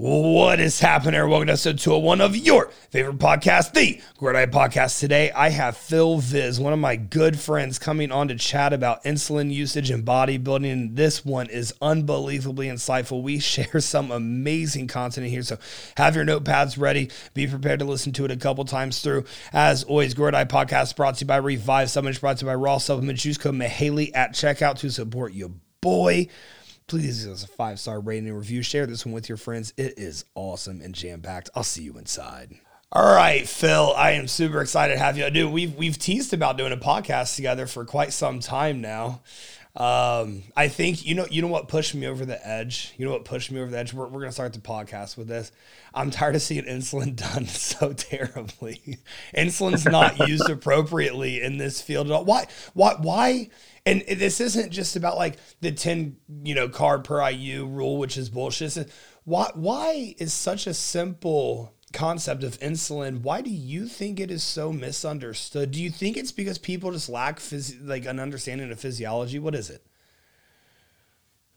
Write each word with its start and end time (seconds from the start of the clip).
What 0.00 0.60
is 0.60 0.78
happening? 0.78 1.28
Welcome 1.28 1.48
to 1.48 1.54
episode 1.54 1.80
201 1.80 2.20
of 2.20 2.36
your 2.36 2.68
favorite 2.90 3.18
podcast, 3.18 3.72
the 3.72 4.00
Eye 4.20 4.46
Podcast. 4.46 5.00
Today, 5.00 5.32
I 5.32 5.48
have 5.48 5.76
Phil 5.76 6.18
Viz, 6.18 6.60
one 6.60 6.72
of 6.72 6.78
my 6.78 6.94
good 6.94 7.36
friends, 7.36 7.80
coming 7.80 8.12
on 8.12 8.28
to 8.28 8.36
chat 8.36 8.72
about 8.72 9.02
insulin 9.02 9.52
usage 9.52 9.90
and 9.90 10.04
bodybuilding. 10.04 10.94
This 10.94 11.24
one 11.24 11.50
is 11.50 11.74
unbelievably 11.82 12.68
insightful. 12.68 13.24
We 13.24 13.38
share 13.40 13.80
some 13.80 14.12
amazing 14.12 14.86
content 14.86 15.26
in 15.26 15.32
here. 15.32 15.42
So 15.42 15.58
have 15.96 16.14
your 16.14 16.24
notepads 16.24 16.78
ready. 16.78 17.10
Be 17.34 17.48
prepared 17.48 17.80
to 17.80 17.84
listen 17.84 18.12
to 18.12 18.24
it 18.24 18.30
a 18.30 18.36
couple 18.36 18.64
times 18.64 19.00
through. 19.00 19.24
As 19.52 19.82
always, 19.82 20.14
Eye 20.14 20.44
Podcast 20.44 20.94
brought 20.94 21.16
to 21.16 21.22
you 21.22 21.26
by 21.26 21.38
Revive 21.38 21.90
Supplements, 21.90 22.20
brought 22.20 22.36
to 22.36 22.44
you 22.44 22.50
by 22.52 22.54
Raw 22.54 22.78
Supplements. 22.78 23.24
Use 23.24 23.36
code 23.36 23.56
Mihaly 23.56 24.12
at 24.14 24.32
checkout 24.32 24.76
to 24.76 24.90
support 24.92 25.32
your 25.32 25.50
boy 25.80 26.28
please 26.88 27.24
give 27.24 27.34
us 27.34 27.44
a 27.44 27.48
five 27.48 27.78
star 27.78 28.00
rating 28.00 28.28
and 28.28 28.36
review. 28.36 28.62
Share 28.62 28.86
this 28.86 29.06
one 29.06 29.14
with 29.14 29.28
your 29.28 29.38
friends. 29.38 29.72
It 29.76 29.94
is 29.96 30.24
awesome 30.34 30.80
and 30.80 30.94
jam 30.94 31.20
packed. 31.20 31.50
I'll 31.54 31.62
see 31.62 31.82
you 31.82 31.96
inside. 31.98 32.56
All 32.90 33.14
right, 33.14 33.46
Phil, 33.46 33.92
I 33.94 34.12
am 34.12 34.26
super 34.26 34.62
excited 34.62 34.94
to 34.94 34.98
have 34.98 35.18
you. 35.18 35.28
Dude, 35.30 35.52
we've 35.52 35.74
we've 35.74 35.98
teased 35.98 36.32
about 36.32 36.56
doing 36.56 36.72
a 36.72 36.76
podcast 36.76 37.36
together 37.36 37.66
for 37.66 37.84
quite 37.84 38.14
some 38.14 38.40
time 38.40 38.80
now. 38.80 39.20
Um, 39.76 40.42
I 40.56 40.68
think 40.68 41.04
you 41.04 41.14
know 41.14 41.26
you 41.30 41.42
know 41.42 41.48
what 41.48 41.68
pushed 41.68 41.94
me 41.94 42.06
over 42.06 42.24
the 42.24 42.44
edge. 42.48 42.94
You 42.96 43.04
know 43.04 43.12
what 43.12 43.26
pushed 43.26 43.52
me 43.52 43.60
over 43.60 43.70
the 43.70 43.78
edge. 43.78 43.92
We're, 43.92 44.06
we're 44.06 44.20
gonna 44.20 44.32
start 44.32 44.54
the 44.54 44.60
podcast 44.60 45.18
with 45.18 45.28
this. 45.28 45.52
I'm 45.92 46.10
tired 46.10 46.34
of 46.34 46.42
seeing 46.42 46.64
insulin 46.64 47.14
done 47.34 47.46
so 47.46 47.92
terribly. 47.92 48.98
Insulin's 49.36 49.84
not 49.84 50.26
used 50.26 50.48
appropriately 50.48 51.42
in 51.42 51.58
this 51.58 51.82
field 51.82 52.06
at 52.06 52.12
all. 52.12 52.24
Why? 52.24 52.46
Why? 52.72 52.94
Why? 52.94 53.50
And 53.88 54.02
this 54.18 54.38
isn't 54.38 54.70
just 54.70 54.96
about 54.96 55.16
like 55.16 55.38
the 55.62 55.72
10, 55.72 56.16
you 56.44 56.54
know, 56.54 56.68
carb 56.68 57.04
per 57.04 57.26
IU 57.30 57.64
rule, 57.64 57.96
which 57.96 58.18
is 58.18 58.28
bullshit. 58.28 58.76
Why, 59.24 59.50
why 59.54 60.14
is 60.18 60.34
such 60.34 60.66
a 60.66 60.74
simple 60.74 61.72
concept 61.92 62.44
of 62.44 62.58
insulin, 62.60 63.22
why 63.22 63.40
do 63.40 63.50
you 63.50 63.86
think 63.86 64.20
it 64.20 64.30
is 64.30 64.42
so 64.42 64.72
misunderstood? 64.72 65.70
Do 65.70 65.82
you 65.82 65.90
think 65.90 66.18
it's 66.18 66.32
because 66.32 66.58
people 66.58 66.92
just 66.92 67.08
lack 67.08 67.38
phys- 67.38 67.76
like 67.86 68.04
an 68.04 68.20
understanding 68.20 68.70
of 68.70 68.78
physiology? 68.78 69.38
What 69.38 69.54
is 69.54 69.70
it? 69.70 69.82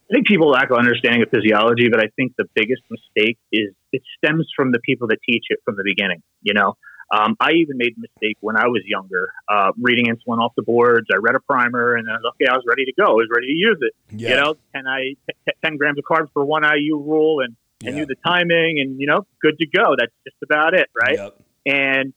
I 0.09 0.13
think 0.13 0.27
people 0.27 0.49
lack 0.49 0.69
an 0.69 0.77
understanding 0.77 1.21
of 1.21 1.29
physiology, 1.29 1.89
but 1.89 1.99
I 1.99 2.07
think 2.15 2.33
the 2.37 2.45
biggest 2.53 2.81
mistake 2.89 3.37
is 3.51 3.73
it 3.91 4.03
stems 4.17 4.47
from 4.55 4.71
the 4.71 4.79
people 4.79 5.07
that 5.07 5.17
teach 5.27 5.45
it 5.49 5.59
from 5.63 5.75
the 5.75 5.83
beginning. 5.85 6.21
You 6.41 6.53
know, 6.53 6.75
um, 7.11 7.35
I 7.39 7.51
even 7.51 7.77
made 7.77 7.95
a 7.97 7.99
mistake 7.99 8.37
when 8.39 8.55
I 8.55 8.67
was 8.67 8.83
younger, 8.85 9.33
uh, 9.49 9.71
reading 9.79 10.05
insulin 10.05 10.39
off 10.39 10.53
the 10.55 10.61
boards. 10.61 11.07
I 11.13 11.17
read 11.17 11.35
a 11.35 11.41
primer 11.41 11.95
and 11.95 12.09
I 12.09 12.13
was 12.13 12.33
okay. 12.35 12.49
I 12.49 12.55
was 12.55 12.63
ready 12.65 12.85
to 12.85 12.93
go. 12.93 13.05
I 13.05 13.15
was 13.15 13.27
ready 13.33 13.47
to 13.47 13.53
use 13.53 13.77
it. 13.81 13.93
Yeah. 14.09 14.29
You 14.29 14.35
know, 14.37 14.55
10, 14.73 14.87
I, 14.87 15.15
10 15.63 15.77
grams 15.77 15.97
of 15.97 16.05
carbs 16.05 16.29
for 16.33 16.45
one 16.45 16.63
IU 16.63 16.97
rule 16.97 17.41
and 17.41 17.55
I 17.83 17.89
yeah. 17.89 17.95
knew 17.95 18.05
the 18.05 18.15
timing 18.25 18.79
and, 18.79 18.99
you 18.99 19.07
know, 19.07 19.25
good 19.41 19.57
to 19.59 19.65
go. 19.65 19.95
That's 19.97 20.13
just 20.23 20.37
about 20.41 20.73
it. 20.73 20.89
Right. 20.95 21.17
Yep. 21.17 21.41
And 21.65 22.13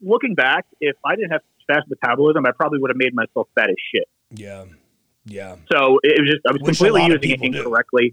looking 0.00 0.34
back, 0.34 0.66
if 0.80 0.96
I 1.04 1.16
didn't 1.16 1.32
have 1.32 1.42
fast 1.66 1.88
metabolism, 1.88 2.46
I 2.46 2.52
probably 2.52 2.78
would 2.78 2.90
have 2.90 2.96
made 2.96 3.12
myself 3.12 3.48
fat 3.56 3.70
as 3.70 3.76
shit. 3.92 4.08
Yeah. 4.30 4.66
Yeah. 5.24 5.56
So 5.72 5.98
it 6.04 6.20
was 6.20 6.30
just, 6.30 6.46
I 6.46 6.52
was 6.52 6.62
Which 6.62 6.78
completely 6.78 7.06
using 7.06 7.30
it 7.30 7.42
incorrectly. 7.42 8.10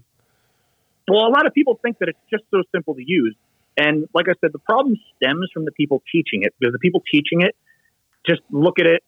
Do. 1.06 1.14
Well, 1.14 1.26
a 1.26 1.30
lot 1.30 1.46
of 1.46 1.54
people 1.54 1.78
think 1.82 1.98
that 1.98 2.08
it's 2.08 2.18
just 2.30 2.42
so 2.50 2.64
simple 2.72 2.94
to 2.94 3.02
use. 3.04 3.36
And 3.76 4.08
like 4.14 4.28
I 4.28 4.34
said, 4.40 4.52
the 4.52 4.60
problem 4.60 4.96
stems 5.16 5.50
from 5.52 5.64
the 5.64 5.72
people 5.72 6.02
teaching 6.10 6.42
it 6.42 6.54
because 6.58 6.72
the 6.72 6.78
people 6.78 7.02
teaching 7.10 7.42
it 7.42 7.56
just 8.26 8.40
look 8.50 8.78
at 8.78 8.86
it 8.86 9.02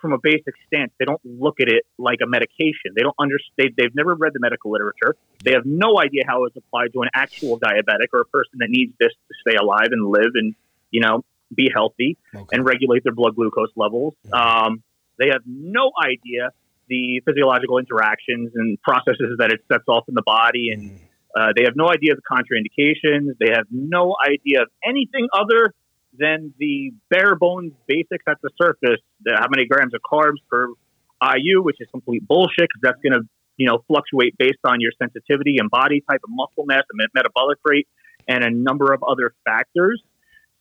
from 0.00 0.12
a 0.12 0.18
basic 0.22 0.54
stance. 0.66 0.92
They 0.98 1.04
don't 1.04 1.20
look 1.24 1.60
at 1.60 1.68
it 1.68 1.84
like 1.98 2.18
a 2.22 2.26
medication. 2.26 2.92
They 2.94 3.02
don't 3.02 3.16
understand. 3.18 3.74
They've 3.76 3.94
never 3.94 4.14
read 4.14 4.32
the 4.32 4.40
medical 4.40 4.70
literature. 4.70 5.16
They 5.44 5.52
have 5.52 5.64
no 5.64 6.00
idea 6.00 6.22
how 6.26 6.44
it's 6.44 6.56
applied 6.56 6.92
to 6.94 7.02
an 7.02 7.10
actual 7.14 7.58
diabetic 7.60 8.08
or 8.12 8.20
a 8.20 8.24
person 8.24 8.58
that 8.58 8.68
needs 8.70 8.92
this 8.98 9.10
to 9.10 9.34
stay 9.46 9.56
alive 9.56 9.88
and 9.90 10.06
live 10.06 10.32
and 10.34 10.54
you 10.90 11.00
know 11.00 11.24
be 11.54 11.70
healthy 11.72 12.16
okay. 12.34 12.44
and 12.52 12.64
regulate 12.64 13.04
their 13.04 13.14
blood 13.14 13.34
glucose 13.36 13.72
levels. 13.76 14.14
Um, 14.32 14.82
they 15.18 15.28
have 15.28 15.42
no 15.46 15.92
idea 16.02 16.50
the 16.88 17.22
physiological 17.24 17.78
interactions 17.78 18.52
and 18.54 18.80
processes 18.82 19.36
that 19.38 19.52
it 19.52 19.60
sets 19.70 19.84
off 19.88 20.08
in 20.08 20.14
the 20.14 20.22
body 20.22 20.70
and. 20.72 20.90
Mm 20.90 21.00
uh, 21.36 21.52
they 21.56 21.64
have 21.64 21.76
no 21.76 21.88
idea 21.88 22.12
of 22.12 22.18
the 22.18 22.28
contraindications. 22.30 23.36
They 23.38 23.52
have 23.54 23.66
no 23.70 24.16
idea 24.24 24.62
of 24.62 24.68
anything 24.84 25.28
other 25.32 25.74
than 26.18 26.52
the 26.58 26.92
bare 27.08 27.36
bones 27.36 27.72
basics 27.86 28.24
at 28.28 28.38
the 28.42 28.50
surface. 28.60 29.00
How 29.28 29.46
many 29.48 29.66
grams 29.66 29.94
of 29.94 30.00
carbs 30.02 30.38
per 30.50 30.68
IU, 31.22 31.62
which 31.62 31.76
is 31.80 31.88
complete 31.90 32.26
bullshit 32.26 32.68
because 32.68 32.80
that's 32.82 33.00
going 33.02 33.12
to 33.12 33.28
you 33.56 33.66
know 33.66 33.84
fluctuate 33.86 34.36
based 34.38 34.58
on 34.64 34.80
your 34.80 34.92
sensitivity 34.98 35.56
and 35.58 35.70
body 35.70 36.02
type 36.10 36.20
and 36.26 36.34
muscle 36.34 36.64
mass 36.64 36.82
and 36.90 37.08
metabolic 37.14 37.58
rate 37.64 37.86
and 38.26 38.44
a 38.44 38.50
number 38.50 38.92
of 38.92 39.02
other 39.02 39.34
factors. 39.44 40.02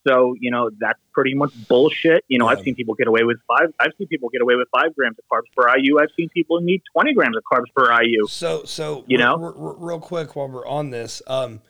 So, 0.08 0.36
you 0.40 0.50
know, 0.50 0.70
that's 0.80 1.00
pretty 1.14 1.34
much 1.34 1.52
bullshit. 1.68 2.24
You 2.28 2.40
know, 2.40 2.46
yeah. 2.46 2.58
I've 2.58 2.64
seen 2.64 2.76
people 2.76 2.96
get 2.96 3.08
away 3.08 3.24
with 3.24 3.38
five. 3.48 3.74
I've 3.80 3.92
seen 3.98 4.08
people 4.08 4.30
get 4.30 4.42
away 4.42 4.56
with 4.56 4.68
five 4.72 4.96
grams 4.96 5.18
of 5.20 5.26
carbs 5.32 5.52
per 5.56 5.78
IU. 5.78 6.00
I've 6.00 6.10
seen 6.16 6.30
people 6.30 6.62
need 6.62 6.82
20 6.94 7.14
grams 7.14 7.36
of 7.36 7.44
carbs 7.52 7.66
per 7.76 8.02
IU. 8.02 8.26
So, 8.28 8.64
so, 8.64 9.04
you 9.08 9.18
know, 9.18 9.34
r- 9.36 9.58
r- 9.58 9.76
real 9.78 10.00
quick 10.00 10.36
while 10.36 10.48
we're 10.48 10.68
on 10.68 10.90
this, 10.90 11.22
um, 11.28 11.62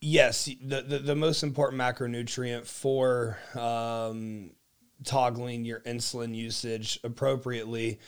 yes, 0.00 0.46
the, 0.62 0.82
the, 0.82 0.98
the 0.98 1.16
most 1.16 1.42
important 1.42 1.80
macronutrient 1.80 2.66
for, 2.66 3.38
um, 3.54 4.50
toggling 5.04 5.64
your 5.64 5.80
insulin 5.80 6.34
usage 6.34 6.98
appropriately 7.04 8.00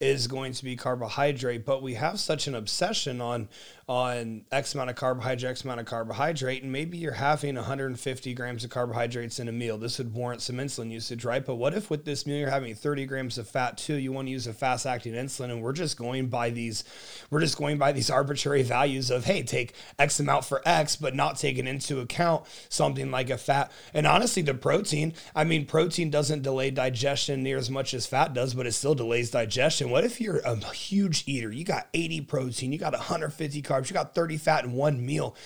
is 0.00 0.26
going 0.26 0.52
to 0.52 0.64
be 0.64 0.76
carbohydrate, 0.76 1.64
but 1.64 1.82
we 1.82 1.94
have 1.94 2.18
such 2.20 2.46
an 2.46 2.54
obsession 2.54 3.20
on 3.20 3.48
on 3.86 4.44
X 4.50 4.74
amount 4.74 4.90
of 4.90 4.96
carbohydrate, 4.96 5.50
X 5.50 5.64
amount 5.64 5.80
of 5.80 5.86
carbohydrate, 5.86 6.62
and 6.62 6.72
maybe 6.72 6.96
you're 6.96 7.12
having 7.12 7.54
150 7.54 8.34
grams 8.34 8.64
of 8.64 8.70
carbohydrates 8.70 9.38
in 9.38 9.48
a 9.48 9.52
meal. 9.52 9.76
This 9.76 9.98
would 9.98 10.14
warrant 10.14 10.40
some 10.40 10.56
insulin 10.56 10.90
usage, 10.90 11.24
right? 11.24 11.44
But 11.44 11.56
what 11.56 11.74
if 11.74 11.90
with 11.90 12.04
this 12.06 12.26
meal 12.26 12.38
you're 12.38 12.50
having 12.50 12.74
30 12.74 13.04
grams 13.04 13.36
of 13.36 13.46
fat 13.46 13.76
too? 13.76 13.96
You 13.96 14.10
want 14.10 14.28
to 14.28 14.32
use 14.32 14.46
a 14.46 14.54
fast 14.54 14.86
acting 14.86 15.12
insulin, 15.12 15.50
and 15.50 15.62
we're 15.62 15.74
just 15.74 15.98
going 15.98 16.28
by 16.28 16.48
these, 16.48 16.84
we're 17.30 17.40
just 17.40 17.58
going 17.58 17.76
by 17.76 17.92
these 17.92 18.08
arbitrary 18.08 18.62
values 18.62 19.10
of 19.10 19.26
hey, 19.26 19.42
take 19.42 19.74
X 19.98 20.18
amount 20.18 20.46
for 20.46 20.62
X, 20.64 20.96
but 20.96 21.14
not 21.14 21.36
taking 21.36 21.66
into 21.66 22.00
account 22.00 22.44
something 22.70 23.10
like 23.10 23.28
a 23.28 23.36
fat. 23.36 23.70
And 23.92 24.06
honestly, 24.06 24.40
the 24.40 24.54
protein, 24.54 25.12
I 25.36 25.44
mean, 25.44 25.66
protein 25.66 26.08
doesn't 26.10 26.42
delay 26.42 26.70
digestion 26.70 27.42
near 27.42 27.58
as 27.58 27.68
much 27.68 27.92
as 27.92 28.06
fat 28.06 28.32
does, 28.32 28.54
but 28.54 28.66
it 28.66 28.72
still 28.72 28.94
delays 28.94 29.30
digestion. 29.30 29.90
What 29.90 30.04
if 30.04 30.22
you're 30.22 30.38
a 30.38 30.56
huge 30.72 31.24
eater? 31.26 31.52
You 31.52 31.64
got 31.64 31.88
80 31.92 32.22
protein, 32.22 32.72
you 32.72 32.78
got 32.78 32.94
150 32.94 33.60
carbs 33.60 33.73
carbs. 33.74 33.90
You 33.90 33.94
got 33.94 34.14
30 34.14 34.36
fat 34.36 34.64
in 34.64 34.72
one 34.72 35.04
meal. 35.04 35.36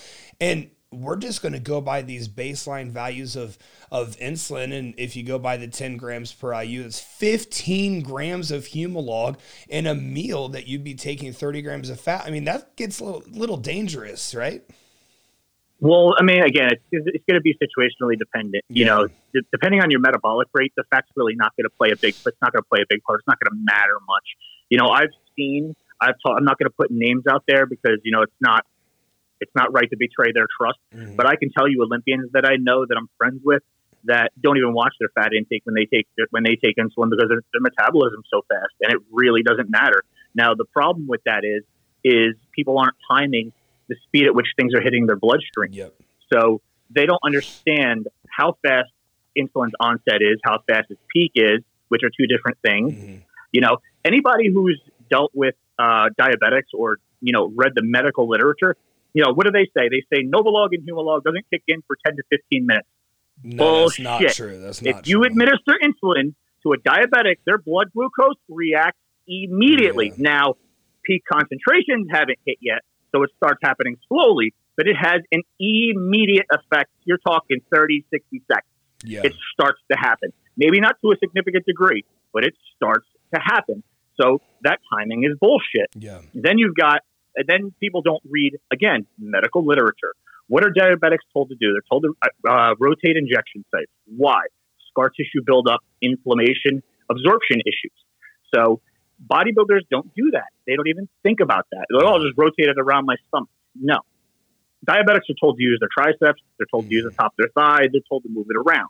And 0.41 0.71
we're 0.91 1.17
just 1.17 1.43
going 1.43 1.53
to 1.53 1.59
go 1.59 1.81
by 1.81 2.03
these 2.03 2.29
baseline 2.29 2.91
values 2.91 3.37
of 3.37 3.59
of 3.93 4.17
insulin 4.17 4.77
and 4.77 4.95
if 4.97 5.17
you 5.17 5.23
go 5.23 5.39
by 5.39 5.57
the 5.57 5.69
10 5.69 5.99
grams 5.99 6.33
per 6.33 6.63
IU 6.63 6.83
it's 6.83 6.99
15 6.99 8.03
grams 8.03 8.51
of 8.51 8.65
humalog 8.65 9.39
in 9.69 9.87
a 9.87 9.95
meal 9.95 10.49
that 10.49 10.67
you'd 10.67 10.85
be 10.85 10.95
taking 10.95 11.33
30 11.33 11.63
grams 11.63 11.91
of 11.91 12.01
fat 12.01 12.25
I 12.27 12.31
mean 12.31 12.45
that 12.45 12.75
gets 12.77 13.01
a 13.01 13.05
little, 13.05 13.23
little 13.31 13.57
dangerous 13.59 14.35
right 14.35 14.63
well 15.79 16.15
I 16.19 16.23
mean 16.23 16.43
again 16.43 16.71
it's, 16.73 16.83
it's 16.91 17.25
going 17.29 17.39
to 17.39 17.43
be 17.43 17.55
situationally 17.55 18.19
dependent 18.19 18.65
you 18.71 18.87
yeah. 18.87 18.95
know 18.95 19.09
d- 19.35 19.41
depending 19.53 19.83
on 19.83 19.91
your 19.91 20.01
metabolic 20.01 20.49
rate 20.55 20.73
the 20.75 20.85
fat's 20.91 21.09
really 21.17 21.35
not 21.35 21.55
going 21.57 21.65
to 21.65 21.77
play 21.77 21.91
a 21.91 21.97
big 21.97 22.15
it's 22.15 22.37
not 22.41 22.53
going 22.53 22.63
to 22.63 22.69
play 22.69 22.81
a 22.81 22.87
big 22.89 23.03
part 23.03 23.21
it's 23.21 23.29
not 23.29 23.39
going 23.41 23.51
to 23.51 23.59
matter 23.63 23.99
much 24.07 24.25
you 24.71 24.79
know 24.79 24.89
I've 24.89 25.13
seen 25.37 25.77
I've 26.01 26.15
ta- 26.25 26.35
I'm 26.37 26.45
not 26.45 26.59
going 26.59 26.71
to 26.71 26.77
put 26.77 26.91
names 26.91 27.25
out 27.31 27.45
there 27.47 27.67
because 27.67 27.99
you 28.05 28.13
know 28.13 28.23
it's 28.23 28.41
not 28.41 28.65
it's 29.41 29.53
not 29.55 29.73
right 29.73 29.89
to 29.91 29.97
betray 29.97 30.33
their 30.33 30.47
trust. 30.59 30.79
Mm-hmm. 30.95 31.17
But 31.17 31.27
I 31.27 31.37
can 31.37 31.51
tell 31.51 31.69
you 31.69 31.83
Olympians 31.83 32.33
that 32.33 32.45
I 32.45 32.57
know 32.57 32.85
that 32.87 32.97
I'm 32.97 33.09
friends 33.19 33.41
with 33.45 33.63
that 34.05 34.31
don't 34.41 34.57
even 34.57 34.73
watch 34.73 34.95
their 35.01 35.09
fat 35.15 35.33
intake 35.37 35.63
when 35.65 35.75
they 35.75 35.87
take 35.87 36.07
when 36.31 36.43
they 36.43 36.57
take 36.57 36.77
insulin 36.77 37.11
because 37.11 37.29
their, 37.29 37.43
their 37.53 37.61
metabolism 37.61 38.23
so 38.33 38.43
fast, 38.49 38.75
and 38.81 38.93
it 38.93 39.01
really 39.13 39.43
doesn't 39.43 39.71
matter. 39.71 40.03
Now 40.35 40.55
the 40.55 40.65
problem 40.65 41.07
with 41.09 41.21
that 41.25 41.45
is 41.45 41.63
is 42.05 42.37
people 42.55 42.79
aren't 42.79 42.97
timing 43.11 43.53
the 43.89 43.97
speed 44.07 44.27
at 44.27 44.35
which 44.35 44.47
things 44.57 44.75
are 44.75 44.81
hitting 44.81 45.07
their 45.07 45.17
bloodstream. 45.17 45.73
Yep. 45.73 45.95
So 46.33 46.61
they 46.91 47.07
don't 47.07 47.21
understand 47.25 48.07
how 48.29 48.57
fast 48.63 48.91
insulin's 49.37 49.75
onset 49.81 50.21
is, 50.21 50.39
how 50.45 50.59
fast 50.69 50.91
its 50.91 51.01
peak 51.13 51.33
is, 51.35 51.61
which 51.89 52.03
are 52.03 52.11
two 52.11 52.27
different 52.27 52.59
things. 52.63 52.93
Mm-hmm. 52.93 53.17
You 53.53 53.61
know, 53.63 53.79
anybody 54.05 54.51
who's 54.53 54.81
dealt 55.11 55.33
with 55.35 55.55
uh, 55.79 56.09
diabetics 56.19 56.75
or 56.75 56.99
you 57.21 57.33
know 57.33 57.53
read 57.55 57.73
the 57.75 57.83
medical 57.85 58.29
literature, 58.29 58.77
you 59.13 59.23
know 59.23 59.33
what 59.33 59.47
do 59.47 59.53
they 59.53 59.67
say? 59.77 59.89
They 59.89 60.05
say 60.15 60.23
Novolog 60.25 60.69
and 60.73 60.87
Humalog 60.89 61.25
doesn't 61.25 61.47
kick 61.51 61.63
in 61.69 61.83
for 61.87 61.97
ten 62.05 62.17
to 62.17 62.23
fifteen 62.31 62.67
minutes. 62.67 62.89
No, 63.43 63.57
Bullshit. 63.57 64.05
that's 64.05 64.23
not 64.23 64.33
true. 64.33 64.61
That's 64.61 64.83
not 64.83 65.01
if 65.01 65.09
you 65.09 65.23
administer 65.25 65.75
insulin 65.83 66.35
to 66.63 66.73
a 66.73 66.79
diabetic, 66.79 67.37
their 67.47 67.59
blood 67.59 67.89
glucose 67.93 68.37
reacts 68.49 68.99
immediately. 69.27 70.09
Yeah. 70.09 70.15
Now, 70.19 70.55
peak 71.05 71.23
concentrations 71.31 72.09
haven't 72.11 72.39
hit 72.45 72.59
yet, 72.61 72.81
so 73.13 73.23
it 73.23 73.31
starts 73.37 73.61
happening 73.63 73.97
slowly, 74.09 74.55
but 74.77 74.87
it 74.87 74.97
has 74.97 75.23
an 75.33 75.43
immediate 75.61 76.47
effect. 76.51 76.91
You're 77.05 77.19
talking 77.19 77.59
30, 77.73 78.05
60 78.11 78.43
seconds. 78.51 78.65
Yeah. 79.05 79.21
It 79.25 79.35
starts 79.53 79.81
to 79.93 79.99
happen. 79.99 80.33
Maybe 80.57 80.81
not 80.81 80.97
to 81.03 81.13
a 81.13 81.17
significant 81.19 81.65
degree, 81.67 82.05
but 82.33 82.45
it 82.45 82.55
starts 82.77 83.07
to 83.35 83.41
happen. 83.41 83.83
So 84.21 84.41
that 84.63 84.79
timing 84.93 85.25
is 85.25 85.37
bullshit. 85.41 85.89
Yeah. 85.95 86.21
Then 86.35 86.59
you've 86.59 86.75
got, 86.75 87.03
and 87.37 87.47
then 87.47 87.73
people 87.81 88.03
don't 88.03 88.23
read, 88.29 88.59
again, 88.73 89.07
medical 89.19 89.65
literature. 89.65 90.15
What 90.49 90.65
are 90.65 90.71
diabetics 90.71 91.27
told 91.33 91.51
to 91.51 91.55
do? 91.55 91.73
They're 91.73 91.83
told 91.91 92.05
to 92.05 92.51
uh, 92.51 92.75
rotate 92.79 93.17
injection 93.17 93.65
sites. 93.71 93.91
Why? 94.07 94.43
Scar 94.91 95.11
tissue 95.11 95.43
buildup, 95.45 95.81
inflammation, 96.03 96.83
absorption 97.11 97.61
issues. 97.61 97.93
So 98.55 98.81
bodybuilders 99.25 99.83
don't 99.91 100.13
do 100.15 100.31
that. 100.33 100.49
They 100.67 100.75
don't 100.75 100.89
even 100.89 101.09
think 101.23 101.41
about 101.41 101.67
that. 101.73 101.87
They're 101.91 102.07
all 102.07 102.21
just 102.21 102.35
rotate 102.37 102.69
it 102.69 102.77
around 102.79 103.05
my 103.05 103.17
stomach. 103.29 103.51
No. 103.75 103.99
Diabetics 104.89 105.29
are 105.29 105.39
told 105.41 105.59
to 105.59 105.63
use 105.63 105.79
their 105.81 105.91
triceps. 105.93 106.41
They're 106.57 106.67
told 106.71 106.89
to 106.89 106.95
use 106.95 107.05
the 107.05 107.11
top 107.11 107.33
of 107.33 107.37
their 107.37 107.51
thigh. 107.55 107.89
They're 107.93 108.01
told 108.09 108.23
to 108.23 108.29
move 108.31 108.47
it 108.49 108.57
around 108.57 108.89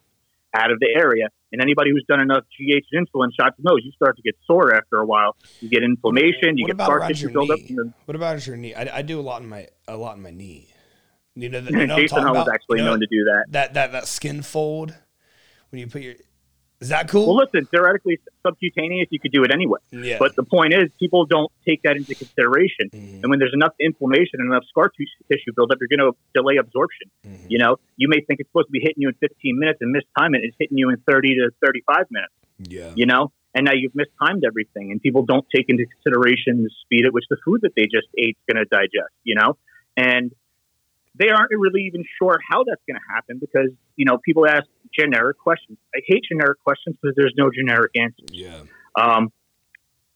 out 0.55 0.71
of 0.71 0.81
the 0.81 0.89
area. 0.97 1.29
And 1.50 1.62
anybody 1.62 1.91
who's 1.91 2.05
done 2.09 2.21
enough 2.21 2.45
GH 2.45 2.85
and 2.93 3.06
insulin 3.06 3.29
shots 3.39 3.56
knows 3.59 3.81
you 3.83 3.93
start 3.93 4.17
to 4.17 4.23
get 4.23 4.37
sore 4.47 4.75
after 4.75 4.97
a 4.97 5.06
while. 5.06 5.37
You 5.61 5.71
get 5.71 5.83
inflammation. 5.83 6.59
You 6.59 6.65
what 6.65 6.77
get 6.77 6.85
scar 6.85 7.09
tissue 7.09 7.33
buildup. 7.33 7.59
What 8.05 8.17
about 8.17 8.47
your 8.47 8.56
knee? 8.56 8.75
I, 8.75 8.99
I, 8.99 9.03
do 9.03 9.19
a 9.19 9.23
lot 9.23 9.41
in 9.41 9.49
my 9.49 9.69
a 9.87 9.97
lot 9.97 10.17
in 10.17 10.23
my 10.23 10.31
knee. 10.31 10.69
You 11.35 11.49
know, 11.49 11.61
the, 11.62 11.73
you 11.73 11.87
know 11.87 11.97
Jason 11.97 12.23
Hull 12.23 12.35
was 12.35 12.49
actually 12.49 12.79
you 12.79 12.85
know, 12.85 12.91
known 12.91 13.00
to 13.00 13.06
do 13.06 13.25
that. 13.25 13.45
That 13.50 13.75
that 13.75 13.93
that 13.93 14.09
skin 14.09 14.43
fold 14.43 14.95
when 15.71 15.81
you 15.81 15.87
put 15.87 16.03
your 16.03 16.15
is 16.80 16.90
that 16.90 17.08
cool? 17.08 17.26
Well, 17.34 17.44
listen, 17.44 17.66
theoretically, 17.66 18.20
subcutaneous, 18.46 19.08
you 19.10 19.19
could 19.19 19.32
do 19.32 19.42
it 19.42 19.50
anyway. 19.52 19.80
Yeah. 19.90 20.19
But 20.19 20.36
the 20.36 20.44
point 20.44 20.72
is, 20.72 20.90
people 21.00 21.26
don't 21.26 21.50
take 21.66 21.82
that 21.82 21.96
into 21.96 22.14
consideration. 22.14 22.90
Mm-hmm. 22.90 23.22
And 23.22 23.30
when 23.30 23.40
there's 23.40 23.54
enough 23.54 23.72
inflammation 23.80 24.38
and 24.38 24.52
enough 24.52 24.62
scar 24.69 24.90
tissue 24.90 25.52
buildup, 25.56 25.78
you're 25.80 25.88
going 25.88 26.12
to 26.12 26.16
delay 26.34 26.56
absorption. 26.56 27.10
Mm-hmm. 27.26 27.46
You 27.48 27.58
know, 27.58 27.76
you 27.96 28.08
may 28.08 28.20
think 28.20 28.38
it's 28.38 28.48
supposed 28.50 28.69
to 28.69 28.72
be 28.72 28.80
hitting 28.80 29.02
you 29.02 29.08
in 29.08 29.14
15 29.14 29.58
minutes 29.58 29.80
and 29.80 29.94
mistime 29.94 30.36
it. 30.36 30.42
It's 30.44 30.56
hitting 30.58 30.78
you 30.78 30.90
in 30.90 30.98
30 30.98 31.34
to 31.34 31.50
35 31.64 32.06
minutes. 32.10 32.32
Yeah. 32.58 32.92
You 32.94 33.06
know, 33.06 33.32
and 33.54 33.64
now 33.64 33.72
you've 33.75 33.94
mistimed 33.94 34.44
everything, 34.46 34.92
and 34.92 35.02
people 35.02 35.25
don't 35.25 35.46
take 35.54 35.66
into 35.69 35.84
consideration 35.84 36.62
the 36.62 36.70
speed 36.84 37.06
at 37.06 37.12
which 37.12 37.25
the 37.28 37.38
food 37.44 37.62
that 37.62 37.72
they 37.75 37.84
just 37.84 38.06
ate 38.16 38.36
is 38.38 38.54
going 38.54 38.64
to 38.64 38.69
digest. 38.70 39.14
You 39.25 39.34
know, 39.34 39.56
and 39.96 40.32
they 41.19 41.30
aren't 41.30 41.50
really 41.50 41.82
even 41.82 42.04
sure 42.19 42.38
how 42.48 42.62
that's 42.64 42.82
going 42.86 42.96
to 42.96 43.14
happen 43.14 43.38
because 43.38 43.70
you 43.96 44.04
know 44.04 44.19
people 44.19 44.46
ask 44.46 44.64
generic 44.96 45.38
questions. 45.38 45.79
I 45.94 46.00
hate 46.06 46.25
generic 46.31 46.62
questions 46.62 46.96
because 47.00 47.14
there's 47.17 47.35
no 47.37 47.50
generic 47.50 47.93
answers. 47.96 48.31
Yeah. 48.32 48.62
Um, 48.99 49.32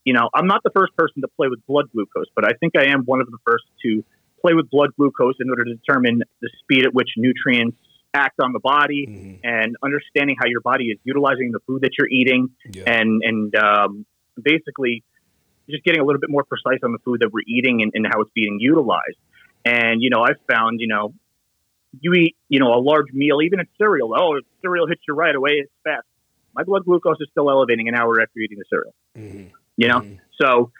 you 0.05 0.13
know, 0.13 0.29
I'm 0.35 0.47
not 0.47 0.63
the 0.65 0.71
first 0.75 0.97
person 0.97 1.23
to 1.23 1.29
play 1.29 1.49
with 1.49 1.65
blood 1.67 1.87
glucose, 1.93 2.27
but 2.35 2.45
I 2.45 2.53
think 2.59 2.77
I 2.77 2.87
am 2.87 3.03
one 3.05 3.21
of 3.21 3.31
the 3.31 3.39
first 3.47 3.65
to 3.85 4.05
play 4.41 4.55
with 4.55 4.69
blood 4.71 4.91
glucose 4.97 5.37
in 5.41 5.49
order 5.49 5.65
to 5.65 5.75
determine 5.75 6.23
the 6.41 6.51
speed 6.61 6.85
at 6.85 6.93
which 6.93 7.11
nutrients 7.17 7.79
act 8.15 8.41
on 8.43 8.53
the 8.53 8.59
body 8.59 9.07
mm-hmm. 9.09 9.35
and 9.45 9.77
understanding 9.83 10.37
how 10.39 10.47
your 10.47 10.61
body 10.61 10.87
is 10.87 10.99
utilizing 11.05 11.51
the 11.53 11.61
food 11.67 11.83
that 11.83 11.93
you're 11.97 12.09
eating 12.09 12.51
yeah. 12.71 12.83
and 12.87 13.23
and 13.25 13.55
um, 13.57 14.07
basically 14.41 15.03
just 15.71 15.85
getting 15.85 16.01
a 16.01 16.05
little 16.05 16.21
bit 16.21 16.29
more 16.29 16.45
precise 16.45 16.81
on 16.83 16.93
the 16.93 16.99
food 17.05 17.21
that 17.21 17.33
we're 17.33 17.47
eating 17.47 17.83
and, 17.83 17.93
and 17.95 18.07
how 18.07 18.21
it's 18.21 18.31
being 18.35 18.59
utilized. 18.61 19.17
And 19.65 20.03
you 20.03 20.11
know, 20.11 20.23
I've 20.23 20.41
found 20.51 20.81
you 20.81 20.89
know 20.89 21.15
you 22.01 22.13
eat, 22.15 22.37
you 22.49 22.59
know, 22.59 22.73
a 22.75 22.81
large 22.81 23.13
meal, 23.13 23.43
even 23.43 23.61
a 23.61 23.65
cereal. 23.79 24.15
Oh, 24.17 24.37
if 24.37 24.45
cereal 24.63 24.87
hits 24.87 25.03
you 25.07 25.15
right 25.15 25.35
away, 25.35 25.53
it's 25.53 25.73
fast. 25.85 26.07
My 26.55 26.65
blood 26.65 26.85
glucose 26.85 27.17
is 27.21 27.29
still 27.31 27.51
elevating 27.51 27.89
an 27.89 27.95
hour 27.95 28.21
after 28.21 28.39
eating 28.41 28.59
the 28.59 28.65
cereal. 28.69 28.95
Mm-hmm. 29.17 29.55
You 29.77 29.89
know, 29.89 30.01
mm-hmm. 30.01 30.15
so 30.41 30.71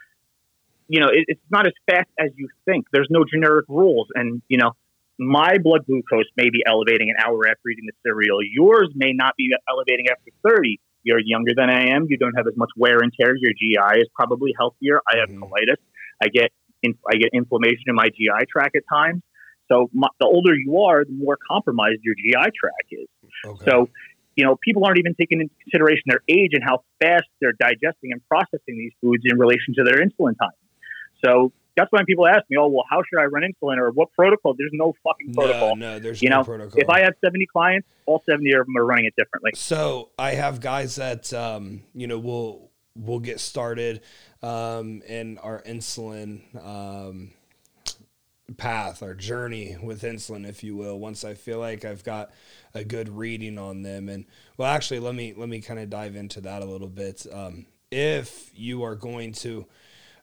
you 0.87 0.99
know 0.99 1.07
it, 1.07 1.25
it's 1.27 1.41
not 1.49 1.65
as 1.65 1.73
fast 1.89 2.09
as 2.19 2.29
you 2.35 2.49
think. 2.65 2.85
There's 2.91 3.07
no 3.09 3.25
generic 3.25 3.65
rules, 3.67 4.07
and 4.13 4.41
you 4.47 4.57
know, 4.57 4.73
my 5.17 5.57
blood 5.57 5.85
glucose 5.85 6.29
may 6.37 6.49
be 6.49 6.63
elevating 6.65 7.09
an 7.09 7.15
hour 7.23 7.47
after 7.47 7.69
eating 7.69 7.85
the 7.85 7.93
cereal. 8.03 8.39
Yours 8.41 8.89
may 8.95 9.13
not 9.13 9.35
be 9.35 9.51
elevating 9.69 10.07
after 10.09 10.31
30. 10.47 10.79
You're 11.03 11.19
younger 11.19 11.51
than 11.55 11.69
I 11.69 11.95
am. 11.95 12.05
You 12.07 12.17
don't 12.17 12.35
have 12.37 12.47
as 12.47 12.55
much 12.55 12.69
wear 12.77 12.99
and 12.99 13.11
tear. 13.19 13.35
Your 13.35 13.51
GI 13.51 13.99
is 13.99 14.07
probably 14.15 14.53
healthier. 14.57 15.01
I 15.07 15.17
have 15.19 15.29
mm-hmm. 15.29 15.43
colitis. 15.43 15.81
I 16.21 16.27
get 16.27 16.51
in, 16.81 16.95
I 17.09 17.15
get 17.15 17.29
inflammation 17.33 17.85
in 17.87 17.95
my 17.95 18.09
GI 18.09 18.45
tract 18.49 18.75
at 18.75 18.83
times. 18.91 19.21
So 19.71 19.89
my, 19.93 20.07
the 20.19 20.25
older 20.25 20.53
you 20.53 20.79
are, 20.81 21.05
the 21.05 21.11
more 21.11 21.37
compromised 21.49 21.99
your 22.03 22.15
GI 22.15 22.51
tract 22.59 22.87
is. 22.91 23.07
Okay. 23.45 23.65
So, 23.65 23.89
you 24.35 24.45
know, 24.45 24.57
people 24.63 24.85
aren't 24.85 24.99
even 24.99 25.15
taking 25.15 25.41
into 25.41 25.53
consideration 25.63 26.03
their 26.07 26.21
age 26.27 26.51
and 26.53 26.63
how 26.63 26.83
fast 27.01 27.25
they're 27.39 27.53
digesting 27.53 28.11
and 28.11 28.21
processing 28.27 28.77
these 28.77 28.91
foods 29.01 29.23
in 29.25 29.37
relation 29.37 29.73
to 29.75 29.83
their 29.83 29.97
insulin 29.97 30.37
time. 30.37 30.51
So 31.23 31.51
that's 31.75 31.91
why 31.91 32.01
people 32.05 32.27
ask 32.27 32.43
me, 32.49 32.57
"Oh, 32.57 32.67
well, 32.67 32.85
how 32.89 33.01
should 33.01 33.19
I 33.19 33.25
run 33.25 33.43
insulin 33.43 33.77
or 33.77 33.91
what 33.91 34.11
protocol?" 34.13 34.53
There's 34.57 34.71
no 34.73 34.93
fucking 35.03 35.33
protocol. 35.33 35.75
No, 35.75 35.93
no 35.93 35.99
there's 35.99 36.21
you 36.21 36.29
no 36.29 36.37
know, 36.37 36.43
protocol. 36.43 36.79
If 36.79 36.89
I 36.89 37.01
have 37.01 37.13
70 37.23 37.45
clients, 37.47 37.87
all 38.05 38.21
70 38.25 38.51
of 38.53 38.65
them 38.65 38.77
are 38.77 38.85
running 38.85 39.05
it 39.05 39.13
differently. 39.17 39.51
So 39.55 40.09
I 40.19 40.31
have 40.31 40.59
guys 40.59 40.95
that 40.95 41.33
um, 41.33 41.83
you 41.93 42.07
know 42.07 42.19
will 42.19 42.71
will 42.95 43.19
get 43.19 43.39
started 43.39 44.01
um, 44.41 45.01
in 45.07 45.37
our 45.39 45.61
insulin. 45.63 46.41
Um, 46.63 47.31
path 48.57 49.01
or 49.01 49.13
journey 49.13 49.77
with 49.81 50.01
insulin 50.01 50.47
if 50.47 50.63
you 50.63 50.75
will 50.75 50.99
once 50.99 51.23
i 51.23 51.33
feel 51.33 51.59
like 51.59 51.85
i've 51.85 52.03
got 52.03 52.31
a 52.73 52.83
good 52.83 53.07
reading 53.07 53.57
on 53.57 53.83
them 53.83 54.09
and 54.09 54.25
well 54.57 54.69
actually 54.69 54.99
let 54.99 55.15
me 55.15 55.33
let 55.37 55.47
me 55.47 55.61
kind 55.61 55.79
of 55.79 55.89
dive 55.89 56.15
into 56.15 56.41
that 56.41 56.61
a 56.61 56.65
little 56.65 56.89
bit 56.89 57.25
um, 57.31 57.65
if 57.89 58.51
you 58.53 58.83
are 58.83 58.95
going 58.95 59.31
to 59.31 59.65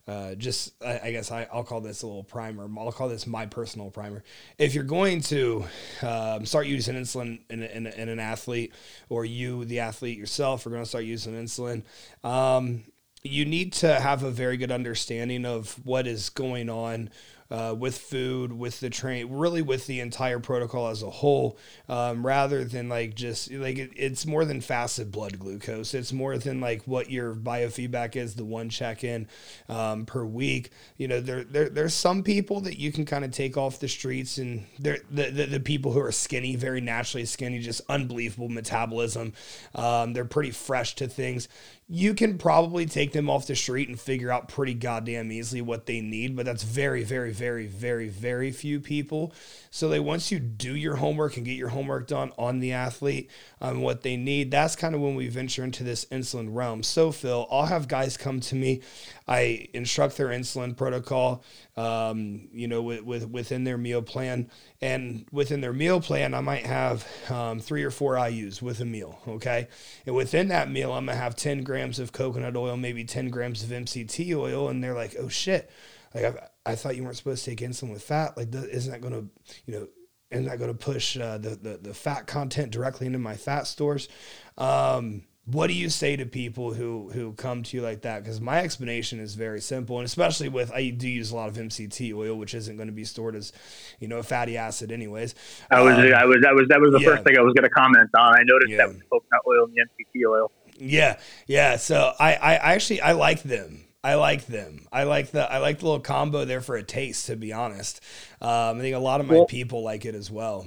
uh, 0.09 0.35
just 0.35 0.73
I, 0.83 1.01
I 1.05 1.13
guess 1.13 1.31
I, 1.31 1.47
will 1.55 1.63
call 1.63 1.81
this 1.81 2.03
a 2.03 2.07
little 2.07 2.25
primer. 2.25 2.69
I'll 2.79 2.91
call 2.91 3.09
this 3.09 3.29
my 3.29 3.47
personal 3.47 3.91
primer. 3.91 4.25
If 4.59 4.75
you're 4.75 4.83
going 4.83 5.21
to 5.23 5.65
um, 6.03 6.47
start 6.47 6.67
using 6.67 6.97
insulin 6.97 7.41
in, 7.49 7.63
in, 7.63 7.87
in, 7.87 8.09
an 8.09 8.19
athlete, 8.19 8.75
or 9.09 9.25
you, 9.25 9.65
the 9.65 9.81
athlete 9.81 10.19
yourself, 10.19 10.67
are 10.67 10.71
going 10.71 10.83
to 10.83 10.89
start 10.89 11.05
using 11.05 11.35
insulin, 11.35 11.85
um, 12.25 12.83
you 13.23 13.45
need 13.45 13.73
to 13.75 14.01
have 14.01 14.25
a 14.25 14.31
very 14.31 14.57
good 14.57 14.73
understanding 14.73 15.45
of 15.45 15.75
what 15.85 16.09
is 16.09 16.31
going 16.31 16.69
on 16.71 17.11
uh, 17.51 17.75
with 17.77 17.99
food, 17.99 18.53
with 18.53 18.81
the 18.81 18.91
train, 18.91 19.29
really 19.31 19.63
with 19.63 19.87
the 19.87 20.01
entire 20.01 20.39
protocol 20.39 20.89
as 20.89 21.03
a 21.03 21.11
whole, 21.11 21.59
um, 21.89 22.25
rather 22.25 22.65
than 22.65 22.89
like 22.89 23.15
just 23.15 23.51
like 23.53 23.79
it, 23.79 23.91
it's 23.97 24.25
more 24.25 24.45
than 24.45 24.61
fasted 24.61 25.11
blood 25.11 25.39
glucose. 25.39 25.93
It's 25.95 26.13
more 26.13 26.39
than 26.39 26.61
like 26.61 26.83
what 26.87 27.11
your 27.11 27.35
biofeedback 27.35 28.17
is, 28.17 28.35
the 28.35 28.45
one 28.45 28.69
check 28.69 29.03
in 29.03 29.27
um, 29.69 30.07
per 30.07 30.25
week. 30.25 30.71
You 30.97 31.09
know, 31.09 31.21
there, 31.21 31.45
there 31.45 31.69
there's 31.69 31.95
some 31.95 32.23
people 32.23 32.61
that 32.61 32.79
you 32.79 32.93
can 32.93 33.05
kind 33.05 33.25
of 33.25 33.33
take 33.33 33.57
off 33.57 33.81
the 33.81 33.89
streets, 33.89 34.39
and 34.39 34.67
they're 34.79 34.99
the, 35.11 35.31
the, 35.31 35.47
the, 35.47 35.61
people 35.61 35.93
who 35.93 36.01
are 36.01 36.13
skinny, 36.13 36.57
very 36.57 36.81
naturally 36.81 37.25
skinny, 37.25 37.59
just 37.59 37.81
unbelievable 37.89 38.49
metabolism. 38.49 39.33
Um, 39.75 40.13
they're 40.13 40.25
pretty 40.25 40.53
fresh 40.53 40.95
to 40.97 41.09
things 41.09 41.49
you 41.93 42.15
can 42.15 42.39
probably 42.39 42.87
take 42.87 43.11
them 43.11 43.29
off 43.29 43.49
the 43.49 43.57
street 43.57 43.89
and 43.89 43.99
figure 43.99 44.31
out 44.31 44.47
pretty 44.47 44.75
goddamn 44.75 45.33
easily 45.33 45.61
what 45.61 45.87
they 45.87 46.01
need, 46.01 46.37
but 46.37 46.47
that's 46.47 46.63
very, 46.63 47.03
very, 47.03 47.33
very, 47.33 47.67
very, 47.67 48.07
very 48.07 48.53
few 48.53 48.79
people. 48.79 49.35
So 49.73 49.89
they 49.89 49.99
once 49.99 50.31
you 50.31 50.39
do 50.39 50.77
your 50.77 50.95
homework 50.97 51.37
and 51.37 51.45
get 51.45 51.57
your 51.57 51.71
homework 51.71 52.07
done 52.07 52.31
on 52.39 52.61
the 52.61 52.73
athlete 52.73 53.29
on 53.61 53.81
what 53.81 54.03
they 54.03 54.17
need, 54.17 54.53
that's 54.53 54.77
kind 54.77 54.95
of 54.95 55.01
when 55.01 55.17
we 55.17 55.27
venture 55.27 55.65
into 55.65 55.83
this 55.83 56.05
insulin 56.07 56.55
realm. 56.55 56.85
So 56.85 57.11
Phil, 57.11 57.49
I'll 57.51 57.67
have 57.67 57.89
guys 57.89 58.17
come 58.17 58.39
to 58.39 58.55
me. 58.55 58.83
I 59.27 59.67
instruct 59.75 60.17
their 60.17 60.29
insulin 60.29 60.77
protocol, 60.77 61.43
um, 61.77 62.49
you 62.53 62.69
know, 62.69 62.83
with, 62.83 63.03
with, 63.03 63.29
within 63.29 63.65
their 63.65 63.79
meal 63.79 64.03
plan, 64.03 64.51
and 64.81 65.27
within 65.33 65.61
their 65.61 65.73
meal 65.73 66.01
plan, 66.01 66.35
I 66.35 66.41
might 66.41 66.67
have 66.67 67.07
um, 67.31 67.61
three 67.61 67.85
or 67.85 67.91
four 67.91 68.17
IU's 68.17 68.61
with 68.61 68.81
a 68.81 68.85
meal. 68.85 69.19
Okay, 69.27 69.69
and 70.07 70.15
within 70.15 70.49
that 70.49 70.71
meal, 70.71 70.93
I'm 70.93 71.07
gonna 71.07 71.19
have 71.19 71.37
10 71.37 71.63
grams 71.63 71.99
of 71.99 72.13
coconut 72.13 72.57
oil, 72.57 72.77
maybe 72.77 73.05
10 73.05 73.29
grams 73.29 73.63
of 73.63 73.71
MCT 73.71 74.37
oil, 74.37 74.69
and 74.69 74.83
they're 74.83 74.95
like, 74.95 75.17
oh 75.19 75.29
shit, 75.29 75.71
like 76.15 76.25
I've, 76.25 76.39
I 76.67 76.75
thought 76.75 76.97
you 76.97 77.05
weren't 77.05 77.17
supposed 77.17 77.45
to 77.45 77.51
take 77.51 77.61
insulin 77.61 77.93
with 77.93 78.03
fat. 78.03 78.37
Like, 78.37 78.55
isn't 78.55 78.91
that 78.93 79.01
gonna, 79.01 79.25
you 79.67 79.75
know, 79.75 79.89
isn't 80.31 80.45
that 80.45 80.59
to 80.65 80.75
push 80.75 81.17
uh, 81.17 81.39
the, 81.39 81.51
the, 81.51 81.79
the 81.83 81.95
fat 81.95 82.27
content 82.27 82.71
directly 82.71 83.07
into 83.07 83.19
my 83.19 83.35
fat 83.35 83.67
stores? 83.67 84.09
Um, 84.57 85.23
what 85.53 85.67
do 85.67 85.73
you 85.73 85.89
say 85.89 86.17
to 86.17 86.27
people 86.27 86.75
who 86.75 87.11
who 87.13 87.33
come 87.33 87.63
to 87.63 87.77
you 87.77 87.83
like 87.83 88.03
that 88.03 88.23
because 88.23 88.41
my 88.41 88.59
explanation 88.59 89.19
is 89.19 89.35
very 89.35 89.61
simple 89.61 89.99
and 89.99 90.07
especially 90.07 90.49
with 90.49 90.73
i 90.73 90.91
do 90.91 91.09
use 91.09 91.31
a 91.31 91.37
lot 91.37 91.49
of 91.49 91.55
mct 91.57 92.15
oil 92.15 92.37
which 92.37 92.55
isn't 92.55 92.77
going 92.77 92.89
to 92.89 92.93
be 92.93 93.05
stored 93.05 93.35
as 93.35 93.53
you 93.99 94.09
know 94.09 94.19
a 94.19 94.23
fatty 94.23 94.57
acid 94.57 94.93
anyways 94.93 95.35
i 95.71 95.81
was 95.81 95.95
um, 95.95 96.01
i 96.01 96.25
was 96.25 96.37
that 96.43 96.55
was 96.55 96.69
that 96.69 96.81
was 96.81 96.93
the 96.93 97.01
yeah. 97.01 97.09
first 97.09 97.25
thing 97.25 97.37
i 97.39 97.41
was 97.41 97.55
going 97.55 97.65
to 97.65 97.71
comment 97.71 98.09
on 98.17 98.39
i 98.39 98.43
noticed 98.45 98.71
yeah. 98.71 98.77
that 98.79 98.89
with 98.89 99.11
coconut 99.11 99.41
oil 99.47 99.65
and 99.65 99.75
the 99.75 100.05
mct 100.05 100.29
oil 100.29 100.51
yeah 100.79 101.19
yeah 101.47 101.77
so 101.77 102.13
i 102.21 102.35
i 102.35 102.55
actually 102.57 103.01
i 103.01 103.13
like 103.13 103.43
them 103.43 103.85
I 104.03 104.15
like 104.15 104.47
them. 104.47 104.87
I 104.91 105.03
like 105.03 105.31
the 105.31 105.53
I 105.53 105.59
like 105.59 105.81
the 105.81 105.85
little 105.85 106.01
combo 106.01 106.47
there 106.47 106.63
for 106.63 106.77
a 106.77 106.83
taste. 106.83 107.27
To 107.27 107.37
be 107.37 107.53
honest, 107.53 108.03
um, 108.41 108.79
I 108.79 108.81
think 108.81 108.97
a 108.97 108.99
lot 108.99 109.21
of 109.21 109.27
my 109.27 109.35
well, 109.35 109.45
people 109.45 109.83
like 109.83 110.07
it 110.07 110.15
as 110.15 110.31
well. 110.31 110.67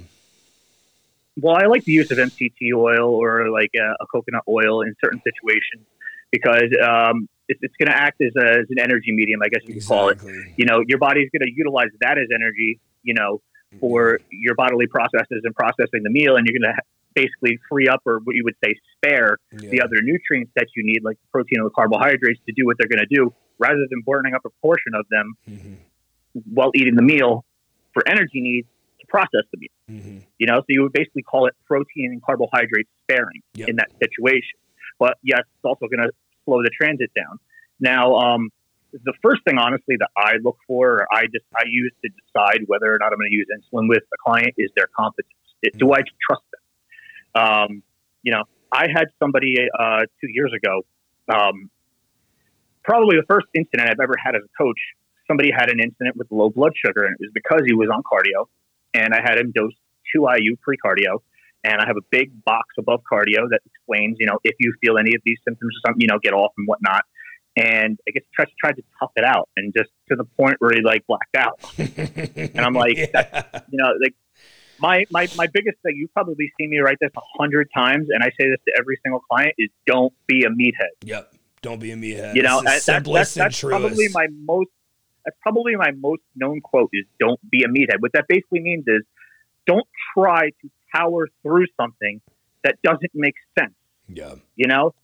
Well, 1.36 1.56
I 1.56 1.66
like 1.66 1.84
the 1.84 1.92
use 1.92 2.10
of 2.10 2.18
MCT 2.18 2.72
oil 2.74 3.10
or 3.10 3.50
like 3.50 3.70
a, 3.76 3.94
a 4.00 4.06
coconut 4.06 4.44
oil 4.48 4.82
in 4.82 4.94
certain 5.02 5.20
situations 5.22 5.86
because 6.30 6.70
um, 6.82 7.28
it's, 7.48 7.60
it's 7.62 7.74
going 7.78 7.90
to 7.90 7.96
act 7.96 8.20
as, 8.20 8.32
a, 8.36 8.60
as, 8.60 8.66
an 8.70 8.78
energy 8.78 9.12
medium, 9.12 9.40
I 9.42 9.48
guess 9.48 9.62
you 9.64 9.74
exactly. 9.74 9.96
call 9.96 10.08
it. 10.10 10.18
You 10.56 10.66
know, 10.66 10.82
your 10.86 10.98
body's 10.98 11.30
going 11.30 11.46
to 11.46 11.52
utilize 11.54 11.90
that 12.00 12.18
as 12.18 12.28
energy, 12.34 12.80
you 13.02 13.14
know, 13.14 13.40
for 13.80 14.14
mm-hmm. 14.14 14.24
your 14.30 14.54
bodily 14.54 14.86
processes 14.86 15.42
and 15.42 15.54
processing 15.54 16.02
the 16.02 16.10
meal, 16.10 16.36
and 16.36 16.46
you're 16.46 16.58
going 16.58 16.74
to 16.74 16.80
basically 17.14 17.58
free 17.68 17.88
up 17.88 18.02
or 18.06 18.18
what 18.24 18.34
you 18.34 18.42
would 18.44 18.56
say 18.64 18.74
spare 18.96 19.38
yeah. 19.52 19.70
the 19.70 19.80
other 19.80 20.02
nutrients 20.02 20.50
that 20.56 20.66
you 20.76 20.84
need, 20.84 21.04
like 21.04 21.18
protein 21.32 21.62
the 21.62 21.70
carbohydrates, 21.70 22.40
to 22.46 22.52
do 22.56 22.66
what 22.66 22.76
they're 22.78 22.88
going 22.88 23.06
to 23.06 23.14
do, 23.14 23.32
rather 23.58 23.86
than 23.90 24.02
burning 24.06 24.34
up 24.34 24.42
a 24.44 24.50
portion 24.62 24.94
of 24.94 25.06
them 25.10 25.34
mm-hmm. 25.48 25.74
while 26.52 26.70
eating 26.74 26.94
the 26.96 27.02
meal 27.02 27.44
for 27.92 28.06
energy 28.08 28.40
needs 28.40 28.68
process 29.14 29.46
the 29.52 29.58
meal. 29.58 29.76
Mm-hmm. 29.88 30.18
You 30.38 30.46
know, 30.48 30.58
so 30.58 30.66
you 30.68 30.82
would 30.82 30.92
basically 30.92 31.22
call 31.22 31.46
it 31.46 31.54
protein 31.66 32.10
and 32.10 32.20
carbohydrate 32.20 32.88
sparing 33.04 33.42
yep. 33.54 33.68
in 33.68 33.76
that 33.76 33.90
situation. 34.02 34.58
But 34.98 35.18
yes, 35.22 35.42
it's 35.54 35.64
also 35.64 35.86
going 35.86 36.02
to 36.02 36.10
slow 36.44 36.62
the 36.62 36.70
transit 36.70 37.10
down. 37.14 37.38
Now, 37.78 38.14
um, 38.14 38.50
the 38.92 39.14
first 39.22 39.42
thing, 39.46 39.58
honestly, 39.58 39.96
that 39.98 40.10
I 40.16 40.34
look 40.42 40.58
for, 40.66 41.02
or 41.02 41.06
I 41.12 41.26
just 41.26 41.46
I 41.54 41.62
use 41.66 41.92
to 42.04 42.10
decide 42.10 42.66
whether 42.66 42.92
or 42.92 42.98
not 42.98 43.12
I'm 43.12 43.18
going 43.18 43.30
to 43.30 43.36
use 43.36 43.46
insulin 43.54 43.88
with 43.88 44.02
a 44.02 44.18
client 44.24 44.54
is 44.58 44.70
their 44.76 44.88
competence. 44.96 45.34
It, 45.62 45.78
do 45.78 45.92
I 45.92 46.02
trust 46.26 46.44
them? 46.52 46.62
Um, 47.42 47.82
you 48.22 48.32
know, 48.32 48.44
I 48.72 48.86
had 48.92 49.06
somebody 49.20 49.54
uh, 49.78 50.02
two 50.20 50.30
years 50.30 50.52
ago. 50.54 50.82
Um, 51.32 51.70
probably 52.82 53.16
the 53.16 53.26
first 53.28 53.46
incident 53.54 53.88
I've 53.90 54.02
ever 54.02 54.14
had 54.22 54.34
as 54.34 54.42
a 54.42 54.62
coach. 54.62 54.78
Somebody 55.26 55.50
had 55.50 55.70
an 55.70 55.80
incident 55.80 56.16
with 56.16 56.28
low 56.30 56.50
blood 56.50 56.72
sugar, 56.76 57.04
and 57.04 57.14
it 57.18 57.20
was 57.20 57.30
because 57.32 57.62
he 57.66 57.74
was 57.74 57.88
on 57.94 58.02
cardio. 58.02 58.46
And 58.94 59.12
I 59.12 59.20
had 59.20 59.38
him 59.38 59.52
dose 59.52 59.72
two 60.14 60.26
IU 60.30 60.56
pre 60.62 60.76
cardio, 60.76 61.18
and 61.64 61.80
I 61.80 61.86
have 61.86 61.96
a 61.96 62.06
big 62.10 62.30
box 62.44 62.68
above 62.78 63.00
cardio 63.10 63.48
that 63.50 63.60
explains, 63.66 64.16
you 64.18 64.26
know, 64.26 64.38
if 64.44 64.54
you 64.60 64.72
feel 64.80 64.96
any 64.96 65.14
of 65.14 65.22
these 65.24 65.38
symptoms 65.46 65.72
or 65.74 65.88
something, 65.88 66.00
you 66.00 66.08
know, 66.08 66.18
get 66.22 66.32
off 66.32 66.52
and 66.56 66.66
whatnot 66.66 67.04
and 67.56 67.98
I 68.08 68.10
guess 68.10 68.24
tried, 68.34 68.48
tried 68.58 68.76
to 68.76 68.82
tough 68.98 69.12
it 69.16 69.24
out, 69.24 69.48
and 69.56 69.72
just 69.76 69.90
to 70.08 70.16
the 70.16 70.24
point 70.24 70.56
where 70.58 70.72
he 70.74 70.82
like 70.82 71.06
blacked 71.06 71.36
out. 71.36 71.60
and 71.78 72.60
I'm 72.60 72.74
like, 72.74 72.96
yeah. 72.96 73.60
you 73.70 73.78
know, 73.78 73.92
like 74.02 74.14
my 74.78 75.04
my 75.10 75.28
my 75.36 75.46
biggest 75.46 75.78
thing. 75.82 75.96
You've 75.96 76.12
probably 76.12 76.50
seen 76.58 76.70
me 76.70 76.78
write 76.78 76.98
this 77.00 77.10
a 77.16 77.20
hundred 77.38 77.68
times, 77.74 78.08
and 78.10 78.22
I 78.22 78.28
say 78.28 78.48
this 78.50 78.58
to 78.66 78.74
every 78.78 78.98
single 79.04 79.20
client: 79.20 79.54
is 79.58 79.70
don't 79.86 80.12
be 80.26 80.44
a 80.44 80.48
meathead. 80.48 80.94
Yep, 81.04 81.34
don't 81.62 81.80
be 81.80 81.92
a 81.92 81.96
meathead. 81.96 82.34
You 82.34 82.42
know, 82.42 82.62
that, 82.62 82.84
that, 82.86 83.04
that's, 83.04 83.34
that's 83.34 83.60
probably 83.60 84.08
my 84.12 84.26
most. 84.44 84.70
That's 85.24 85.36
probably 85.40 85.74
my 85.76 85.90
most 85.92 86.22
known 86.36 86.60
quote 86.60 86.90
is 86.92 87.04
"Don't 87.18 87.40
be 87.50 87.62
a 87.62 87.68
meathead." 87.68 88.00
What 88.00 88.12
that 88.12 88.26
basically 88.28 88.60
means 88.60 88.84
is, 88.86 89.02
don't 89.66 89.86
try 90.16 90.50
to 90.50 90.70
power 90.94 91.28
through 91.42 91.66
something 91.80 92.20
that 92.62 92.76
doesn't 92.82 93.12
make 93.14 93.34
sense. 93.58 93.74
Yeah, 94.08 94.34
you 94.56 94.66
know, 94.66 94.94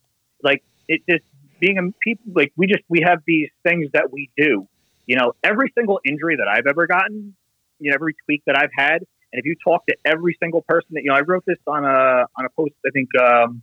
like 0.43 0.63
it 0.89 1.03
just 1.09 1.25
being 1.61 1.79
a 1.79 1.93
people 2.01 2.33
like 2.35 2.53
we 2.57 2.67
just 2.67 2.83
we 2.89 3.03
have 3.05 3.21
these 3.27 3.49
things 3.63 3.89
that 3.93 4.13
we 4.13 4.31
do. 4.37 4.67
You 5.07 5.17
know, 5.17 5.33
every 5.43 5.73
single 5.77 6.01
injury 6.05 6.37
that 6.37 6.47
I've 6.47 6.67
ever 6.67 6.87
gotten, 6.87 7.35
you 7.79 7.91
know, 7.91 7.95
every 7.95 8.15
tweak 8.25 8.43
that 8.47 8.57
I've 8.57 8.71
had, 8.77 8.99
and 9.33 9.41
if 9.41 9.45
you 9.45 9.57
talk 9.63 9.87
to 9.87 9.97
every 10.05 10.37
single 10.41 10.63
person 10.63 10.89
that 10.93 11.03
you 11.03 11.11
know, 11.11 11.17
I 11.17 11.21
wrote 11.21 11.45
this 11.47 11.59
on 11.67 11.85
a 11.85 12.27
on 12.37 12.45
a 12.45 12.51
post 12.57 12.75
I 12.87 12.91
think 12.91 13.09
um, 13.21 13.63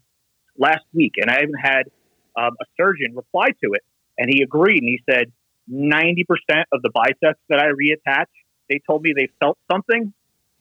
last 0.57 0.85
week, 0.93 1.13
and 1.17 1.29
I 1.29 1.41
even 1.41 1.55
had 1.61 1.83
um, 2.35 2.55
a 2.61 2.65
surgeon 2.77 3.15
reply 3.15 3.49
to 3.63 3.73
it, 3.73 3.83
and 4.17 4.29
he 4.31 4.43
agreed, 4.43 4.81
and 4.81 4.89
he 4.89 5.01
said 5.09 5.31
ninety 5.67 6.23
percent 6.23 6.67
of 6.71 6.81
the 6.81 6.89
biceps 6.93 7.39
that 7.49 7.59
I 7.59 7.67
reattach, 7.67 8.25
they 8.69 8.79
told 8.85 9.03
me 9.03 9.13
they 9.15 9.29
felt 9.39 9.57
something, 9.71 10.13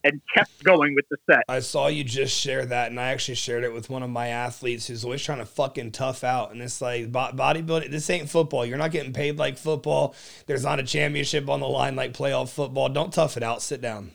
and 0.04 0.20
kept 0.34 0.62
going 0.62 0.94
with 0.94 1.04
the 1.10 1.16
set. 1.28 1.42
I 1.48 1.60
saw 1.60 1.88
you 1.88 2.04
just 2.04 2.38
share 2.38 2.64
that, 2.66 2.90
and 2.90 3.00
I 3.00 3.08
actually 3.08 3.34
shared 3.34 3.64
it 3.64 3.72
with 3.72 3.90
one 3.90 4.02
of 4.02 4.10
my 4.10 4.28
athletes 4.28 4.86
who's 4.86 5.04
always 5.04 5.22
trying 5.22 5.38
to 5.38 5.46
fucking 5.46 5.92
tough 5.92 6.22
out. 6.22 6.52
And 6.52 6.62
it's 6.62 6.80
like 6.80 7.10
bodybuilding. 7.10 7.90
This 7.90 8.08
ain't 8.10 8.30
football. 8.30 8.64
You're 8.64 8.78
not 8.78 8.92
getting 8.92 9.12
paid 9.12 9.36
like 9.36 9.58
football. 9.58 10.14
There's 10.46 10.64
not 10.64 10.78
a 10.78 10.84
championship 10.84 11.48
on 11.48 11.60
the 11.60 11.66
line 11.66 11.96
like 11.96 12.12
playoff 12.12 12.50
football. 12.50 12.88
Don't 12.88 13.12
tough 13.12 13.36
it 13.36 13.42
out. 13.42 13.62
Sit 13.62 13.80
down. 13.80 14.12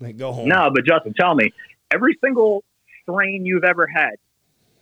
Like 0.00 0.16
go 0.16 0.32
home. 0.32 0.48
No, 0.48 0.70
but 0.74 0.84
Justin, 0.84 1.14
tell 1.18 1.34
me, 1.34 1.52
every 1.90 2.16
single 2.24 2.64
strain 3.02 3.44
you've 3.44 3.64
ever 3.64 3.86
had, 3.86 4.14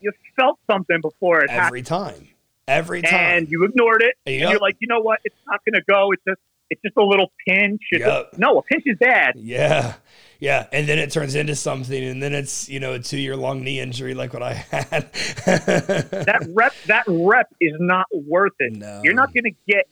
you 0.00 0.12
felt 0.36 0.58
something 0.70 1.00
before 1.00 1.40
it 1.40 1.50
every 1.50 1.80
happened. 1.80 1.86
time. 1.86 2.28
Every 2.68 3.02
time. 3.02 3.14
And 3.14 3.48
you 3.48 3.64
ignored 3.64 4.02
it. 4.02 4.16
Yep. 4.26 4.42
And 4.42 4.50
you're 4.50 4.60
like, 4.60 4.76
you 4.80 4.88
know 4.88 5.00
what? 5.00 5.20
It's 5.24 5.36
not 5.46 5.60
going 5.64 5.80
to 5.80 5.84
go. 5.86 6.12
It's 6.12 6.22
just 6.26 6.40
it's 6.70 6.82
just 6.82 6.96
a 6.96 7.04
little 7.04 7.32
pinch. 7.46 7.80
Yep. 7.92 8.32
A, 8.32 8.40
no, 8.40 8.58
a 8.58 8.62
pinch 8.62 8.82
is 8.86 8.98
bad. 8.98 9.34
Yeah. 9.36 9.94
Yeah. 10.40 10.66
And 10.72 10.88
then 10.88 10.98
it 10.98 11.10
turns 11.10 11.34
into 11.34 11.54
something. 11.54 12.02
And 12.02 12.22
then 12.22 12.34
it's, 12.34 12.68
you 12.68 12.80
know, 12.80 12.94
a 12.94 12.98
two 12.98 13.18
year 13.18 13.36
long 13.36 13.62
knee 13.62 13.80
injury 13.80 14.14
like 14.14 14.32
what 14.32 14.42
I 14.42 14.54
had. 14.54 15.12
that 15.46 16.50
rep, 16.54 16.72
that 16.86 17.04
rep 17.06 17.54
is 17.60 17.74
not 17.78 18.06
worth 18.12 18.52
it. 18.58 18.76
No. 18.76 19.00
You're 19.04 19.14
not 19.14 19.32
going 19.32 19.44
to 19.44 19.54
get 19.68 19.88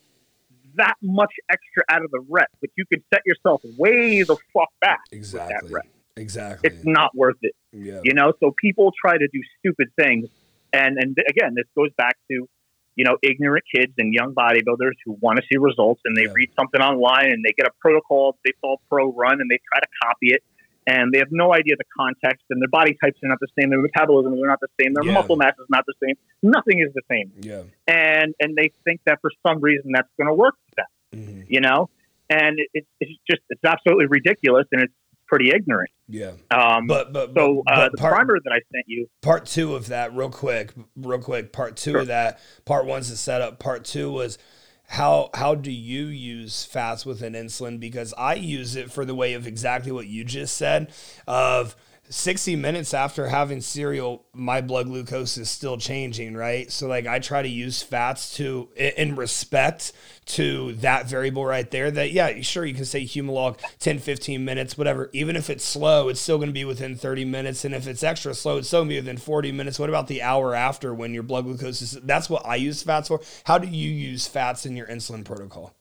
that 0.76 0.97
much 1.00 1.33
extra 1.50 1.85
out 1.88 2.04
of 2.04 2.11
the 2.11 2.25
rep, 2.28 2.49
but 2.61 2.71
you 2.76 2.85
can 2.93 3.02
set 3.12 3.23
yourself 3.25 3.62
way 3.78 4.23
the 4.23 4.37
fuck 4.52 4.71
back. 4.81 5.00
Exactly. 5.12 5.54
that 5.54 5.73
rep. 5.73 5.87
Exactly. 6.16 6.71
It's 6.71 6.85
not 6.85 7.14
worth 7.14 7.38
it. 7.43 7.54
Yeah. 7.73 8.00
You 8.02 8.14
know, 8.14 8.33
so 8.40 8.54
people 8.61 8.93
try 9.00 9.16
to 9.16 9.28
do 9.33 9.40
stupid 9.59 9.88
things. 9.97 10.28
And, 10.73 10.99
and 10.99 11.16
again, 11.28 11.54
this 11.54 11.66
goes 11.76 11.90
back 11.97 12.16
to 12.31 12.49
you 12.97 13.05
know, 13.05 13.17
ignorant 13.23 13.65
kids 13.75 13.93
and 13.99 14.13
young 14.15 14.35
bodybuilders 14.35 14.95
who 15.05 15.17
want 15.21 15.37
to 15.39 15.43
see 15.51 15.59
results 15.59 16.01
and 16.05 16.17
they 16.17 16.23
yeah. 16.23 16.35
read 16.35 16.51
something 16.59 16.81
online 16.81 17.33
and 17.33 17.45
they 17.45 17.53
get 17.53 17.67
a 17.67 17.73
protocol, 17.81 18.37
they 18.45 18.53
saw 18.61 18.77
pro 18.89 19.13
run 19.13 19.41
and 19.41 19.51
they 19.51 19.59
try 19.73 19.81
to 19.81 19.89
copy 20.03 20.29
it 20.29 20.43
and 20.87 21.13
they 21.13 21.19
have 21.19 21.29
no 21.31 21.55
idea 21.55 21.75
the 21.77 21.85
context 21.97 22.45
and 22.51 22.61
their 22.61 22.69
body 22.69 22.97
types 23.03 23.19
are 23.23 23.29
not 23.29 23.39
the 23.41 23.49
same, 23.59 23.71
their 23.71 23.81
metabolism 23.81 24.35
are 24.35 24.47
not 24.47 24.61
the 24.61 24.69
same, 24.81 24.95
their 24.95 25.05
yeah. 25.05 25.13
muscle 25.13 25.37
mass 25.37 25.55
is 25.59 25.67
not 25.71 25.85
the 25.87 25.95
same. 26.03 26.15
Nothing 26.43 26.81
is 26.81 26.93
the 26.95 27.03
same. 27.11 27.33
Yeah. 27.41 27.63
And 27.87 28.35
and 28.41 28.57
they 28.57 28.71
think 28.85 29.01
that 29.07 29.21
for 29.21 29.31
some 29.47 29.61
reason 29.61 29.93
that's 29.93 30.09
going 30.19 30.29
to 30.29 30.35
work 30.35 30.55
for 30.69 30.83
them. 30.83 31.21
Mm-hmm. 31.21 31.41
You 31.49 31.61
know? 31.61 31.91
And 32.29 32.59
it, 32.73 32.87
it's 33.01 33.13
just 33.29 33.43
it's 33.49 33.65
absolutely 33.65 34.07
ridiculous 34.07 34.67
and 34.73 34.83
it's 34.83 34.93
pretty 35.26 35.50
ignorant. 35.50 35.90
Yeah. 36.09 36.33
Um, 36.50 36.87
but, 36.87 37.12
but, 37.12 37.33
so 37.35 37.62
but, 37.64 37.75
uh, 37.75 37.88
the 37.90 37.97
part, 37.97 38.14
primer 38.14 38.38
that 38.43 38.52
I 38.52 38.61
sent 38.73 38.85
you. 38.87 39.07
Part 39.23 39.47
two 39.47 39.75
of 39.75 39.88
that, 39.88 40.14
real 40.14 40.31
quick, 40.31 40.73
real 40.97 41.19
quick. 41.19 41.52
Part 41.52 41.76
two 41.76 41.93
sure. 41.93 42.00
of 42.00 42.07
that. 42.09 42.40
Part 42.64 42.87
one's 42.87 43.11
the 43.11 43.16
setup. 43.16 43.59
Part 43.59 43.85
two 43.85 44.11
was 44.11 44.38
how 44.87 45.31
how 45.35 45.54
do 45.54 45.71
you 45.71 46.07
use 46.07 46.64
fats 46.64 47.07
within 47.07 47.33
insulin? 47.33 47.81
Because 47.81 48.12
I 48.19 48.35
use 48.35 48.76
it 48.76 48.93
for 48.93 49.04
the 49.04 49.14
way 49.14 49.35
of 49.35 49.47
exactly 49.47 49.93
what 49.93 50.07
you 50.07 50.25
just 50.25 50.57
said. 50.57 50.93
Of 51.26 51.75
60 52.11 52.57
minutes 52.57 52.93
after 52.93 53.29
having 53.29 53.61
cereal, 53.61 54.25
my 54.33 54.61
blood 54.61 54.87
glucose 54.87 55.37
is 55.37 55.51
still 55.51 55.77
changing, 55.79 56.35
right? 56.35 56.71
So, 56.71 56.87
like, 56.87 57.07
I 57.07 57.19
try 57.19 57.43
to 57.43 57.49
use 57.49 57.83
fats 57.83 58.37
to, 58.37 58.69
in 58.77 59.17
respect 59.17 59.93
to 60.27 60.73
that 60.75 61.07
variable 61.07 61.45
right 61.45 61.71
there. 61.71 61.91
That, 61.91 62.13
yeah, 62.13 62.41
sure, 62.41 62.65
you 62.65 62.75
can 62.75 62.85
say 62.85 63.05
Humalog 63.05 63.59
10, 63.79 63.99
15 63.99 64.45
minutes, 64.45 64.77
whatever. 64.77 65.11
Even 65.13 65.37
if 65.37 65.49
it's 65.51 65.65
slow, 65.65 66.09
it's 66.09 66.21
still 66.21 66.39
going 66.39 66.49
to 66.49 66.55
be 66.55 66.65
within 66.65 66.97
30 66.97 67.25
minutes. 67.25 67.65
And 67.65 67.75
if 67.75 67.87
it's 67.87 68.03
extra 68.03 68.35
slow, 68.35 68.59
it's 68.59 68.69
still 68.69 68.81
going 68.81 68.91
to 68.91 68.95
be 68.95 69.01
within 69.01 69.17
40 69.17 69.53
minutes. 69.53 69.79
What 69.79 69.89
about 69.89 70.07
the 70.07 70.23
hour 70.23 70.55
after 70.55 70.95
when 70.95 71.15
your 71.15 71.23
blood 71.23 71.45
glucose 71.45 71.83
is? 71.83 71.93
That's 71.93 72.31
what 72.31 72.47
I 72.47 72.57
use 72.57 72.83
fats 72.83 73.09
for. 73.09 73.21
How 73.45 73.59
do 73.59 73.69
you 73.69 73.91
use 73.91 74.27
fats 74.27 74.67
in 74.67 74.77
your 74.77 74.87
insulin 74.87 75.25
protocol? 75.25 75.75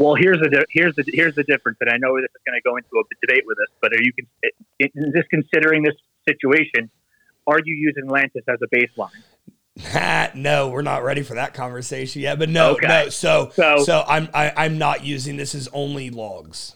Well, 0.00 0.14
here's 0.14 0.38
the 0.38 0.64
here's 0.70 0.96
the 0.96 1.04
here's 1.06 1.34
the 1.34 1.44
difference, 1.44 1.76
and 1.82 1.90
I 1.90 1.98
know 1.98 2.16
this 2.16 2.30
is 2.30 2.40
going 2.46 2.58
to 2.58 2.62
go 2.66 2.76
into 2.76 2.88
a 2.96 3.02
debate 3.20 3.44
with 3.46 3.58
us. 3.58 3.68
But 3.82 3.92
are 3.92 4.00
you 4.00 4.12
just 5.14 5.28
considering 5.28 5.82
this 5.82 5.94
situation? 6.26 6.90
Are 7.46 7.58
you 7.62 7.74
using 7.74 8.06
Lantus 8.08 8.48
as 8.48 8.58
a 8.62 8.74
baseline? 8.74 10.34
no, 10.34 10.70
we're 10.70 10.80
not 10.80 11.04
ready 11.04 11.20
for 11.22 11.34
that 11.34 11.52
conversation 11.52 12.22
yet. 12.22 12.38
But 12.38 12.48
no, 12.48 12.72
okay. 12.72 12.88
no. 12.88 13.08
So, 13.10 13.50
so, 13.52 13.84
so 13.84 14.02
I'm 14.08 14.30
I, 14.32 14.46
am 14.46 14.52
i 14.56 14.64
am 14.64 14.78
not 14.78 15.04
using 15.04 15.36
this 15.36 15.54
as 15.54 15.68
only 15.70 16.08
logs. 16.08 16.74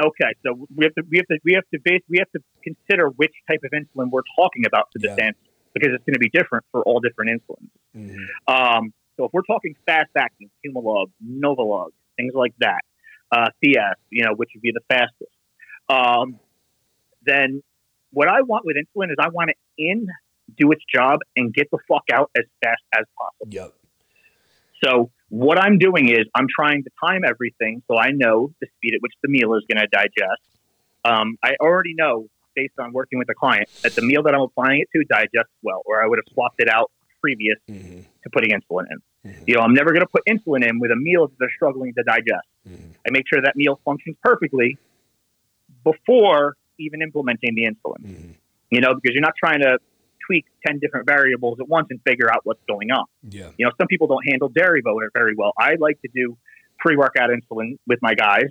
Okay, 0.00 0.32
so 0.46 0.68
we 0.76 0.84
have 0.84 0.94
to 0.94 1.02
we 1.10 1.18
have 1.18 1.26
to 1.26 1.38
we 1.44 1.54
have 1.54 1.64
to 1.74 1.80
base 1.82 2.02
we 2.08 2.18
have 2.18 2.30
to 2.36 2.40
consider 2.62 3.08
which 3.08 3.34
type 3.50 3.62
of 3.64 3.72
insulin 3.72 4.10
we're 4.12 4.22
talking 4.36 4.64
about 4.64 4.92
for 4.92 5.00
this 5.00 5.12
yeah. 5.18 5.24
answer 5.24 5.40
because 5.74 5.90
it's 5.92 6.04
going 6.04 6.14
to 6.14 6.20
be 6.20 6.30
different 6.30 6.64
for 6.70 6.84
all 6.84 7.00
different 7.00 7.32
insulins. 7.32 7.68
Mm-hmm. 7.96 8.54
Um, 8.54 8.92
so 9.16 9.24
if 9.24 9.32
we're 9.32 9.42
talking 9.42 9.74
fast 9.86 10.10
acting, 10.16 10.50
Humalog, 10.64 11.10
Novolog, 11.26 11.90
things 12.16 12.32
like 12.34 12.54
that. 12.60 12.80
Uh, 13.30 13.48
Fiasp, 13.64 13.96
you 14.10 14.24
know, 14.24 14.34
which 14.34 14.50
would 14.54 14.62
be 14.62 14.72
the 14.72 14.82
fastest. 14.88 15.32
Um, 15.88 16.38
then 17.24 17.62
what 18.12 18.28
I 18.28 18.42
want 18.42 18.64
with 18.64 18.76
insulin 18.76 19.10
is 19.10 19.16
I 19.18 19.28
want 19.28 19.50
it 19.50 19.56
in, 19.78 20.06
do 20.56 20.70
its 20.72 20.82
job, 20.92 21.20
and 21.36 21.52
get 21.52 21.70
the 21.70 21.78
fuck 21.88 22.04
out 22.12 22.30
as 22.36 22.44
fast 22.62 22.82
as 22.94 23.04
possible. 23.18 23.52
Yep. 23.52 23.74
So 24.84 25.10
what 25.28 25.58
I'm 25.58 25.78
doing 25.78 26.08
is 26.08 26.26
I'm 26.34 26.46
trying 26.54 26.82
to 26.84 26.90
time 27.02 27.22
everything 27.26 27.82
so 27.88 27.96
I 27.96 28.10
know 28.10 28.52
the 28.60 28.66
speed 28.76 28.94
at 28.94 29.00
which 29.00 29.14
the 29.22 29.28
meal 29.28 29.54
is 29.54 29.64
going 29.72 29.80
to 29.80 29.88
digest. 29.90 30.42
Um, 31.04 31.36
I 31.42 31.54
already 31.60 31.94
know 31.94 32.26
based 32.54 32.74
on 32.78 32.92
working 32.92 33.18
with 33.18 33.28
the 33.28 33.34
client 33.34 33.68
that 33.82 33.94
the 33.94 34.02
meal 34.02 34.22
that 34.24 34.34
I'm 34.34 34.42
applying 34.42 34.82
it 34.82 34.88
to 34.94 35.04
digests 35.04 35.54
well, 35.62 35.82
or 35.86 36.02
I 36.02 36.06
would 36.06 36.18
have 36.18 36.32
swapped 36.34 36.60
it 36.60 36.68
out 36.68 36.90
previous 37.20 37.56
mm-hmm. 37.68 38.00
to 38.00 38.30
putting 38.30 38.50
insulin 38.50 38.84
in. 38.90 38.98
Mm-hmm. 39.26 39.44
You 39.46 39.54
know, 39.54 39.60
I'm 39.60 39.74
never 39.74 39.90
going 39.90 40.02
to 40.02 40.06
put 40.06 40.22
insulin 40.26 40.68
in 40.68 40.78
with 40.80 40.90
a 40.90 40.96
meal 40.96 41.28
that 41.28 41.36
they're 41.38 41.52
struggling 41.54 41.94
to 41.94 42.02
digest. 42.02 42.48
Mm-hmm. 42.68 42.92
I 43.06 43.10
make 43.10 43.24
sure 43.28 43.40
that 43.42 43.56
meal 43.56 43.80
functions 43.84 44.16
perfectly 44.22 44.78
before 45.84 46.56
even 46.78 47.02
implementing 47.02 47.54
the 47.54 47.62
insulin. 47.62 48.04
Mm-hmm. 48.04 48.32
You 48.70 48.80
know, 48.80 48.94
because 48.94 49.14
you're 49.14 49.22
not 49.22 49.34
trying 49.36 49.60
to 49.60 49.78
tweak 50.26 50.46
10 50.66 50.78
different 50.78 51.06
variables 51.06 51.58
at 51.60 51.68
once 51.68 51.88
and 51.90 52.00
figure 52.06 52.32
out 52.32 52.40
what's 52.44 52.62
going 52.68 52.90
on. 52.90 53.04
Yeah. 53.28 53.50
You 53.58 53.66
know, 53.66 53.72
some 53.78 53.86
people 53.86 54.06
don't 54.06 54.26
handle 54.26 54.48
dairy 54.48 54.82
very 55.14 55.34
well. 55.36 55.52
I 55.58 55.74
like 55.78 56.00
to 56.02 56.08
do 56.14 56.36
pre 56.78 56.96
workout 56.96 57.30
insulin 57.30 57.78
with 57.86 57.98
my 58.02 58.14
guys 58.14 58.46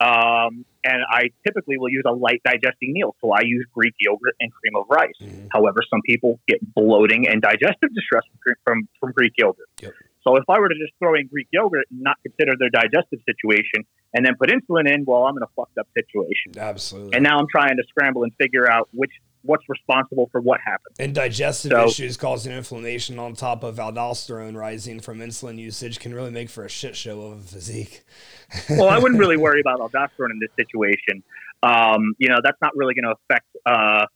um, 0.00 0.64
and 0.82 1.02
I 1.10 1.28
typically 1.46 1.76
will 1.76 1.90
use 1.90 2.04
a 2.06 2.12
light 2.12 2.40
digesting 2.42 2.94
meal. 2.94 3.14
So 3.20 3.32
I 3.32 3.42
use 3.42 3.66
Greek 3.74 3.94
yogurt 4.00 4.34
and 4.40 4.50
cream 4.50 4.74
of 4.74 4.86
rice. 4.88 5.12
Mm-hmm. 5.20 5.48
However, 5.52 5.80
some 5.90 6.00
people 6.06 6.40
get 6.48 6.58
bloating 6.74 7.28
and 7.28 7.42
digestive 7.42 7.94
distress 7.94 8.22
from, 8.42 8.54
from, 8.64 8.88
from 8.98 9.12
Greek 9.12 9.34
yogurt. 9.36 9.68
Yep. 9.82 9.92
So 10.22 10.36
if 10.36 10.44
I 10.48 10.58
were 10.58 10.68
to 10.68 10.74
just 10.74 10.92
throw 10.98 11.14
in 11.14 11.26
Greek 11.28 11.48
yogurt 11.50 11.86
and 11.90 12.00
not 12.02 12.16
consider 12.22 12.52
their 12.58 12.70
digestive 12.70 13.20
situation 13.26 13.84
and 14.12 14.24
then 14.24 14.34
put 14.36 14.50
insulin 14.50 14.92
in, 14.92 15.04
well, 15.06 15.24
I'm 15.24 15.36
in 15.36 15.42
a 15.42 15.48
fucked 15.56 15.78
up 15.78 15.88
situation. 15.96 16.58
Absolutely. 16.58 17.14
And 17.14 17.22
now 17.22 17.38
I'm 17.38 17.46
trying 17.50 17.76
to 17.76 17.84
scramble 17.88 18.24
and 18.24 18.32
figure 18.38 18.70
out 18.70 18.88
which 18.92 19.12
what's 19.42 19.64
responsible 19.68 20.28
for 20.30 20.40
what 20.40 20.60
happened. 20.60 20.96
And 20.98 21.14
digestive 21.14 21.72
so, 21.72 21.86
issues 21.86 22.16
causing 22.16 22.52
inflammation 22.52 23.18
on 23.18 23.34
top 23.34 23.62
of 23.62 23.76
aldosterone 23.76 24.56
rising 24.56 25.00
from 25.00 25.18
insulin 25.18 25.58
usage 25.58 25.98
can 25.98 26.14
really 26.14 26.30
make 26.30 26.50
for 26.50 26.64
a 26.64 26.68
shit 26.68 26.94
show 26.96 27.22
of 27.22 27.38
a 27.38 27.42
physique. 27.42 28.02
well, 28.70 28.88
I 28.88 28.98
wouldn't 28.98 29.18
really 29.18 29.36
worry 29.38 29.60
about 29.60 29.80
aldosterone 29.80 30.30
in 30.30 30.40
this 30.40 30.50
situation. 30.56 31.22
Um, 31.62 32.14
you 32.18 32.28
know, 32.28 32.38
that's 32.42 32.60
not 32.60 32.72
really 32.76 32.94
going 32.94 33.04
to 33.04 33.14
affect 33.24 33.46
uh, 33.64 34.06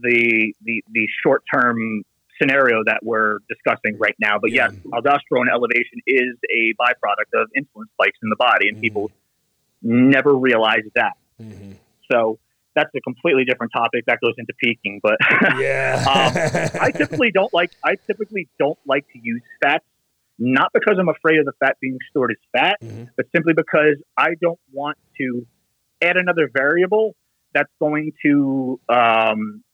the 0.00 0.52
the 0.62 0.82
the 0.90 1.08
short 1.22 1.42
term 1.52 2.04
scenario 2.40 2.82
that 2.84 3.00
we're 3.02 3.38
discussing 3.48 3.98
right 3.98 4.14
now. 4.20 4.38
But 4.40 4.52
yeah. 4.52 4.70
yes, 4.70 4.80
aldosterone 4.86 5.50
elevation 5.52 6.00
is 6.06 6.36
a 6.50 6.74
byproduct 6.80 7.40
of 7.40 7.48
insulin 7.56 7.84
spikes 7.94 8.18
in 8.22 8.30
the 8.30 8.36
body, 8.36 8.68
and 8.68 8.76
mm-hmm. 8.76 8.82
people 8.82 9.10
never 9.82 10.34
realize 10.34 10.84
that. 10.94 11.12
Mm-hmm. 11.40 11.72
So 12.10 12.38
that's 12.74 12.90
a 12.94 13.00
completely 13.00 13.44
different 13.44 13.72
topic 13.72 14.04
that 14.06 14.20
goes 14.20 14.34
into 14.38 14.52
peaking. 14.62 15.00
But 15.02 15.16
yeah, 15.58 16.04
um, 16.08 16.80
I 16.80 16.90
typically 16.90 17.30
don't 17.30 17.52
like. 17.52 17.72
I 17.84 17.96
typically 18.06 18.48
don't 18.58 18.78
like 18.86 19.06
to 19.12 19.18
use 19.20 19.42
fats, 19.62 19.84
not 20.38 20.70
because 20.72 20.96
I'm 20.98 21.08
afraid 21.08 21.38
of 21.38 21.46
the 21.46 21.52
fat 21.58 21.76
being 21.80 21.98
stored 22.10 22.32
as 22.32 22.36
fat, 22.52 22.76
mm-hmm. 22.82 23.04
but 23.16 23.26
simply 23.34 23.54
because 23.54 23.96
I 24.16 24.34
don't 24.40 24.60
want 24.72 24.98
to 25.18 25.46
add 26.02 26.16
another 26.16 26.50
variable 26.52 27.16
that's 27.54 27.72
going 27.80 28.12
to 28.22 28.78
um, 28.88 29.64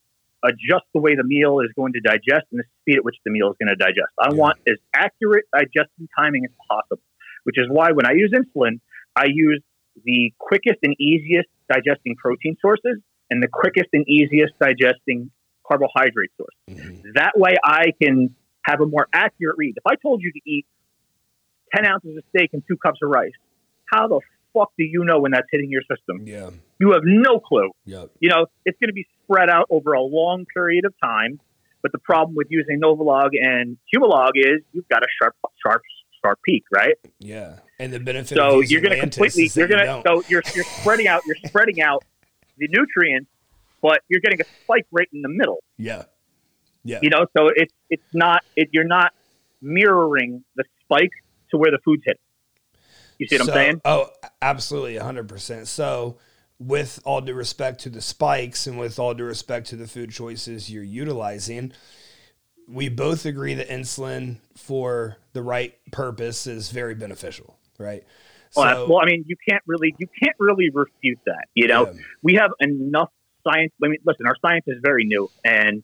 adjust 0.45 0.85
the 0.95 1.01
way 1.01 1.15
the 1.15 1.25
meal 1.25 1.61
is 1.61 1.71
going 1.77 1.93
to 1.93 2.01
digest 2.01 2.47
and 2.51 2.61
the 2.61 2.65
speed 2.81 2.97
at 2.97 3.05
which 3.05 3.17
the 3.25 3.31
meal 3.31 3.51
is 3.51 3.57
going 3.59 3.69
to 3.69 3.77
digest. 3.77 4.11
I 4.21 4.31
yeah. 4.31 4.39
want 4.39 4.59
as 4.67 4.77
accurate 4.95 5.45
digesting 5.55 6.09
timing 6.19 6.45
as 6.45 6.53
possible, 6.69 7.03
which 7.45 7.59
is 7.59 7.67
why 7.69 7.93
when 7.93 8.07
I 8.07 8.13
use 8.13 8.33
insulin, 8.35 8.81
I 9.15 9.27
use 9.27 9.63
the 10.05 10.33
quickest 10.39 10.79
and 10.83 10.95
easiest 10.99 11.49
digesting 11.71 12.17
protein 12.17 12.57
sources 12.61 12.99
and 13.31 13.43
the 13.43 13.49
quickest 13.49 13.89
and 13.93 14.07
easiest 14.09 14.55
digesting 14.61 15.31
carbohydrate 15.67 16.31
source. 16.37 16.55
Mm-hmm. 16.71 17.11
That 17.15 17.33
way 17.37 17.57
I 17.63 17.93
can 18.03 18.35
have 18.65 18.81
a 18.81 18.87
more 18.87 19.09
accurate 19.13 19.57
read. 19.59 19.75
If 19.77 19.87
I 19.87 19.95
told 19.97 20.23
you 20.23 20.33
to 20.33 20.41
eat 20.47 20.67
10 21.75 21.87
ounces 21.87 22.17
of 22.17 22.25
steak 22.35 22.51
and 22.53 22.63
two 22.69 22.77
cups 22.77 23.01
of 23.03 23.11
rice, 23.11 23.33
how 23.87 24.09
the 24.09 24.21
fuck 24.53 24.73
do 24.79 24.85
you 24.85 25.05
know 25.05 25.21
when 25.21 25.33
that's 25.33 25.47
hitting 25.51 25.71
your 25.71 25.83
system? 25.83 26.27
Yeah. 26.27 26.51
You 26.83 26.91
have 26.95 27.03
no 27.05 27.39
clue. 27.39 27.71
Yep. 27.85 28.11
You 28.19 28.29
know, 28.29 28.47
it's 28.67 28.77
going 28.81 28.89
to 28.89 28.93
be 28.93 29.07
spread 29.23 29.49
out 29.49 29.67
over 29.71 29.93
a 29.93 30.03
long 30.03 30.47
period 30.53 30.85
of 30.85 30.93
time. 31.01 31.39
But 31.81 31.93
the 31.93 31.99
problem 31.99 32.35
with 32.35 32.49
using 32.51 32.81
Novolog 32.81 33.31
and 33.41 33.79
Humalog 33.95 34.31
is 34.35 34.63
you've 34.73 34.89
got 34.89 35.05
a 35.05 35.07
sharp, 35.17 35.37
sharp, 35.65 35.83
sharp 36.25 36.41
peak, 36.45 36.65
right? 36.75 36.97
Yeah. 37.21 37.61
And 37.79 37.93
the 37.93 38.01
benefit. 38.01 38.37
So 38.37 38.63
you're 38.63 38.81
going 38.81 38.97
to 38.97 39.01
completely. 39.01 39.49
You're 39.55 39.69
going 39.69 39.87
to. 39.87 40.03
So 40.05 40.25
you're 40.27 40.43
you're 40.57 40.65
spreading 40.65 41.07
out. 41.07 41.23
You're 41.25 41.37
spreading 41.47 41.81
out 41.81 42.03
the 42.59 42.67
nutrients, 42.69 43.31
but 43.81 44.01
you're 44.09 44.21
getting 44.21 44.41
a 44.41 44.45
spike 44.65 44.87
right 44.91 45.09
in 45.13 45.23
the 45.23 45.29
middle. 45.29 45.63
Yeah. 45.79 46.07
Yeah. 46.83 46.99
You 47.01 47.11
know, 47.11 47.27
so 47.39 47.49
it's 47.55 47.73
it's 47.91 48.03
not 48.13 48.43
it, 48.57 48.71
you're 48.73 48.83
not 48.83 49.13
mirroring 49.61 50.43
the 50.57 50.65
spike 50.81 51.13
to 51.53 51.59
where 51.59 51.71
the 51.71 51.79
food's 51.85 52.03
hit. 52.05 52.19
You 53.19 53.29
see 53.29 53.37
what 53.37 53.47
so, 53.47 53.53
I'm 53.53 53.57
saying? 53.57 53.81
Oh, 53.85 54.09
absolutely, 54.41 54.97
100%. 54.97 55.69
So, 55.69 56.19
with 56.67 57.01
all 57.05 57.21
due 57.21 57.35
respect 57.35 57.81
to 57.81 57.91
the 57.91 58.01
spikes 58.01 58.67
and 58.67 58.79
with 58.79 58.99
all 58.99 59.15
due 59.15 59.25
respect 59.25 59.67
to 59.69 59.77
the 59.77 59.87
food 59.87 60.11
choices 60.11 60.71
you're 60.71 60.83
utilizing, 60.83 61.73
we 62.69 62.89
both 62.89 63.27
agree 63.27 63.55
that 63.55 63.69
insulin 63.69 64.39
for 64.57 65.17
the 65.33 65.43
right 65.43 65.75
purpose 65.91 66.47
is 66.47 66.71
very 66.71 66.95
beneficial, 66.95 67.59
right? 67.79 68.05
So, 68.51 68.63
well, 68.63 68.89
well, 68.89 68.99
I 69.03 69.07
mean, 69.07 69.25
you 69.27 69.37
can't 69.49 69.63
really 69.67 69.95
you 69.99 70.07
can't 70.23 70.37
really 70.39 70.71
refute 70.73 71.19
that. 71.27 71.47
You 71.55 71.69
know, 71.69 71.87
yeah. 71.87 72.01
we 72.23 72.35
have 72.35 72.51
enough 72.61 73.11
science. 73.45 73.73
I 73.83 73.89
mean, 73.89 73.99
listen, 74.05 74.27
our 74.27 74.37
science 74.41 74.65
is 74.67 74.77
very 74.83 75.05
new, 75.05 75.31
and 75.45 75.83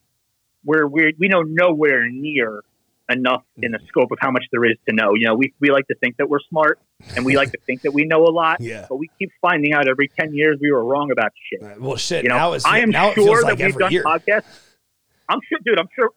we're, 0.65 0.87
we're 0.87 1.13
we 1.19 1.29
know 1.29 1.43
nowhere 1.43 2.09
near 2.11 2.63
enough 3.09 3.43
in 3.57 3.73
the 3.73 3.79
scope 3.89 4.11
of 4.13 4.19
how 4.21 4.31
much 4.31 4.45
there 4.53 4.65
is 4.65 4.77
to 4.89 4.95
know. 4.95 5.15
You 5.15 5.27
know, 5.27 5.35
we, 5.35 5.53
we 5.61 5.71
like 5.71 5.87
to 5.89 5.95
think 5.95 6.17
that 6.19 6.29
we're 6.29 6.41
smart 6.49 6.79
and 7.17 7.25
we 7.25 7.37
like 7.37 7.53
to 7.53 7.59
think 7.67 7.83
that 7.83 7.93
we 7.93 8.05
know 8.05 8.25
a 8.25 8.31
lot, 8.31 8.61
yeah. 8.61 8.87
but 8.89 8.97
we 8.97 9.11
keep 9.19 9.31
finding 9.41 9.73
out 9.73 9.89
every 9.89 10.09
10 10.09 10.35
years 10.35 10.59
we 10.61 10.71
were 10.71 10.85
wrong 10.85 11.11
about 11.11 11.33
shit. 11.49 11.81
Well, 11.81 11.97
shit. 11.97 12.25
You 12.25 12.31
know, 12.31 12.37
now 12.37 12.59
I 12.65 12.81
am 12.81 12.91
now 12.91 13.13
sure 13.15 13.43
like 13.43 13.59
that 13.59 13.67
we've 13.67 13.79
done 13.79 13.93
year. 13.93 14.05
podcasts. 14.05 14.45
I'm 15.29 15.41
sure, 15.49 15.59
dude, 15.65 15.79
I'm 15.79 15.89
sure. 15.95 16.11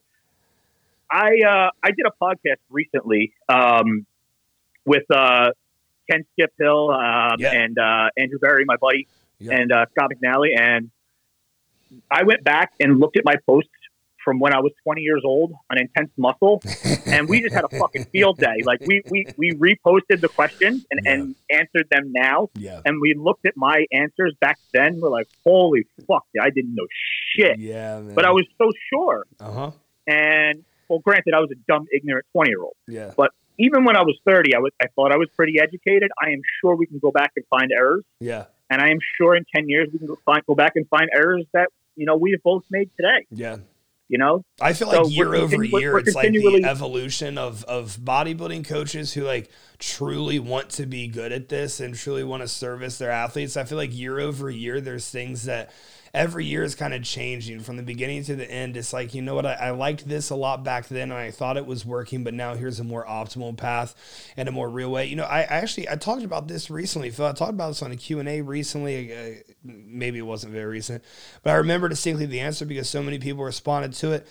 I, 1.09 1.41
uh, 1.45 1.69
I 1.83 1.91
did 1.91 2.05
a 2.05 2.23
podcast 2.23 2.59
recently, 2.69 3.33
um, 3.49 4.05
with, 4.85 5.03
uh, 5.13 5.51
Ken 6.09 6.25
Skip 6.33 6.53
Hill, 6.59 6.89
um, 6.91 7.35
yeah. 7.39 7.51
and, 7.53 7.77
uh, 7.77 8.09
Andrew 8.17 8.39
Berry, 8.39 8.63
my 8.65 8.77
buddy, 8.77 9.07
yeah. 9.39 9.53
and, 9.53 9.71
uh, 9.71 9.85
Scott 9.91 10.11
McNally. 10.11 10.57
And 10.57 10.89
I 12.09 12.23
went 12.23 12.43
back 12.43 12.71
and 12.79 12.99
looked 12.99 13.17
at 13.17 13.25
my 13.25 13.35
posts 13.45 13.69
from 14.23 14.39
when 14.39 14.53
I 14.53 14.59
was 14.59 14.71
20 14.83 15.01
years 15.01 15.21
old 15.25 15.53
on 15.71 15.79
intense 15.79 16.11
muscle, 16.17 16.61
and 17.05 17.27
we 17.27 17.41
just 17.41 17.53
had 17.53 17.65
a 17.65 17.69
fucking 17.69 18.05
field 18.05 18.37
day. 18.37 18.61
Like 18.63 18.81
we 18.81 19.01
we 19.09 19.25
we 19.37 19.51
reposted 19.51 20.21
the 20.21 20.29
questions 20.29 20.85
and, 20.91 21.01
yeah. 21.03 21.11
and 21.11 21.35
answered 21.51 21.87
them 21.89 22.11
now, 22.13 22.49
yeah. 22.55 22.81
and 22.85 22.99
we 23.01 23.13
looked 23.17 23.45
at 23.45 23.55
my 23.55 23.85
answers 23.91 24.35
back 24.39 24.59
then. 24.73 24.99
We're 24.99 25.09
like, 25.09 25.27
holy 25.43 25.85
fuck, 26.07 26.25
I 26.41 26.49
didn't 26.49 26.75
know 26.75 26.87
shit. 27.35 27.59
Yeah, 27.59 27.99
man. 27.99 28.15
but 28.15 28.25
I 28.25 28.31
was 28.31 28.45
so 28.57 28.71
sure. 28.91 29.25
Uh 29.39 29.51
huh. 29.51 29.71
And 30.07 30.63
well, 30.89 30.99
granted, 30.99 31.33
I 31.33 31.39
was 31.39 31.49
a 31.51 31.59
dumb, 31.67 31.87
ignorant 31.93 32.25
20 32.33 32.49
year 32.49 32.61
old. 32.61 32.75
Yeah. 32.87 33.13
But 33.15 33.31
even 33.57 33.85
when 33.85 33.95
I 33.95 34.01
was 34.01 34.17
30, 34.25 34.55
I 34.55 34.59
was 34.59 34.71
I 34.81 34.87
thought 34.95 35.11
I 35.11 35.17
was 35.17 35.29
pretty 35.35 35.59
educated. 35.59 36.11
I 36.21 36.31
am 36.31 36.41
sure 36.59 36.75
we 36.75 36.85
can 36.85 36.99
go 36.99 37.11
back 37.11 37.31
and 37.35 37.45
find 37.49 37.71
errors. 37.71 38.03
Yeah. 38.19 38.45
And 38.69 38.81
I 38.81 38.89
am 38.89 38.99
sure 39.17 39.35
in 39.35 39.45
10 39.53 39.69
years 39.69 39.89
we 39.91 39.99
can 39.99 40.07
go, 40.07 40.17
find, 40.25 40.45
go 40.45 40.55
back 40.55 40.73
and 40.75 40.87
find 40.87 41.09
errors 41.13 41.45
that 41.53 41.69
you 41.95 42.05
know 42.05 42.15
we 42.15 42.31
have 42.31 42.43
both 42.43 42.63
made 42.69 42.89
today. 42.97 43.25
Yeah. 43.29 43.57
You 44.11 44.17
know, 44.17 44.43
I 44.59 44.73
feel 44.73 44.89
like 44.89 45.05
so 45.05 45.07
year 45.07 45.33
over 45.35 45.63
year, 45.63 45.97
it's 45.97 46.13
like 46.13 46.33
the 46.33 46.65
evolution 46.65 47.37
of 47.37 47.63
of 47.63 47.95
bodybuilding 47.95 48.67
coaches 48.67 49.13
who 49.13 49.23
like 49.23 49.49
truly 49.79 50.37
want 50.37 50.69
to 50.71 50.85
be 50.85 51.07
good 51.07 51.31
at 51.31 51.47
this 51.47 51.79
and 51.79 51.95
truly 51.95 52.25
want 52.25 52.43
to 52.43 52.47
service 52.49 52.97
their 52.97 53.09
athletes. 53.09 53.55
I 53.55 53.63
feel 53.63 53.77
like 53.77 53.97
year 53.97 54.19
over 54.19 54.49
year, 54.49 54.81
there's 54.81 55.09
things 55.09 55.43
that 55.43 55.71
every 56.13 56.45
year 56.45 56.63
is 56.63 56.75
kind 56.75 56.93
of 56.93 57.03
changing 57.03 57.61
from 57.61 57.77
the 57.77 57.83
beginning 57.83 58.23
to 58.25 58.35
the 58.35 58.49
end. 58.49 58.75
It's 58.75 58.91
like, 58.93 59.13
you 59.13 59.21
know 59.21 59.35
what, 59.35 59.45
I, 59.45 59.53
I, 59.53 59.69
liked 59.71 60.07
this 60.07 60.29
a 60.29 60.35
lot 60.35 60.63
back 60.63 60.87
then 60.87 61.11
and 61.11 61.13
I 61.13 61.31
thought 61.31 61.57
it 61.57 61.65
was 61.65 61.85
working, 61.85 62.23
but 62.23 62.33
now 62.33 62.55
here's 62.55 62.79
a 62.79 62.83
more 62.83 63.05
optimal 63.05 63.55
path 63.55 63.95
and 64.35 64.49
a 64.49 64.51
more 64.51 64.69
real 64.69 64.91
way. 64.91 65.05
You 65.05 65.15
know, 65.15 65.23
I, 65.23 65.39
I 65.39 65.43
actually, 65.43 65.89
I 65.89 65.95
talked 65.95 66.23
about 66.23 66.47
this 66.47 66.69
recently, 66.69 67.09
Phil. 67.11 67.25
I 67.25 67.31
talked 67.31 67.51
about 67.51 67.69
this 67.69 67.81
on 67.81 67.91
a 67.91 67.95
Q&A 67.95 68.41
recently. 68.41 69.15
Uh, 69.15 69.35
maybe 69.63 70.19
it 70.19 70.23
wasn't 70.23 70.53
very 70.53 70.65
recent, 70.65 71.03
but 71.43 71.51
I 71.51 71.55
remember 71.55 71.87
distinctly 71.87 72.25
the 72.25 72.41
answer 72.41 72.65
because 72.65 72.89
so 72.89 73.01
many 73.01 73.19
people 73.19 73.43
responded 73.43 73.93
to 73.93 74.11
it. 74.11 74.27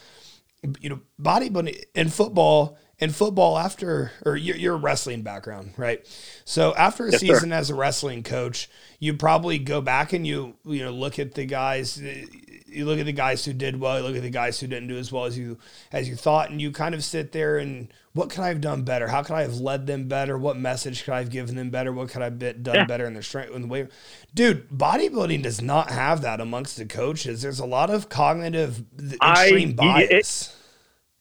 You 0.81 0.91
know, 0.91 1.01
bodybuilding 1.21 1.83
and 1.95 2.13
football– 2.13 2.77
in 3.01 3.11
football 3.11 3.59
after 3.59 4.13
or 4.25 4.37
your, 4.37 4.57
your 4.57 4.77
wrestling 4.77 5.23
background 5.23 5.73
right? 5.77 6.07
So 6.45 6.75
after 6.75 7.07
a 7.07 7.13
yes, 7.13 7.21
season 7.21 7.51
sir. 7.51 7.55
as 7.55 7.71
a 7.71 7.75
wrestling 7.75 8.23
coach 8.23 8.69
you 8.99 9.15
probably 9.15 9.59
go 9.59 9.81
back 9.81 10.13
and 10.13 10.27
you 10.27 10.55
you 10.65 10.85
know 10.85 10.93
look 10.93 11.19
at 11.19 11.35
the 11.35 11.47
guys 11.47 12.01
you 12.01 12.85
look 12.85 12.99
at 12.99 13.07
the 13.07 13.13
guys 13.13 13.45
who 13.45 13.53
did 13.53 13.81
well 13.81 13.99
you 13.99 14.07
look 14.07 14.17
at 14.17 14.23
the 14.23 14.31
guys 14.31 14.61
who 14.61 14.67
didn't 14.67 14.89
do 14.89 14.99
as 14.99 15.11
well 15.11 15.25
as 15.25 15.37
you 15.37 15.59
as 15.91 16.09
you 16.09 16.15
thought 16.15 16.51
and 16.51 16.61
you 16.61 16.71
kind 16.71 16.95
of 16.95 17.03
sit 17.03 17.33
there 17.33 17.59
and 17.59 17.93
what 18.13 18.29
could 18.29 18.41
i 18.41 18.49
have 18.49 18.61
done 18.61 18.83
better? 18.83 19.07
How 19.09 19.23
could 19.23 19.37
i 19.37 19.43
have 19.43 19.61
led 19.61 19.87
them 19.87 20.09
better? 20.09 20.37
What 20.37 20.57
message 20.57 21.05
could 21.05 21.15
i 21.15 21.19
have 21.19 21.31
given 21.31 21.55
them 21.57 21.71
better? 21.71 21.93
What 21.93 22.11
could 22.11 22.23
i 22.23 22.25
have 22.25 22.39
done 22.39 22.75
yeah. 22.75 22.85
better 22.85 23.07
in 23.07 23.15
their 23.15 23.23
strength 23.23 23.55
in 23.55 23.63
the 23.63 23.69
way? 23.69 23.89
Dude 24.35 24.69
bodybuilding 24.69 25.43
does 25.43 25.63
not 25.63 25.91
have 25.91 26.23
that 26.23 26.41
amongst 26.41 26.77
the 26.77 26.87
coaches. 26.87 27.43
There's 27.43 27.61
a 27.61 27.67
lot 27.67 27.89
of 27.89 28.09
cognitive 28.09 28.85
extreme 28.99 29.71
I, 29.71 29.73
bias 29.73 30.49
it, 30.49 30.60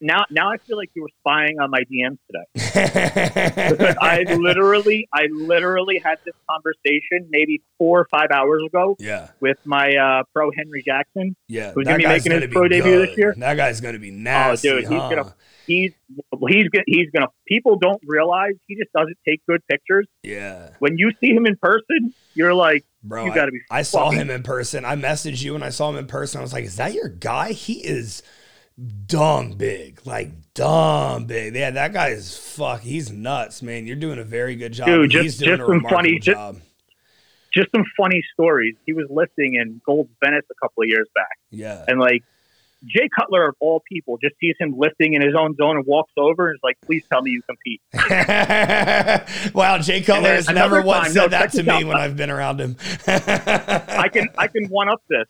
now 0.01 0.23
now 0.29 0.51
I 0.51 0.57
feel 0.57 0.77
like 0.77 0.91
you 0.93 1.01
were 1.01 1.09
spying 1.19 1.59
on 1.59 1.69
my 1.69 1.83
DMs 1.83 2.17
today. 2.27 3.95
I 4.01 4.23
literally 4.39 5.07
I 5.13 5.27
literally 5.31 5.99
had 6.03 6.19
this 6.25 6.35
conversation 6.49 7.27
maybe 7.29 7.61
four 7.77 8.01
or 8.01 8.07
five 8.09 8.31
hours 8.31 8.63
ago. 8.65 8.95
Yeah. 8.99 9.29
With 9.39 9.57
my 9.65 9.95
uh, 9.95 10.23
pro 10.33 10.51
Henry 10.55 10.83
Jackson. 10.85 11.35
Yeah. 11.47 11.71
Who's 11.73 11.85
gonna 11.85 11.97
be 11.97 12.07
making 12.07 12.31
his 12.31 12.47
pro 12.51 12.67
debut 12.67 13.05
this 13.05 13.17
year. 13.17 13.35
That 13.37 13.55
guy's 13.55 13.81
gonna 13.81 13.99
be 13.99 14.11
nasty. 14.11 14.69
Oh 14.69 14.79
dude, 14.79 14.85
huh? 14.85 14.89
he's 14.89 15.15
gonna 15.15 15.35
he's 15.67 15.91
he's 16.47 16.69
gonna 16.69 16.83
he's 16.87 17.09
gonna 17.11 17.27
people 17.47 17.77
don't 17.77 18.01
realize 18.05 18.53
he 18.67 18.75
just 18.75 18.91
doesn't 18.93 19.17
take 19.27 19.45
good 19.47 19.65
pictures. 19.67 20.07
Yeah. 20.23 20.69
When 20.79 20.97
you 20.97 21.11
see 21.19 21.33
him 21.33 21.45
in 21.45 21.57
person, 21.57 22.13
you're 22.33 22.53
like 22.53 22.85
Bro, 23.03 23.25
you 23.25 23.33
gotta 23.33 23.51
be 23.51 23.59
I, 23.69 23.79
I 23.79 23.81
saw 23.81 24.11
him 24.11 24.29
in 24.29 24.43
person. 24.43 24.85
I 24.85 24.95
messaged 24.95 25.43
you 25.43 25.55
and 25.55 25.63
I 25.63 25.69
saw 25.69 25.89
him 25.89 25.97
in 25.97 26.07
person. 26.07 26.39
I 26.39 26.41
was 26.41 26.53
like, 26.53 26.65
is 26.65 26.77
that 26.77 26.93
your 26.93 27.09
guy? 27.09 27.51
He 27.51 27.85
is 27.85 28.23
dumb 29.07 29.53
big, 29.53 30.01
like 30.05 30.31
dumb 30.53 31.25
big. 31.25 31.55
Yeah, 31.55 31.71
that 31.71 31.93
guy 31.93 32.09
is 32.09 32.37
fuck. 32.37 32.81
He's 32.81 33.11
nuts, 33.11 33.61
man. 33.61 33.85
You're 33.85 33.95
doing 33.95 34.19
a 34.19 34.23
very 34.23 34.55
good 34.55 34.73
job. 34.73 34.87
Dude, 34.87 35.11
just, 35.11 35.23
he's 35.23 35.37
doing 35.37 35.57
just 35.57 35.67
some 35.67 35.81
funny, 35.81 36.19
job. 36.19 36.55
Just, 36.55 36.65
just 37.53 37.71
some 37.71 37.85
funny 37.97 38.23
stories. 38.33 38.75
He 38.85 38.93
was 38.93 39.07
lifting 39.09 39.55
in 39.55 39.81
Gold's 39.85 40.11
Venice 40.23 40.45
a 40.49 40.55
couple 40.55 40.83
of 40.83 40.89
years 40.89 41.07
back. 41.15 41.37
Yeah, 41.49 41.83
and 41.87 41.99
like 41.99 42.23
Jay 42.85 43.09
Cutler 43.13 43.49
of 43.49 43.55
all 43.59 43.81
people 43.81 44.17
just 44.17 44.35
sees 44.39 44.55
him 44.59 44.77
lifting 44.77 45.13
in 45.13 45.21
his 45.21 45.35
own 45.37 45.55
zone 45.55 45.77
and 45.77 45.85
walks 45.85 46.13
over 46.17 46.49
and 46.49 46.55
is 46.55 46.61
like, 46.63 46.77
"Please 46.81 47.03
tell 47.11 47.21
me 47.21 47.31
you 47.31 47.41
compete." 47.41 47.81
wow, 49.53 49.77
Jay 49.79 50.01
Cutler 50.01 50.29
has 50.29 50.47
never 50.47 50.81
once 50.81 51.07
time, 51.07 51.13
said 51.13 51.21
no, 51.21 51.27
that 51.27 51.51
to 51.51 51.63
me 51.63 51.83
when 51.83 51.97
I've 51.97 52.15
been 52.15 52.29
around 52.29 52.61
him. 52.61 52.77
I 53.07 54.09
can 54.11 54.29
I 54.37 54.47
can 54.47 54.67
one 54.67 54.87
up 54.89 55.01
this. 55.09 55.27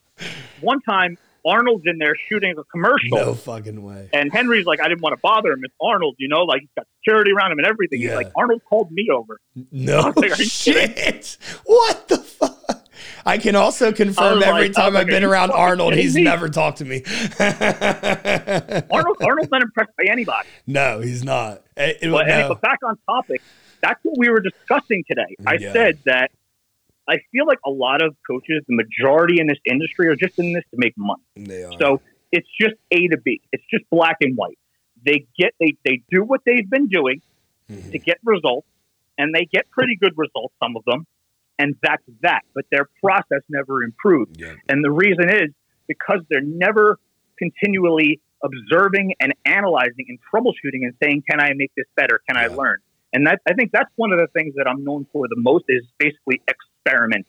One 0.62 0.82
time, 0.82 1.18
Arnold's 1.45 1.84
in 1.86 1.97
there 1.97 2.15
shooting 2.30 2.56
a 2.58 2.63
commercial. 2.65 3.17
No 3.17 3.34
fucking 3.34 3.84
way. 3.84 4.10
And 4.13 4.32
Henry's 4.32 4.65
like, 4.65 4.82
I 4.82 4.88
didn't 4.88 5.02
want 5.02 5.13
to 5.13 5.21
bother 5.21 5.52
him. 5.52 5.60
It's 5.63 5.73
Arnold, 5.82 6.15
you 6.17 6.28
know, 6.28 6.43
like 6.43 6.62
he's 6.62 6.69
got 6.75 6.88
security 6.99 7.32
around 7.32 7.52
him 7.52 7.60
and 7.60 7.67
everything. 7.67 8.02
Yeah. 8.02 8.10
He's 8.10 8.17
like, 8.17 8.32
Arnold 8.36 8.62
called 8.67 8.91
me 8.91 9.08
over. 9.13 9.39
No 9.71 10.13
like, 10.15 10.36
shit. 10.36 11.38
What 11.65 12.08
the 12.08 12.17
fuck? 12.17 12.88
I 13.25 13.38
can 13.38 13.56
also 13.56 13.91
confirm 13.91 14.41
every 14.43 14.63
like, 14.63 14.73
time 14.73 14.95
I've 14.95 15.08
been 15.08 15.23
around 15.23 15.52
Arnold, 15.52 15.93
he's 15.93 16.15
me? 16.15 16.23
never 16.23 16.49
talked 16.49 16.80
to 16.80 16.86
me. 16.86 17.04
Arnold, 17.39 19.17
Arnold's 19.21 19.52
not 19.52 19.62
impressed 19.62 19.91
by 19.97 20.06
anybody. 20.10 20.47
No, 20.65 20.99
he's 20.99 21.23
not. 21.23 21.63
Eh, 21.78 21.88
it, 21.88 21.97
it, 22.02 22.12
but, 22.12 22.28
no. 22.28 22.49
but, 22.49 22.62
back 22.62 22.80
on 22.84 22.97
topic, 23.06 23.41
that's 23.82 23.99
what 24.04 24.17
we 24.17 24.30
were 24.30 24.41
discussing 24.41 25.04
today. 25.08 25.36
I 25.45 25.56
yeah. 25.56 25.73
said 25.73 25.99
that 26.06 26.32
I 27.10 27.17
feel 27.32 27.45
like 27.48 27.60
a 27.65 27.72
lot 27.72 28.02
of 28.02 28.15
coaches, 28.30 28.63
the 28.67 28.76
majority 28.76 29.39
in 29.39 29.48
this 29.48 29.58
industry, 29.65 30.08
are 30.08 30.15
just 30.15 30.38
in 30.38 30.54
this 30.54 30.63
to 30.72 30.78
make 30.78 30.93
money. 30.98 31.22
They 31.36 31.63
are. 31.63 31.72
So 31.80 32.02
it's 32.32 32.48
just 32.60 32.76
A 32.91 33.08
to 33.08 33.17
B. 33.17 33.41
It's 33.52 33.63
just 33.72 33.89
black 33.89 34.17
and 34.22 34.38
white. 34.38 34.60
They 35.06 35.26
get 35.38 35.54
they 35.60 35.76
they 35.86 36.02
do 36.12 36.24
what 36.24 36.41
they've 36.45 36.69
been 36.69 36.88
doing 36.88 37.22
mm-hmm. 37.69 37.91
to 37.91 38.00
get 38.00 38.19
results, 38.24 38.67
and 39.17 39.34
they 39.34 39.45
get 39.45 39.69
pretty 39.72 39.95
good 39.95 40.13
results. 40.17 40.54
Some 40.62 40.76
of 40.76 40.84
them, 40.86 41.08
and 41.58 41.76
that's 41.82 42.04
that. 42.22 42.41
But 42.54 42.65
their 42.72 42.88
process 43.02 43.41
never 43.50 43.84
improves. 43.84 44.38
Yeah. 44.38 44.54
And 44.67 44.84
the 44.84 44.91
reason 44.91 45.30
is 45.30 45.50
because 45.88 46.19
they're 46.30 46.41
never 46.41 47.00
continually 47.38 48.22
observing 48.43 49.15
and 49.19 49.34
analyzing 49.45 50.06
and 50.08 50.19
troubleshooting 50.32 50.84
and 50.84 50.93
saying, 51.02 51.24
"Can 51.30 51.39
I 51.39 51.54
make 51.56 51.72
this 51.76 51.88
better? 51.95 52.22
Can 52.30 52.36
yeah. 52.36 52.54
I 52.54 52.56
learn?" 52.56 52.78
And 53.13 53.26
that 53.26 53.41
I 53.48 53.54
think 53.54 53.72
that's 53.72 53.89
one 53.95 54.12
of 54.12 54.19
the 54.19 54.28
things 54.28 54.54
that 54.58 54.67
I'm 54.67 54.84
known 54.84 55.08
for 55.12 55.28
the 55.28 55.36
most 55.38 55.65
is 55.67 55.84
basically 55.98 56.41
experiment. 56.86 57.28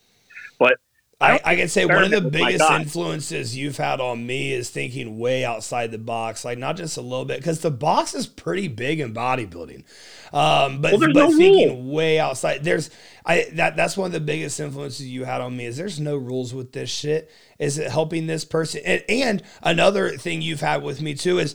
But 0.59 0.79
I, 1.21 1.41
I, 1.45 1.57
can 1.57 1.69
say 1.69 1.85
one 1.85 2.05
of 2.05 2.11
the 2.11 2.23
biggest 2.23 2.71
influences 2.71 3.55
you've 3.55 3.77
had 3.77 4.01
on 4.01 4.27
me 4.27 4.55
is 4.55 4.71
thinking 4.71 5.19
way 5.19 5.45
outside 5.45 5.91
the 5.91 5.99
box, 5.99 6.47
like 6.47 6.57
not 6.57 6.77
just 6.77 6.97
a 6.97 7.03
little 7.03 7.27
bit, 7.27 7.39
because 7.39 7.61
the 7.61 7.71
box 7.71 8.15
is 8.15 8.27
pretty 8.27 8.69
big 8.69 9.01
in 9.01 9.13
bodybuilding. 9.13 9.85
Um, 10.33 10.81
but 10.81 10.93
well, 10.93 11.01
but 11.01 11.13
no 11.13 11.37
thinking 11.37 11.85
rule. 11.85 11.95
way 11.95 12.19
outside, 12.19 12.65
there's 12.65 12.89
I 13.27 13.49
that 13.53 13.77
that's 13.77 13.99
one 13.99 14.07
of 14.07 14.13
the 14.13 14.21
biggest 14.21 14.59
influences 14.61 15.07
you 15.07 15.25
had 15.25 15.43
on 15.43 15.57
me 15.57 15.67
is 15.67 15.77
there's 15.77 16.01
no 16.01 16.17
rules 16.17 16.55
with 16.55 16.73
this 16.73 16.89
shit. 16.89 17.31
Is 17.59 17.77
it 17.77 17.91
helping 17.91 18.27
this 18.27 18.47
person? 18.47 18.81
And, 18.87 19.05
and 19.09 19.43
another 19.63 20.17
thing 20.17 20.41
you've 20.41 20.61
had 20.61 20.83
with 20.83 21.03
me 21.03 21.15
too 21.15 21.39
is, 21.39 21.55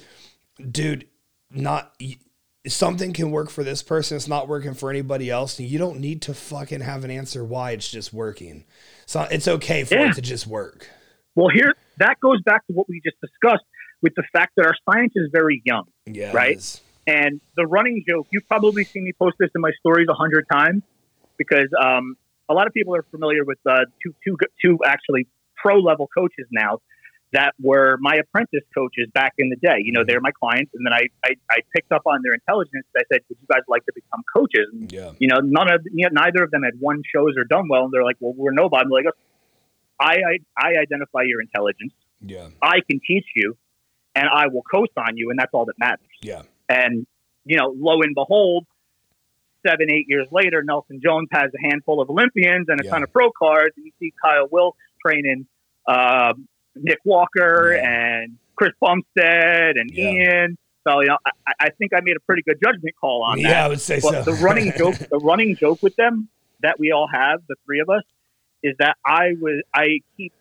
dude, 0.70 1.08
not 1.50 1.96
something 2.68 3.14
can 3.14 3.32
work 3.32 3.50
for 3.50 3.64
this 3.64 3.84
person, 3.84 4.18
it's 4.18 4.28
not 4.28 4.48
working 4.48 4.74
for 4.74 4.90
anybody 4.90 5.30
else, 5.30 5.60
and 5.60 5.68
you 5.68 5.78
don't 5.78 6.00
need 6.00 6.22
to 6.24 6.34
fucking 6.34 6.82
have 6.82 7.04
an 7.04 7.12
answer 7.12 7.44
why 7.44 7.72
it's 7.72 7.90
just 7.90 8.14
working. 8.14 8.66
So 9.06 9.22
it's 9.32 9.48
okay 9.48 9.84
for 9.84 9.96
yeah. 9.96 10.10
it 10.10 10.16
to 10.16 10.22
just 10.22 10.48
work. 10.48 10.90
Well, 11.36 11.50
here 11.50 11.74
that 11.98 12.20
goes 12.20 12.42
back 12.42 12.66
to 12.68 12.74
what 12.74 12.90
we 12.90 13.02
just 13.04 13.18
discussed 13.22 13.64
with 14.02 14.14
the 14.16 14.24
fact 14.34 14.54
that 14.58 14.66
our 14.66 14.76
science 14.90 15.14
is 15.16 15.30
very 15.32 15.62
young. 15.66 15.86
Yeah, 16.06 16.32
right. 16.34 16.82
And 17.08 17.40
the 17.56 17.68
running 17.68 18.04
joke, 18.08 18.28
you've 18.32 18.48
probably 18.48 18.84
seen 18.84 19.04
me 19.04 19.14
post 19.14 19.36
this 19.40 19.50
in 19.54 19.62
my 19.62 19.72
stories 19.80 20.08
a 20.10 20.14
hundred 20.14 20.46
times 20.52 20.82
because 21.38 21.68
um, 21.80 22.18
a 22.50 22.54
lot 22.54 22.68
of 22.68 22.74
people 22.74 22.96
are 22.96 23.06
familiar 23.12 23.44
with 23.44 23.60
uh, 23.66 23.86
two, 24.02 24.14
two, 24.24 24.38
two 24.64 24.80
actually 24.86 25.28
pro 25.56 25.78
level 25.78 26.08
coaches 26.08 26.48
now 26.52 26.80
that 27.36 27.54
were 27.62 27.98
my 28.00 28.16
apprentice 28.16 28.64
coaches 28.74 29.08
back 29.14 29.34
in 29.38 29.50
the 29.50 29.58
day. 29.58 29.78
You 29.80 29.92
know, 29.92 30.04
they're 30.08 30.22
my 30.22 30.32
clients, 30.32 30.72
and 30.74 30.86
then 30.86 30.94
I, 30.94 31.08
I, 31.26 31.36
I 31.52 31.58
picked 31.76 31.92
up 31.92 32.04
on 32.06 32.22
their 32.24 32.34
intelligence. 32.34 32.86
I 32.96 33.04
said, 33.12 33.22
"Would 33.28 33.38
you 33.42 33.48
guys 33.52 33.64
like 33.68 33.86
to 33.86 33.92
become 33.94 34.24
coaches?" 34.36 34.68
And, 34.72 34.92
yeah. 34.92 35.12
You 35.20 35.28
know, 35.28 35.40
none 35.44 35.72
of 35.72 35.82
you 35.94 36.08
know, 36.08 36.10
neither 36.14 36.44
of 36.44 36.52
them 36.52 36.64
had 36.64 36.80
won 36.80 37.04
shows 37.14 37.34
or 37.38 37.44
done 37.44 37.68
well, 37.70 37.84
and 37.84 37.94
they're 37.94 38.06
like, 38.06 38.16
"Well, 38.22 38.34
we're 38.36 38.54
nobody." 38.54 38.86
I'm 38.86 38.90
like, 38.90 39.06
I, 40.00 40.16
I 40.16 40.38
I 40.58 40.82
identify 40.82 41.24
your 41.26 41.42
intelligence. 41.42 41.94
Yeah. 42.22 42.48
I 42.62 42.80
can 42.90 43.02
teach 43.06 43.26
you, 43.36 43.58
and 44.16 44.28
I 44.34 44.48
will 44.48 44.64
co-sign 44.64 45.18
you, 45.18 45.30
and 45.30 45.38
that's 45.38 45.54
all 45.54 45.66
that 45.66 45.78
matters. 45.78 46.08
Yeah. 46.22 46.44
And 46.70 47.06
you 47.44 47.58
know, 47.58 47.76
lo 47.76 48.02
and 48.02 48.16
behold, 48.16 48.66
seven, 49.68 49.92
eight 49.92 50.06
years 50.08 50.28
later, 50.32 50.64
Nelson 50.64 51.02
Jones 51.04 51.28
has 51.34 51.52
a 51.54 51.70
handful 51.70 52.02
of 52.02 52.10
Olympians 52.10 52.68
and 52.70 52.80
a 52.80 52.86
yeah. 52.86 52.92
ton 52.92 53.04
of 53.04 53.12
pro 53.12 53.30
cards, 53.32 53.74
and 53.76 53.86
you 53.86 53.92
see 54.00 54.14
Kyle 54.24 54.48
Wilkes 54.50 54.80
training. 55.06 55.48
Um, 55.86 56.48
Nick 56.76 57.00
Walker 57.06 57.74
yeah. 57.76 58.22
and 58.22 58.38
Chris 58.56 58.72
Bumstead 58.82 59.78
and 59.78 59.90
yeah. 59.92 60.12
Ian. 60.12 60.58
So 60.88 61.02
you 61.02 61.08
know, 61.08 61.18
I, 61.26 61.54
I, 61.60 61.70
think 61.72 61.94
I 61.94 62.02
made 62.02 62.16
a 62.16 62.20
pretty 62.22 62.44
good 62.44 62.58
judgment 62.64 62.96
call 63.00 63.24
on 63.24 63.40
yeah, 63.40 63.48
that. 63.48 63.54
Yeah, 63.54 63.66
I 63.66 63.68
would 63.70 63.82
say 63.82 64.00
but 64.02 64.24
so. 64.24 64.32
the 64.32 64.34
running 64.44 64.72
joke, 64.78 64.96
the 64.96 65.18
running 65.18 65.56
joke 65.56 65.82
with 65.82 65.96
them 65.96 66.30
that 66.62 66.80
we 66.80 66.92
all 66.92 67.08
have, 67.12 67.42
the 67.48 67.56
three 67.66 67.80
of 67.80 67.90
us, 67.90 68.04
is 68.62 68.76
that 68.80 68.98
I 69.06 69.34
was 69.40 69.64
I 69.74 70.00
keep 70.16 70.34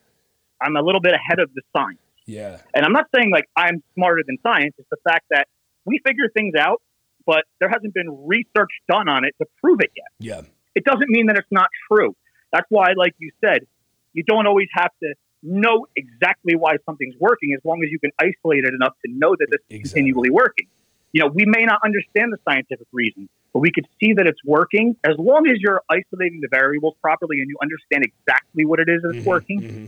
I'm 0.60 0.76
a 0.76 0.82
little 0.82 1.00
bit 1.00 1.14
ahead 1.14 1.40
of 1.40 1.52
the 1.54 1.62
science. 1.74 1.98
Yeah. 2.26 2.58
And 2.74 2.84
I'm 2.84 2.92
not 2.92 3.06
saying 3.14 3.30
like 3.30 3.48
I'm 3.56 3.82
smarter 3.94 4.22
than 4.26 4.38
science. 4.42 4.74
It's 4.78 4.88
the 4.90 4.98
fact 5.08 5.26
that 5.30 5.48
we 5.84 6.00
figure 6.04 6.28
things 6.32 6.54
out, 6.58 6.82
but 7.26 7.44
there 7.60 7.68
hasn't 7.68 7.94
been 7.94 8.26
research 8.26 8.70
done 8.88 9.08
on 9.08 9.24
it 9.24 9.34
to 9.40 9.46
prove 9.62 9.80
it 9.80 9.90
yet. 9.96 10.06
Yeah. 10.18 10.42
It 10.74 10.84
doesn't 10.84 11.08
mean 11.08 11.26
that 11.26 11.36
it's 11.36 11.50
not 11.50 11.68
true. 11.90 12.16
That's 12.52 12.66
why, 12.68 12.92
like 12.96 13.14
you 13.18 13.30
said, 13.44 13.66
you 14.12 14.22
don't 14.22 14.46
always 14.46 14.68
have 14.72 14.90
to 15.02 15.14
know 15.44 15.86
exactly 15.94 16.54
why 16.56 16.76
something's 16.86 17.14
working 17.20 17.54
as 17.54 17.64
long 17.64 17.82
as 17.84 17.90
you 17.90 17.98
can 17.98 18.10
isolate 18.18 18.64
it 18.64 18.74
enough 18.74 18.94
to 19.04 19.12
know 19.12 19.36
that 19.38 19.46
it's 19.50 19.64
exactly. 19.68 19.78
continually 19.78 20.30
working. 20.30 20.66
You 21.12 21.20
know, 21.20 21.30
we 21.32 21.44
may 21.46 21.64
not 21.64 21.80
understand 21.84 22.32
the 22.32 22.38
scientific 22.48 22.88
reason, 22.92 23.28
but 23.52 23.60
we 23.60 23.70
could 23.70 23.86
see 24.00 24.14
that 24.14 24.26
it's 24.26 24.40
working 24.44 24.96
as 25.04 25.14
long 25.16 25.46
as 25.46 25.58
you're 25.60 25.80
isolating 25.88 26.40
the 26.40 26.48
variables 26.50 26.94
properly 27.00 27.40
and 27.40 27.48
you 27.48 27.56
understand 27.62 28.04
exactly 28.04 28.64
what 28.64 28.80
it 28.80 28.88
is 28.88 29.02
that's 29.02 29.18
mm-hmm, 29.18 29.28
working. 29.28 29.60
Mm-hmm. 29.60 29.86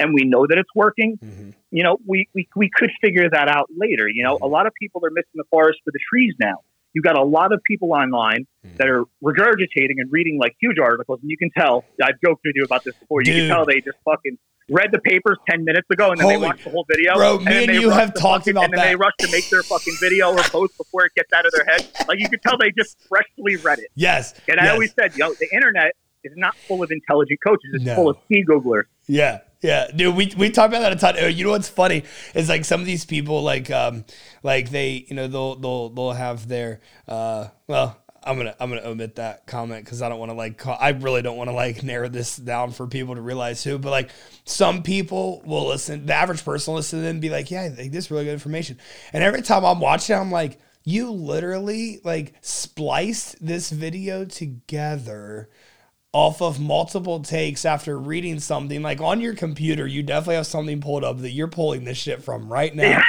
And 0.00 0.12
we 0.12 0.24
know 0.24 0.46
that 0.48 0.58
it's 0.58 0.74
working. 0.74 1.16
Mm-hmm. 1.22 1.50
You 1.70 1.84
know, 1.84 1.98
we, 2.04 2.28
we, 2.34 2.48
we 2.56 2.68
could 2.74 2.90
figure 3.00 3.30
that 3.30 3.48
out 3.48 3.68
later. 3.76 4.08
You 4.08 4.24
know, 4.24 4.38
a 4.42 4.48
lot 4.48 4.66
of 4.66 4.72
people 4.74 5.06
are 5.06 5.10
missing 5.10 5.36
the 5.36 5.44
forest 5.50 5.78
for 5.84 5.92
the 5.92 6.00
trees 6.10 6.34
now. 6.40 6.56
You've 6.94 7.04
got 7.04 7.16
a 7.16 7.24
lot 7.24 7.52
of 7.52 7.60
people 7.64 7.92
online 7.92 8.46
mm-hmm. 8.66 8.76
that 8.78 8.88
are 8.88 9.04
regurgitating 9.22 9.98
and 9.98 10.10
reading 10.10 10.38
like 10.40 10.56
huge 10.60 10.78
articles, 10.80 11.20
and 11.20 11.30
you 11.30 11.36
can 11.36 11.50
tell. 11.50 11.84
I've 12.02 12.20
joked 12.24 12.42
with 12.44 12.54
you 12.56 12.64
about 12.64 12.82
this 12.84 12.94
before. 12.96 13.20
You 13.22 13.32
Dude. 13.32 13.36
can 13.42 13.48
tell 13.48 13.66
they 13.66 13.80
just 13.80 13.98
fucking 14.04 14.38
read 14.70 14.90
the 14.92 14.98
papers 15.00 15.38
10 15.48 15.64
minutes 15.64 15.88
ago 15.90 16.10
and 16.10 16.18
then 16.18 16.24
Holy, 16.24 16.36
they 16.36 16.46
watch 16.46 16.64
the 16.64 16.70
whole 16.70 16.86
video. 16.88 17.14
Bro, 17.14 17.38
me 17.40 17.44
and, 17.46 17.70
and 17.70 17.80
you 17.80 17.90
have 17.90 18.14
talked 18.14 18.48
about 18.48 18.64
And 18.64 18.72
then 18.72 18.80
that. 18.80 18.88
they 18.88 18.96
rush 18.96 19.12
to 19.20 19.30
make 19.30 19.48
their 19.50 19.62
fucking 19.62 19.94
video 20.00 20.30
or 20.32 20.38
post 20.38 20.76
before 20.78 21.04
it 21.04 21.12
gets 21.14 21.32
out 21.32 21.46
of 21.46 21.52
their 21.52 21.64
head. 21.64 21.86
Like 22.08 22.18
you 22.18 22.28
could 22.28 22.42
tell 22.42 22.56
they 22.56 22.72
just 22.76 22.98
freshly 23.08 23.56
read 23.56 23.78
it. 23.78 23.88
Yes. 23.94 24.34
And 24.48 24.56
yes. 24.56 24.66
I 24.66 24.70
always 24.70 24.94
said, 24.94 25.16
yo, 25.16 25.32
the 25.34 25.48
internet 25.52 25.92
is 26.22 26.32
not 26.36 26.56
full 26.56 26.82
of 26.82 26.90
intelligent 26.90 27.40
coaches. 27.46 27.70
It's 27.74 27.84
no. 27.84 27.94
full 27.94 28.08
of 28.10 28.16
ski 28.24 28.44
googlers. 28.48 28.84
Yeah. 29.06 29.40
Yeah, 29.62 29.86
dude, 29.96 30.14
we 30.14 30.30
we 30.36 30.50
talk 30.50 30.68
about 30.68 30.80
that 30.80 30.92
a 30.92 30.96
ton. 30.96 31.16
Uh, 31.18 31.28
you 31.28 31.42
know 31.42 31.52
what's 31.52 31.70
funny 31.70 32.04
is 32.34 32.50
like 32.50 32.66
some 32.66 32.80
of 32.80 32.86
these 32.86 33.06
people, 33.06 33.42
like 33.42 33.70
um, 33.70 34.04
like 34.42 34.68
they, 34.68 35.06
you 35.08 35.16
know, 35.16 35.26
they'll 35.26 35.54
they'll 35.54 35.88
they'll 35.88 36.12
have 36.12 36.48
their 36.48 36.82
uh, 37.08 37.48
well, 37.66 38.03
I'm 38.26 38.36
gonna 38.36 38.54
I'm 38.58 38.70
gonna 38.70 38.86
omit 38.86 39.16
that 39.16 39.46
comment 39.46 39.84
because 39.84 40.02
I 40.02 40.08
don't 40.08 40.18
want 40.18 40.30
to 40.30 40.36
like 40.36 40.58
call, 40.58 40.76
I 40.80 40.90
really 40.90 41.22
don't 41.22 41.36
want 41.36 41.50
to 41.50 41.54
like 41.54 41.82
narrow 41.82 42.08
this 42.08 42.36
down 42.36 42.72
for 42.72 42.86
people 42.86 43.14
to 43.14 43.20
realize 43.20 43.62
who. 43.62 43.78
But 43.78 43.90
like 43.90 44.10
some 44.44 44.82
people 44.82 45.42
will 45.44 45.68
listen, 45.68 46.06
the 46.06 46.14
average 46.14 46.44
person 46.44 46.72
will 46.72 46.78
listen 46.78 47.00
to 47.00 47.02
them 47.02 47.12
and 47.12 47.20
be 47.20 47.30
like, 47.30 47.50
yeah, 47.50 47.68
this 47.68 48.06
is 48.06 48.10
really 48.10 48.24
good 48.24 48.32
information. 48.32 48.78
And 49.12 49.22
every 49.22 49.42
time 49.42 49.64
I'm 49.64 49.80
watching, 49.80 50.16
I'm 50.16 50.30
like, 50.32 50.58
you 50.84 51.10
literally 51.10 52.00
like 52.04 52.34
spliced 52.40 53.44
this 53.44 53.70
video 53.70 54.24
together 54.24 55.48
off 56.14 56.40
of 56.40 56.60
multiple 56.60 57.18
takes 57.18 57.64
after 57.64 57.98
reading 57.98 58.38
something 58.38 58.82
like 58.82 59.00
on 59.00 59.20
your 59.20 59.34
computer 59.34 59.84
you 59.84 60.00
definitely 60.00 60.36
have 60.36 60.46
something 60.46 60.80
pulled 60.80 61.02
up 61.02 61.18
that 61.18 61.32
you're 61.32 61.48
pulling 61.48 61.82
this 61.82 61.98
shit 61.98 62.22
from 62.22 62.48
right 62.48 62.72
now 62.76 63.02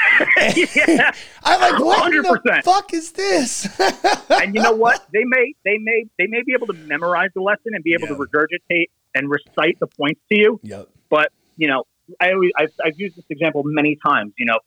yeah. 0.75 1.11
i'm 1.43 1.61
like 1.61 1.79
what 1.79 2.11
100%. 2.11 2.41
the 2.43 2.61
fuck 2.65 2.91
is 2.95 3.11
this 3.11 3.69
and 4.41 4.55
you 4.55 4.61
know 4.61 4.71
what 4.71 5.05
they 5.13 5.23
may 5.23 5.53
they 5.63 5.77
may 5.77 6.05
they 6.17 6.25
may 6.25 6.41
be 6.41 6.53
able 6.53 6.65
to 6.65 6.73
memorize 6.73 7.29
the 7.35 7.41
lesson 7.41 7.75
and 7.75 7.83
be 7.83 7.93
able 7.93 8.07
yeah. 8.07 8.15
to 8.15 8.25
regurgitate 8.25 8.87
and 9.13 9.29
recite 9.29 9.79
the 9.79 9.87
points 9.87 10.19
to 10.27 10.35
you 10.39 10.59
yep. 10.63 10.89
but 11.07 11.31
you 11.57 11.67
know 11.67 11.83
i 12.19 12.31
always 12.31 12.49
I've, 12.57 12.73
I've 12.83 12.99
used 12.99 13.15
this 13.15 13.25
example 13.29 13.61
many 13.63 13.99
times 14.03 14.33
you 14.35 14.47
know 14.47 14.57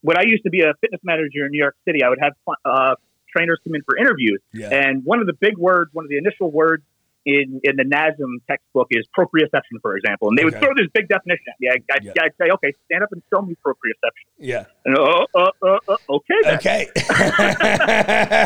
when 0.00 0.18
i 0.18 0.22
used 0.22 0.42
to 0.42 0.50
be 0.50 0.62
a 0.62 0.74
fitness 0.80 1.00
manager 1.04 1.46
in 1.46 1.52
new 1.52 1.58
york 1.58 1.76
city 1.84 2.02
i 2.02 2.08
would 2.08 2.18
have 2.20 2.32
uh, 2.64 2.96
trainers 3.30 3.60
come 3.62 3.76
in 3.76 3.82
for 3.82 3.96
interviews 3.96 4.40
yeah. 4.52 4.68
and 4.70 5.04
one 5.04 5.20
of 5.20 5.28
the 5.28 5.34
big 5.34 5.56
words 5.56 5.90
one 5.94 6.04
of 6.04 6.08
the 6.08 6.18
initial 6.18 6.50
words 6.50 6.82
in, 7.28 7.60
in 7.62 7.76
the 7.76 7.84
NASM 7.84 8.40
textbook 8.48 8.88
is 8.90 9.06
proprioception, 9.16 9.82
for 9.82 9.96
example. 9.96 10.28
And 10.28 10.38
they 10.38 10.44
would 10.44 10.58
throw 10.58 10.72
this 10.74 10.86
big 10.94 11.08
definition 11.08 11.44
at 11.48 11.60
me. 11.60 11.68
I, 11.68 11.74
would 11.94 12.04
yeah. 12.04 12.28
say, 12.40 12.50
okay, 12.50 12.72
stand 12.86 13.04
up 13.04 13.10
and 13.12 13.22
show 13.30 13.42
me 13.42 13.54
proprioception. 13.64 14.28
Yeah. 14.38 14.64
And, 14.86 14.96
uh, 14.96 15.26
uh, 15.34 15.50
uh, 15.62 15.78
uh 15.88 15.96
okay. 16.08 16.34
Then. 16.42 16.54
Okay. 16.56 16.86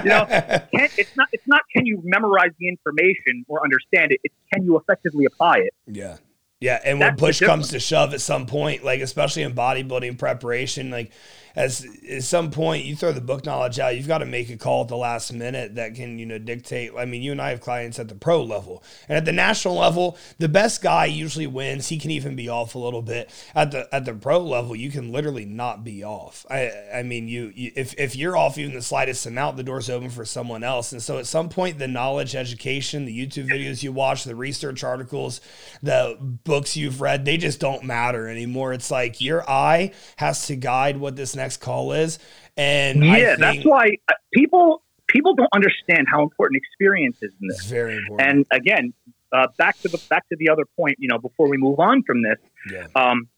you 0.03 0.11
know, 0.11 0.27
can, 0.27 0.89
it's 0.99 1.17
not, 1.17 1.29
it's 1.33 1.47
not 1.47 1.63
can 1.75 1.87
you 1.87 2.01
memorize 2.03 2.51
the 2.59 2.67
information 2.67 3.45
or 3.47 3.63
understand 3.63 4.11
it. 4.11 4.19
It's 4.25 4.35
can 4.53 4.65
you 4.65 4.77
effectively 4.77 5.27
apply 5.27 5.59
it? 5.59 5.75
Yeah. 5.87 6.17
Yeah, 6.61 6.81
and 6.85 7.01
when 7.01 7.17
push 7.17 7.41
comes 7.41 7.71
to 7.71 7.81
shove 7.81 8.15
at 8.15 8.21
some 8.21 8.47
point, 8.47 8.85
like 8.85 9.01
especially 9.01 9.43
in 9.43 9.53
bodybuilding 9.53 10.17
preparation, 10.17 10.93
like 10.93 11.11
as 11.55 11.87
at 12.09 12.23
some 12.23 12.51
point 12.51 12.85
you 12.85 12.97
throw 12.97 13.13
the 13.13 13.21
book 13.21 13.45
knowledge 13.45 13.79
out, 13.79 13.97
you've 13.97 14.09
got 14.09 14.19
to 14.19 14.27
make 14.27 14.51
a 14.51 14.57
call 14.57 14.83
at 14.83 14.89
the 14.89 14.97
last 14.97 15.33
minute 15.33 15.75
that 15.75 15.95
can, 15.95 16.19
you 16.19 16.27
know, 16.27 16.39
dictate. 16.39 16.93
I 16.97 17.05
mean, 17.05 17.23
you 17.23 17.33
and 17.33 17.41
I 17.41 17.51
have 17.51 17.61
clients 17.61 17.99
at 17.99 18.09
the 18.09 18.15
pro 18.15 18.43
level. 18.43 18.83
And 19.09 19.17
at 19.17 19.25
the 19.25 19.33
national 19.33 19.75
level, 19.75 20.17
the 20.39 20.49
best 20.49 20.83
guy 20.83 21.07
usually 21.07 21.47
wins. 21.47 21.89
He 21.89 21.99
can 21.99 22.11
even 22.11 22.37
be 22.37 22.49
off 22.49 22.75
a 22.75 22.79
little 22.79 23.03
bit. 23.03 23.31
At 23.55 23.71
the 23.71 23.93
at 23.95 24.05
the 24.05 24.15
pro 24.15 24.39
level, 24.39 24.75
you 24.75 24.91
can 24.91 25.13
literally 25.13 25.45
not 25.45 25.85
be 25.85 26.05
off. 26.05 26.47
I 26.51 26.73
I 26.95 27.03
mean, 27.03 27.29
you, 27.29 27.53
you 27.55 27.73
if 27.77 27.95
if 27.99 28.17
you're 28.17 28.37
off 28.37 28.59
even 28.59 28.75
the 28.75 28.83
slightest 28.83 29.27
amount, 29.27 29.57
the 29.57 29.63
door's 29.63 29.91
open 29.91 30.11
for 30.11 30.25
someone 30.25 30.65
else. 30.65 30.93
And 30.93 31.03
so 31.03 31.19
at 31.19 31.27
some 31.27 31.49
point 31.49 31.79
the 31.79 31.89
knowledge, 31.89 32.35
education, 32.35 33.05
the 33.05 33.27
YouTube 33.27 33.49
videos 33.49 33.83
you 33.83 33.93
watch, 33.93 34.25
the 34.25 34.37
research 34.37 34.85
articles, 34.85 35.41
the 35.83 36.17
books 36.21 36.77
you've 36.77 37.01
read, 37.01 37.25
they 37.25 37.37
just 37.37 37.61
don't 37.61 37.85
matter 37.85 38.29
anymore. 38.29 38.73
It's 38.73 38.91
like 38.91 39.21
your 39.21 39.49
eye 39.49 39.93
has 40.17 40.47
to 40.47 40.57
guide 40.57 40.97
what 40.97 41.17
this 41.17 41.37
next 41.43 41.59
call 41.59 41.93
is. 41.93 42.19
And 42.57 43.05
yeah, 43.05 43.37
think, 43.37 43.39
that's 43.41 43.65
why 43.65 43.87
uh, 44.09 44.15
people 44.33 44.83
people 45.09 45.35
don't 45.35 45.53
understand 45.53 46.07
how 46.11 46.23
important 46.23 46.63
experience 46.63 47.19
is 47.23 47.33
in 47.41 47.49
this. 47.49 47.67
Very 47.67 47.97
important. 47.97 48.29
And 48.29 48.47
again, 48.51 48.95
uh, 49.33 49.49
back 49.59 49.79
to 49.81 49.89
the 49.89 50.01
back 50.09 50.29
to 50.29 50.37
the 50.39 50.49
other 50.51 50.65
point, 50.79 50.97
you 50.99 51.09
know, 51.09 51.19
before 51.19 51.49
we 51.49 51.57
move 51.57 51.79
on 51.79 52.03
from 52.03 52.23
this, 52.23 52.39
yeah. 52.71 52.87
um, 52.95 53.29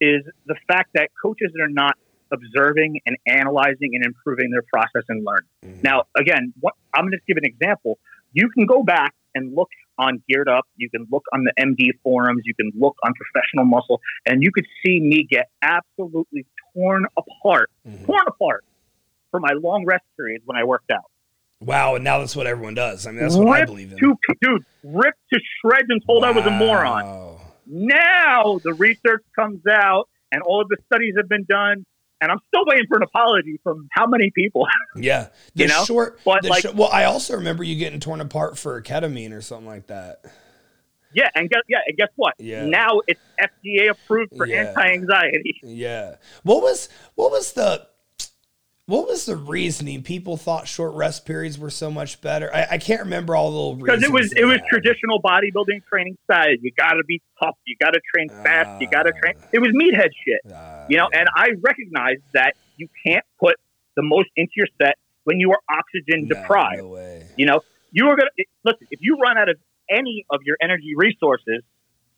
is 0.00 0.22
the 0.46 0.56
fact 0.68 0.90
that 0.94 1.10
coaches 1.20 1.52
are 1.60 1.68
not 1.68 1.96
observing 2.32 3.00
and 3.06 3.16
analyzing 3.26 3.90
and 3.94 4.04
improving 4.04 4.50
their 4.50 4.62
process 4.62 5.04
and 5.08 5.24
learning. 5.24 5.48
Mm-hmm. 5.64 5.80
Now, 5.82 6.04
again, 6.16 6.52
what, 6.60 6.74
I'm 6.92 7.04
going 7.04 7.12
to 7.12 7.18
give 7.26 7.36
an 7.36 7.44
example. 7.44 7.98
You 8.32 8.48
can 8.50 8.66
go 8.66 8.82
back 8.82 9.14
and 9.36 9.54
look 9.54 9.68
on 9.98 10.22
Geared 10.28 10.48
Up. 10.48 10.66
You 10.76 10.90
can 10.90 11.06
look 11.10 11.24
on 11.32 11.44
the 11.44 11.52
MD 11.60 11.90
forums. 12.02 12.42
You 12.44 12.54
can 12.54 12.72
look 12.74 12.96
on 13.04 13.12
Professional 13.14 13.66
Muscle, 13.66 14.00
and 14.24 14.42
you 14.42 14.50
could 14.50 14.66
see 14.84 14.98
me 15.00 15.26
get 15.28 15.50
absolutely 15.62 16.46
torn 16.74 17.06
apart, 17.16 17.70
mm-hmm. 17.86 18.04
torn 18.04 18.24
apart 18.26 18.64
for 19.30 19.40
my 19.40 19.52
long 19.52 19.84
rest 19.84 20.04
periods 20.16 20.44
when 20.46 20.56
I 20.56 20.64
worked 20.64 20.90
out. 20.90 21.10
Wow, 21.60 21.94
and 21.94 22.04
now 22.04 22.18
that's 22.18 22.36
what 22.36 22.46
everyone 22.46 22.74
does. 22.74 23.06
I 23.06 23.12
mean, 23.12 23.20
that's 23.20 23.36
what 23.36 23.62
I 23.62 23.64
believe 23.64 23.92
in. 23.92 23.98
To, 23.98 24.16
dude, 24.42 24.64
ripped 24.84 25.18
to 25.32 25.40
shreds 25.60 25.86
and 25.88 26.04
told 26.04 26.22
wow. 26.22 26.28
I 26.28 26.32
was 26.32 26.44
a 26.46 26.50
moron. 26.50 27.38
Now 27.66 28.60
the 28.62 28.74
research 28.74 29.24
comes 29.34 29.60
out 29.66 30.08
and 30.30 30.42
all 30.42 30.60
of 30.60 30.68
the 30.68 30.76
studies 30.86 31.14
have 31.16 31.28
been 31.28 31.44
done 31.48 31.84
and 32.20 32.30
I'm 32.30 32.38
still 32.48 32.64
waiting 32.66 32.86
for 32.88 32.96
an 32.96 33.02
apology 33.02 33.60
from 33.62 33.88
how 33.92 34.06
many 34.06 34.30
people. 34.34 34.66
Yeah, 34.96 35.28
the 35.54 35.64
you 35.64 35.68
know, 35.68 35.84
short. 35.84 36.20
But 36.24 36.44
like, 36.44 36.62
sh- 36.62 36.72
well, 36.74 36.88
I 36.90 37.04
also 37.04 37.36
remember 37.36 37.62
you 37.62 37.76
getting 37.76 38.00
torn 38.00 38.22
apart 38.22 38.56
for 38.56 38.80
ketamine 38.80 39.32
or 39.32 39.42
something 39.42 39.66
like 39.66 39.88
that. 39.88 40.24
Yeah, 41.12 41.28
and 41.34 41.50
guess 41.50 41.60
yeah, 41.68 41.78
and 41.86 41.96
guess 41.96 42.08
what? 42.16 42.34
Yeah. 42.38 42.64
Now 42.64 43.02
it's 43.06 43.20
FDA 43.38 43.90
approved 43.90 44.36
for 44.36 44.46
yeah. 44.46 44.68
anti-anxiety. 44.68 45.60
Yeah. 45.62 46.16
What 46.44 46.62
was 46.62 46.88
what 47.14 47.30
was 47.30 47.52
the 47.52 47.86
what 48.86 49.08
was 49.08 49.26
the 49.26 49.36
reasoning 49.36 50.04
people 50.04 50.36
thought 50.36 50.68
short 50.68 50.94
rest 50.94 51.26
periods 51.26 51.58
were 51.58 51.70
so 51.70 51.90
much 51.90 52.20
better? 52.20 52.54
I, 52.54 52.66
I 52.72 52.78
can't 52.78 53.00
remember 53.00 53.34
all 53.34 53.50
the 53.50 53.56
little 53.56 53.74
because 53.74 54.02
it 54.04 54.12
was 54.12 54.32
it 54.32 54.44
was 54.44 54.60
traditional 54.68 55.20
bodybuilding 55.20 55.84
training 55.88 56.16
style. 56.24 56.54
You 56.60 56.70
got 56.78 56.92
to 56.92 57.02
be 57.04 57.20
tough. 57.42 57.56
You 57.66 57.76
got 57.80 57.90
to 57.90 58.00
train 58.14 58.28
fast. 58.28 58.68
Uh, 58.68 58.78
you 58.80 58.88
got 58.88 59.02
to 59.02 59.12
train. 59.12 59.34
It 59.52 59.58
was 59.58 59.70
meathead 59.70 60.10
shit, 60.24 60.52
uh, 60.52 60.86
you 60.88 60.98
know. 60.98 61.08
Yeah. 61.12 61.20
And 61.20 61.28
I 61.34 61.48
recognize 61.60 62.18
that 62.32 62.54
you 62.76 62.88
can't 63.04 63.24
put 63.40 63.56
the 63.96 64.02
most 64.02 64.28
into 64.36 64.52
your 64.56 64.68
set 64.80 64.94
when 65.24 65.40
you 65.40 65.50
are 65.50 65.58
oxygen 65.68 66.28
deprived. 66.28 66.84
No 66.84 67.20
you 67.36 67.46
know, 67.46 67.62
you 67.90 68.06
are 68.06 68.16
gonna 68.16 68.30
listen. 68.64 68.86
If 68.92 69.00
you 69.02 69.18
run 69.20 69.36
out 69.36 69.48
of 69.48 69.56
any 69.90 70.24
of 70.30 70.42
your 70.44 70.58
energy 70.62 70.92
resources, 70.94 71.64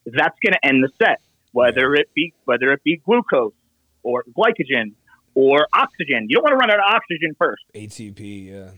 that's 0.05 0.37
gonna 0.45 0.59
end 0.63 0.85
the 0.85 0.91
set. 1.03 1.23
Whether 1.53 1.95
it 1.95 2.11
be 2.15 2.35
whether 2.45 2.73
it 2.73 2.83
be 2.85 3.01
glucose 3.07 3.55
or 4.03 4.25
glycogen 4.37 4.93
or 5.39 5.69
oxygen. 5.73 6.27
You 6.29 6.35
don't 6.35 6.43
want 6.43 6.55
to 6.55 6.57
run 6.57 6.71
out 6.73 6.81
of 6.81 6.95
oxygen 6.97 7.37
first. 7.39 7.63
ATP, 7.73 8.47
yeah. 8.51 8.71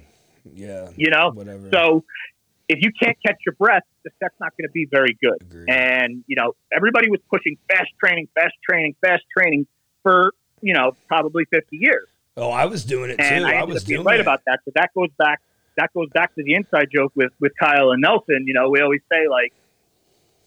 Yeah. 0.53 0.91
You 0.95 1.11
know? 1.11 1.31
Whatever. 1.31 1.71
So 1.73 2.05
if 2.69 2.83
you 2.83 2.93
can't 3.03 3.17
catch 3.25 3.39
your 3.47 3.55
breath, 3.55 3.83
the 4.05 4.11
set's 4.23 4.35
not 4.39 4.53
going 4.59 4.69
to 4.69 4.73
be 4.73 4.87
very 4.91 5.17
good. 5.23 5.41
Agreed. 5.41 5.71
And, 5.71 6.23
you 6.27 6.37
know, 6.37 6.55
everybody 6.71 7.09
was 7.09 7.21
pushing 7.31 7.57
fast 7.67 7.89
training, 7.99 8.29
fast 8.35 8.53
training, 8.69 8.95
fast 9.01 9.23
training 9.35 9.69
for, 10.03 10.35
you 10.61 10.75
know, 10.75 10.95
probably 11.09 11.47
50 11.47 11.79
years. 11.79 12.07
Oh, 12.37 12.51
I 12.51 12.67
was 12.67 12.85
doing 12.85 13.11
it 13.11 13.17
too. 13.17 13.25
And 13.25 13.47
I, 13.47 13.61
I 13.61 13.65
was 13.65 13.83
doing 13.83 14.05
right 14.05 14.19
it. 14.19 14.23
about 14.23 14.43
that. 14.45 14.59
So 14.67 14.73
that 14.75 14.91
goes 14.95 15.09
back 15.19 15.41
that 15.77 15.95
goes 15.95 16.11
back 16.11 16.35
to 16.35 16.43
the 16.43 16.55
inside 16.55 16.89
joke 16.95 17.13
with 17.15 17.33
with 17.41 17.53
Kyle 17.59 17.91
and 17.91 18.03
Nelson. 18.03 18.45
You 18.47 18.55
know, 18.55 18.69
we 18.69 18.81
always 18.81 19.01
say 19.11 19.29
like 19.29 19.53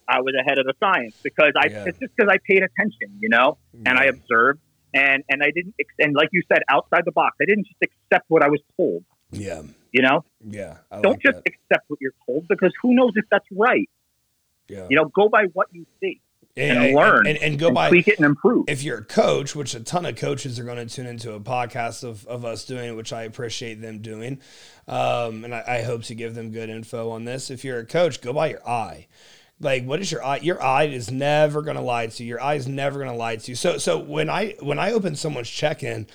I 0.08 0.22
was 0.22 0.36
ahead 0.40 0.60
of 0.60 0.66
the 0.66 0.74
science 0.80 1.16
because 1.24 1.54
I 1.58 1.68
yeah. 1.68 1.86
it's 1.88 1.98
just 1.98 2.16
because 2.16 2.32
I 2.32 2.38
paid 2.48 2.62
attention, 2.62 3.18
you 3.20 3.30
know, 3.30 3.58
yeah. 3.74 3.90
and 3.90 4.00
I 4.00 4.06
observed 4.06 4.60
and 4.94 5.24
and 5.30 5.44
I 5.44 5.52
didn't 5.52 5.76
and 6.00 6.16
like 6.16 6.30
you 6.32 6.42
said 6.48 6.62
outside 6.70 7.04
the 7.06 7.12
box 7.12 7.38
I 7.42 7.46
didn't 7.46 7.66
just 7.66 7.82
accept 7.82 8.26
what 8.30 8.44
I 8.44 8.50
was 8.50 8.62
told. 8.78 9.04
Yeah. 9.32 9.64
You 9.92 10.02
know? 10.02 10.26
Yeah 10.46 10.78
I 10.92 11.02
don't 11.02 11.14
like 11.14 11.22
just 11.22 11.44
that. 11.44 11.54
accept 11.54 11.90
what 11.90 12.00
you're 12.02 12.14
told 12.26 12.48
because 12.48 12.74
who 12.82 12.96
knows 12.96 13.12
if 13.16 13.26
that's 13.30 13.48
right. 13.52 13.90
Yeah. 14.68 14.88
You 14.90 14.96
know 14.96 15.06
go 15.06 15.30
by 15.30 15.46
what 15.54 15.68
you 15.72 15.86
see 16.00 16.22
and, 16.56 16.78
and 16.78 16.96
learn 16.96 17.26
and, 17.26 17.38
and, 17.38 17.38
and 17.38 17.60
go 17.60 17.72
by 17.72 17.90
tweak 17.90 18.08
it 18.08 18.18
and 18.18 18.26
improve. 18.26 18.66
if 18.68 18.84
you're 18.84 19.00
a 19.00 19.06
coach 19.06 19.56
which 19.56 19.74
a 19.74 19.80
ton 19.80 20.06
of 20.06 20.16
coaches 20.16 20.60
are 20.60 20.64
going 20.64 20.78
to 20.78 20.86
tune 20.86 21.08
into 21.08 21.34
a 21.34 21.40
podcast 21.40 22.04
of, 22.04 22.26
of 22.28 22.46
us 22.46 22.64
doing 22.66 22.96
which 22.96 23.12
I 23.12 23.24
appreciate 23.24 23.82
them 23.82 24.00
doing 24.00 24.40
um, 24.88 25.44
and 25.44 25.56
I, 25.56 25.64
I 25.68 25.82
hope 25.82 26.04
to 26.04 26.16
give 26.16 26.36
them 26.36 26.52
good 26.52 26.70
info 26.70 27.10
on 27.10 27.26
this. 27.26 27.50
If 27.50 27.64
you're 27.64 27.80
a 27.80 27.86
coach 27.86 28.22
go 28.22 28.34
by 28.34 28.52
your 28.52 28.68
eye 28.68 29.08
like 29.64 29.86
what 29.86 30.00
is 30.02 30.12
your 30.12 30.24
eye 30.24 30.38
your 30.38 30.62
eye 30.62 30.86
is 30.86 31.12
never 31.12 31.62
going 31.62 31.78
to 31.78 31.82
lie 31.82 32.08
to 32.08 32.24
you. 32.24 32.30
Your 32.30 32.42
eye 32.42 32.56
is 32.56 32.68
never 32.68 33.00
going 33.00 33.12
to 33.12 33.18
lie 33.18 33.36
to 33.38 33.52
you. 33.52 33.56
So 33.56 33.78
so 33.78 33.98
when 33.98 34.30
i 34.30 34.56
when 34.60 34.80
i 34.80 34.92
open 34.92 35.16
someone's 35.16 35.50
check-in 35.50 36.08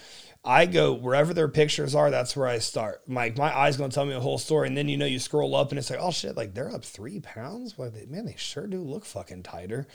I 0.44 0.66
go 0.66 0.94
wherever 0.94 1.34
their 1.34 1.48
pictures 1.48 1.94
are, 1.94 2.10
that's 2.10 2.36
where 2.36 2.46
I 2.46 2.58
start. 2.58 3.02
Like 3.08 3.36
my 3.36 3.54
eye's 3.54 3.76
gonna 3.76 3.92
tell 3.92 4.06
me 4.06 4.14
a 4.14 4.20
whole 4.20 4.38
story, 4.38 4.68
and 4.68 4.76
then 4.76 4.88
you 4.88 4.96
know 4.96 5.04
you 5.04 5.18
scroll 5.18 5.54
up 5.56 5.70
and 5.70 5.78
it's 5.78 5.90
like, 5.90 5.98
oh 6.00 6.12
shit, 6.12 6.36
like 6.36 6.54
they're 6.54 6.72
up 6.72 6.84
three 6.84 7.18
pounds. 7.18 7.76
Well, 7.76 7.90
they, 7.90 8.06
man, 8.06 8.24
they 8.24 8.36
sure 8.36 8.66
do 8.66 8.80
look 8.80 9.04
fucking 9.04 9.42
tighter. 9.42 9.86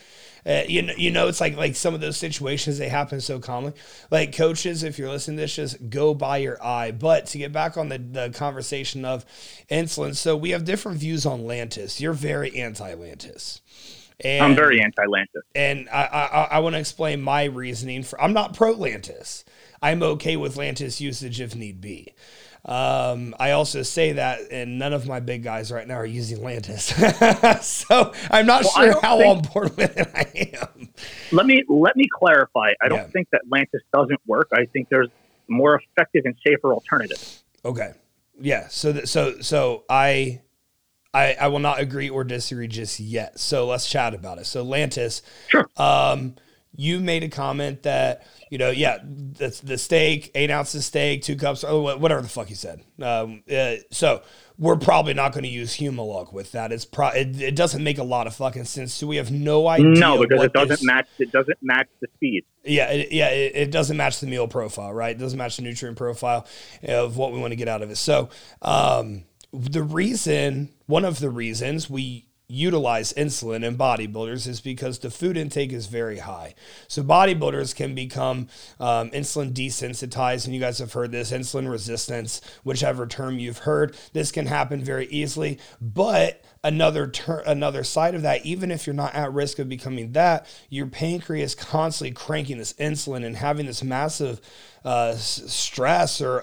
Uh, 0.45 0.63
you 0.67 0.81
know, 0.81 0.93
you 0.97 1.11
know, 1.11 1.27
it's 1.27 1.39
like 1.39 1.55
like 1.55 1.75
some 1.75 1.93
of 1.93 2.01
those 2.01 2.17
situations 2.17 2.77
they 2.77 2.89
happen 2.89 3.21
so 3.21 3.39
commonly. 3.39 3.73
Like 4.11 4.35
coaches, 4.35 4.83
if 4.83 4.99
you're 4.99 5.09
listening 5.09 5.37
to 5.37 5.43
this, 5.43 5.55
just 5.55 5.89
go 5.89 6.13
by 6.13 6.37
your 6.37 6.63
eye. 6.63 6.91
But 6.91 7.25
to 7.27 7.37
get 7.37 7.53
back 7.53 7.77
on 7.77 7.87
the 7.87 7.97
the 7.97 8.29
conversation 8.35 9.05
of 9.05 9.25
insulin, 9.71 10.15
so 10.15 10.35
we 10.35 10.49
have 10.51 10.65
different 10.65 10.97
views 10.99 11.25
on 11.25 11.43
Lantus. 11.43 12.01
You're 12.01 12.13
very 12.13 12.59
anti 12.59 12.93
Lantus. 12.95 13.61
And, 14.19 14.45
I'm 14.45 14.55
very 14.55 14.81
anti 14.81 15.05
Lantus, 15.05 15.41
and 15.55 15.89
I 15.89 16.03
I, 16.03 16.47
I 16.51 16.59
want 16.59 16.75
to 16.75 16.79
explain 16.79 17.21
my 17.21 17.45
reasoning 17.45 18.03
for. 18.03 18.21
I'm 18.21 18.33
not 18.33 18.53
pro 18.53 18.75
Lantus. 18.75 19.45
I'm 19.83 20.01
okay 20.01 20.37
with 20.37 20.55
Lantus 20.55 21.01
usage 21.01 21.41
if 21.41 21.55
need 21.55 21.81
be. 21.81 22.13
Um, 22.65 23.35
I 23.37 23.51
also 23.51 23.81
say 23.81 24.13
that, 24.13 24.39
and 24.49 24.79
none 24.79 24.93
of 24.93 25.05
my 25.05 25.19
big 25.19 25.43
guys 25.43 25.69
right 25.69 25.85
now 25.85 25.95
are 25.95 26.05
using 26.05 26.37
Lantus, 26.37 27.61
so 27.61 28.13
I'm 28.31 28.45
not 28.45 28.63
well, 28.63 28.71
sure 28.71 29.01
how 29.01 29.17
think, 29.17 29.37
on 29.37 29.51
board 29.51 29.75
with 29.75 29.97
it 29.97 30.07
I 30.15 30.57
am. 30.61 30.89
Let 31.33 31.45
me 31.45 31.63
let 31.67 31.97
me 31.97 32.05
clarify. 32.09 32.71
I 32.81 32.87
don't 32.87 33.11
think 33.11 33.27
that 33.31 33.41
Lantus 33.51 33.81
doesn't 33.93 34.21
work. 34.25 34.47
I 34.53 34.63
think 34.65 34.87
there's 34.87 35.09
more 35.49 35.75
effective 35.75 36.23
and 36.23 36.35
safer 36.47 36.73
alternatives. 36.73 37.43
Okay, 37.65 37.91
yeah. 38.39 38.69
So 38.69 38.93
th- 38.93 39.07
so 39.07 39.41
so 39.41 39.83
I 39.89 40.39
I, 41.13 41.35
I 41.41 41.47
will 41.49 41.59
not 41.59 41.81
agree 41.81 42.09
or 42.09 42.23
disagree 42.23 42.69
just 42.69 42.97
yet. 43.01 43.39
So 43.39 43.67
let's 43.67 43.89
chat 43.89 44.13
about 44.13 44.37
it. 44.37 44.45
So 44.45 44.65
Lantus, 44.65 45.21
sure. 45.49 45.67
Um, 45.75 46.35
you 46.75 46.99
made 46.99 47.23
a 47.23 47.29
comment 47.29 47.83
that 47.83 48.25
you 48.53 48.59
know, 48.59 48.69
yeah, 48.69 48.99
that's 49.03 49.61
the 49.61 49.79
steak, 49.79 50.29
eight 50.35 50.51
ounces 50.51 50.85
steak, 50.85 51.23
two 51.23 51.35
cups, 51.35 51.63
or 51.63 51.97
whatever 51.97 52.21
the 52.21 52.29
fuck 52.29 52.51
you 52.51 52.55
said. 52.55 52.83
Um, 53.01 53.41
uh, 53.51 53.77
so 53.89 54.21
we're 54.59 54.77
probably 54.77 55.15
not 55.15 55.33
going 55.33 55.43
to 55.43 55.49
use 55.49 55.75
Humalog 55.75 56.31
with 56.31 56.51
that. 56.51 56.71
It's 56.71 56.85
pro- 56.85 57.09
it, 57.09 57.41
it, 57.41 57.55
doesn't 57.55 57.83
make 57.83 57.97
a 57.97 58.03
lot 58.03 58.27
of 58.27 58.35
fucking 58.35 58.65
sense. 58.65 58.93
So 58.93 59.07
we 59.07 59.15
have 59.15 59.31
no 59.31 59.67
idea. 59.67 59.87
No, 59.87 60.21
because 60.21 60.43
it 60.43 60.53
doesn't 60.53 60.69
this, 60.69 60.83
match. 60.83 61.07
It 61.17 61.31
doesn't 61.31 61.57
match 61.63 61.87
the 61.99 62.07
speed. 62.13 62.45
Yeah, 62.63 62.91
it, 62.91 63.11
yeah, 63.11 63.29
it, 63.29 63.55
it, 63.55 63.71
doesn't 63.71 63.97
match 63.97 64.19
the 64.19 64.27
meal 64.27 64.47
profile, 64.47 64.93
right? 64.93 65.15
It 65.15 65.19
doesn't 65.19 65.39
match 65.39 65.57
the 65.57 65.63
nutrient 65.63 65.97
profile 65.97 66.45
of 66.83 67.17
what 67.17 67.33
we 67.33 67.39
want 67.39 67.53
to 67.53 67.57
get 67.57 67.67
out 67.67 67.81
of 67.81 67.89
it. 67.89 67.97
So 67.97 68.29
um, 68.61 69.23
the 69.51 69.81
reason, 69.81 70.69
one 70.85 71.05
of 71.05 71.19
the 71.19 71.31
reasons 71.31 71.89
we 71.89 72.27
utilize 72.53 73.11
insulin 73.13 73.63
in 73.63 73.75
bodybuilders 73.75 74.47
is 74.47 74.61
because 74.61 74.99
the 74.99 75.09
food 75.09 75.35
intake 75.35 75.73
is 75.73 75.87
very 75.87 76.19
high. 76.19 76.53
So 76.87 77.03
bodybuilders 77.03 77.75
can 77.75 77.95
become 77.95 78.47
um, 78.79 79.09
insulin 79.09 79.53
desensitized, 79.53 80.45
and 80.45 80.53
you 80.53 80.59
guys 80.59 80.77
have 80.77 80.93
heard 80.93 81.11
this 81.11 81.31
insulin 81.31 81.69
resistance, 81.69 82.41
whichever 82.63 83.07
term 83.07 83.39
you've 83.39 83.59
heard. 83.59 83.97
This 84.13 84.31
can 84.31 84.45
happen 84.45 84.83
very 84.83 85.07
easily, 85.07 85.59
but 85.81 86.43
another 86.63 87.07
ter- 87.07 87.43
another 87.45 87.83
side 87.83 88.15
of 88.15 88.21
that 88.21 88.45
even 88.45 88.71
if 88.71 88.87
you're 88.87 88.93
not 88.93 89.13
at 89.13 89.33
risk 89.33 89.59
of 89.59 89.67
becoming 89.67 90.13
that 90.13 90.45
your 90.69 90.87
pancreas 90.87 91.53
constantly 91.55 92.13
cranking 92.13 92.57
this 92.57 92.71
insulin 92.73 93.25
and 93.25 93.35
having 93.35 93.65
this 93.65 93.83
massive 93.83 94.39
uh, 94.85 95.13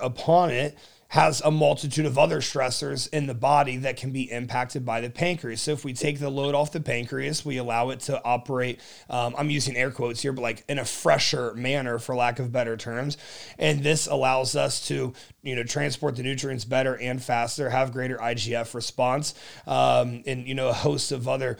upon 0.02 0.50
it 0.50 0.76
has 1.10 1.40
a 1.40 1.50
multitude 1.50 2.06
of 2.06 2.16
other 2.16 2.40
stressors 2.40 3.08
in 3.12 3.26
the 3.26 3.34
body 3.34 3.76
that 3.78 3.96
can 3.96 4.12
be 4.12 4.30
impacted 4.30 4.84
by 4.84 5.00
the 5.00 5.10
pancreas. 5.10 5.60
So 5.60 5.72
if 5.72 5.84
we 5.84 5.92
take 5.92 6.20
the 6.20 6.30
load 6.30 6.54
off 6.54 6.70
the 6.70 6.80
pancreas, 6.80 7.44
we 7.44 7.56
allow 7.56 7.90
it 7.90 7.98
to 8.00 8.22
operate. 8.22 8.80
Um, 9.08 9.34
I'm 9.36 9.50
using 9.50 9.76
air 9.76 9.90
quotes 9.90 10.22
here, 10.22 10.32
but 10.32 10.42
like 10.42 10.64
in 10.68 10.78
a 10.78 10.84
fresher 10.84 11.52
manner, 11.54 11.98
for 11.98 12.14
lack 12.14 12.38
of 12.38 12.52
better 12.52 12.76
terms. 12.76 13.16
And 13.58 13.82
this 13.82 14.06
allows 14.06 14.54
us 14.54 14.86
to, 14.86 15.12
you 15.42 15.56
know, 15.56 15.64
transport 15.64 16.14
the 16.14 16.22
nutrients 16.22 16.64
better 16.64 16.96
and 16.96 17.20
faster, 17.20 17.70
have 17.70 17.92
greater 17.92 18.16
IGF 18.16 18.72
response, 18.72 19.34
um, 19.66 20.22
and 20.26 20.46
you 20.46 20.54
know 20.54 20.68
a 20.68 20.72
host 20.72 21.10
of 21.10 21.26
other 21.26 21.58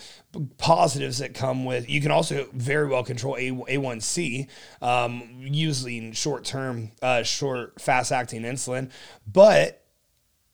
positives 0.58 1.18
that 1.18 1.34
come 1.34 1.64
with. 1.64 1.90
You 1.90 2.00
can 2.00 2.12
also 2.12 2.46
very 2.52 2.86
well 2.86 3.02
control 3.02 3.36
A 3.36 3.50
A1C 3.50 4.46
um, 4.80 5.28
using 5.40 6.12
short 6.12 6.44
term, 6.44 6.92
uh, 7.02 7.24
short 7.24 7.80
fast 7.80 8.12
acting 8.12 8.42
insulin. 8.42 8.90
But 9.26 9.39
but 9.40 9.79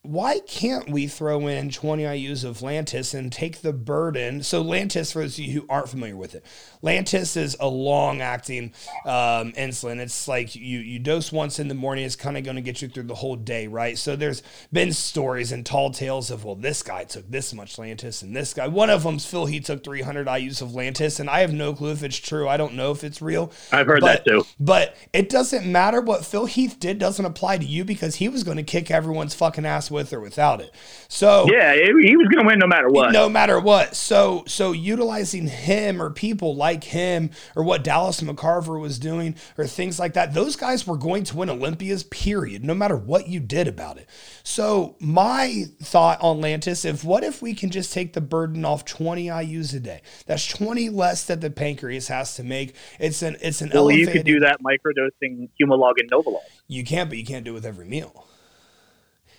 why 0.07 0.41
can't 0.41 0.89
we 0.89 1.07
throw 1.07 1.47
in 1.47 1.71
20 1.71 2.05
IUs 2.05 2.45
of 2.45 2.59
Lantus 2.59 3.15
and 3.15 3.33
take 3.33 3.61
the 3.61 3.73
burden? 3.73 4.43
So, 4.43 4.63
Lantus, 4.63 5.13
for 5.13 5.21
those 5.21 5.39
of 5.39 5.45
you 5.45 5.61
who 5.61 5.67
aren't 5.69 5.89
familiar 5.89 6.17
with 6.17 6.35
it, 6.35 6.45
Lantus 6.83 7.37
is 7.37 7.57
a 7.61 7.69
long 7.69 8.21
acting 8.21 8.73
um, 9.05 9.53
insulin. 9.53 9.99
It's 9.99 10.29
like 10.29 10.55
you, 10.55 10.79
you 10.79 10.99
dose 10.99 11.33
once 11.33 11.59
in 11.59 11.69
the 11.69 11.75
morning, 11.75 12.05
it's 12.05 12.17
kind 12.17 12.37
of 12.37 12.45
going 12.45 12.57
to 12.57 12.63
get 12.63 12.83
you 12.83 12.89
through 12.89 13.05
the 13.05 13.15
whole 13.15 13.37
day, 13.37 13.67
right? 13.67 13.99
So, 13.99 14.17
there's 14.17 14.43
been 14.73 14.93
stories 14.93 15.53
and 15.53 15.67
tall 15.67 15.91
tales 15.91 16.31
of, 16.31 16.45
well, 16.45 16.55
this 16.55 16.83
guy 16.83 17.05
took 17.05 17.31
this 17.31 17.53
much 17.53 17.77
Lantus 17.77 18.23
and 18.23 18.35
this 18.35 18.55
guy. 18.55 18.69
One 18.69 18.91
of 18.91 19.03
them's 19.03 19.27
Phil, 19.27 19.47
he 19.47 19.61
took 19.61 19.83
300 19.83 20.27
IUs 20.27 20.63
of 20.63 20.69
Lantus, 20.71 21.21
and 21.21 21.29
I 21.29 21.41
have 21.41 21.53
no 21.53 21.75
clue 21.75 21.93
if 21.93 22.03
it's 22.03 22.17
true. 22.17 22.49
I 22.49 22.57
don't 22.57 22.75
know 22.75 22.93
if 22.93 23.05
it's 23.05 23.21
real. 23.21 23.53
I've 23.73 23.87
heard 23.87 24.01
but, 24.01 24.25
that 24.25 24.31
too. 24.31 24.47
But 24.61 24.97
it 25.13 25.29
doesn't 25.29 25.71
matter 25.71 26.01
what 26.01 26.25
Phil 26.25 26.47
Heath 26.47 26.79
did, 26.79 26.99
doesn't 26.99 27.25
apply 27.25 27.59
to 27.59 27.65
you 27.65 27.85
because 27.85 28.17
he 28.17 28.29
was 28.29 28.45
going 28.45 28.57
to 28.57 28.63
kick 28.63 28.91
everyone's 28.91 29.35
fucking 29.35 29.67
ass 29.67 29.91
with 29.97 30.13
or 30.13 30.21
without 30.21 30.61
it. 30.61 30.73
So 31.09 31.47
yeah, 31.51 31.75
he 31.75 32.17
was 32.17 32.29
going 32.29 32.45
to 32.45 32.47
win 32.47 32.61
no 32.61 32.69
matter 32.69 32.89
what. 32.89 33.13
No 33.13 33.29
matter 33.29 33.59
what. 33.59 33.97
So 33.97 34.45
so 34.47 34.71
utilizing 34.71 35.49
him 35.49 36.01
or 36.01 36.11
people 36.11 36.55
like 36.55 36.85
him 36.85 37.31
or 37.57 37.65
what 37.65 37.83
Dallas 37.83 38.21
McCarver 38.21 38.81
was 38.81 39.01
doing 39.01 39.35
or 39.59 39.67
things 39.67 39.99
like 39.99 40.15
that, 40.15 40.35
those 40.35 40.55
guys 40.55 40.87
were 40.87 40.97
going 40.97 41.25
to 41.25 41.37
win 41.37 41.51
Olympias. 41.51 42.05
Period. 42.05 42.65
No 42.65 42.75
matter 42.75 42.97
what 42.97 43.27
you 43.27 43.41
did 43.41 43.67
about 43.67 43.99
it. 43.99 44.09
So 44.45 44.97
my 45.01 45.65
thought 45.83 46.21
on 46.21 46.41
Lantus, 46.41 46.85
if 46.85 47.03
what 47.03 47.25
if 47.25 47.43
we 47.43 47.55
can 47.55 47.71
just 47.71 47.93
take 47.93 48.13
the 48.13 48.21
burden 48.21 48.65
off 48.65 48.85
20 48.85 49.27
IU's 49.27 49.75
a 49.75 49.81
day? 49.81 50.03
That's 50.27 50.47
20 50.47 50.91
less 50.91 51.25
that 51.25 51.41
the 51.41 51.51
pancreas 51.51 52.09
has 52.09 52.37
to 52.37 52.45
make. 52.45 52.77
It's 53.01 53.23
an 53.23 53.37
it's 53.41 53.63
an 53.63 53.71
well, 53.73 53.85
elevated, 53.85 54.07
you 54.07 54.13
could 54.13 54.27
do 54.27 54.41
that 54.41 54.59
microdosing 54.63 55.49
Humalog 55.61 55.95
and 55.99 56.11
Novolog. 56.11 56.41
You 56.69 56.85
can't, 56.85 57.09
but 57.09 57.19
you 57.19 57.25
can't 57.25 57.45
do 57.45 57.53
it 57.53 57.55
with 57.55 57.67
every 57.67 57.87
meal. 57.87 58.27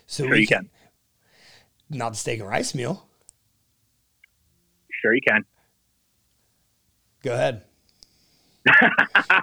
So 0.08 0.26
sure 0.26 0.36
you 0.36 0.48
can. 0.48 0.60
can 0.60 0.70
not 1.90 2.12
the 2.12 2.18
steak 2.18 2.40
and 2.40 2.50
rice 2.50 2.76
meal. 2.76 3.06
Sure, 5.02 5.14
you 5.14 5.22
can. 5.26 5.46
Go 7.24 7.34
ahead. 7.34 7.64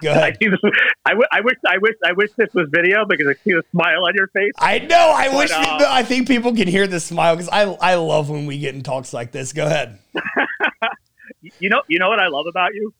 Go 0.03 0.11
ahead. 0.11 0.23
I, 0.23 0.31
this, 0.39 0.73
I, 1.07 1.11
w- 1.11 1.29
I 1.33 1.41
wish 1.41 1.57
I 1.67 1.79
wish 1.79 1.95
I 2.05 2.13
wish 2.13 2.29
this 2.37 2.49
was 2.53 2.69
video 2.71 3.07
because 3.09 3.27
I 3.27 3.33
see 3.45 3.55
the 3.55 3.63
smile 3.71 4.05
on 4.05 4.13
your 4.15 4.29
face. 4.29 4.53
I 4.59 4.81
know. 4.81 5.13
I 5.15 5.29
but, 5.29 5.37
wish. 5.39 5.51
Uh, 5.51 5.87
I 5.89 6.03
think 6.03 6.29
people 6.29 6.55
can 6.55 6.69
hear 6.69 6.87
the 6.87 7.01
smile 7.01 7.35
because 7.35 7.49
I 7.49 7.63
I 7.63 7.95
love 7.95 8.29
when 8.29 8.45
we 8.45 8.59
get 8.59 8.75
in 8.75 8.83
talks 8.83 9.15
like 9.15 9.33
this. 9.33 9.55
Go 9.55 9.65
ahead. 9.65 9.99
you 11.59 11.71
know 11.71 11.83
you 11.89 11.99
know 11.99 12.11
what 12.11 12.21
I 12.21 12.29
love 12.29 12.45
about 12.49 12.75
you. 12.75 12.93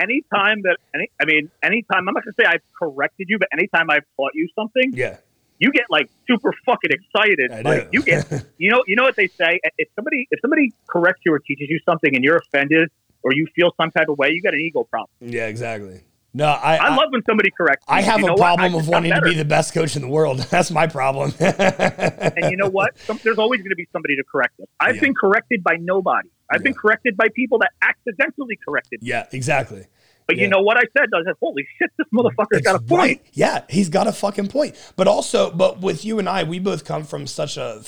Anytime 0.00 0.62
that 0.62 0.78
any 0.94 1.10
I 1.20 1.26
mean 1.26 1.50
anytime 1.62 2.08
I'm 2.08 2.14
not 2.14 2.24
gonna 2.24 2.32
say 2.40 2.46
I've 2.46 2.62
corrected 2.78 3.26
you, 3.28 3.38
but 3.38 3.48
anytime 3.52 3.90
I've 3.90 4.06
taught 4.16 4.32
you 4.34 4.48
something, 4.54 4.92
yeah, 4.94 5.18
you 5.62 5.70
get 5.70 5.84
like 5.90 6.10
super 6.26 6.52
fucking 6.66 6.90
excited. 6.90 7.52
I 7.52 7.60
like 7.60 7.88
you 7.92 8.02
get, 8.02 8.26
you 8.58 8.68
know, 8.68 8.82
you 8.88 8.96
know 8.96 9.04
what 9.04 9.14
they 9.14 9.28
say. 9.28 9.60
If 9.78 9.88
somebody 9.94 10.26
if 10.32 10.40
somebody 10.40 10.72
corrects 10.90 11.22
you 11.24 11.32
or 11.32 11.38
teaches 11.38 11.68
you 11.70 11.78
something 11.88 12.14
and 12.16 12.24
you're 12.24 12.38
offended 12.38 12.90
or 13.22 13.32
you 13.32 13.46
feel 13.54 13.70
some 13.80 13.92
type 13.92 14.08
of 14.08 14.18
way, 14.18 14.30
you 14.32 14.42
got 14.42 14.54
an 14.54 14.60
ego 14.60 14.82
problem. 14.82 15.08
Yeah, 15.20 15.46
exactly. 15.46 16.02
No, 16.34 16.46
I, 16.46 16.76
I, 16.76 16.86
I 16.86 16.96
love 16.96 17.10
when 17.10 17.22
somebody 17.28 17.50
corrects. 17.50 17.86
Me. 17.86 17.94
I 17.94 18.00
have 18.00 18.20
you 18.20 18.32
a 18.32 18.36
problem 18.36 18.74
of 18.74 18.88
wanting 18.88 19.12
to 19.12 19.20
be 19.20 19.34
the 19.34 19.44
best 19.44 19.72
coach 19.74 19.94
in 19.96 20.02
the 20.02 20.08
world. 20.08 20.38
That's 20.50 20.70
my 20.70 20.86
problem. 20.86 21.32
and 21.40 22.50
you 22.50 22.56
know 22.56 22.70
what? 22.70 22.98
Some, 23.00 23.20
there's 23.22 23.38
always 23.38 23.60
going 23.60 23.70
to 23.70 23.76
be 23.76 23.86
somebody 23.92 24.16
to 24.16 24.24
correct 24.24 24.58
us. 24.58 24.66
I've 24.80 24.96
yeah. 24.96 25.02
been 25.02 25.14
corrected 25.14 25.62
by 25.62 25.76
nobody. 25.78 26.30
I've 26.50 26.60
yeah. 26.60 26.64
been 26.64 26.74
corrected 26.74 27.16
by 27.18 27.28
people 27.34 27.58
that 27.58 27.72
accidentally 27.82 28.58
corrected 28.66 29.02
me. 29.02 29.10
Yeah, 29.10 29.26
exactly. 29.30 29.86
But 30.26 30.36
yeah. 30.36 30.42
you 30.42 30.48
know 30.48 30.60
what 30.60 30.76
I 30.76 30.82
said? 30.96 31.08
I 31.14 31.24
said, 31.24 31.34
"Holy 31.40 31.66
shit, 31.78 31.90
this 31.98 32.06
motherfucker's 32.12 32.58
it's 32.58 32.66
got 32.66 32.76
a 32.76 32.80
point." 32.80 32.98
Right. 33.00 33.26
Yeah, 33.32 33.64
he's 33.68 33.88
got 33.88 34.06
a 34.06 34.12
fucking 34.12 34.48
point. 34.48 34.76
But 34.96 35.08
also, 35.08 35.50
but 35.50 35.80
with 35.80 36.04
you 36.04 36.18
and 36.18 36.28
I, 36.28 36.44
we 36.44 36.58
both 36.58 36.84
come 36.84 37.04
from 37.04 37.26
such 37.26 37.56
a 37.56 37.82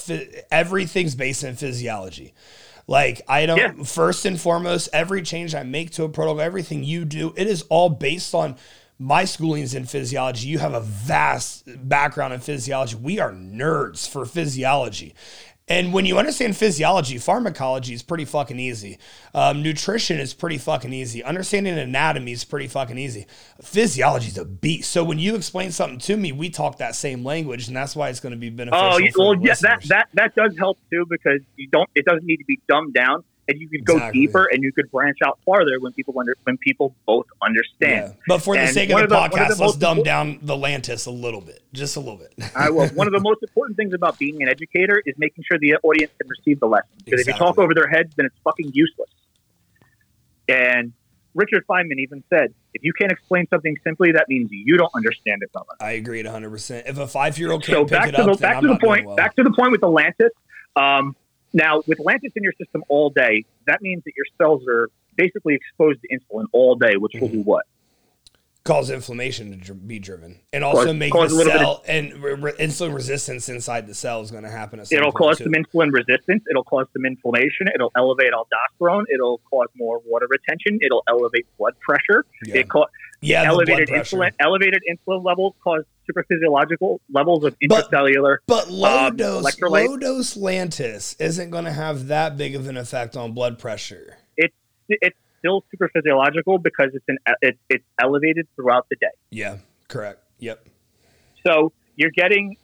everything's 0.51 1.15
based 1.15 1.45
in 1.45 1.57
physiology. 1.57 2.35
Like 2.87 3.23
I 3.29 3.47
don't 3.47 3.59
yeah. 3.59 3.85
first 3.85 4.27
and 4.27 4.41
foremost, 4.41 4.89
every 4.93 5.23
change 5.23 5.55
I 5.55 5.63
make 5.63 5.93
to 5.93 6.05
a 6.05 6.09
protocol, 6.09 6.41
everything 6.41 6.85
you 6.85 7.05
do, 7.05 7.33
it 7.37 7.47
is 7.47 7.63
all 7.71 7.89
based 7.89 8.35
on 8.35 8.57
my 8.99 9.25
schooling's 9.25 9.75
in 9.75 9.87
physiology. 9.87 10.49
You 10.49 10.59
have 10.59 10.75
a 10.75 10.81
vast 10.81 11.65
background 11.89 12.33
in 12.35 12.41
physiology. 12.41 12.97
We 12.97 13.19
are 13.19 13.33
nerds 13.33 14.09
for 14.09 14.25
physiology. 14.25 15.15
And 15.67 15.95
when 15.95 16.05
you 16.05 16.19
understand 16.19 16.59
physiology, 16.59 17.17
pharmacology 17.17 17.95
is 17.95 18.03
pretty 18.03 18.27
fucking 18.27 18.59
easy. 18.59 18.99
Um, 19.33 19.63
nutrition 19.63 20.21
is 20.21 20.35
pretty 20.35 20.59
fucking 20.59 20.93
easy. 20.93 21.25
Understanding 21.25 21.79
anatomy 21.79 22.33
is 22.33 22.45
pretty 22.45 22.69
fucking 22.69 22.99
easy. 22.99 23.27
Physiology 23.63 24.29
is 24.29 24.37
a 24.37 24.45
beast. 24.45 24.91
So 24.91 25.03
when 25.03 25.19
you 25.19 25.35
explain 25.35 25.71
something 25.71 25.99
to 26.01 26.19
me, 26.19 26.33
we 26.33 26.51
talk 26.51 26.77
that 26.79 26.95
same 26.95 27.25
language, 27.25 27.67
and 27.69 27.75
that's 27.75 27.97
why 27.97 28.11
it's 28.11 28.21
going 28.21 28.33
to 28.33 28.39
be 28.39 28.51
beneficial. 28.51 28.85
Oh, 28.85 28.99
well, 29.17 29.35
yeah, 29.41 29.55
that 29.63 29.83
that 29.85 30.09
that 30.13 30.35
does 30.35 30.55
help 30.59 30.79
too 30.91 31.07
because 31.09 31.41
you 31.57 31.69
don't. 31.69 31.89
It 31.95 32.05
doesn't 32.05 32.27
need 32.27 32.37
to 32.37 32.45
be 32.45 32.61
dumbed 32.69 32.93
down 32.93 33.25
and 33.49 33.61
you 33.61 33.69
could 33.69 33.85
go 33.85 33.95
exactly. 33.95 34.21
deeper 34.21 34.49
and 34.51 34.63
you 34.63 34.73
could 34.73 34.91
branch 34.91 35.19
out 35.27 35.39
farther 35.45 35.79
when 35.81 35.93
people 35.93 36.19
under 36.19 36.37
when 36.45 36.57
people 36.59 36.95
both 37.07 37.27
understand. 37.43 38.15
Yeah. 38.15 38.23
But 38.27 38.39
for 38.39 38.55
the 38.55 38.63
and 38.63 38.71
sake 38.71 38.91
of 38.91 38.99
the, 38.99 39.05
of 39.05 39.11
the 39.11 39.17
podcast, 39.17 39.57
the 39.57 39.65
let's 39.65 39.77
dumb 39.77 40.03
down 40.03 40.39
the 40.43 40.55
Lantus 40.55 41.07
a 41.07 41.11
little 41.11 41.41
bit, 41.41 41.63
just 41.73 41.97
a 41.97 42.01
little 42.01 42.17
bit. 42.17 42.35
I 42.57 42.71
will. 42.71 42.89
One 42.89 43.07
of 43.07 43.13
the 43.13 43.21
most 43.23 43.43
important 43.43 43.77
things 43.77 43.95
about 43.95 44.19
being 44.19 44.43
an 44.43 44.49
educator 44.49 45.03
is 45.05 45.15
making 45.19 45.45
sure 45.49 45.59
the 45.59 45.77
audience 45.77 46.13
can 46.19 46.29
receive 46.29 46.61
the 46.61 46.67
lesson. 46.67 46.89
Because 47.05 47.21
exactly. 47.21 47.33
if 47.33 47.41
you 47.41 47.47
talk 47.47 47.59
over 47.59 47.75
their 47.75 47.89
heads, 47.89 48.15
then 48.17 48.27
it's 48.27 48.37
fucking 48.45 48.71
useless. 48.73 49.11
And 50.49 50.93
Richard 51.35 51.67
Feynman 51.67 51.99
even 51.99 52.23
said, 52.31 52.55
if 52.75 52.83
you 52.83 52.93
can't 52.93 53.11
explain 53.11 53.47
something 53.49 53.77
simply, 53.85 54.13
that 54.13 54.29
means 54.29 54.49
you 54.53 54.77
don't 54.77 54.93
understand 54.95 55.43
it 55.43 55.51
well. 55.55 55.67
I 55.81 55.93
agree 55.93 56.23
100. 56.23 56.51
percent 56.51 56.87
If 56.87 56.99
a 56.99 57.07
five 57.07 57.39
year 57.39 57.53
old 57.53 57.65
can't 57.65 57.89
so 57.89 57.97
pick 57.99 58.09
it 58.09 58.19
up, 58.19 58.31
the, 58.31 58.37
back 58.41 58.61
to 58.61 58.69
the 58.69 58.79
point. 58.79 59.07
Well. 59.07 59.17
Back 59.17 59.37
to 59.37 59.43
the 59.43 59.53
point 59.53 59.73
with 59.73 59.81
the 59.81 59.89
Lantus. 59.89 60.31
Um, 60.77 61.17
now, 61.55 61.83
with 61.87 61.99
Lantus 61.99 62.33
in 62.35 62.43
your 62.43 62.53
system 62.53 62.85
all 62.89 63.11
day, 63.11 63.45
that 63.67 63.81
means 63.81 64.03
that 64.05 64.13
your 64.17 64.27
cells 64.37 64.63
are 64.69 64.91
basically 65.17 65.55
exposed 65.55 66.01
to 66.03 66.09
insulin 66.09 66.47
all 66.53 66.75
day, 66.75 66.97
which 66.97 67.13
will 67.15 67.29
do 67.29 67.39
mm-hmm. 67.39 67.49
what? 67.49 67.67
Cause 68.65 68.91
inflammation 68.91 69.61
to 69.61 69.75
be 69.75 69.99
driven, 69.99 70.41
and 70.51 70.65
also 70.65 70.87
cause, 70.87 70.95
make 70.95 71.13
cause 71.13 71.37
the 71.37 71.45
cell 71.45 71.73
of, 71.73 71.83
and 71.87 72.15
re- 72.15 72.53
insulin 72.53 72.95
resistance 72.95 73.51
inside 73.51 73.87
the 73.87 73.95
cell 73.95 74.23
is 74.23 74.31
going 74.31 74.45
to 74.45 74.51
happen. 74.51 74.81
It'll 74.91 75.13
cause 75.13 75.37
too. 75.37 75.45
some 75.45 75.53
insulin 75.53 75.93
resistance. 75.93 76.43
It'll 76.49 76.65
cause 76.65 76.87
some 76.95 77.05
inflammation. 77.05 77.69
It'll 77.75 77.93
elevate 77.95 78.33
aldosterone. 78.33 79.05
It'll 79.13 79.39
cause 79.51 79.69
more 79.77 80.01
water 80.07 80.27
retention. 80.31 80.79
It'll 80.81 81.05
elevate 81.09 81.47
blood 81.59 81.75
pressure. 81.81 82.25
Yeah. 82.47 82.61
It 82.61 82.71
ca- 82.71 82.87
yeah, 83.21 83.45
elevated 83.45 83.89
insulin 83.89 84.33
elevated 84.41 84.83
insulin 84.91 85.25
levels 85.25 85.55
cause 85.63 85.85
super 86.07 86.25
physiological 86.29 87.01
levels 87.11 87.45
of 87.45 87.57
intracellular. 87.61 88.39
But, 88.47 88.67
but 88.67 88.71
low 88.71 89.07
um, 89.07 89.17
dose 89.17 89.61
low 89.61 89.97
dose 89.97 90.37
Lantus 90.37 91.21
isn't 91.21 91.51
going 91.51 91.65
to 91.65 91.73
have 91.73 92.09
that 92.09 92.37
big 92.37 92.55
of 92.55 92.69
an 92.69 92.77
effect 92.77 93.17
on 93.17 93.33
blood 93.33 93.59
pressure. 93.59 94.19
It's 94.37 94.55
it's 94.89 95.17
still 95.39 95.65
super 95.71 95.89
physiological 95.89 96.59
because 96.59 96.91
it's 96.95 97.05
an 97.09 97.19
it's 97.41 97.59
it's 97.69 97.85
elevated 98.01 98.47
throughout 98.57 98.87
the 98.91 98.97
day. 98.97 99.07
Yeah, 99.31 99.59
correct. 99.89 100.21
Yep. 100.39 100.67
So 101.47 101.73
you're 101.97 102.11
getting 102.11 102.57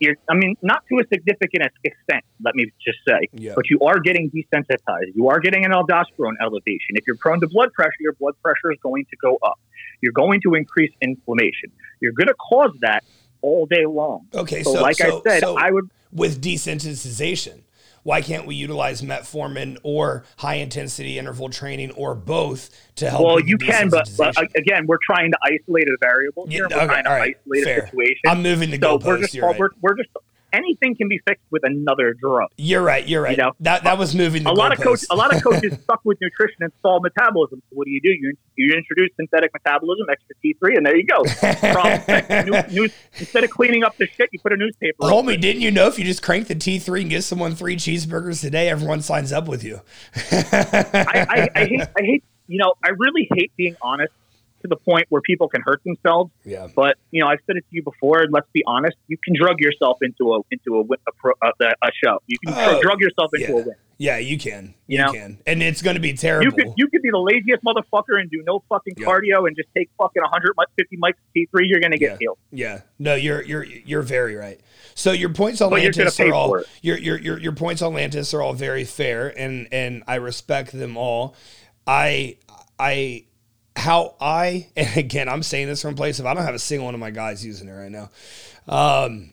you're, 0.00 0.16
I 0.28 0.34
mean, 0.34 0.56
not 0.62 0.84
to 0.88 0.98
a 0.98 1.06
significant 1.12 1.64
extent, 1.84 2.24
let 2.44 2.54
me 2.54 2.66
just 2.84 2.98
say, 3.06 3.28
yeah. 3.32 3.52
but 3.54 3.70
you 3.70 3.80
are 3.80 4.00
getting 4.00 4.30
desensitized. 4.30 5.14
You 5.14 5.28
are 5.28 5.40
getting 5.40 5.64
an 5.64 5.72
aldosterone 5.72 6.34
elevation. 6.40 6.90
If 6.90 7.06
you're 7.06 7.16
prone 7.16 7.40
to 7.40 7.48
blood 7.48 7.72
pressure, 7.72 8.00
your 8.00 8.14
blood 8.14 8.34
pressure 8.42 8.72
is 8.72 8.78
going 8.82 9.06
to 9.10 9.16
go 9.16 9.38
up. 9.42 9.58
You're 10.00 10.12
going 10.12 10.40
to 10.42 10.54
increase 10.54 10.92
inflammation. 11.00 11.70
You're 12.00 12.12
going 12.12 12.28
to 12.28 12.34
cause 12.34 12.72
that 12.80 13.04
all 13.40 13.66
day 13.66 13.86
long. 13.86 14.26
Okay, 14.34 14.62
so, 14.62 14.74
so 14.74 14.82
like 14.82 14.96
so, 14.96 15.18
I 15.18 15.30
said, 15.30 15.40
so 15.40 15.56
I 15.56 15.70
would 15.70 15.90
with 16.12 16.42
desensitization. 16.42 17.62
Why 18.04 18.20
can't 18.20 18.46
we 18.46 18.54
utilize 18.54 19.00
metformin 19.02 19.78
or 19.82 20.24
high 20.38 20.56
intensity 20.56 21.18
interval 21.18 21.48
training 21.48 21.92
or 21.92 22.14
both 22.14 22.70
to 22.96 23.08
help? 23.10 23.24
Well, 23.24 23.40
you 23.40 23.56
can, 23.56 23.88
but, 23.88 24.10
but, 24.18 24.36
uh, 24.36 24.42
again, 24.56 24.86
we're 24.86 24.98
trying 25.02 25.30
to 25.30 25.38
isolate 25.44 25.88
a 25.88 25.96
variable 26.00 26.46
here. 26.46 26.66
Yeah, 26.68 26.76
we're 26.76 26.82
okay, 26.82 26.92
trying 26.92 27.04
to 27.04 27.10
right, 27.10 27.36
isolate 27.40 27.64
fair. 27.64 27.78
a 27.78 27.86
situation. 27.86 28.20
I'm 28.26 28.42
moving 28.42 28.70
the 28.70 28.78
so 28.78 28.98
goalpost. 28.98 29.04
We're 29.04 29.18
just, 29.20 29.34
we're, 29.40 29.70
we're 29.80 29.94
just 29.94 30.10
anything 30.52 30.96
can 30.96 31.08
be 31.08 31.18
fixed 31.26 31.44
with 31.50 31.62
another 31.64 32.14
drug. 32.14 32.48
You're 32.56 32.82
right. 32.82 33.06
You're 33.06 33.22
right. 33.22 33.36
You 33.36 33.44
know? 33.44 33.52
That 33.60 33.84
that 33.84 33.98
was 33.98 34.14
moving. 34.14 34.46
a 34.46 34.52
lot 34.52 34.72
of 34.72 34.80
coaches. 34.80 35.06
A 35.10 35.16
lot 35.16 35.34
of 35.34 35.42
coaches 35.44 35.78
stuck 35.82 36.00
with 36.04 36.18
nutrition 36.20 36.58
and 36.60 36.72
stall 36.80 37.00
metabolism. 37.00 37.62
So 37.70 37.76
what 37.76 37.86
do 37.86 37.90
you 37.90 38.00
do? 38.00 38.10
You 38.10 38.34
you 38.56 38.74
introduce 38.74 39.10
synthetic 39.16 39.52
metabolism, 39.52 40.06
extra 40.10 40.34
T 40.42 40.54
three, 40.58 40.76
and 40.76 40.84
there 40.84 40.96
you 40.96 41.06
go. 41.06 41.22
new, 42.70 42.82
new, 42.82 42.90
instead 43.18 43.44
of 43.44 43.50
cleaning 43.50 43.84
up 43.84 43.96
the 43.96 44.06
shit, 44.06 44.28
you 44.32 44.38
put 44.40 44.52
a 44.52 44.56
newspaper. 44.56 44.96
Homie, 45.02 45.40
didn't 45.40 45.62
you 45.62 45.70
know 45.70 45.86
if 45.86 45.98
you 45.98 46.04
just 46.04 46.22
crank 46.22 46.48
the 46.48 46.54
T 46.54 46.78
three 46.78 47.02
and 47.02 47.10
give 47.10 47.24
someone 47.24 47.54
three 47.54 47.76
cheeseburgers 47.76 48.40
today, 48.40 48.68
everyone 48.68 49.02
signs 49.02 49.32
up 49.32 49.48
with 49.48 49.64
you? 49.64 49.80
I, 50.32 51.26
I, 51.28 51.48
I 51.54 51.64
hate. 51.66 51.80
I 51.80 52.02
hate. 52.02 52.24
You 52.48 52.58
know, 52.58 52.74
I 52.84 52.90
really 52.90 53.28
hate 53.32 53.52
being 53.56 53.76
honest 53.80 54.12
to 54.62 54.68
the 54.68 54.76
point 54.76 55.06
where 55.08 55.22
people 55.22 55.48
can 55.48 55.62
hurt 55.62 55.82
themselves. 55.84 56.30
Yeah. 56.44 56.68
But 56.74 56.96
you 57.10 57.20
know, 57.20 57.28
I've 57.28 57.40
said 57.46 57.56
it 57.56 57.64
to 57.68 57.76
you 57.76 57.82
before. 57.82 58.20
And 58.22 58.32
let's 58.32 58.48
be 58.52 58.62
honest. 58.66 58.96
You 59.08 59.16
can 59.22 59.34
drug 59.34 59.60
yourself 59.60 59.98
into 60.02 60.32
a 60.32 60.40
into 60.50 60.78
a 60.78 60.82
a, 60.82 61.28
a, 61.42 61.46
uh, 61.46 61.72
a 61.82 61.90
show. 62.04 62.18
You 62.26 62.38
can 62.44 62.54
oh, 62.56 62.80
drug 62.82 63.00
yourself 63.00 63.30
into 63.34 63.52
yeah. 63.52 63.58
a 63.58 63.66
win. 63.66 63.74
Yeah, 63.98 64.18
you 64.18 64.36
can. 64.36 64.74
You, 64.88 64.98
you 64.98 65.04
know? 65.04 65.12
can, 65.12 65.38
and 65.46 65.62
it's 65.62 65.80
going 65.80 65.94
to 65.94 66.00
be 66.00 66.12
terrible. 66.14 66.46
You 66.46 66.50
could 66.50 66.74
you 66.76 66.88
could 66.88 67.02
be 67.02 67.10
the 67.10 67.18
laziest 67.18 67.62
motherfucker 67.62 68.20
and 68.20 68.28
do 68.30 68.42
no 68.44 68.64
fucking 68.68 68.94
yep. 68.96 69.08
cardio 69.08 69.46
and 69.46 69.54
just 69.54 69.68
take 69.76 69.90
fucking 69.96 70.20
150 70.20 70.96
mics 70.96 71.12
T 71.34 71.46
three. 71.52 71.68
You're 71.68 71.78
going 71.78 71.92
to 71.92 71.98
get 71.98 72.12
yeah. 72.12 72.16
killed. 72.16 72.38
Yeah. 72.50 72.80
No, 72.98 73.14
you're 73.14 73.42
you're 73.42 73.64
you're 73.64 74.02
very 74.02 74.34
right. 74.34 74.60
So 74.94 75.12
your 75.12 75.32
points 75.32 75.60
on 75.60 75.70
but 75.70 75.82
Lantus 75.82 76.18
are 76.18 76.34
all 76.34 76.62
your, 76.80 76.98
your 76.98 77.18
your 77.18 77.38
your 77.38 77.52
points 77.52 77.80
on 77.80 77.92
Lantus 77.92 78.34
are 78.34 78.42
all 78.42 78.54
very 78.54 78.84
fair, 78.84 79.28
and 79.38 79.68
and 79.70 80.02
I 80.08 80.16
respect 80.16 80.72
them 80.72 80.96
all. 80.96 81.36
I 81.86 82.38
I 82.78 83.26
how 83.76 84.16
I 84.20 84.68
and 84.76 84.96
again 84.96 85.28
I'm 85.28 85.42
saying 85.42 85.68
this 85.68 85.82
from 85.82 85.94
a 85.94 85.96
place 85.96 86.18
of 86.18 86.26
I 86.26 86.34
don't 86.34 86.44
have 86.44 86.54
a 86.54 86.58
single 86.58 86.86
one 86.86 86.94
of 86.94 87.00
my 87.00 87.10
guys 87.10 87.44
using 87.44 87.68
it 87.68 87.72
right 87.72 87.90
now. 87.90 88.10
Um, 88.68 89.32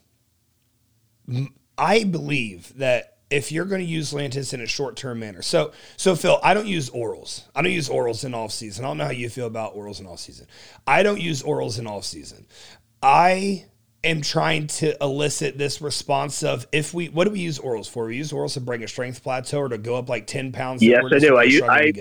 I 1.78 2.04
believe 2.04 2.74
that 2.78 3.18
if 3.30 3.52
you're 3.52 3.66
going 3.66 3.82
to 3.82 3.88
use 3.88 4.12
Lantus 4.12 4.54
in 4.54 4.62
a 4.62 4.66
short 4.66 4.96
term 4.96 5.20
manner, 5.20 5.42
so 5.42 5.72
so 5.98 6.16
Phil, 6.16 6.40
I 6.44 6.54
don't 6.54 6.68
use 6.68 6.90
orals. 6.90 7.44
I 7.56 7.62
don't 7.62 7.72
use 7.72 7.90
orals 7.90 8.26
in 8.26 8.34
off 8.34 8.52
season. 8.52 8.86
I 8.86 8.88
don't 8.88 8.98
know 8.98 9.06
how 9.06 9.12
you 9.12 9.30
feel 9.30 9.48
about 9.48 9.76
orals 9.76 10.00
in 10.00 10.08
off 10.08 10.20
season. 10.20 10.48
I 10.88 11.04
don't 11.04 11.22
use 11.22 11.44
orals 11.44 11.80
in 11.80 11.86
off 11.88 12.06
season. 12.06 12.48
I 13.04 13.66
am 14.04 14.22
trying 14.22 14.68
to 14.68 14.96
elicit 15.04 15.58
this 15.58 15.82
response 15.82 16.42
of 16.44 16.68
if 16.72 16.94
we 16.94 17.10
what 17.10 17.26
do 17.26 17.32
we 17.32 17.40
use 17.40 17.60
orals 17.60 17.90
for? 17.90 18.06
We 18.06 18.18
use 18.18 18.32
orals 18.32 18.54
to 18.54 18.62
bring 18.62 18.84
a 18.84 18.88
strength 18.88 19.22
plateau 19.22 19.60
or 19.60 19.70
to 19.70 19.78
go 19.78 19.96
up 19.96 20.10
like 20.10 20.26
ten 20.26 20.52
pounds. 20.52 20.82
Yes, 20.82 21.04
I 21.12 21.20
do. 21.20 21.38
I, 21.38 21.44
use, 21.44 21.62
I 21.62 21.92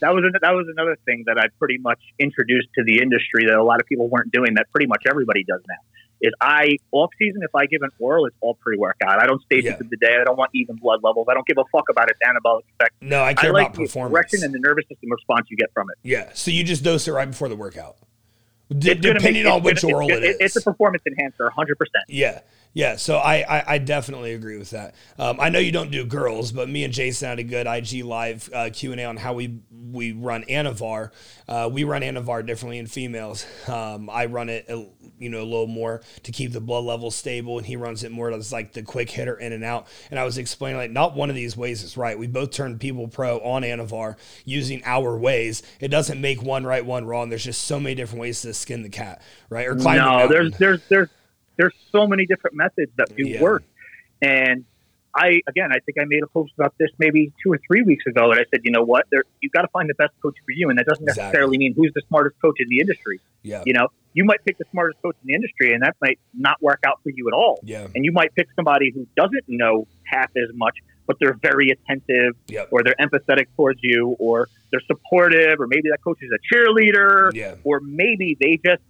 that 0.00 0.14
was 0.14 0.24
that 0.40 0.50
was 0.52 0.66
another 0.68 0.96
thing 1.04 1.24
that 1.26 1.38
I 1.38 1.46
pretty 1.58 1.78
much 1.78 2.00
introduced 2.18 2.68
to 2.76 2.84
the 2.84 3.00
industry 3.00 3.46
that 3.46 3.56
a 3.56 3.62
lot 3.62 3.80
of 3.80 3.86
people 3.86 4.08
weren't 4.08 4.32
doing. 4.32 4.54
That 4.54 4.70
pretty 4.70 4.86
much 4.86 5.04
everybody 5.08 5.44
does 5.44 5.60
now. 5.68 5.76
Is 6.20 6.32
I 6.40 6.76
off 6.92 7.10
season 7.18 7.42
if 7.42 7.54
I 7.54 7.66
give 7.66 7.82
an 7.82 7.90
oral, 7.98 8.26
it's 8.26 8.36
all 8.40 8.54
pre 8.54 8.76
workout. 8.78 9.20
I 9.20 9.26
don't 9.26 9.42
stage 9.42 9.64
yeah. 9.64 9.72
it 9.72 9.78
to 9.78 9.84
the 9.84 9.96
day. 9.96 10.16
I 10.20 10.24
don't 10.24 10.38
want 10.38 10.50
even 10.54 10.76
blood 10.76 11.00
levels. 11.02 11.26
I 11.30 11.34
don't 11.34 11.46
give 11.46 11.58
a 11.58 11.64
fuck 11.72 11.84
about 11.90 12.10
its 12.10 12.18
anabolic 12.24 12.62
effect. 12.74 12.94
No, 13.00 13.22
I 13.22 13.34
care 13.34 13.50
I 13.50 13.52
like 13.52 13.66
about 13.68 13.76
performance. 13.76 14.42
and 14.42 14.54
the 14.54 14.58
nervous 14.58 14.84
system 14.88 15.10
response 15.10 15.48
you 15.50 15.56
get 15.56 15.72
from 15.74 15.90
it. 15.90 15.98
Yeah, 16.02 16.30
so 16.34 16.50
you 16.50 16.64
just 16.64 16.82
dose 16.82 17.06
it 17.08 17.12
right 17.12 17.28
before 17.28 17.48
the 17.48 17.56
workout. 17.56 17.96
D- 18.70 18.94
depending 18.94 19.44
make, 19.44 19.52
on 19.52 19.62
which 19.62 19.82
gonna, 19.82 19.94
oral 19.94 20.10
it 20.10 20.24
is. 20.24 20.36
It's 20.40 20.56
a 20.56 20.62
performance 20.62 21.02
enhancer, 21.06 21.50
100%. 21.56 21.74
Yeah. 22.08 22.40
Yeah, 22.74 22.96
so 22.96 23.18
I, 23.18 23.44
I, 23.48 23.64
I 23.74 23.78
definitely 23.78 24.34
agree 24.34 24.58
with 24.58 24.70
that. 24.70 24.96
Um, 25.16 25.38
I 25.40 25.48
know 25.48 25.60
you 25.60 25.70
don't 25.70 25.92
do 25.92 26.04
girls, 26.04 26.50
but 26.50 26.68
me 26.68 26.82
and 26.82 26.92
Jason 26.92 27.28
had 27.28 27.38
a 27.38 27.44
good 27.44 27.68
IG 27.68 28.04
live 28.04 28.50
uh, 28.52 28.68
Q 28.72 28.90
and 28.90 29.00
A 29.00 29.04
on 29.04 29.16
how 29.16 29.32
we 29.32 29.60
we 29.92 30.10
run 30.10 30.42
Anavar. 30.48 31.12
Uh, 31.48 31.70
we 31.72 31.84
run 31.84 32.02
Anavar 32.02 32.44
differently 32.44 32.78
in 32.78 32.88
females. 32.88 33.46
Um, 33.68 34.10
I 34.10 34.26
run 34.26 34.48
it, 34.48 34.66
a, 34.68 34.86
you 35.18 35.28
know, 35.28 35.40
a 35.40 35.44
little 35.44 35.68
more 35.68 36.02
to 36.24 36.32
keep 36.32 36.52
the 36.52 36.60
blood 36.60 36.84
levels 36.84 37.14
stable, 37.14 37.58
and 37.58 37.66
he 37.66 37.76
runs 37.76 38.02
it 38.02 38.10
more 38.10 38.32
as 38.32 38.52
like 38.52 38.72
the 38.72 38.82
quick 38.82 39.08
hitter 39.08 39.36
in 39.36 39.52
and 39.52 39.62
out. 39.62 39.86
And 40.10 40.18
I 40.18 40.24
was 40.24 40.36
explaining 40.36 40.78
like 40.78 40.90
not 40.90 41.14
one 41.14 41.30
of 41.30 41.36
these 41.36 41.56
ways 41.56 41.84
is 41.84 41.96
right. 41.96 42.18
We 42.18 42.26
both 42.26 42.50
turned 42.50 42.80
people 42.80 43.06
pro 43.06 43.38
on 43.38 43.62
Anavar 43.62 44.16
using 44.44 44.82
our 44.84 45.16
ways. 45.16 45.62
It 45.78 45.88
doesn't 45.88 46.20
make 46.20 46.42
one 46.42 46.64
right, 46.64 46.84
one 46.84 47.06
wrong. 47.06 47.28
There's 47.28 47.44
just 47.44 47.62
so 47.62 47.78
many 47.78 47.94
different 47.94 48.20
ways 48.20 48.42
to 48.42 48.52
skin 48.52 48.82
the 48.82 48.88
cat, 48.88 49.22
right? 49.48 49.68
Or 49.68 49.76
climb. 49.76 49.98
No, 49.98 50.26
there's 50.26 50.56
there's 50.58 50.80
there's 50.88 51.08
there's 51.56 51.74
so 51.92 52.06
many 52.06 52.26
different 52.26 52.56
methods 52.56 52.92
that 52.96 53.14
do 53.16 53.26
yeah. 53.26 53.40
work. 53.40 53.64
And 54.20 54.64
I, 55.14 55.40
again, 55.46 55.70
I 55.70 55.78
think 55.78 55.98
I 56.00 56.04
made 56.06 56.22
a 56.22 56.26
post 56.26 56.52
about 56.58 56.74
this 56.78 56.90
maybe 56.98 57.32
two 57.42 57.52
or 57.52 57.60
three 57.66 57.82
weeks 57.82 58.04
ago, 58.06 58.32
and 58.32 58.40
I 58.40 58.44
said, 58.50 58.60
you 58.64 58.72
know 58.72 58.82
what, 58.82 59.06
there, 59.10 59.22
you've 59.40 59.52
got 59.52 59.62
to 59.62 59.68
find 59.68 59.88
the 59.88 59.94
best 59.94 60.12
coach 60.20 60.34
for 60.44 60.50
you, 60.50 60.70
and 60.70 60.78
that 60.78 60.86
doesn't 60.86 61.04
exactly. 61.04 61.22
necessarily 61.22 61.58
mean 61.58 61.74
who's 61.76 61.92
the 61.94 62.02
smartest 62.08 62.40
coach 62.42 62.56
in 62.58 62.68
the 62.68 62.80
industry. 62.80 63.20
Yeah. 63.42 63.62
You 63.64 63.74
know, 63.74 63.88
you 64.12 64.24
might 64.24 64.44
pick 64.44 64.58
the 64.58 64.64
smartest 64.72 65.00
coach 65.02 65.16
in 65.22 65.28
the 65.28 65.34
industry, 65.34 65.72
and 65.72 65.82
that 65.82 65.96
might 66.00 66.18
not 66.32 66.60
work 66.60 66.80
out 66.84 67.00
for 67.04 67.10
you 67.10 67.28
at 67.28 67.34
all. 67.34 67.60
Yeah. 67.62 67.86
And 67.94 68.04
you 68.04 68.10
might 68.10 68.34
pick 68.34 68.48
somebody 68.56 68.90
who 68.90 69.06
doesn't 69.16 69.44
know 69.46 69.86
half 70.04 70.30
as 70.36 70.54
much, 70.54 70.78
but 71.06 71.16
they're 71.20 71.38
very 71.40 71.70
attentive, 71.70 72.34
yep. 72.48 72.68
or 72.72 72.82
they're 72.82 72.96
empathetic 73.00 73.46
towards 73.56 73.78
you, 73.82 74.16
or 74.18 74.48
they're 74.72 74.82
supportive, 74.86 75.60
or 75.60 75.68
maybe 75.68 75.90
that 75.90 76.02
coach 76.02 76.18
is 76.22 76.30
a 76.32 76.54
cheerleader, 76.54 77.32
yeah. 77.34 77.54
or 77.62 77.80
maybe 77.80 78.36
they 78.40 78.58
just 78.64 78.82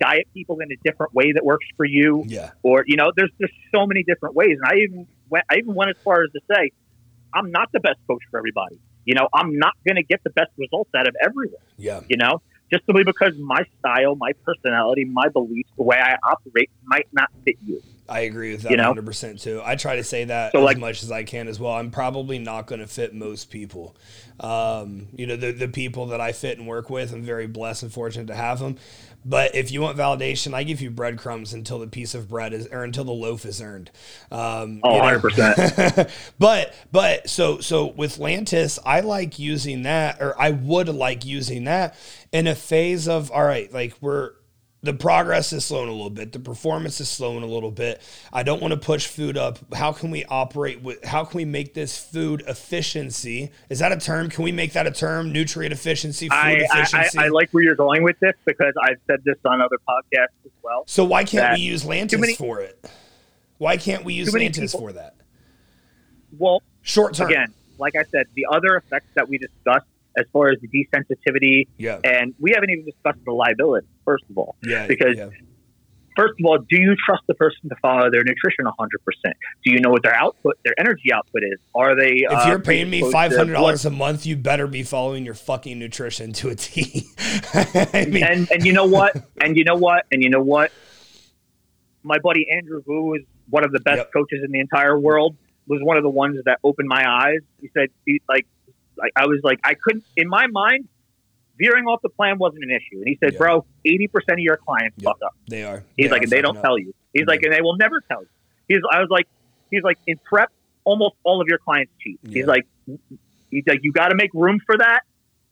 diet 0.00 0.28
people 0.34 0.60
in 0.60 0.70
a 0.70 0.76
different 0.84 1.14
way 1.14 1.32
that 1.32 1.44
works 1.44 1.66
for 1.76 1.84
you. 1.84 2.24
Yeah. 2.26 2.50
Or 2.62 2.84
you 2.86 2.96
know, 2.96 3.12
there's 3.16 3.32
just 3.40 3.52
so 3.74 3.86
many 3.86 4.02
different 4.02 4.34
ways, 4.34 4.58
and 4.60 4.64
I 4.64 4.82
even 4.82 5.06
went, 5.28 5.44
I 5.50 5.56
even 5.56 5.74
went 5.74 5.90
as 5.90 5.96
far 6.04 6.22
as 6.22 6.30
to 6.32 6.40
say, 6.50 6.72
I'm 7.34 7.50
not 7.50 7.70
the 7.72 7.80
best 7.80 7.98
coach 8.06 8.22
for 8.30 8.38
everybody. 8.38 8.78
You 9.04 9.14
know, 9.14 9.28
I'm 9.32 9.56
not 9.58 9.74
going 9.86 9.96
to 9.96 10.02
get 10.02 10.22
the 10.24 10.30
best 10.30 10.50
results 10.56 10.90
out 10.96 11.06
of 11.06 11.14
everyone. 11.22 11.60
Yeah. 11.78 12.00
You 12.08 12.16
know, 12.16 12.42
just 12.72 12.84
simply 12.86 13.04
because 13.04 13.36
my 13.38 13.64
style, 13.78 14.16
my 14.16 14.32
personality, 14.44 15.04
my 15.04 15.28
beliefs, 15.28 15.70
the 15.76 15.84
way 15.84 15.98
I 15.98 16.16
operate 16.28 16.70
might 16.84 17.06
not 17.12 17.30
fit 17.44 17.56
you. 17.64 17.82
I 18.08 18.20
agree 18.20 18.52
with 18.52 18.62
that 18.62 18.70
you 18.70 18.76
know? 18.76 18.94
100% 18.94 19.40
too. 19.42 19.60
I 19.64 19.76
try 19.76 19.96
to 19.96 20.04
say 20.04 20.24
that 20.24 20.52
so 20.52 20.58
as 20.58 20.64
like, 20.64 20.78
much 20.78 21.02
as 21.02 21.10
I 21.10 21.24
can 21.24 21.48
as 21.48 21.58
well. 21.58 21.72
I'm 21.72 21.90
probably 21.90 22.38
not 22.38 22.66
going 22.66 22.80
to 22.80 22.86
fit 22.86 23.14
most 23.14 23.50
people. 23.50 23.96
Um, 24.38 25.08
you 25.14 25.26
know, 25.26 25.36
the, 25.36 25.52
the 25.52 25.68
people 25.68 26.06
that 26.06 26.20
I 26.20 26.32
fit 26.32 26.58
and 26.58 26.66
work 26.66 26.90
with, 26.90 27.12
I'm 27.12 27.22
very 27.22 27.46
blessed 27.46 27.84
and 27.84 27.92
fortunate 27.92 28.28
to 28.28 28.34
have 28.34 28.60
them. 28.60 28.76
But 29.28 29.56
if 29.56 29.72
you 29.72 29.80
want 29.80 29.98
validation, 29.98 30.54
I 30.54 30.62
give 30.62 30.80
you 30.80 30.88
breadcrumbs 30.88 31.52
until 31.52 31.80
the 31.80 31.88
piece 31.88 32.14
of 32.14 32.28
bread 32.28 32.52
is, 32.52 32.68
or 32.68 32.84
until 32.84 33.02
the 33.02 33.12
loaf 33.12 33.44
is 33.44 33.60
earned. 33.60 33.90
Um, 34.30 34.80
oh, 34.84 35.00
100%. 35.00 36.08
but, 36.38 36.72
but 36.92 37.28
so, 37.28 37.58
so 37.58 37.86
with 37.86 38.18
Lantus, 38.18 38.78
I 38.86 39.00
like 39.00 39.40
using 39.40 39.82
that, 39.82 40.22
or 40.22 40.40
I 40.40 40.50
would 40.50 40.88
like 40.88 41.24
using 41.24 41.64
that 41.64 41.96
in 42.30 42.46
a 42.46 42.54
phase 42.54 43.08
of, 43.08 43.32
all 43.32 43.42
right, 43.42 43.72
like 43.72 43.94
we're, 44.00 44.34
the 44.86 44.94
progress 44.94 45.52
is 45.52 45.64
slowing 45.64 45.88
a 45.88 45.92
little 45.92 46.10
bit. 46.10 46.32
The 46.32 46.38
performance 46.38 47.00
is 47.00 47.08
slowing 47.08 47.42
a 47.42 47.46
little 47.46 47.70
bit. 47.70 48.00
I 48.32 48.42
don't 48.42 48.62
want 48.62 48.72
to 48.72 48.80
push 48.80 49.06
food 49.06 49.36
up. 49.36 49.58
How 49.74 49.92
can 49.92 50.10
we 50.10 50.24
operate 50.24 50.82
with, 50.82 51.04
how 51.04 51.24
can 51.24 51.36
we 51.36 51.44
make 51.44 51.74
this 51.74 51.98
food 51.98 52.42
efficiency? 52.46 53.50
Is 53.68 53.80
that 53.80 53.92
a 53.92 53.98
term? 53.98 54.30
Can 54.30 54.44
we 54.44 54.52
make 54.52 54.72
that 54.72 54.86
a 54.86 54.90
term? 54.90 55.32
Nutrient 55.32 55.72
efficiency, 55.72 56.28
food 56.28 56.34
I, 56.34 56.52
efficiency? 56.52 57.18
I, 57.18 57.26
I, 57.26 57.28
like 57.28 57.50
where 57.50 57.62
you're 57.62 57.74
going 57.74 58.02
with 58.02 58.18
this 58.20 58.34
because 58.44 58.72
I've 58.82 59.00
said 59.06 59.22
this 59.24 59.36
on 59.44 59.60
other 59.60 59.78
podcasts 59.88 60.44
as 60.44 60.52
well. 60.62 60.84
So 60.86 61.04
why 61.04 61.24
can't 61.24 61.54
we 61.54 61.60
use 61.60 61.84
Lantus 61.84 62.18
many, 62.18 62.34
for 62.34 62.60
it? 62.60 62.82
Why 63.58 63.76
can't 63.76 64.04
we 64.04 64.14
use 64.14 64.32
Lantus 64.32 64.72
people, 64.72 64.80
for 64.80 64.92
that? 64.92 65.16
Well, 66.38 66.62
short 66.82 67.14
term. 67.14 67.28
Again, 67.28 67.52
like 67.78 67.96
I 67.96 68.04
said, 68.04 68.26
the 68.34 68.46
other 68.50 68.76
effects 68.76 69.08
that 69.14 69.28
we 69.28 69.38
discussed 69.38 69.86
as 70.16 70.24
far 70.32 70.48
as 70.48 70.58
the 70.60 70.68
desensitivity. 70.68 71.68
Yeah. 71.76 72.00
And 72.04 72.34
we 72.38 72.52
haven't 72.54 72.70
even 72.70 72.84
discussed 72.84 73.24
the 73.24 73.32
liability, 73.32 73.86
first 74.04 74.24
of 74.30 74.38
all. 74.38 74.56
Yeah. 74.62 74.86
Because, 74.86 75.16
yeah. 75.16 75.28
first 76.16 76.34
of 76.40 76.46
all, 76.46 76.58
do 76.58 76.80
you 76.80 76.96
trust 77.04 77.22
the 77.26 77.34
person 77.34 77.68
to 77.68 77.76
follow 77.82 78.10
their 78.10 78.24
nutrition 78.24 78.64
100%? 78.64 79.32
Do 79.64 79.72
you 79.72 79.80
know 79.80 79.90
what 79.90 80.02
their 80.02 80.14
output, 80.14 80.54
their 80.64 80.74
energy 80.78 81.12
output 81.12 81.42
is? 81.42 81.58
Are 81.74 81.98
they. 81.98 82.24
If 82.28 82.32
uh, 82.32 82.44
you're 82.48 82.58
paying 82.58 82.88
me 82.88 83.02
$500 83.02 83.84
a 83.84 83.90
month, 83.90 84.26
you 84.26 84.36
better 84.36 84.66
be 84.66 84.82
following 84.82 85.24
your 85.24 85.34
fucking 85.34 85.78
nutrition 85.78 86.32
to 86.34 86.48
a 86.48 86.54
T. 86.54 87.08
I 87.54 88.06
mean, 88.08 88.24
and, 88.24 88.50
and 88.50 88.64
you 88.64 88.72
know 88.72 88.86
what? 88.86 89.16
And 89.38 89.56
you 89.56 89.64
know 89.64 89.76
what? 89.76 90.06
And 90.10 90.22
you 90.22 90.30
know 90.30 90.40
what? 90.40 90.72
My 92.02 92.18
buddy 92.18 92.46
Andrew 92.50 92.82
Vu 92.82 93.14
is 93.14 93.22
one 93.50 93.64
of 93.64 93.70
the 93.70 93.80
best 93.80 93.98
yep. 93.98 94.12
coaches 94.12 94.40
in 94.44 94.50
the 94.50 94.60
entire 94.60 94.98
world 94.98 95.36
was 95.66 95.80
one 95.82 95.96
of 95.96 96.02
the 96.02 96.10
ones 96.10 96.38
that 96.44 96.58
opened 96.64 96.88
my 96.88 97.04
eyes. 97.06 97.40
He 97.60 97.70
said, 97.74 97.88
he, 98.04 98.20
like, 98.28 98.46
like 98.98 99.12
I 99.16 99.26
was 99.26 99.40
like 99.42 99.60
I 99.64 99.74
couldn't 99.74 100.04
in 100.16 100.28
my 100.28 100.46
mind 100.46 100.88
veering 101.58 101.86
off 101.86 102.00
the 102.02 102.08
plan 102.08 102.38
wasn't 102.38 102.64
an 102.64 102.70
issue. 102.70 102.98
And 102.98 103.08
he 103.08 103.18
said, 103.22 103.32
yeah. 103.32 103.38
"Bro, 103.38 103.66
eighty 103.84 104.08
percent 104.08 104.38
of 104.38 104.40
your 104.40 104.56
clients 104.56 105.02
fuck 105.02 105.18
up. 105.24 105.34
They 105.48 105.64
are. 105.64 105.84
He's 105.96 106.06
they 106.06 106.10
like, 106.10 106.20
are 106.20 106.24
and 106.24 106.32
they 106.32 106.42
don't 106.42 106.56
up. 106.56 106.62
tell 106.62 106.78
you. 106.78 106.94
He's 107.12 107.22
yeah. 107.22 107.26
like, 107.26 107.42
and 107.42 107.52
they 107.52 107.60
will 107.60 107.76
never 107.76 108.00
tell 108.00 108.22
you. 108.22 108.28
He's. 108.68 108.78
I 108.92 109.00
was 109.00 109.08
like, 109.10 109.26
he's 109.70 109.82
like 109.82 109.98
in 110.06 110.18
prep, 110.18 110.50
almost 110.84 111.14
all 111.24 111.40
of 111.40 111.48
your 111.48 111.58
clients 111.58 111.92
cheat. 112.00 112.18
Yeah. 112.22 112.34
He's 112.34 112.46
like, 112.46 112.66
he's 113.50 113.64
like, 113.66 113.80
you 113.82 113.92
got 113.92 114.08
to 114.08 114.14
make 114.14 114.30
room 114.34 114.60
for 114.64 114.76
that 114.78 115.00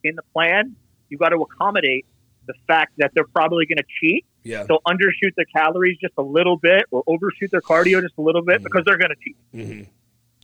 in 0.03 0.14
the 0.16 0.22
plan. 0.32 0.76
You 1.09 1.18
got 1.18 1.30
to 1.30 1.36
accommodate 1.36 2.07
the 2.47 2.55
fact 2.66 2.92
that 2.99 3.12
they're 3.14 3.26
probably 3.26 3.66
going 3.66 3.78
to 3.78 3.84
cheat. 4.01 4.26
Yeah. 4.42 4.66
So 4.66 4.80
undershoot 4.86 5.34
their 5.36 5.47
calories 5.57 5.97
just 5.99 6.14
a 6.18 6.22
little 6.22 6.59
bit, 6.59 6.84
or 6.90 7.03
overshoot 7.07 7.51
their 7.51 7.62
cardio 7.62 8.03
just 8.03 8.14
a 8.18 8.20
little 8.20 8.42
bit 8.42 8.57
mm-hmm. 8.57 8.64
because 8.64 8.82
they're 8.84 8.99
going 8.99 9.11
to 9.11 9.16
cheat. 9.22 9.36
Mm-hmm. 9.55 9.90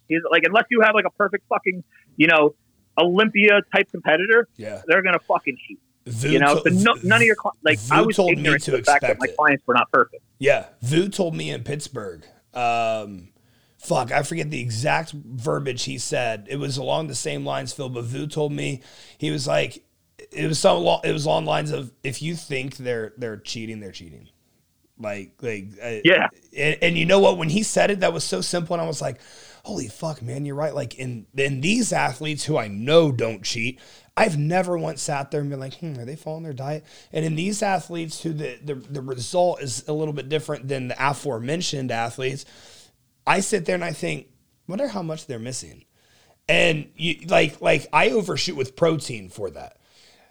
He's 0.09 0.21
like, 0.31 0.43
unless 0.45 0.65
you 0.71 0.81
have 0.83 0.95
like 0.95 1.05
a 1.05 1.11
perfect 1.11 1.45
fucking, 1.49 1.85
you 2.17 2.27
know, 2.27 2.55
Olympia 3.01 3.61
type 3.75 3.91
competitor, 3.91 4.49
yeah, 4.57 4.83
they're 4.87 5.03
gonna 5.03 5.19
fucking 5.21 5.57
cheat. 5.67 5.81
you 6.31 6.39
know, 6.39 6.63
so 6.65 6.71
no, 6.71 6.95
none 7.03 7.21
of 7.21 7.27
your 7.27 7.37
like 7.63 7.79
Vu 7.79 7.95
I 7.95 8.01
was 8.01 8.17
told 8.17 8.33
ignorant 8.33 8.55
me 8.55 8.59
to, 8.65 8.71
to 8.73 8.77
the 8.79 8.83
fact 8.83 9.03
that 9.03 9.19
my 9.19 9.27
it. 9.27 9.37
clients 9.37 9.67
were 9.67 9.75
not 9.75 9.91
perfect. 9.93 10.23
Yeah, 10.39 10.67
Vu 10.83 11.09
told 11.09 11.35
me 11.35 11.51
in 11.51 11.63
Pittsburgh 11.63 12.25
Um, 12.55 13.29
fuck, 13.79 14.13
I 14.13 14.23
forget 14.23 14.51
the 14.51 14.61
exact 14.61 15.13
verbiage 15.13 15.85
he 15.85 15.99
said. 15.99 16.47
It 16.51 16.57
was 16.57 16.77
along 16.77 17.09
the 17.09 17.15
same 17.15 17.45
lines. 17.45 17.73
Phil 17.73 17.91
Bavou 17.91 18.31
told 18.31 18.53
me 18.53 18.83
he 19.19 19.31
was 19.31 19.47
like, 19.47 19.85
it 20.33 20.47
was 20.47 20.59
some 20.59 20.83
it 21.05 21.13
was 21.13 21.27
on 21.27 21.45
lines 21.45 21.71
of 21.71 21.93
if 22.03 22.23
you 22.23 22.35
think 22.35 22.77
they're 22.77 23.13
they're 23.17 23.39
cheating, 23.39 23.81
they're 23.81 23.93
cheating. 23.93 24.29
Like 24.99 25.33
like 25.41 25.69
yeah. 26.05 26.29
And, 26.57 26.77
and 26.83 26.99
you 26.99 27.07
know 27.07 27.21
what? 27.21 27.39
When 27.39 27.49
he 27.49 27.63
said 27.63 27.91
it, 27.91 28.01
that 28.01 28.13
was 28.13 28.25
so 28.25 28.41
simple, 28.41 28.75
and 28.75 28.83
I 28.83 28.87
was 28.87 29.01
like, 29.01 29.21
holy 29.71 29.87
fuck, 29.87 30.21
man, 30.21 30.45
you're 30.45 30.57
right. 30.57 30.75
Like 30.75 30.97
in 30.97 31.27
in 31.37 31.61
these 31.61 31.93
athletes 31.93 32.45
who 32.45 32.59
I 32.59 32.67
know 32.67 33.13
don't 33.13 33.45
cheat, 33.45 33.79
I've 34.17 34.37
never 34.37 34.77
once 34.77 35.01
sat 35.01 35.31
there 35.31 35.41
and 35.41 35.49
been 35.49 35.61
like, 35.61 35.75
hmm, 35.75 35.97
are 35.97 36.05
they 36.05 36.17
following 36.17 36.43
their 36.43 36.53
diet? 36.53 36.85
And 37.13 37.25
in 37.25 37.37
these 37.37 37.63
athletes 37.63 38.21
who 38.21 38.33
the, 38.33 38.59
the, 38.65 38.75
the 38.75 39.01
result 39.01 39.63
is 39.63 39.87
a 39.87 39.93
little 39.93 40.13
bit 40.13 40.29
different 40.29 40.67
than 40.67 40.89
the 40.89 40.97
aforementioned 40.99 41.93
athletes, 41.93 42.47
I 43.25 43.39
sit 43.39 43.65
there 43.65 43.77
and 43.77 43.85
I 43.85 43.93
think, 43.93 44.27
wonder 44.67 44.89
how 44.89 45.03
much 45.03 45.27
they're 45.27 45.39
missing. 45.39 45.85
And 46.49 46.91
you 46.97 47.21
like 47.29 47.61
like 47.61 47.87
I 47.93 48.11
overshoot 48.11 48.57
with 48.57 48.75
protein 48.75 49.29
for 49.29 49.51
that. 49.51 49.77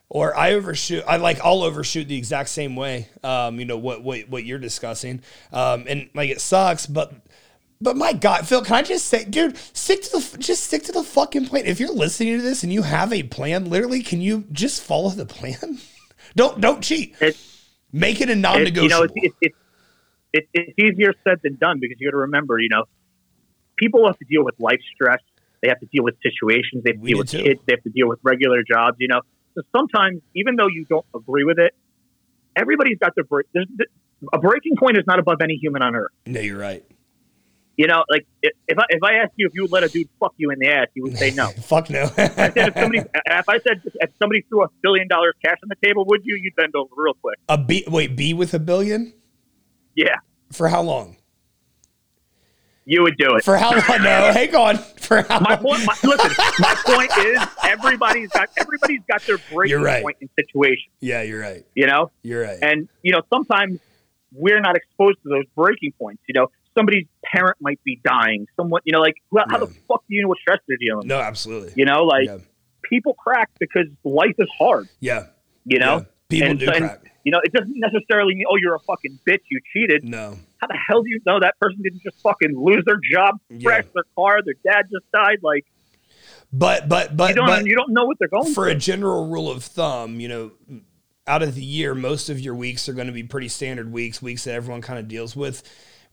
Or 0.10 0.36
I 0.36 0.52
overshoot. 0.52 1.06
I 1.08 1.16
like 1.16 1.40
I'll 1.42 1.64
overshoot 1.64 2.10
the 2.10 2.18
exact 2.18 2.50
same 2.50 2.76
way. 2.76 3.08
Um, 3.24 3.58
you 3.58 3.66
know 3.66 3.78
what 3.78 4.04
what 4.04 4.28
what 4.28 4.44
you're 4.44 4.60
discussing. 4.60 5.22
Um, 5.54 5.86
and 5.88 6.10
like 6.14 6.30
it 6.30 6.42
sucks, 6.42 6.88
but 6.88 7.14
but 7.82 7.96
my 7.96 8.14
God, 8.14 8.48
Phil, 8.48 8.64
can 8.64 8.76
I 8.76 8.82
just 8.82 9.06
say, 9.08 9.26
dude, 9.26 9.58
stick 9.74 10.02
to 10.04 10.12
the 10.12 10.38
just 10.38 10.66
stick 10.66 10.84
to 10.84 10.92
the 10.92 11.04
fucking 11.04 11.48
plan. 11.48 11.66
If 11.66 11.80
you're 11.80 11.94
listening 11.94 12.38
to 12.38 12.42
this 12.42 12.64
and 12.64 12.74
you 12.74 12.82
have 12.82 13.14
a 13.14 13.24
plan, 13.24 13.70
literally, 13.70 14.04
can 14.04 14.22
you 14.22 14.46
just 14.52 14.82
follow 14.82 15.10
the 15.10 15.26
plan? 15.26 15.80
don't 16.36 16.60
don't 16.60 16.84
cheat. 16.84 17.16
It's, 17.20 17.50
Make 17.92 18.22
it 18.22 18.30
a 18.30 18.36
non-negotiable. 18.36 18.84
you 18.84 18.90
know, 18.90 19.04
it's, 19.04 19.36
it's, 19.42 19.56
it's, 20.32 20.48
it's 20.54 20.80
easier 20.80 21.14
said 21.24 21.40
than 21.44 21.56
done 21.56 21.80
because 21.80 21.98
you 22.00 22.08
got 22.08 22.12
to 22.12 22.22
remember, 22.22 22.60
you 22.60 22.70
know, 22.70 22.84
people 23.78 24.06
have 24.06 24.18
to 24.20 24.26
deal 24.26 24.44
with 24.44 24.56
life 24.60 24.80
stress. 24.94 25.22
They 25.62 25.70
have 25.70 25.80
to 25.80 25.88
deal 25.88 26.04
with 26.04 26.16
situations. 26.22 26.84
They 26.84 26.92
have 26.92 26.98
to 26.98 27.02
we 27.02 27.10
deal 27.10 27.18
with 27.18 27.32
too. 27.32 27.44
kids. 27.44 27.60
They 27.66 27.74
have 27.74 27.84
to 27.84 27.90
deal 27.90 28.08
with 28.08 28.20
regular 28.24 28.62
jobs. 28.64 28.98
You 29.00 29.08
know, 29.08 29.22
so 29.56 29.62
sometimes, 29.76 30.22
even 30.36 30.56
though 30.56 30.68
you 30.68 30.86
don't 30.88 31.06
agree 31.16 31.44
with 31.44 31.58
it, 31.58 31.74
everybody's 32.56 33.00
got 33.00 33.16
their 33.16 33.24
break. 33.24 33.48
A 34.32 34.38
breaking 34.38 34.76
point 34.78 34.98
is 34.98 35.04
not 35.08 35.20
above 35.20 35.38
any 35.42 35.56
human 35.56 35.82
on 35.82 35.96
earth. 35.96 36.12
No, 36.26 36.40
you're 36.40 36.58
right. 36.58 36.86
You 37.80 37.88
know, 37.88 38.04
like 38.10 38.28
if, 38.44 38.52
if 38.68 38.78
I 38.78 38.84
if 38.90 39.02
I 39.02 39.14
asked 39.24 39.32
you 39.38 39.48
if 39.48 39.54
you 39.54 39.62
would 39.62 39.72
let 39.72 39.86
a 39.86 39.88
dude 39.88 40.10
fuck 40.20 40.34
you 40.36 40.52
in 40.52 40.60
the 40.60 40.68
ass, 40.68 40.88
you 40.96 41.04
would 41.04 41.18
say 41.18 41.32
no. 41.32 41.48
fuck 41.62 41.90
no. 41.90 42.12
I 42.18 42.52
said 42.52 42.58
if 42.58 42.74
somebody 42.74 42.98
if 42.98 43.48
I 43.48 43.60
said 43.60 43.82
if 43.86 44.12
somebody 44.22 44.42
threw 44.50 44.66
a 44.66 44.68
billion 44.84 45.08
dollars 45.08 45.36
cash 45.42 45.56
on 45.64 45.70
the 45.70 45.88
table, 45.88 46.04
would 46.08 46.26
you? 46.26 46.36
You'd 46.36 46.58
bend 46.58 46.76
over 46.76 46.90
real 46.98 47.14
quick. 47.14 47.38
A 47.48 47.58
B 47.58 47.86
wait, 47.88 48.18
B 48.18 48.34
with 48.34 48.54
a 48.54 48.60
billion? 48.60 49.14
Yeah. 49.96 50.18
For 50.52 50.68
how 50.68 50.82
long? 50.82 51.16
You 52.84 53.04
would 53.04 53.16
do 53.16 53.38
it. 53.38 53.46
For 53.46 53.56
how 53.56 53.72
long? 53.72 54.04
No, 54.04 54.32
hang 54.34 54.54
on. 54.54 54.78
For 54.98 55.22
how 55.22 55.40
my 55.40 55.56
point, 55.56 55.86
my, 55.86 55.96
listen, 56.04 56.32
my 56.60 56.76
point 56.86 57.12
is 57.18 57.40
everybody's 57.64 58.28
got 58.32 58.50
everybody's 58.58 59.04
got 59.10 59.22
their 59.22 59.38
breaking 59.54 59.82
right. 59.82 60.04
point 60.04 60.18
in 60.20 60.30
situation. 60.38 60.92
Yeah, 61.00 61.22
you're 61.22 61.40
right. 61.40 61.64
You 61.76 61.88
know? 61.88 62.12
You're 62.24 62.42
right. 62.42 62.60
And 62.62 62.90
you 63.04 63.14
know, 63.14 63.22
sometimes 63.34 63.80
we're 64.34 64.60
not 64.60 64.76
exposed 64.76 65.24
to 65.24 65.30
those 65.30 65.46
breaking 65.56 65.94
points. 65.98 66.22
You 66.28 66.34
know, 66.42 66.48
somebody's 66.78 67.08
parent 67.24 67.58
might 67.60 67.80
be 67.84 68.00
dying. 68.04 68.48
Someone, 68.56 68.82
you 68.86 68.94
know, 68.94 69.00
like 69.00 69.16
well, 69.32 69.46
how 69.50 69.60
yeah. 69.60 69.66
the 69.66 69.74
fuck 69.88 70.04
do 70.08 70.16
you 70.16 70.24
know 70.24 70.30
what 70.30 70.38
stress 70.40 70.60
they're 70.68 70.78
dealing 70.78 71.00
with? 71.00 71.08
No, 71.08 71.20
absolutely. 71.20 71.74
You 71.76 71.86
know, 71.86 72.04
like 72.04 72.26
yeah. 72.26 72.38
people 72.84 73.14
crack 73.14 73.50
because 73.60 73.88
life 74.04 74.36
is 74.38 74.48
hard. 74.58 74.90
Yeah. 75.00 75.28
You 75.66 75.80
know, 75.80 75.98
yeah. 75.98 76.04
people 76.30 76.50
and, 76.52 76.60
do 76.60 76.70
and, 76.70 76.86
crack. 76.86 77.12
You 77.26 77.34
know, 77.34 77.42
it 77.44 77.52
doesn't 77.52 77.76
necessarily 77.76 78.34
mean, 78.34 78.46
oh, 78.50 78.56
you're 78.62 78.76
a 78.76 78.80
fucking 78.80 79.20
bitch, 79.28 79.42
you 79.52 79.60
cheated. 79.74 80.04
No. 80.04 80.38
How 80.58 80.68
the 80.68 80.78
hell 80.88 81.04
do 81.04 81.10
you 81.10 81.20
know 81.26 81.40
that 81.40 81.60
person 81.60 81.82
didn't 81.84 82.02
just 82.02 82.22
fucking 82.22 82.54
lose 82.56 82.84
their 82.86 83.00
job, 83.12 83.36
crash 83.62 83.86
their 83.94 84.04
car, 84.16 84.40
their 84.44 84.56
dad 84.64 84.88
just 84.92 85.10
died? 85.12 85.40
Like, 85.42 85.66
but 86.52 86.90
but 86.90 87.16
but 87.16 87.30
you 87.30 87.36
don't 87.36 87.48
but 87.48 87.66
you 87.66 87.76
don't 87.76 87.92
know 87.92 88.06
what 88.06 88.18
they're 88.20 88.30
going 88.30 88.54
for 88.54 88.66
through. 88.66 88.72
a 88.72 88.76
general 88.76 89.28
rule 89.28 89.50
of 89.50 89.64
thumb. 89.64 90.20
You 90.20 90.28
know, 90.28 90.52
out 91.28 91.44
of 91.44 91.56
the 91.56 91.64
year, 91.64 91.94
most 91.94 92.30
of 92.30 92.40
your 92.40 92.56
weeks 92.56 92.90
are 92.90 92.94
going 92.94 93.08
to 93.08 93.14
be 93.14 93.24
pretty 93.24 93.48
standard 93.48 93.92
weeks, 93.92 94.22
weeks 94.22 94.46
that 94.46 94.56
everyone 94.56 94.82
kind 94.82 95.00
of 95.00 95.08
deals 95.08 95.36
with 95.36 95.62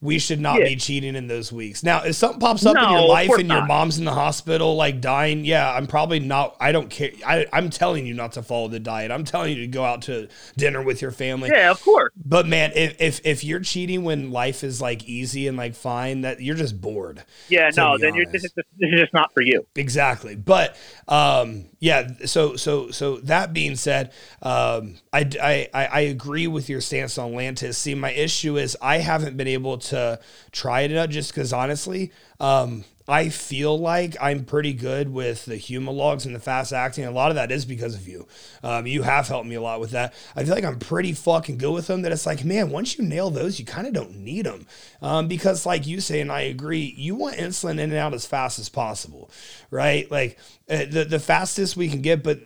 we 0.03 0.19
should 0.19 0.41
not 0.41 0.59
yeah. 0.59 0.67
be 0.67 0.77
cheating 0.77 1.17
in 1.17 1.27
those 1.27 1.51
weeks. 1.51 1.83
Now, 1.83 2.03
if 2.05 2.17
something 2.17 2.39
pops 2.39 2.67
up 2.67 2.75
no, 2.75 2.85
in 2.85 2.91
your 2.91 3.09
life 3.09 3.31
and 3.31 3.49
your 3.49 3.65
mom's 3.65 3.99
in 3.99 4.05
the 4.05 4.13
hospital, 4.13 4.77
like 4.77 5.01
dying, 5.01 5.45
yeah, 5.47 5.73
I'm 5.73 5.87
probably 5.87 6.21
not. 6.21 6.55
I 6.61 6.71
don't 6.71 6.91
care. 6.91 7.13
I, 7.27 7.47
am 7.53 7.71
telling 7.71 8.07
you 8.07 8.13
not 8.13 8.33
to 8.33 8.43
follow 8.43 8.69
the 8.69 8.79
diet. 8.79 9.11
I'm 9.11 9.25
telling 9.25 9.57
you 9.57 9.63
to 9.63 9.67
go 9.67 9.85
out 9.85 10.03
to 10.03 10.29
dinner 10.57 10.83
with 10.83 11.01
your 11.01 11.13
family. 11.13 11.49
Yeah, 11.51 11.71
of 11.71 11.83
course. 11.83 12.13
But 12.23 12.47
man, 12.47 12.73
if 12.75 13.01
if, 13.01 13.21
if 13.25 13.43
you're 13.43 13.61
cheating 13.61 14.05
when 14.05 14.31
life 14.31 14.63
is 14.63 14.83
like 14.83 15.05
easy 15.05 15.49
and 15.49 15.57
like 15.57 15.75
fine, 15.75 16.21
that 16.21 16.43
you're 16.43 16.57
just 16.57 16.79
bored. 16.79 17.25
Yeah, 17.49 17.71
no, 17.75 17.97
then 17.97 18.15
you're 18.15 18.27
this 18.27 18.45
is, 18.45 18.53
this 18.55 18.65
is 18.79 19.01
just 19.01 19.15
not 19.15 19.33
for 19.33 19.41
you. 19.41 19.67
Exactly. 19.77 20.37
But 20.37 20.77
um, 21.09 21.67
yeah. 21.79 22.09
So 22.24 22.57
so 22.57 22.91
so 22.91 23.18
that 23.18 23.53
being 23.53 23.77
said, 23.77 24.12
um, 24.43 24.97
I, 25.12 25.31
I 25.74 25.87
I 25.89 26.01
agree 26.01 26.47
with 26.47 26.68
your 26.68 26.81
stance 26.81 27.18
on 27.18 27.33
Lantus. 27.33 27.74
See, 27.74 27.95
my 27.95 28.12
issue 28.12 28.57
is 28.57 28.77
I 28.81 28.99
haven't 28.99 29.37
been 29.37 29.49
able 29.49 29.79
to 29.79 30.18
try 30.53 30.83
it 30.83 30.97
out 30.97 31.11
just 31.11 31.33
because 31.33 31.53
honestly, 31.53 32.12
um, 32.41 32.85
I 33.09 33.29
feel 33.29 33.79
like 33.79 34.17
I'm 34.21 34.45
pretty 34.45 34.73
good 34.73 35.09
with 35.09 35.45
the 35.45 35.57
Humalogs 35.57 36.27
and 36.27 36.35
the 36.35 36.41
fast 36.41 36.73
acting. 36.73 37.05
A 37.05 37.11
lot 37.11 37.31
of 37.31 37.37
that 37.37 37.53
is 37.53 37.65
because 37.65 37.95
of 37.95 38.09
you. 38.09 38.27
Um, 38.65 38.87
you 38.87 39.03
have 39.03 39.29
helped 39.29 39.47
me 39.47 39.55
a 39.55 39.61
lot 39.61 39.79
with 39.79 39.93
that. 39.93 40.13
I 40.35 40.45
feel 40.45 40.55
like 40.55 40.65
I'm 40.65 40.81
pretty 40.81 41.13
fucking 41.13 41.59
good 41.59 41.73
with 41.73 41.87
them. 41.87 42.03
That 42.03 42.13
it's 42.13 42.27
like, 42.27 42.45
man, 42.45 42.71
once 42.71 42.99
you 42.99 43.05
nail 43.05 43.31
those, 43.31 43.61
you 43.61 43.65
kind 43.65 43.87
of 43.87 43.93
don't 43.93 44.17
need 44.17 44.47
them 44.47 44.67
um, 45.01 45.29
because, 45.29 45.65
like 45.65 45.87
you 45.87 46.01
say, 46.01 46.21
and 46.21 46.33
I 46.33 46.43
agree, 46.43 46.95
you 46.97 47.15
want 47.15 47.37
insulin 47.37 47.73
in 47.73 47.91
and 47.91 47.95
out 47.95 48.15
as 48.15 48.27
fast 48.27 48.59
as 48.59 48.69
possible, 48.69 49.31
right? 49.71 50.11
Like 50.11 50.39
uh, 50.69 50.87
the 50.91 51.07
the 51.09 51.21
fastest 51.21 51.77
we 51.77 51.89
can 51.89 52.03
get, 52.03 52.25
but 52.25 52.41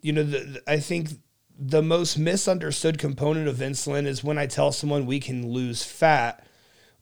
you 0.00 0.12
know, 0.12 0.22
the, 0.22 0.38
the, 0.38 0.62
I 0.66 0.80
think 0.80 1.10
the 1.58 1.82
most 1.82 2.18
misunderstood 2.18 2.98
component 2.98 3.48
of 3.48 3.56
insulin 3.56 4.06
is 4.06 4.22
when 4.22 4.38
I 4.38 4.46
tell 4.46 4.72
someone 4.72 5.06
we 5.06 5.20
can 5.20 5.50
lose 5.50 5.82
fat 5.82 6.45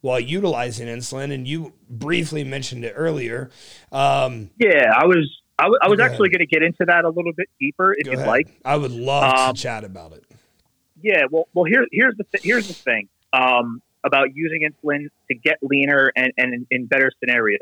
while 0.04 0.20
utilizing 0.20 0.86
insulin. 0.86 1.32
And 1.32 1.48
you 1.48 1.72
briefly 1.88 2.44
mentioned 2.44 2.84
it 2.84 2.92
earlier. 2.94 3.50
Um, 3.90 4.50
yeah, 4.58 4.92
I 4.94 5.06
was. 5.06 5.40
I, 5.58 5.62
w- 5.64 5.78
I 5.80 5.88
was 5.88 6.00
actually 6.00 6.30
going 6.30 6.40
to 6.40 6.46
get 6.46 6.64
into 6.64 6.84
that 6.86 7.04
a 7.04 7.08
little 7.08 7.32
bit 7.32 7.48
deeper 7.60 7.94
if 7.96 8.08
you'd 8.08 8.26
like. 8.26 8.48
I 8.64 8.76
would 8.76 8.90
love 8.90 9.32
um, 9.32 9.54
to 9.54 9.62
chat 9.62 9.84
about 9.84 10.12
it. 10.12 10.24
Yeah, 11.00 11.22
well, 11.30 11.46
well, 11.54 11.64
here, 11.64 11.86
here's 11.92 12.16
the 12.16 12.24
th- 12.24 12.42
here's 12.42 12.66
the 12.66 12.74
thing 12.74 13.08
um, 13.32 13.80
about 14.04 14.34
using 14.34 14.68
insulin 14.68 15.10
to 15.28 15.34
get 15.36 15.58
leaner 15.62 16.12
and, 16.16 16.32
and 16.36 16.52
in, 16.54 16.66
in 16.72 16.86
better 16.86 17.10
scenarios. 17.20 17.60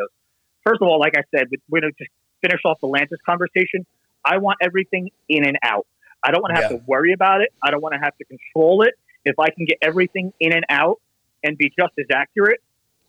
First 0.64 0.80
of 0.80 0.88
all, 0.88 0.98
like 0.98 1.12
I 1.18 1.22
said, 1.36 1.48
we're 1.68 1.80
going 1.80 1.92
to 1.92 1.98
just 2.02 2.10
finish 2.40 2.60
off 2.64 2.80
the 2.80 2.88
Lantus 2.88 3.18
conversation. 3.26 3.84
I 4.24 4.38
want 4.38 4.56
everything 4.62 5.10
in 5.28 5.46
and 5.46 5.58
out. 5.62 5.86
I 6.24 6.30
don't 6.30 6.40
want 6.40 6.56
to 6.56 6.62
have 6.62 6.72
yeah. 6.72 6.78
to 6.78 6.84
worry 6.86 7.12
about 7.12 7.42
it. 7.42 7.52
I 7.62 7.70
don't 7.70 7.82
want 7.82 7.94
to 7.94 8.00
have 8.00 8.16
to 8.16 8.24
control 8.24 8.82
it. 8.82 8.94
If 9.26 9.38
I 9.38 9.50
can 9.50 9.66
get 9.66 9.78
everything 9.82 10.32
in 10.40 10.54
and 10.54 10.64
out, 10.70 10.98
and 11.42 11.56
be 11.56 11.72
just 11.78 11.92
as 11.98 12.06
accurate, 12.12 12.60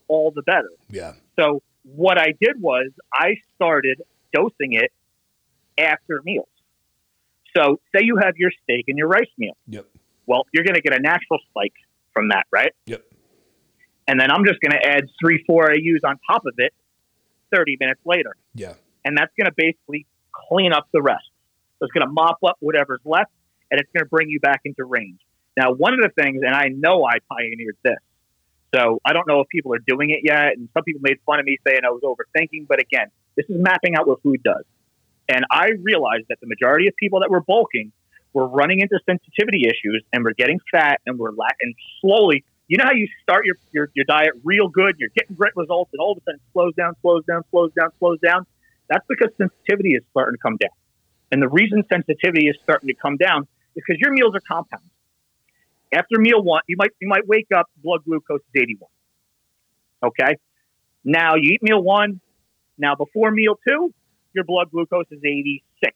all 0.07 0.31
the 0.31 0.41
better. 0.41 0.69
Yeah. 0.89 1.13
So 1.39 1.61
what 1.83 2.17
I 2.17 2.33
did 2.39 2.61
was 2.61 2.89
I 3.13 3.35
started 3.55 4.01
dosing 4.33 4.73
it 4.73 4.91
after 5.77 6.21
meals. 6.23 6.47
So 7.55 7.79
say 7.95 8.03
you 8.03 8.17
have 8.21 8.35
your 8.37 8.51
steak 8.63 8.85
and 8.87 8.97
your 8.97 9.07
rice 9.07 9.29
meal. 9.37 9.55
Yep. 9.67 9.85
Well, 10.25 10.47
you're 10.51 10.63
going 10.63 10.75
to 10.75 10.81
get 10.81 10.93
a 10.93 11.01
natural 11.01 11.39
spike 11.49 11.73
from 12.13 12.29
that, 12.29 12.45
right? 12.51 12.71
Yep. 12.85 13.03
And 14.07 14.19
then 14.19 14.31
I'm 14.31 14.45
just 14.45 14.59
going 14.59 14.71
to 14.71 14.85
add 14.85 15.09
three, 15.21 15.43
four 15.45 15.71
AUs 15.71 16.01
on 16.03 16.17
top 16.29 16.45
of 16.45 16.53
it 16.57 16.73
30 17.53 17.77
minutes 17.79 18.01
later. 18.05 18.35
Yeah. 18.55 18.73
And 19.05 19.17
that's 19.17 19.31
going 19.37 19.45
to 19.45 19.53
basically 19.55 20.07
clean 20.31 20.73
up 20.73 20.87
the 20.91 21.01
rest. 21.01 21.29
So 21.79 21.85
it's 21.85 21.93
going 21.93 22.07
to 22.07 22.11
mop 22.11 22.39
up 22.45 22.57
whatever's 22.59 23.01
left 23.05 23.31
and 23.71 23.79
it's 23.79 23.89
going 23.93 24.05
to 24.05 24.09
bring 24.09 24.29
you 24.29 24.39
back 24.39 24.61
into 24.65 24.83
range. 24.85 25.19
Now, 25.55 25.73
one 25.73 25.93
of 25.93 25.99
the 25.99 26.09
things, 26.21 26.41
and 26.45 26.55
I 26.55 26.69
know 26.69 27.05
I 27.05 27.17
pioneered 27.29 27.77
this, 27.83 27.97
so 28.73 28.99
I 29.05 29.13
don't 29.13 29.27
know 29.27 29.39
if 29.41 29.47
people 29.49 29.73
are 29.73 29.83
doing 29.85 30.09
it 30.09 30.19
yet. 30.23 30.57
And 30.57 30.69
some 30.73 30.83
people 30.83 31.01
made 31.03 31.19
fun 31.25 31.39
of 31.39 31.45
me 31.45 31.57
saying 31.67 31.81
I 31.85 31.89
was 31.89 32.01
overthinking. 32.03 32.67
But 32.67 32.79
again, 32.79 33.07
this 33.35 33.45
is 33.49 33.55
mapping 33.59 33.95
out 33.95 34.07
what 34.07 34.21
food 34.21 34.41
does. 34.43 34.63
And 35.29 35.45
I 35.49 35.69
realized 35.81 36.25
that 36.29 36.39
the 36.41 36.47
majority 36.47 36.87
of 36.87 36.95
people 36.97 37.19
that 37.21 37.29
were 37.29 37.41
bulking 37.41 37.91
were 38.33 38.47
running 38.47 38.79
into 38.79 38.99
sensitivity 39.05 39.65
issues 39.67 40.03
and 40.11 40.23
we're 40.23 40.33
getting 40.33 40.59
fat 40.71 41.01
and 41.05 41.19
we're 41.19 41.31
lacking 41.31 41.75
slowly. 42.01 42.43
You 42.67 42.77
know 42.77 42.85
how 42.85 42.93
you 42.93 43.07
start 43.21 43.45
your, 43.45 43.55
your, 43.71 43.89
your 43.93 44.05
diet 44.05 44.31
real 44.43 44.67
good, 44.67 44.95
you're 44.97 45.11
getting 45.15 45.35
great 45.35 45.55
results, 45.55 45.91
and 45.93 45.99
all 45.99 46.13
of 46.13 46.17
a 46.17 46.21
sudden 46.21 46.39
it 46.39 46.51
slows 46.53 46.73
down, 46.75 46.95
slows 47.01 47.23
down, 47.25 47.43
slows 47.51 47.71
down, 47.73 47.89
slows 47.99 48.19
down? 48.19 48.45
That's 48.89 49.05
because 49.07 49.29
sensitivity 49.37 49.95
is 49.95 50.03
starting 50.11 50.37
to 50.37 50.41
come 50.41 50.57
down. 50.57 50.71
And 51.31 51.41
the 51.41 51.49
reason 51.49 51.83
sensitivity 51.91 52.47
is 52.47 52.55
starting 52.63 52.87
to 52.87 52.95
come 52.95 53.17
down 53.17 53.43
is 53.75 53.83
because 53.85 53.99
your 53.99 54.11
meals 54.11 54.33
are 54.35 54.41
compounds. 54.41 54.92
After 55.93 56.19
meal 56.19 56.41
one, 56.41 56.61
you 56.67 56.75
might 56.77 56.91
you 56.99 57.07
might 57.07 57.27
wake 57.27 57.47
up 57.55 57.67
blood 57.83 58.01
glucose 58.05 58.41
is 58.41 58.61
81. 58.61 58.89
Okay. 60.03 60.37
Now 61.03 61.35
you 61.35 61.53
eat 61.53 61.63
meal 61.63 61.81
one. 61.81 62.19
Now 62.77 62.95
before 62.95 63.31
meal 63.31 63.55
two, 63.67 63.93
your 64.33 64.43
blood 64.43 64.71
glucose 64.71 65.05
is 65.11 65.19
86. 65.23 65.95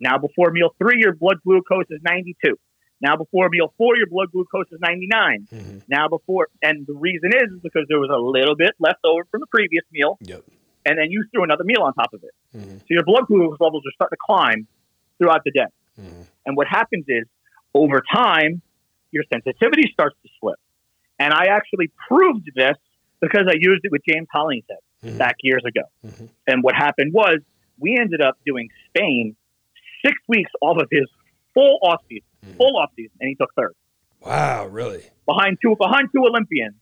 Now 0.00 0.18
before 0.18 0.50
meal 0.50 0.74
three, 0.78 1.00
your 1.00 1.14
blood 1.14 1.38
glucose 1.44 1.86
is 1.90 2.00
92. 2.02 2.56
Now 3.00 3.16
before 3.16 3.48
meal 3.50 3.72
four, 3.76 3.96
your 3.96 4.06
blood 4.06 4.30
glucose 4.32 4.66
is 4.72 4.80
99. 4.80 5.48
Mm-hmm. 5.52 5.78
Now 5.88 6.08
before, 6.08 6.48
and 6.62 6.86
the 6.86 6.94
reason 6.94 7.30
is, 7.34 7.52
is 7.52 7.60
because 7.62 7.84
there 7.88 7.98
was 7.98 8.10
a 8.10 8.18
little 8.18 8.56
bit 8.56 8.72
left 8.78 9.00
over 9.04 9.24
from 9.30 9.40
the 9.40 9.46
previous 9.46 9.84
meal. 9.92 10.18
Yep. 10.22 10.44
And 10.86 10.98
then 10.98 11.10
you 11.10 11.24
threw 11.32 11.44
another 11.44 11.64
meal 11.64 11.82
on 11.82 11.94
top 11.94 12.12
of 12.12 12.22
it. 12.22 12.30
Mm-hmm. 12.56 12.78
So 12.78 12.86
your 12.88 13.04
blood 13.04 13.26
glucose 13.26 13.58
levels 13.60 13.82
are 13.86 13.92
starting 13.94 14.16
to 14.16 14.24
climb 14.24 14.66
throughout 15.18 15.42
the 15.44 15.50
day. 15.50 15.66
Mm-hmm. 16.00 16.22
And 16.46 16.56
what 16.56 16.66
happens 16.66 17.04
is 17.08 17.24
over 17.74 18.02
time, 18.14 18.62
your 19.14 19.24
sensitivity 19.32 19.88
starts 19.92 20.16
to 20.22 20.28
slip. 20.40 20.58
And 21.18 21.32
I 21.32 21.46
actually 21.46 21.90
proved 22.08 22.50
this 22.54 22.76
because 23.20 23.44
I 23.48 23.54
used 23.58 23.80
it 23.84 23.92
with 23.92 24.02
James 24.06 24.26
Hollingshead 24.32 24.76
mm-hmm. 25.02 25.16
back 25.16 25.36
years 25.42 25.62
ago. 25.66 25.82
Mm-hmm. 26.04 26.26
And 26.48 26.62
what 26.62 26.74
happened 26.74 27.14
was 27.14 27.38
we 27.78 27.96
ended 27.98 28.20
up 28.20 28.36
doing 28.44 28.68
Spain 28.88 29.36
six 30.04 30.16
weeks 30.28 30.50
off 30.60 30.76
of 30.78 30.88
his 30.90 31.08
full 31.54 31.78
off 31.82 32.02
season, 32.08 32.26
mm-hmm. 32.44 32.56
full 32.56 32.76
off 32.76 32.90
season, 32.96 33.12
and 33.20 33.28
he 33.28 33.36
took 33.36 33.50
third. 33.56 33.74
Wow, 34.20 34.66
really? 34.66 35.04
Behind 35.26 35.58
two 35.62 35.76
behind 35.78 36.08
two 36.14 36.24
Olympians. 36.24 36.74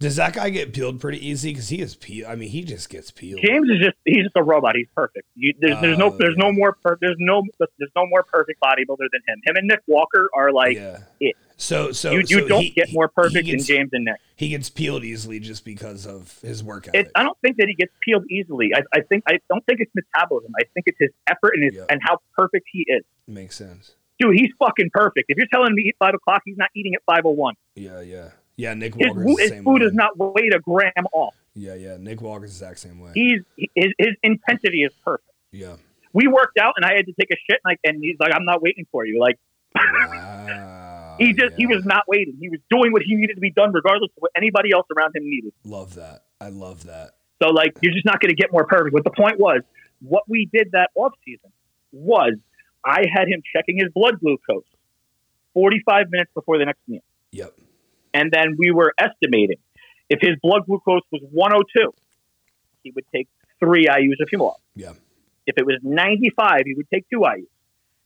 Does 0.00 0.16
that 0.16 0.32
guy 0.32 0.48
get 0.48 0.72
peeled 0.72 0.98
pretty 0.98 1.24
easy? 1.24 1.50
Because 1.50 1.68
he 1.68 1.80
is 1.80 1.94
peeled. 1.94 2.32
I 2.32 2.34
mean, 2.34 2.48
he 2.48 2.64
just 2.64 2.88
gets 2.88 3.10
peeled. 3.10 3.42
James 3.44 3.68
is 3.68 3.80
just 3.84 3.96
he's 4.06 4.24
just 4.24 4.36
a 4.36 4.42
robot. 4.42 4.74
He's 4.74 4.88
perfect. 4.96 5.28
You, 5.34 5.52
there's, 5.60 5.78
there's 5.82 5.98
no 5.98 6.16
there's 6.18 6.38
no 6.38 6.48
uh. 6.48 6.52
more 6.52 6.72
per, 6.72 6.96
there's 7.02 7.16
no 7.18 7.42
there's 7.58 7.92
no 7.94 8.06
more 8.06 8.22
perfect 8.22 8.60
bodybuilder 8.62 8.96
than 9.12 9.20
him. 9.28 9.42
Him 9.44 9.56
and 9.56 9.68
Nick 9.68 9.82
Walker 9.86 10.30
are 10.34 10.52
like 10.52 10.78
yeah. 10.78 11.00
it. 11.20 11.36
So 11.58 11.92
so 11.92 12.12
you, 12.12 12.20
you 12.20 12.24
so 12.24 12.48
don't 12.48 12.62
he, 12.62 12.70
get 12.70 12.90
more 12.94 13.08
perfect 13.08 13.44
gets, 13.44 13.66
than 13.66 13.76
James 13.76 13.90
and 13.92 14.06
Nick. 14.06 14.16
He 14.36 14.48
gets 14.48 14.70
peeled 14.70 15.04
easily 15.04 15.38
just 15.38 15.66
because 15.66 16.06
of 16.06 16.38
his 16.40 16.64
work 16.64 16.88
ethic. 16.88 17.10
I 17.14 17.22
don't 17.22 17.36
think 17.42 17.58
that 17.58 17.68
he 17.68 17.74
gets 17.74 17.92
peeled 18.00 18.24
easily. 18.30 18.70
I, 18.74 18.80
I, 18.94 19.02
think 19.02 19.24
I 19.28 19.38
don't 19.50 19.64
think 19.66 19.80
it's 19.80 19.92
metabolism. 19.94 20.50
I 20.58 20.64
think 20.72 20.84
it's 20.86 20.98
his 20.98 21.10
effort 21.26 21.52
and 21.56 21.64
his 21.64 21.74
yep. 21.74 21.88
and 21.90 22.00
how 22.02 22.16
perfect 22.34 22.66
he 22.72 22.86
is. 22.88 23.04
Makes 23.28 23.56
sense. 23.56 23.96
Dude, 24.18 24.34
he's 24.34 24.50
fucking 24.58 24.88
perfect. 24.94 25.26
If 25.28 25.36
you're 25.36 25.46
telling 25.52 25.74
me 25.74 25.82
eat 25.88 25.96
five 25.98 26.14
o'clock, 26.14 26.40
he's 26.46 26.56
not 26.56 26.70
eating 26.74 26.94
at 26.94 27.02
five 27.04 27.26
o 27.26 27.28
oh 27.28 27.32
one. 27.32 27.54
Yeah, 27.74 28.00
yeah. 28.00 28.30
Yeah, 28.60 28.74
Nick 28.74 28.94
Walker. 28.96 29.22
His, 29.22 29.38
his 29.38 29.62
food 29.62 29.80
way. 29.80 29.86
is 29.86 29.94
not 29.94 30.18
weighed 30.18 30.54
a 30.54 30.58
gram 30.58 31.06
off. 31.12 31.34
Yeah, 31.54 31.74
yeah. 31.74 31.96
Nick 31.98 32.20
Walker's 32.20 32.58
the 32.58 32.66
exact 32.66 32.80
same 32.80 33.00
way. 33.00 33.12
He's 33.14 33.40
his, 33.74 33.92
his 33.98 34.14
intensity 34.22 34.82
is 34.82 34.92
perfect. 35.02 35.28
Yeah. 35.50 35.76
We 36.12 36.26
worked 36.26 36.58
out, 36.58 36.74
and 36.76 36.84
I 36.84 36.94
had 36.94 37.06
to 37.06 37.12
take 37.12 37.30
a 37.30 37.36
shit, 37.48 37.60
and, 37.64 37.72
I, 37.72 37.88
and 37.88 38.02
he's 38.02 38.16
like, 38.20 38.32
"I'm 38.34 38.44
not 38.44 38.60
waiting 38.60 38.86
for 38.92 39.06
you." 39.06 39.18
Like, 39.18 39.38
wow, 39.74 41.16
he 41.18 41.32
just 41.32 41.52
yeah. 41.52 41.56
he 41.56 41.66
was 41.66 41.84
not 41.86 42.04
waiting. 42.06 42.36
He 42.38 42.48
was 42.48 42.58
doing 42.68 42.92
what 42.92 43.02
he 43.02 43.14
needed 43.14 43.34
to 43.34 43.40
be 43.40 43.50
done, 43.50 43.72
regardless 43.72 44.10
of 44.16 44.20
what 44.20 44.32
anybody 44.36 44.72
else 44.72 44.86
around 44.94 45.16
him 45.16 45.22
needed. 45.24 45.52
Love 45.64 45.94
that. 45.94 46.24
I 46.40 46.48
love 46.48 46.84
that. 46.84 47.12
So, 47.42 47.48
like, 47.48 47.76
you're 47.80 47.94
just 47.94 48.04
not 48.04 48.20
going 48.20 48.28
to 48.28 48.34
get 48.34 48.52
more 48.52 48.66
perfect. 48.66 48.92
But 48.92 49.04
the 49.04 49.10
point 49.10 49.38
was, 49.38 49.62
what 50.00 50.24
we 50.28 50.50
did 50.52 50.72
that 50.72 50.90
off 50.94 51.12
season 51.24 51.50
was 51.92 52.34
I 52.84 53.04
had 53.10 53.28
him 53.28 53.42
checking 53.54 53.78
his 53.78 53.88
blood 53.94 54.20
glucose 54.20 54.64
45 55.54 56.10
minutes 56.10 56.30
before 56.34 56.58
the 56.58 56.66
next 56.66 56.80
meal. 56.86 57.00
Yep. 57.32 57.54
And 58.12 58.30
then 58.32 58.56
we 58.58 58.70
were 58.70 58.92
estimating 58.98 59.58
if 60.10 60.18
his 60.20 60.36
blood 60.42 60.66
glucose 60.66 61.02
was 61.12 61.22
102, 61.30 61.94
he 62.82 62.92
would 62.94 63.04
take 63.14 63.28
three 63.60 63.86
IUs 63.86 64.20
of 64.20 64.28
Humalog. 64.28 64.56
Yeah. 64.74 64.92
If 65.46 65.56
it 65.56 65.64
was 65.64 65.78
95, 65.82 66.62
he 66.66 66.74
would 66.74 66.90
take 66.92 67.08
two 67.08 67.20
IUs. 67.20 67.46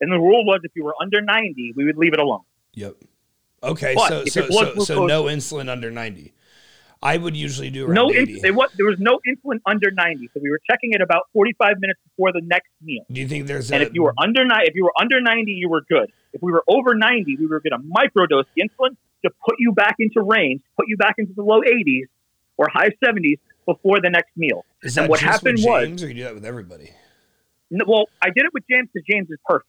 And 0.00 0.12
the 0.12 0.18
rule 0.18 0.44
was 0.44 0.60
if 0.62 0.72
you 0.74 0.84
were 0.84 0.94
under 1.00 1.22
90, 1.22 1.72
we 1.76 1.84
would 1.86 1.96
leave 1.96 2.12
it 2.12 2.20
alone. 2.20 2.42
Yep. 2.74 2.96
Okay, 3.62 3.94
but 3.94 4.28
so 4.28 4.46
so, 4.46 4.50
so, 4.50 4.84
so 4.84 5.06
no 5.06 5.24
insulin 5.24 5.70
under 5.70 5.90
90. 5.90 6.34
I 7.02 7.16
would 7.16 7.36
usually 7.36 7.70
do 7.70 7.88
no. 7.88 8.08
In, 8.10 8.38
there, 8.40 8.52
was, 8.52 8.70
there 8.76 8.86
was 8.86 8.98
no 8.98 9.20
insulin 9.28 9.60
under 9.66 9.90
90, 9.90 10.28
so 10.32 10.40
we 10.42 10.50
were 10.50 10.60
checking 10.68 10.92
it 10.92 11.02
about 11.02 11.28
45 11.34 11.76
minutes 11.78 12.00
before 12.08 12.32
the 12.32 12.40
next 12.44 12.70
meal. 12.82 13.04
Do 13.10 13.20
you 13.20 13.28
think 13.28 13.46
there's? 13.46 13.70
And 13.70 13.82
a, 13.82 13.86
if 13.86 13.94
you 13.94 14.02
were 14.02 14.14
under 14.18 14.42
if 14.62 14.74
you 14.74 14.84
were 14.84 14.92
under 14.98 15.20
90, 15.20 15.52
you 15.52 15.68
were 15.68 15.82
good. 15.88 16.10
If 16.32 16.42
we 16.42 16.50
were 16.50 16.64
over 16.66 16.94
90, 16.94 17.36
we 17.36 17.46
were 17.46 17.60
going 17.60 17.80
to 17.80 17.86
microdose 17.86 18.44
the 18.54 18.62
insulin 18.62 18.96
to 19.24 19.30
put 19.44 19.56
you 19.58 19.72
back 19.72 19.96
into 19.98 20.20
range, 20.20 20.62
put 20.76 20.86
you 20.88 20.96
back 20.96 21.16
into 21.18 21.32
the 21.34 21.42
low 21.42 21.60
80s 21.60 22.06
or 22.56 22.68
high 22.72 22.90
70s 23.04 23.38
before 23.66 24.00
the 24.00 24.10
next 24.10 24.36
meal. 24.36 24.64
Is 24.82 24.96
and 24.96 25.08
what 25.08 25.20
happened 25.20 25.58
James, 25.58 25.66
was, 25.66 26.02
or 26.02 26.08
you 26.08 26.14
do 26.14 26.24
that 26.24 26.34
with 26.34 26.44
everybody? 26.44 26.90
No, 27.70 27.84
well, 27.86 28.08
I 28.22 28.30
did 28.30 28.44
it 28.44 28.52
with 28.52 28.64
James 28.70 28.88
because 28.92 29.06
James 29.10 29.30
is 29.30 29.38
perfect. 29.46 29.68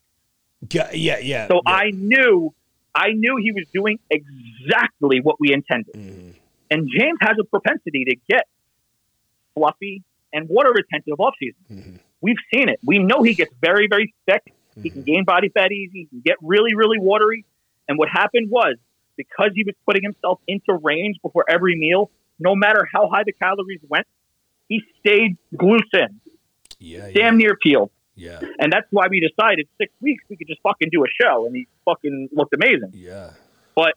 Yeah, 0.70 0.92
yeah, 0.94 1.20
yeah. 1.20 1.48
So 1.48 1.62
yeah. 1.66 1.74
I 1.74 1.92
knew, 1.92 2.54
I 2.94 3.10
knew 3.12 3.38
he 3.38 3.52
was 3.52 3.66
doing 3.74 4.00
exactly 4.10 5.22
what 5.22 5.40
we 5.40 5.54
intended. 5.54 5.96
Mm-hmm. 5.96 6.32
And 6.72 6.90
James 6.96 7.18
has 7.22 7.38
a 7.40 7.44
propensity 7.44 8.06
to 8.06 8.16
get 8.30 8.48
fluffy 9.54 10.04
and 10.34 10.50
water 10.50 10.72
retentive 10.74 11.20
off 11.20 11.36
season. 11.40 11.56
Mm-hmm. 11.72 11.96
We've 12.22 12.38
seen 12.54 12.70
it. 12.70 12.80
We 12.84 13.00
know 13.00 13.24
he 13.24 13.34
gets 13.34 13.54
very, 13.62 13.88
very 13.88 14.14
thick. 14.26 14.42
Mm-hmm. 14.46 14.82
He 14.82 14.90
can 14.90 15.02
mm-hmm. 15.02 15.12
gain 15.12 15.24
body 15.24 15.50
fat 15.50 15.72
easy. 15.72 16.00
He 16.00 16.06
can 16.06 16.22
get 16.22 16.38
really, 16.42 16.76
really 16.76 17.00
watery. 17.00 17.46
And 17.88 17.98
what 17.98 18.10
happened 18.10 18.50
was 18.50 18.76
because 19.18 19.52
he 19.56 19.64
was 19.64 19.76
putting 19.86 20.04
himself 20.04 20.40
into 20.48 20.74
range 20.82 21.18
before 21.22 21.46
every 21.50 21.76
meal, 21.76 22.12
no 22.40 22.56
matter 22.56 22.88
how 22.92 23.10
high 23.10 23.24
the 23.26 23.34
calories 23.34 23.82
went, 23.90 24.08
he 24.68 24.82
stayed 25.00 25.38
glucin. 25.56 26.20
Yeah, 26.80 27.10
damn 27.12 27.40
yeah. 27.40 27.48
near 27.48 27.56
peeled. 27.56 27.92
Yeah. 28.16 28.40
And 28.60 28.72
that's 28.72 28.88
why 28.92 29.08
we 29.10 29.20
decided 29.20 29.68
six 29.78 29.92
weeks 30.02 30.24
we 30.30 30.38
could 30.38 30.48
just 30.48 30.62
fucking 30.62 30.90
do 30.92 31.04
a 31.04 31.08
show 31.22 31.46
and 31.46 31.56
he 31.56 31.68
fucking 31.84 32.30
looked 32.32 32.54
amazing. 32.54 32.92
Yeah. 32.94 33.32
But 33.76 33.96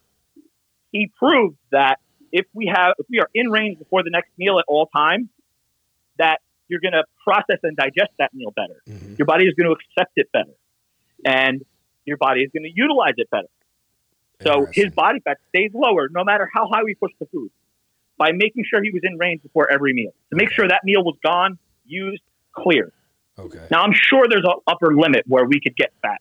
he 0.92 1.10
proved 1.18 1.56
that 1.70 1.98
if 2.32 2.46
we 2.52 2.70
have 2.74 2.94
if 2.98 3.06
we 3.08 3.20
are 3.20 3.30
in 3.34 3.50
range 3.50 3.78
before 3.78 4.02
the 4.02 4.10
next 4.10 4.30
meal 4.36 4.58
at 4.58 4.64
all 4.68 4.86
times, 4.86 5.28
that 6.18 6.40
you're 6.68 6.80
gonna 6.80 7.04
process 7.24 7.58
and 7.62 7.76
digest 7.76 8.10
that 8.18 8.34
meal 8.34 8.50
better. 8.50 8.82
Mm-hmm. 8.88 9.14
Your 9.18 9.26
body 9.26 9.46
is 9.46 9.54
gonna 9.54 9.72
accept 9.72 10.12
it 10.16 10.30
better. 10.32 10.54
And 11.24 11.64
your 12.04 12.16
body 12.16 12.42
is 12.42 12.50
gonna 12.54 12.72
utilize 12.74 13.14
it 13.16 13.30
better. 13.30 13.48
So 14.42 14.66
his 14.72 14.92
body 14.92 15.20
fat 15.20 15.38
stays 15.48 15.72
lower 15.74 16.08
no 16.10 16.24
matter 16.24 16.48
how 16.52 16.68
high 16.68 16.84
we 16.84 16.94
push 16.94 17.12
the 17.18 17.26
food 17.26 17.50
by 18.16 18.32
making 18.32 18.64
sure 18.68 18.82
he 18.82 18.90
was 18.90 19.02
in 19.02 19.16
range 19.18 19.42
before 19.42 19.70
every 19.70 19.92
meal 19.92 20.12
to 20.30 20.36
make 20.36 20.50
sure 20.50 20.66
that 20.68 20.80
meal 20.84 21.02
was 21.02 21.16
gone, 21.24 21.58
used, 21.86 22.22
clear. 22.52 22.92
Okay. 23.38 23.66
Now 23.70 23.82
I'm 23.82 23.92
sure 23.92 24.26
there's 24.28 24.44
an 24.44 24.60
upper 24.66 24.94
limit 24.94 25.24
where 25.26 25.44
we 25.44 25.60
could 25.60 25.76
get 25.76 25.92
fat. 26.02 26.20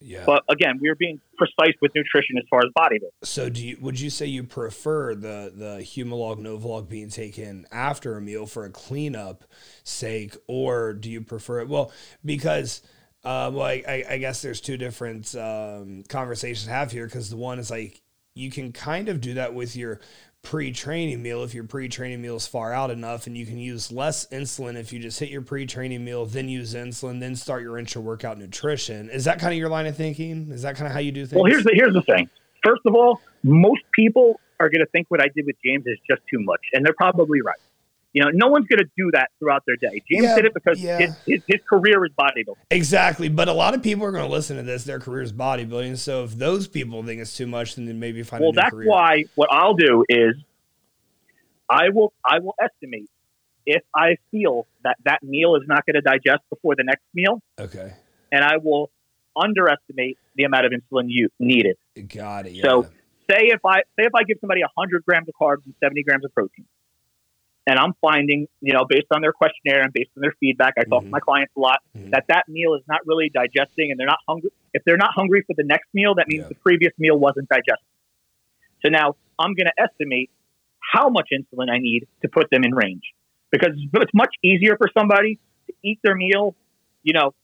Yeah. 0.00 0.22
But 0.24 0.44
again, 0.48 0.78
we 0.80 0.88
are 0.90 0.94
being 0.94 1.20
precise 1.36 1.74
with 1.80 1.92
nutrition 1.94 2.38
as 2.38 2.44
far 2.48 2.60
as 2.60 2.70
body 2.74 2.98
weight. 3.02 3.10
So, 3.24 3.48
do 3.48 3.66
you 3.66 3.78
would 3.80 3.98
you 3.98 4.10
say 4.10 4.26
you 4.26 4.44
prefer 4.44 5.14
the 5.14 5.52
the 5.54 5.78
Humalog 5.82 6.38
Novolog 6.38 6.88
being 6.88 7.08
taken 7.08 7.66
after 7.72 8.16
a 8.16 8.20
meal 8.20 8.46
for 8.46 8.64
a 8.64 8.70
cleanup 8.70 9.44
sake, 9.82 10.36
or 10.46 10.92
do 10.92 11.10
you 11.10 11.20
prefer 11.20 11.60
it? 11.60 11.68
Well, 11.68 11.90
because 12.24 12.82
uh, 13.28 13.50
well, 13.50 13.66
I, 13.66 14.04
I, 14.08 14.16
guess 14.16 14.40
there's 14.40 14.58
two 14.58 14.78
different 14.78 15.34
um, 15.34 16.02
conversations 16.08 16.64
to 16.64 16.70
have 16.70 16.90
here 16.90 17.04
because 17.04 17.28
the 17.28 17.36
one 17.36 17.58
is 17.58 17.70
like 17.70 18.00
you 18.32 18.50
can 18.50 18.72
kind 18.72 19.10
of 19.10 19.20
do 19.20 19.34
that 19.34 19.52
with 19.52 19.76
your 19.76 20.00
pre-training 20.40 21.22
meal 21.22 21.44
if 21.44 21.52
your 21.52 21.64
pre-training 21.64 22.22
meal 22.22 22.36
is 22.36 22.46
far 22.46 22.72
out 22.72 22.90
enough 22.90 23.26
and 23.26 23.36
you 23.36 23.44
can 23.44 23.58
use 23.58 23.92
less 23.92 24.24
insulin 24.28 24.76
if 24.76 24.94
you 24.94 24.98
just 24.98 25.20
hit 25.20 25.28
your 25.28 25.42
pre-training 25.42 26.02
meal 26.02 26.24
then 26.24 26.48
use 26.48 26.72
insulin 26.72 27.20
then 27.20 27.36
start 27.36 27.60
your 27.60 27.76
intra-workout 27.76 28.38
nutrition. 28.38 29.10
Is 29.10 29.26
that 29.26 29.38
kind 29.38 29.52
of 29.52 29.58
your 29.58 29.68
line 29.68 29.84
of 29.84 29.94
thinking? 29.94 30.50
Is 30.50 30.62
that 30.62 30.76
kind 30.76 30.86
of 30.86 30.94
how 30.94 31.00
you 31.00 31.12
do 31.12 31.26
things? 31.26 31.38
Well 31.38 31.50
here's 31.52 31.64
the 31.64 31.72
here's 31.74 31.92
the 31.92 32.02
thing. 32.02 32.30
First 32.64 32.80
of 32.86 32.94
all 32.94 33.20
most 33.42 33.82
people 33.94 34.40
are 34.58 34.70
going 34.70 34.80
to 34.80 34.90
think 34.90 35.06
what 35.08 35.22
i 35.22 35.28
did 35.28 35.46
with 35.46 35.56
james 35.64 35.84
is 35.86 35.98
just 36.08 36.22
too 36.28 36.40
much 36.40 36.60
and 36.72 36.84
they're 36.84 36.94
probably 36.94 37.40
right 37.42 37.60
you 38.18 38.24
know, 38.24 38.30
no 38.34 38.48
one's 38.48 38.66
going 38.66 38.80
to 38.80 38.90
do 38.96 39.12
that 39.12 39.30
throughout 39.38 39.62
their 39.64 39.76
day. 39.76 40.02
James 40.10 40.24
yeah, 40.24 40.34
did 40.34 40.44
it 40.46 40.52
because 40.52 40.80
yeah. 40.80 40.98
his, 40.98 41.16
his, 41.24 41.42
his, 41.46 41.60
career 41.68 42.04
is 42.04 42.10
bodybuilding. 42.18 42.56
Exactly. 42.68 43.28
But 43.28 43.46
a 43.46 43.52
lot 43.52 43.74
of 43.74 43.82
people 43.82 44.04
are 44.06 44.10
going 44.10 44.24
to 44.24 44.30
listen 44.30 44.56
to 44.56 44.64
this. 44.64 44.82
Their 44.82 44.98
career 44.98 45.22
is 45.22 45.32
bodybuilding. 45.32 45.98
So 45.98 46.24
if 46.24 46.32
those 46.32 46.66
people 46.66 47.04
think 47.04 47.20
it's 47.20 47.36
too 47.36 47.46
much, 47.46 47.76
then 47.76 47.86
they 47.86 47.92
maybe 47.92 48.24
find 48.24 48.42
well, 48.42 48.50
that's 48.50 48.72
career. 48.72 48.88
why 48.88 49.24
what 49.36 49.52
I'll 49.52 49.74
do 49.74 50.04
is 50.08 50.34
I 51.70 51.90
will 51.90 52.12
I 52.24 52.40
will 52.40 52.56
estimate 52.60 53.08
if 53.66 53.84
I 53.94 54.16
feel 54.32 54.66
that 54.82 54.96
that 55.04 55.22
meal 55.22 55.54
is 55.54 55.62
not 55.68 55.86
going 55.86 55.94
to 55.94 56.00
digest 56.00 56.42
before 56.50 56.74
the 56.74 56.82
next 56.82 57.04
meal. 57.14 57.40
Okay. 57.56 57.92
And 58.32 58.42
I 58.42 58.56
will 58.56 58.90
underestimate 59.40 60.18
the 60.34 60.42
amount 60.42 60.66
of 60.66 60.72
insulin 60.72 61.04
you 61.06 61.28
needed. 61.38 61.76
Got 62.12 62.46
it. 62.46 62.54
Yeah. 62.54 62.64
So 62.64 62.82
say 63.30 63.50
if 63.50 63.64
I 63.64 63.76
say 63.96 64.06
if 64.06 64.14
I 64.16 64.24
give 64.24 64.38
somebody 64.40 64.62
100 64.62 65.04
grams 65.04 65.28
of 65.28 65.34
carbs 65.40 65.64
and 65.66 65.74
70 65.80 66.02
grams 66.02 66.24
of 66.24 66.34
protein, 66.34 66.66
and 67.68 67.78
I'm 67.78 67.92
finding, 68.00 68.46
you 68.62 68.72
know, 68.72 68.86
based 68.88 69.08
on 69.12 69.20
their 69.20 69.32
questionnaire 69.32 69.82
and 69.82 69.92
based 69.92 70.10
on 70.16 70.22
their 70.22 70.34
feedback, 70.40 70.74
I 70.78 70.84
talk 70.84 71.00
mm-hmm. 71.00 71.08
to 71.08 71.10
my 71.10 71.20
clients 71.20 71.52
a 71.54 71.60
lot, 71.60 71.80
mm-hmm. 71.96 72.10
that 72.10 72.24
that 72.28 72.48
meal 72.48 72.74
is 72.74 72.82
not 72.88 73.00
really 73.04 73.30
digesting 73.32 73.90
and 73.90 74.00
they're 74.00 74.06
not 74.06 74.20
hungry. 74.26 74.50
If 74.72 74.84
they're 74.84 74.96
not 74.96 75.10
hungry 75.14 75.44
for 75.46 75.54
the 75.54 75.64
next 75.64 75.88
meal, 75.92 76.14
that 76.14 76.28
means 76.28 76.42
yeah. 76.42 76.48
the 76.48 76.54
previous 76.54 76.92
meal 76.98 77.18
wasn't 77.18 77.48
digested. 77.50 77.84
So 78.82 78.88
now 78.88 79.16
I'm 79.38 79.54
going 79.54 79.66
to 79.66 79.82
estimate 79.82 80.30
how 80.80 81.10
much 81.10 81.28
insulin 81.30 81.70
I 81.70 81.78
need 81.78 82.06
to 82.22 82.28
put 82.28 82.48
them 82.50 82.64
in 82.64 82.74
range 82.74 83.02
because 83.50 83.72
it's 83.76 84.14
much 84.14 84.34
easier 84.42 84.76
for 84.78 84.88
somebody 84.96 85.38
to 85.66 85.74
eat 85.84 85.98
their 86.02 86.14
meal, 86.14 86.54
you 87.02 87.12
know, 87.12 87.34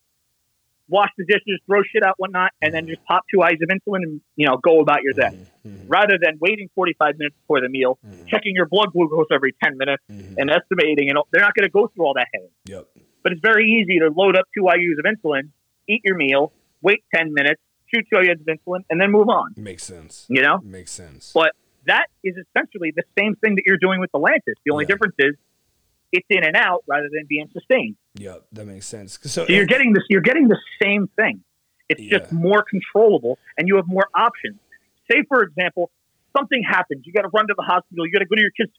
wash 0.88 1.10
the 1.16 1.24
dishes, 1.24 1.60
throw 1.66 1.82
shit 1.82 2.02
out, 2.02 2.14
whatnot, 2.18 2.52
and 2.60 2.74
then 2.74 2.86
just 2.86 3.02
pop 3.04 3.24
two 3.32 3.42
eyes 3.42 3.56
of 3.62 3.68
insulin 3.68 4.02
and 4.02 4.20
you 4.36 4.46
know 4.46 4.56
go 4.56 4.80
about 4.80 5.02
your 5.02 5.12
day, 5.12 5.36
mm-hmm. 5.36 5.68
mm-hmm. 5.68 5.88
rather 5.88 6.18
than 6.20 6.38
waiting 6.40 6.68
45 6.74 7.18
minutes 7.18 7.36
before 7.42 7.60
the 7.60 7.68
meal, 7.68 7.98
mm-hmm. 8.06 8.26
checking 8.26 8.54
your 8.54 8.66
blood 8.66 8.92
glucose 8.92 9.26
every 9.32 9.54
10 9.62 9.78
minutes, 9.78 10.02
mm-hmm. 10.10 10.34
and 10.38 10.50
estimating. 10.50 11.10
And 11.10 11.18
they're 11.32 11.42
not 11.42 11.54
going 11.54 11.66
to 11.66 11.72
go 11.72 11.88
through 11.88 12.06
all 12.06 12.14
that 12.14 12.28
headache. 12.32 12.50
Yep. 12.66 12.88
But 13.22 13.32
it's 13.32 13.40
very 13.40 13.70
easy 13.70 14.00
to 14.00 14.10
load 14.14 14.36
up 14.36 14.44
two 14.56 14.68
IU's 14.68 14.98
of 14.98 15.04
insulin, 15.04 15.50
eat 15.88 16.02
your 16.04 16.16
meal, 16.16 16.52
wait 16.82 17.02
10 17.14 17.32
minutes, 17.32 17.60
shoot 17.86 18.04
you 18.12 18.18
of 18.18 18.38
insulin, 18.38 18.80
and 18.90 19.00
then 19.00 19.10
move 19.10 19.28
on. 19.28 19.54
Makes 19.56 19.84
sense. 19.84 20.26
You 20.28 20.42
know, 20.42 20.60
makes 20.62 20.92
sense. 20.92 21.32
But 21.32 21.52
that 21.86 22.06
is 22.22 22.34
essentially 22.36 22.92
the 22.94 23.04
same 23.18 23.34
thing 23.36 23.56
that 23.56 23.62
you're 23.66 23.78
doing 23.78 24.00
with 24.00 24.12
the 24.12 24.18
Lantus. 24.18 24.54
The 24.64 24.72
only 24.72 24.84
yeah. 24.84 24.88
difference 24.88 25.14
is 25.18 25.34
it's 26.14 26.26
in 26.30 26.44
and 26.44 26.56
out 26.56 26.84
rather 26.86 27.08
than 27.12 27.26
being 27.28 27.48
sustained. 27.52 27.96
Yeah, 28.14 28.36
that 28.52 28.66
makes 28.66 28.86
sense. 28.86 29.18
So, 29.22 29.44
so 29.44 29.52
you're 29.52 29.66
getting 29.66 29.92
this. 29.92 30.04
You're 30.08 30.22
getting 30.22 30.46
the 30.46 30.58
same 30.80 31.08
thing. 31.16 31.42
It's 31.88 32.00
yeah. 32.00 32.18
just 32.18 32.32
more 32.32 32.64
controllable, 32.68 33.38
and 33.58 33.66
you 33.66 33.76
have 33.76 33.88
more 33.88 34.06
options. 34.14 34.58
Say, 35.10 35.24
for 35.28 35.42
example, 35.42 35.90
something 36.36 36.62
happens. 36.62 37.02
You 37.04 37.12
got 37.12 37.22
to 37.22 37.30
run 37.34 37.48
to 37.48 37.54
the 37.56 37.64
hospital. 37.64 38.06
You 38.06 38.12
got 38.12 38.20
to 38.20 38.26
go 38.26 38.36
to 38.36 38.40
your 38.40 38.52
kids. 38.52 38.70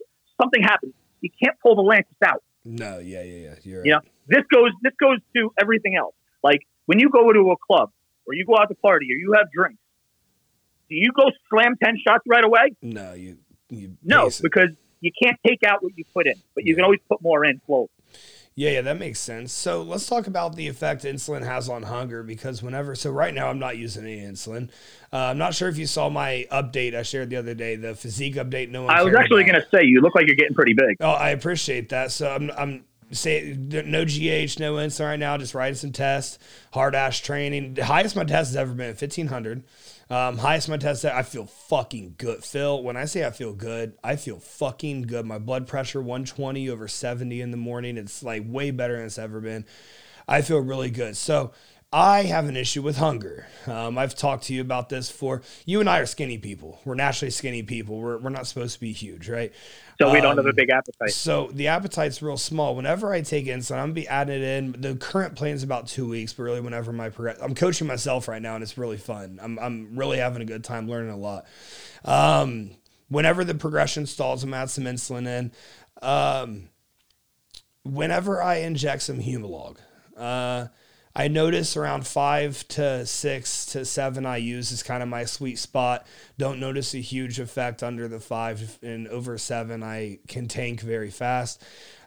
Something 0.42 0.64
happens. 0.64 0.94
You 1.20 1.30
can't 1.44 1.58
pull 1.60 1.76
the 1.76 1.84
Lantus 1.84 2.28
out. 2.28 2.42
No, 2.64 3.00
yeah, 3.00 3.22
yeah, 3.22 3.36
yeah. 3.36 3.56
You're 3.64 3.80
right. 3.80 3.86
You 3.86 3.92
know, 3.92 4.02
this 4.28 4.44
goes. 4.52 4.72
This 4.82 4.94
goes 5.00 5.20
to 5.36 5.52
everything 5.60 5.98
else. 5.98 6.16
Like 6.42 6.62
when 6.86 7.00
you 7.00 7.10
go 7.10 7.32
to 7.34 7.52
a 7.52 7.58
club 7.58 7.92
or 8.26 8.34
you 8.34 8.46
go 8.46 8.56
out 8.58 8.70
to 8.70 8.76
party 8.76 9.08
or 9.08 9.18
you 9.18 9.34
have 9.36 9.52
drinks, 9.52 9.82
do 10.90 10.96
you 10.96 11.12
go 11.12 11.26
slam 11.50 11.76
ten 11.84 11.98
shots 12.08 12.24
right 12.28 12.46
away? 12.46 12.76
No, 12.82 13.14
you. 13.14 13.38
you 13.70 13.98
no, 14.04 14.30
because 14.42 14.70
you 15.06 15.12
can't 15.22 15.39
take 15.45 15.64
out 15.64 15.84
what 15.84 15.97
you 15.97 16.03
put 16.14 16.28
in, 16.28 16.36
but 16.53 16.66
you 16.66 16.76
can 16.76 16.84
always 16.84 16.99
put 17.08 17.22
more 17.22 17.45
in 17.45 17.62
slowly. 17.66 17.89
Yeah, 18.58 18.72
yeah, 18.72 18.82
that 18.84 18.97
makes 18.97 19.20
sense. 19.20 19.51
So 19.51 19.82
let's 19.82 20.08
talk 20.08 20.28
about 20.28 20.56
the 20.56 20.70
effect 20.70 21.03
insulin 21.03 21.45
has 21.45 21.68
on 21.68 21.84
hunger 21.84 22.24
because 22.24 22.64
whenever, 22.64 22.95
so 22.95 23.12
right 23.12 23.34
now 23.34 23.49
I'm 23.49 23.60
not 23.60 23.76
using 23.78 24.06
any 24.06 24.22
insulin. 24.22 24.70
Uh, 25.12 25.18
I'm 25.18 25.38
not 25.38 25.53
sure 25.53 25.68
if 25.68 25.78
you 25.78 25.86
saw 25.86 26.10
my 26.10 26.47
update 26.49 26.95
I 26.95 27.03
shared 27.03 27.30
the 27.30 27.36
other 27.36 27.53
day, 27.53 27.76
the 27.76 27.95
physique 27.95 28.36
update. 28.36 28.70
No 28.70 28.84
one. 28.84 28.95
I 28.95 29.03
was 29.03 29.14
actually 29.14 29.43
going 29.43 29.62
to 29.62 29.68
say 29.74 29.84
you 29.84 29.99
look 29.99 30.16
like 30.16 30.28
you're 30.28 30.38
getting 30.38 30.56
pretty 30.56 30.74
big. 30.74 30.95
Oh, 31.01 31.12
I 31.12 31.32
appreciate 31.32 31.89
that. 31.89 32.14
So 32.14 32.32
I'm, 32.32 32.49
I'm 32.58 32.86
say 33.12 33.56
no 33.58 34.06
GH, 34.06 34.58
no 34.60 34.76
insulin 34.76 35.06
right 35.06 35.20
now, 35.20 35.38
just 35.38 35.53
writing 35.53 35.76
some 35.76 35.91
tests, 35.91 36.39
hard 36.74 36.95
ass 36.95 37.20
training. 37.20 37.74
The 37.74 37.84
highest 37.84 38.16
my 38.16 38.24
test 38.24 38.51
has 38.51 38.56
ever 38.56 38.74
been, 38.74 38.88
1500. 38.88 39.64
Um, 40.10 40.38
highest 40.38 40.70
my 40.70 40.78
test, 40.78 41.03
I 41.03 41.24
feel 41.24 41.45
fucking 41.45 42.16
good. 42.18 42.43
Phil, 42.43 42.82
when 42.84 42.95
I 42.95 43.06
say 43.06 43.26
I 43.26 43.32
feel 43.32 43.53
good, 43.53 43.97
I 44.03 44.16
feel 44.16 44.39
fucking 44.39 45.03
good. 45.03 45.26
My 45.26 45.39
blood 45.39 45.68
pressure 45.68 45.99
120 45.99 46.70
over 46.70 46.88
70 46.88 47.41
in 47.41 47.51
the 47.51 47.58
morning. 47.58 47.97
It's 47.97 48.22
like 48.22 48.43
way 48.45 48.70
better 48.72 48.97
than 48.97 49.08
it's 49.08 49.18
ever 49.18 49.41
been. 49.41 49.66
I 50.28 50.41
feel 50.41 50.60
really 50.60 50.91
good. 50.91 51.18
So 51.18 51.53
I 51.96 52.24
have 52.24 52.50
an 52.50 52.58
issue 52.58 52.82
with 52.82 52.98
hunger. 52.98 53.48
Um, 53.68 53.98
I've 53.98 54.16
talked 54.16 54.43
to 54.48 54.54
you 54.54 54.60
about 54.60 54.89
this 54.89 55.10
for 55.10 55.41
you 55.66 55.80
and 55.80 55.89
I 55.89 56.00
are 56.00 56.06
skinny 56.06 56.38
people. 56.38 56.82
We're 56.84 56.96
naturally 56.96 57.32
skinny 57.32 57.64
people. 57.64 58.02
We're, 58.02 58.18
we're 58.18 58.32
not 58.32 58.48
supposed 58.48 58.74
to 58.74 58.82
be 58.82 58.91
huge, 58.91 59.30
right? 59.30 59.54
So 60.02 60.12
we 60.12 60.20
don't 60.20 60.36
have 60.36 60.46
a 60.46 60.50
um, 60.50 60.56
big 60.56 60.72
appetite. 60.72 61.12
So 61.12 61.50
the 61.54 61.70
appetite's 61.70 62.22
real 62.22 62.36
small. 62.36 62.76
Whenever 62.76 63.14
I 63.14 63.22
take 63.22 63.46
insulin, 63.46 63.78
I'm 63.78 63.84
gonna 63.84 63.93
be 63.93 64.10
adding 64.10 64.36
it 64.36 64.43
in. 64.43 64.82
The 64.82 64.96
current 64.96 65.36
plan 65.36 65.56
is 65.56 65.64
about 65.64 65.88
two 65.88 66.06
weeks, 66.06 66.34
but 66.34 66.43
really 66.43 66.60
whenever 66.60 66.91
my 66.91 67.08
progress, 67.08 67.38
I'm 67.41 67.56
coaching 67.56 67.88
myself 67.88 68.28
right 68.28 68.41
now, 68.41 68.56
and 68.56 68.62
it's 68.64 68.78
really 68.78 68.98
fun. 68.98 69.39
I'm 69.41 69.58
I'm 69.58 69.98
really 69.98 70.18
having 70.18 70.41
a 70.41 70.46
good 70.46 70.66
time 70.66 70.89
learning 70.89 71.12
a 71.12 71.18
lot. 71.18 71.46
Um, 72.04 72.72
whenever 73.08 73.46
the 73.46 73.56
progression 73.56 74.06
stalls, 74.06 74.43
I'm 74.43 74.54
add 74.54 74.70
some 74.70 74.84
insulin 74.84 75.28
in. 75.28 75.52
Um, 76.02 76.68
whenever 77.84 78.43
I 78.43 78.56
inject 78.56 79.04
some 79.04 79.22
Humalog. 79.22 79.78
Uh, 80.18 80.68
I 81.16 81.30
notice 81.30 81.78
around 81.78 82.05
five 82.05 82.68
to 82.70 83.05
six 83.05 83.66
to 83.68 83.86
seven 83.86 84.26
I 84.26 84.38
use 84.38 84.72
is 84.72 84.84
kind 84.84 85.01
of 85.01 85.07
my 85.07 85.24
sweet 85.24 85.57
spot. 85.57 86.05
Don't 86.38 86.59
notice 86.59 86.93
a 86.93 86.99
huge 86.99 87.39
effect 87.39 87.84
under 87.84 88.07
the 88.07 88.20
five 88.20 88.78
and 88.82 89.07
over 89.07 89.38
seven. 89.38 89.82
I 89.82 90.20
can 90.28 90.47
tank 90.47 90.82
very 90.82 91.09
fast. 91.09 91.63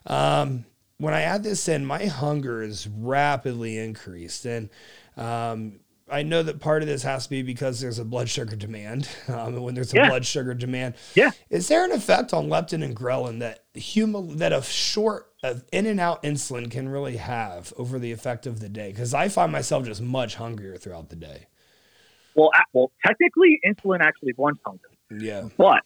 Um, 0.06 0.66
when 0.98 1.14
I 1.14 1.22
add 1.22 1.42
this 1.42 1.68
in, 1.68 1.86
my 1.86 2.06
hunger 2.06 2.62
is 2.62 2.86
rapidly 2.86 3.78
increased. 3.78 4.44
And 4.44 4.68
um, 5.16 5.80
I 6.10 6.22
know 6.22 6.42
that 6.42 6.60
part 6.60 6.82
of 6.82 6.88
this 6.88 7.02
has 7.02 7.24
to 7.24 7.30
be 7.30 7.42
because 7.42 7.80
there's 7.80 7.98
a 7.98 8.04
blood 8.04 8.28
sugar 8.28 8.56
demand. 8.56 9.08
Um, 9.28 9.54
and 9.54 9.62
when 9.62 9.74
there's 9.74 9.92
a 9.92 9.96
yeah. 9.96 10.08
blood 10.08 10.24
sugar 10.24 10.54
demand, 10.54 10.94
yeah, 11.14 11.30
is 11.50 11.68
there 11.68 11.84
an 11.84 11.92
effect 11.92 12.32
on 12.32 12.48
leptin 12.48 12.82
and 12.82 12.96
ghrelin 12.96 13.40
that 13.40 13.64
human 13.74 14.38
that 14.38 14.52
a 14.52 14.62
short 14.62 15.27
of 15.42 15.64
in 15.72 15.86
and 15.86 16.00
out 16.00 16.22
insulin 16.22 16.70
can 16.70 16.88
really 16.88 17.16
have 17.16 17.72
over 17.76 17.98
the 17.98 18.12
effect 18.12 18.46
of 18.46 18.60
the 18.60 18.68
day? 18.68 18.90
Because 18.90 19.14
I 19.14 19.28
find 19.28 19.52
myself 19.52 19.84
just 19.84 20.00
much 20.00 20.36
hungrier 20.36 20.76
throughout 20.76 21.08
the 21.10 21.16
day. 21.16 21.46
Well, 22.34 22.50
well, 22.72 22.90
technically, 23.04 23.60
insulin 23.66 24.00
actually 24.00 24.32
blunts 24.32 24.60
hunger. 24.64 24.88
Yeah, 25.10 25.48
but 25.56 25.82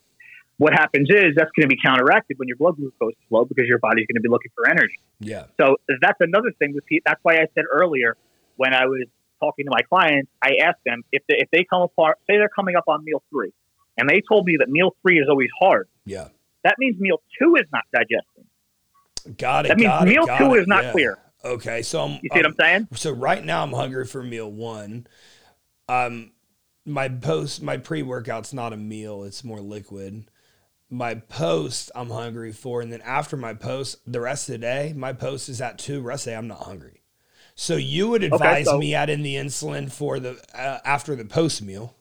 what 0.58 0.72
happens 0.72 1.08
is 1.10 1.34
that's 1.36 1.50
going 1.56 1.68
to 1.68 1.74
be 1.74 1.80
counteracted 1.82 2.38
when 2.38 2.46
your 2.46 2.56
blood 2.56 2.76
glucose 2.76 3.12
is 3.12 3.30
low 3.30 3.44
because 3.44 3.66
your 3.66 3.78
body's 3.78 4.06
going 4.06 4.16
to 4.16 4.20
be 4.20 4.28
looking 4.28 4.50
for 4.54 4.68
energy. 4.68 4.98
Yeah. 5.18 5.46
So 5.58 5.76
that's 6.00 6.20
another 6.20 6.52
thing 6.58 6.74
with 6.74 6.84
people. 6.86 7.02
That's 7.06 7.20
why 7.22 7.34
I 7.34 7.46
said 7.54 7.64
earlier 7.72 8.16
when 8.56 8.74
I 8.74 8.86
was 8.86 9.06
talking 9.40 9.64
to 9.64 9.70
my 9.70 9.82
clients, 9.82 10.30
I 10.42 10.56
asked 10.62 10.84
them 10.86 11.02
if 11.10 11.22
they, 11.28 11.36
if 11.38 11.48
they 11.50 11.64
come 11.68 11.82
apart, 11.82 12.18
say 12.28 12.36
they're 12.36 12.48
coming 12.48 12.76
up 12.76 12.84
on 12.86 13.04
meal 13.04 13.22
three, 13.30 13.52
and 13.98 14.08
they 14.08 14.22
told 14.28 14.46
me 14.46 14.56
that 14.60 14.68
meal 14.68 14.94
three 15.02 15.18
is 15.18 15.26
always 15.28 15.50
hard. 15.60 15.88
Yeah. 16.04 16.28
That 16.64 16.76
means 16.78 17.00
meal 17.00 17.20
two 17.40 17.56
is 17.56 17.66
not 17.72 17.82
digesting. 17.92 18.46
Got 19.38 19.66
it. 19.66 19.68
That 19.68 19.78
means 19.78 20.02
meal 20.04 20.24
it, 20.28 20.38
two 20.38 20.54
it, 20.54 20.60
is 20.60 20.66
not 20.66 20.84
yeah. 20.84 20.92
clear. 20.92 21.18
Okay, 21.44 21.82
so 21.82 22.02
I'm, 22.02 22.10
you 22.22 22.30
see 22.32 22.38
what 22.38 22.46
I'm 22.46 22.54
saying? 22.58 22.88
So 22.94 23.10
right 23.10 23.44
now 23.44 23.62
I'm 23.62 23.72
hungry 23.72 24.06
for 24.06 24.22
meal 24.22 24.50
one. 24.50 25.06
Um, 25.88 26.32
my 26.84 27.08
post, 27.08 27.62
my 27.62 27.76
pre 27.76 28.02
workout's 28.02 28.52
not 28.52 28.72
a 28.72 28.76
meal; 28.76 29.24
it's 29.24 29.42
more 29.42 29.60
liquid. 29.60 30.24
My 30.88 31.14
post, 31.14 31.90
I'm 31.94 32.10
hungry 32.10 32.52
for, 32.52 32.80
and 32.82 32.92
then 32.92 33.00
after 33.00 33.36
my 33.36 33.54
post, 33.54 33.98
the 34.06 34.20
rest 34.20 34.48
of 34.48 34.52
the 34.54 34.58
day, 34.58 34.92
my 34.94 35.12
post 35.12 35.48
is 35.48 35.60
at 35.60 35.78
two. 35.78 36.00
Rest 36.00 36.26
day, 36.26 36.36
I'm 36.36 36.48
not 36.48 36.62
hungry. 36.64 37.02
So 37.54 37.76
you 37.76 38.08
would 38.08 38.22
advise 38.22 38.42
okay, 38.42 38.64
so, 38.64 38.78
me 38.78 38.94
adding 38.94 39.22
the 39.22 39.36
insulin 39.36 39.90
for 39.90 40.20
the 40.20 40.42
uh, 40.54 40.78
after 40.84 41.16
the 41.16 41.24
post 41.24 41.62
meal. 41.62 41.94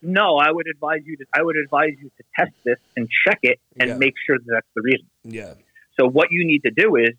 No, 0.00 0.36
I 0.36 0.50
would 0.50 0.66
advise 0.68 1.00
you 1.04 1.16
to. 1.16 1.24
I 1.34 1.42
would 1.42 1.56
advise 1.56 1.94
you 2.00 2.10
to 2.16 2.24
test 2.38 2.52
this 2.64 2.78
and 2.96 3.08
check 3.26 3.40
it 3.42 3.58
and 3.78 3.90
yeah. 3.90 3.96
make 3.96 4.14
sure 4.26 4.38
that 4.38 4.46
that's 4.46 4.66
the 4.74 4.82
reason. 4.82 5.06
Yeah. 5.24 5.54
So 5.98 6.08
what 6.08 6.28
you 6.30 6.46
need 6.46 6.62
to 6.64 6.70
do 6.70 6.96
is 6.96 7.10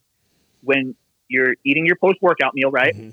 when 0.62 0.96
you're 1.28 1.56
eating 1.66 1.86
your 1.86 1.98
post 1.98 2.18
workout 2.22 2.54
meal, 2.54 2.72
right, 2.72 2.96
mm-hmm. 2.96 3.12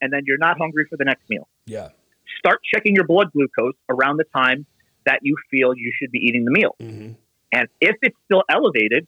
and 0.00 0.12
then 0.12 0.22
you're 0.26 0.38
not 0.38 0.58
hungry 0.58 0.86
for 0.88 0.96
the 0.96 1.04
next 1.04 1.28
meal. 1.28 1.48
Yeah. 1.66 1.90
Start 2.38 2.60
checking 2.74 2.94
your 2.94 3.06
blood 3.06 3.32
glucose 3.32 3.74
around 3.88 4.18
the 4.18 4.24
time 4.34 4.66
that 5.06 5.20
you 5.22 5.36
feel 5.50 5.74
you 5.76 5.92
should 5.98 6.10
be 6.10 6.18
eating 6.18 6.44
the 6.44 6.50
meal. 6.50 6.74
Mm-hmm. 6.80 7.12
And 7.52 7.68
if 7.80 7.96
it's 8.02 8.16
still 8.24 8.42
elevated, 8.50 9.06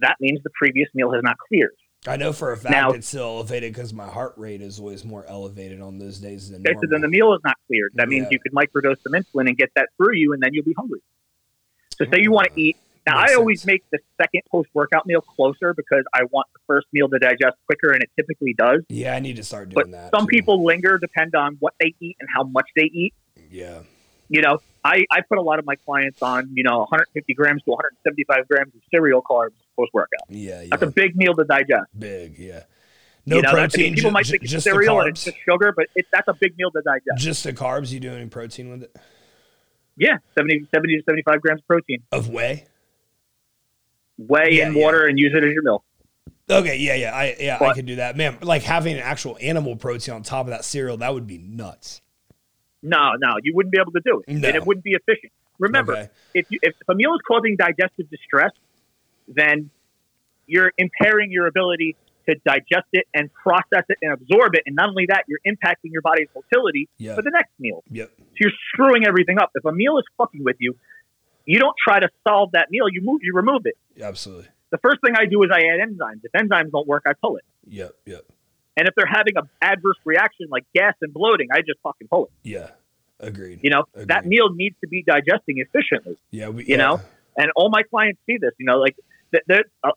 that 0.00 0.16
means 0.20 0.40
the 0.42 0.50
previous 0.50 0.88
meal 0.94 1.12
has 1.12 1.22
not 1.22 1.36
cleared. 1.48 1.74
I 2.06 2.16
know 2.16 2.32
for 2.32 2.52
a 2.52 2.56
fact 2.56 2.72
now, 2.72 2.90
it's 2.90 3.06
still 3.06 3.24
elevated 3.24 3.72
because 3.72 3.92
my 3.92 4.06
heart 4.06 4.34
rate 4.36 4.60
is 4.60 4.80
always 4.80 5.04
more 5.04 5.24
elevated 5.26 5.80
on 5.80 5.98
those 5.98 6.18
days 6.18 6.50
than 6.50 6.62
normal. 6.62 6.82
Then 6.90 7.00
the 7.00 7.08
meal 7.08 7.32
is 7.34 7.40
not 7.44 7.56
cleared. 7.68 7.92
That 7.94 8.08
means 8.08 8.24
yeah. 8.24 8.30
you 8.32 8.38
could 8.40 8.52
microdose 8.52 9.00
some 9.02 9.12
insulin 9.12 9.48
and 9.48 9.56
get 9.56 9.70
that 9.76 9.88
through 9.96 10.16
you, 10.16 10.32
and 10.32 10.42
then 10.42 10.52
you'll 10.52 10.64
be 10.64 10.74
hungry. 10.76 11.00
So 11.96 12.04
say 12.12 12.20
you 12.20 12.32
want 12.32 12.48
to 12.52 12.60
eat. 12.60 12.76
Now 13.06 13.18
I 13.18 13.34
always 13.34 13.60
sense. 13.60 13.66
make 13.66 13.84
the 13.90 13.98
second 14.20 14.42
post 14.50 14.68
workout 14.74 15.06
meal 15.06 15.20
closer 15.20 15.74
because 15.74 16.04
I 16.14 16.22
want 16.30 16.46
the 16.52 16.60
first 16.66 16.86
meal 16.92 17.08
to 17.08 17.18
digest 17.18 17.56
quicker, 17.66 17.92
and 17.92 18.02
it 18.02 18.10
typically 18.16 18.54
does. 18.54 18.82
Yeah, 18.88 19.14
I 19.14 19.20
need 19.20 19.36
to 19.36 19.44
start 19.44 19.70
doing 19.70 19.90
but 19.90 19.90
that. 19.90 20.10
Some 20.10 20.26
too. 20.26 20.36
people 20.36 20.64
linger, 20.64 20.98
depend 20.98 21.34
on 21.34 21.56
what 21.58 21.74
they 21.80 21.94
eat 22.00 22.16
and 22.20 22.28
how 22.34 22.44
much 22.44 22.68
they 22.76 22.84
eat. 22.84 23.14
Yeah. 23.50 23.80
You 24.28 24.40
know, 24.40 24.60
I, 24.84 25.04
I 25.10 25.20
put 25.20 25.38
a 25.38 25.42
lot 25.42 25.58
of 25.58 25.66
my 25.66 25.76
clients 25.76 26.22
on, 26.22 26.50
you 26.54 26.62
know, 26.62 26.78
150 26.78 27.34
grams 27.34 27.62
to 27.64 27.70
175 27.70 28.48
grams 28.48 28.74
of 28.74 28.80
cereal 28.90 29.20
carbs 29.20 29.50
post 29.76 29.92
workout. 29.92 30.20
Yeah, 30.28 30.62
yeah. 30.62 30.68
That's 30.70 30.82
a 30.82 30.86
big 30.86 31.16
meal 31.16 31.34
to 31.34 31.44
digest. 31.44 31.86
Big, 31.98 32.38
yeah. 32.38 32.62
No 33.26 33.36
you 33.36 33.42
know, 33.42 33.50
protein. 33.50 33.80
I 33.80 33.84
mean, 33.84 33.94
people 33.94 34.10
might 34.10 34.26
think 34.26 34.42
it's 34.42 34.64
cereal 34.64 35.00
and 35.00 35.10
it's 35.10 35.24
just 35.24 35.36
sugar, 35.44 35.72
but 35.76 35.86
it, 35.94 36.06
that's 36.12 36.28
a 36.28 36.34
big 36.34 36.56
meal 36.56 36.70
to 36.70 36.82
digest. 36.82 37.18
Just 37.18 37.44
the 37.44 37.52
carbs. 37.52 37.92
You 37.92 38.00
do 38.00 38.12
any 38.12 38.26
protein 38.26 38.70
with 38.70 38.84
it? 38.84 38.96
Yeah, 39.96 40.16
70, 40.34 40.66
70 40.74 40.96
to 40.96 41.02
75 41.04 41.40
grams 41.42 41.60
of 41.60 41.66
protein. 41.66 42.02
Of 42.10 42.28
whey? 42.28 42.64
Whey 44.28 44.58
yeah, 44.58 44.66
and 44.66 44.74
water 44.74 45.04
yeah. 45.04 45.10
and 45.10 45.18
use 45.18 45.32
it 45.34 45.44
as 45.44 45.52
your 45.52 45.62
milk. 45.62 45.84
Okay, 46.50 46.76
yeah, 46.76 46.94
yeah, 46.94 47.14
I 47.14 47.36
yeah, 47.38 47.58
but, 47.58 47.68
I 47.68 47.74
could 47.74 47.86
do 47.86 47.96
that, 47.96 48.16
man. 48.16 48.38
Like 48.42 48.62
having 48.62 48.96
an 48.96 49.02
actual 49.02 49.38
animal 49.40 49.76
protein 49.76 50.14
on 50.14 50.22
top 50.22 50.46
of 50.46 50.50
that 50.50 50.64
cereal, 50.64 50.96
that 50.98 51.14
would 51.14 51.26
be 51.26 51.38
nuts. 51.38 52.02
No, 52.82 53.12
no, 53.18 53.36
you 53.42 53.54
wouldn't 53.54 53.72
be 53.72 53.78
able 53.80 53.92
to 53.92 54.02
do 54.04 54.22
it, 54.26 54.32
no. 54.32 54.48
and 54.48 54.56
it 54.56 54.66
wouldn't 54.66 54.84
be 54.84 54.92
efficient. 54.92 55.32
Remember, 55.58 55.92
okay. 55.92 56.08
if 56.34 56.46
you, 56.50 56.58
if 56.62 56.74
a 56.88 56.94
meal 56.94 57.14
is 57.14 57.20
causing 57.26 57.56
digestive 57.56 58.10
distress, 58.10 58.50
then 59.28 59.70
you're 60.46 60.72
impairing 60.76 61.30
your 61.30 61.46
ability 61.46 61.96
to 62.28 62.34
digest 62.44 62.88
it 62.92 63.06
and 63.14 63.32
process 63.32 63.84
it 63.88 63.98
and 64.02 64.12
absorb 64.12 64.54
it. 64.54 64.62
And 64.66 64.76
not 64.76 64.88
only 64.88 65.06
that, 65.08 65.24
you're 65.28 65.40
impacting 65.46 65.92
your 65.92 66.02
body's 66.02 66.28
motility 66.34 66.88
yep. 66.98 67.16
for 67.16 67.22
the 67.22 67.30
next 67.30 67.50
meal. 67.58 67.82
Yep. 67.90 68.10
So 68.16 68.24
you're 68.40 68.52
screwing 68.72 69.06
everything 69.06 69.38
up. 69.38 69.50
If 69.54 69.64
a 69.64 69.72
meal 69.72 69.98
is 69.98 70.04
fucking 70.18 70.42
with 70.42 70.56
you, 70.58 70.76
you 71.44 71.58
don't 71.58 71.74
try 71.82 72.00
to 72.00 72.08
solve 72.26 72.50
that 72.52 72.70
meal. 72.70 72.86
You 72.90 73.00
move, 73.02 73.20
you 73.22 73.32
remove 73.34 73.62
it. 73.64 73.76
Absolutely. 74.00 74.46
The 74.70 74.78
first 74.78 75.00
thing 75.04 75.14
I 75.16 75.26
do 75.26 75.42
is 75.42 75.50
I 75.52 75.60
add 75.60 75.86
enzymes. 75.86 76.20
If 76.22 76.32
enzymes 76.32 76.70
don't 76.70 76.86
work, 76.86 77.02
I 77.06 77.12
pull 77.12 77.36
it. 77.36 77.44
Yep. 77.68 77.92
Yep. 78.06 78.24
And 78.76 78.88
if 78.88 78.94
they're 78.94 79.06
having 79.06 79.36
an 79.36 79.48
adverse 79.60 79.98
reaction 80.04 80.46
like 80.50 80.64
gas 80.74 80.94
and 81.02 81.12
bloating, 81.12 81.48
I 81.52 81.58
just 81.58 81.78
fucking 81.82 82.08
pull 82.08 82.26
it. 82.26 82.32
Yeah. 82.42 82.70
Agreed. 83.20 83.60
You 83.62 83.70
know, 83.70 83.84
Agreed. 83.92 84.08
that 84.08 84.26
meal 84.26 84.48
needs 84.50 84.76
to 84.80 84.88
be 84.88 85.02
digesting 85.02 85.58
efficiently. 85.58 86.16
Yeah. 86.30 86.48
We, 86.48 86.64
you 86.64 86.70
yeah. 86.70 86.76
know, 86.76 87.00
and 87.36 87.50
all 87.54 87.68
my 87.70 87.82
clients 87.82 88.20
see 88.26 88.38
this, 88.38 88.52
you 88.58 88.66
know, 88.66 88.78
like 88.78 88.96
uh, 89.34 89.90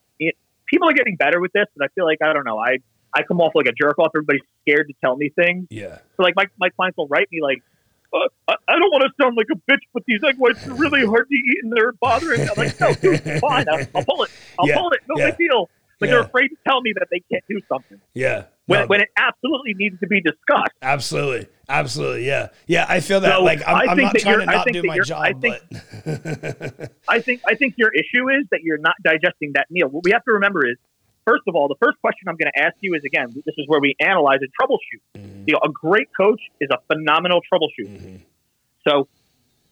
people 0.66 0.89
are 0.89 0.93
getting 0.93 1.16
better 1.16 1.39
with 1.39 1.54
this, 1.54 1.66
but 1.76 1.86
I 1.86 1.88
feel 1.96 2.06
like, 2.06 2.20
I 2.22 2.34
don't 2.34 2.46
know, 2.46 2.60
I, 2.60 2.80
I 3.14 3.24
come 3.24 3.39
off 3.39 3.54
like 3.56 3.68
a 3.68 3.72
jerk 3.72 3.98
off. 3.98 4.12
Everybody's 4.14 4.41
scared 4.62 4.88
to 4.89 4.93
tell 5.00 5.16
me 5.16 5.30
things. 5.30 5.68
Yeah. 5.70 6.00
So 6.18 6.24
like 6.24 6.36
my, 6.36 6.48
my 6.60 6.70
clients 6.70 6.98
will 6.98 7.08
write 7.08 7.30
me 7.32 7.41
like, 7.41 7.64
uh, 8.16 8.28
I, 8.47 8.55
I 8.68 8.80
don't 8.80 8.91
want 8.91 9.03
to 9.03 9.24
sound 9.24 9.36
like 9.38 9.47
a 9.51 9.55
bitch, 9.72 9.82
but 9.93 10.03
these 10.07 10.22
egg 10.24 10.36
whites 10.38 10.66
are 10.68 10.74
really 10.74 11.05
hard 11.05 11.28
to 11.30 11.36
eat 11.36 11.57
and 11.63 11.74
they're 11.76 11.93
bothering. 11.93 12.41
me. 12.41 12.47
I'm 12.49 12.55
like, 12.57 12.80
no, 12.80 12.93
dude, 12.93 13.22
fine. 13.41 13.68
I'll, 13.70 13.86
I'll 13.95 14.05
pull 14.05 14.24
it. 14.24 14.32
I'll 14.59 14.68
Yeah, 14.68 14.78
pull 14.78 14.91
it. 14.91 14.99
No 15.07 15.16
yeah. 15.18 15.32
big 15.32 15.38
deal. 15.49 15.70
Like 16.01 16.09
Yeah. 16.09 16.16
they're 16.16 16.24
afraid 16.26 16.47
to 16.49 16.55
tell 16.68 16.82
me 16.82 16.93
that 16.99 17.07
they 17.11 17.22
can't 17.32 17.43
do 17.49 17.59
something 17.70 17.99
Yeah. 18.13 18.45
when, 18.66 18.82
No, 18.82 18.88
when 18.88 19.01
it 19.01 19.09
absolutely 19.18 19.74
needs 19.76 19.97
to 20.01 20.07
be 20.07 20.20
discussed. 20.22 20.74
absolutely. 20.82 21.47
Absolutely. 21.70 22.26
Yeah. 22.28 22.49
Yeah. 22.68 22.86
I 22.89 22.99
feel 22.99 23.22
that 23.22 23.38
So, 23.38 23.43
like 23.43 23.61
I'm, 23.66 23.89
I'm 23.89 23.97
not 23.97 24.16
trying 24.16 24.39
to 24.39 24.45
not 24.45 24.68
do 24.68 24.84
my 24.84 24.95
you're- 24.95 25.11
I 25.13 25.32
job, 25.32 25.41
think- 25.41 25.63
but 25.70 26.91
I 27.07 27.20
think 27.22 27.41
I 27.47 27.55
think 27.55 27.76
your 27.78 27.91
issue 27.93 28.30
is 28.30 28.45
that 28.51 28.59
you're 28.63 28.78
not 28.78 28.95
digesting 29.03 29.53
that 29.55 29.68
meal. 29.72 29.88
What 29.88 30.03
we 30.03 30.11
have 30.11 30.24
to 30.26 30.32
remember 30.34 30.66
is, 30.68 30.76
first 31.26 31.43
of 31.47 31.55
all, 31.55 31.67
the 31.67 31.76
first 31.84 31.99
question 32.01 32.28
I'm 32.30 32.36
going 32.38 32.51
to 32.55 32.61
ask 32.61 32.76
you 32.82 32.93
is 32.95 33.01
again, 33.05 33.28
this 33.45 33.55
is 33.57 33.65
where 33.67 33.80
we 33.82 33.95
analyze 33.99 34.39
and 34.41 34.49
troubleshoot. 34.61 35.01
Mhm, 35.19 35.43
You 35.47 35.53
know, 35.53 35.59
a 35.63 35.69
great 35.69 36.07
coach 36.15 36.41
is 36.61 36.69
a 36.71 36.78
phenomenal 36.88 37.41
troubleshooter. 37.51 37.99
mhm. 37.99 38.19
So, 38.88 39.07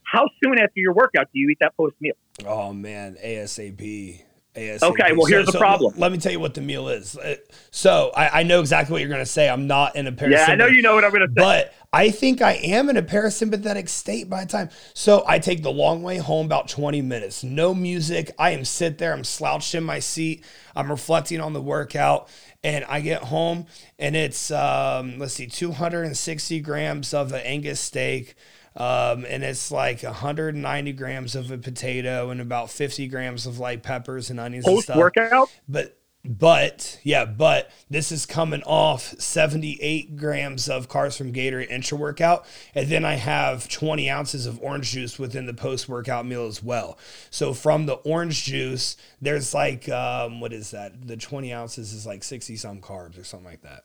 how 0.04 0.28
soon 0.44 0.60
after 0.60 0.80
your 0.80 0.94
workout 0.94 1.28
do 1.34 1.40
you 1.40 1.50
eat 1.50 1.58
that 1.62 1.76
post 1.78 1.96
meal? 2.02 2.16
Oh 2.46 2.74
man, 2.74 3.16
ASAP. 3.24 4.22
ASAP. 4.56 4.84
Okay, 4.84 5.14
well, 5.14 5.26
here's 5.26 5.48
the 5.48 5.58
problem. 5.58 5.94
let 5.98 6.12
me 6.12 6.18
tell 6.18 6.32
you 6.32 6.40
what 6.40 6.54
the 6.54 6.62
meal 6.62 6.88
is. 6.90 7.18
Uh, 7.18 7.36
So 7.72 8.12
I, 8.16 8.42
I 8.42 8.44
know 8.44 8.60
exactly 8.60 8.92
what 8.94 9.02
you're 9.02 9.10
going 9.10 9.22
to 9.22 9.26
say. 9.26 9.50
I'm 9.50 9.66
not 9.68 9.96
in 9.96 10.06
a 10.08 10.12
parasympathetic. 10.12 10.32
Yeah, 10.32 10.46
I 10.50 10.56
know 10.56 10.68
you 10.68 10.82
know 10.82 10.94
what 10.96 11.04
I'm 11.04 11.12
going 11.12 11.28
to 11.28 11.34
say. 11.34 11.34
But 11.36 11.74
I 11.92 12.10
think 12.12 12.42
I 12.42 12.54
am 12.54 12.90
in 12.90 12.98
a 12.98 13.02
parasympathetic 13.02 13.90
state 13.90 14.30
by 14.30 14.44
the 14.44 14.52
time. 14.52 14.70
So 14.94 15.24
I 15.28 15.40
take 15.40 15.64
the 15.64 15.72
long 15.72 16.04
way 16.04 16.18
home 16.18 16.46
about 16.46 16.68
20 16.68 17.02
minutes. 17.02 17.44
No 17.44 17.74
music. 17.74 18.32
I 18.38 18.52
am 18.52 18.66
sit 18.66 18.98
there. 19.00 19.14
I'm 19.14 19.24
slouched 19.24 19.74
in 19.76 19.84
my 19.84 20.00
seat. 20.00 20.44
I'm 20.76 20.90
reflecting 20.90 21.42
on 21.42 21.54
the 21.54 21.62
workout. 21.62 22.30
And 22.64 22.86
I 22.86 23.02
get 23.02 23.24
home 23.24 23.66
and 24.00 24.16
it's 24.16 24.50
um, 24.50 25.20
let's 25.20 25.34
see, 25.34 25.48
260 25.48 26.62
grams 26.62 27.14
of 27.14 27.34
an 27.34 27.42
Angus 27.42 27.80
steak. 27.80 28.36
Um, 28.76 29.26
and 29.28 29.44
it's 29.44 29.72
like 29.72 30.02
190 30.04 30.94
grams 30.94 31.36
of 31.36 31.52
a 31.52 31.58
potato 31.58 32.30
and 32.32 32.42
about 32.42 32.72
50 32.72 33.08
grams 33.08 33.46
of 33.46 33.60
like 33.60 33.84
peppers 33.84 34.30
and 34.30 34.40
onions 34.40 34.66
and 34.66 34.76
Post 34.76 34.86
stuff. 34.86 34.98
workout, 34.98 35.52
But 35.68 35.98
but 36.26 37.00
yeah, 37.04 37.26
but 37.26 37.70
this 37.90 38.10
is 38.10 38.26
coming 38.26 38.64
off 38.64 39.14
78 39.20 40.16
grams 40.16 40.70
of 40.70 40.88
carbs 40.88 41.18
from 41.18 41.34
Gatorade 41.34 41.70
intra 41.70 41.98
workout, 41.98 42.46
and 42.74 42.88
then 42.88 43.04
I 43.04 43.16
have 43.16 43.68
20 43.68 44.10
ounces 44.10 44.46
of 44.46 44.58
orange 44.62 44.92
juice 44.92 45.20
within 45.20 45.48
the 45.48 45.54
post 45.54 45.90
workout 45.90 46.26
meal 46.26 46.46
as 46.46 46.64
well. 46.64 46.98
So 47.30 47.54
from 47.54 47.88
the 47.88 47.96
orange 47.96 48.46
juice, 48.46 48.96
there's 49.22 49.54
like 49.54 49.90
um, 49.90 50.40
what 50.40 50.54
is 50.54 50.72
that? 50.72 51.06
The 51.06 51.18
20 51.18 51.54
ounces 51.54 51.92
is 51.92 52.06
like 52.06 52.24
60 52.24 52.56
some 52.56 52.80
carbs 52.80 53.20
or 53.20 53.26
something 53.26 53.50
like 53.50 53.64
that. 53.64 53.84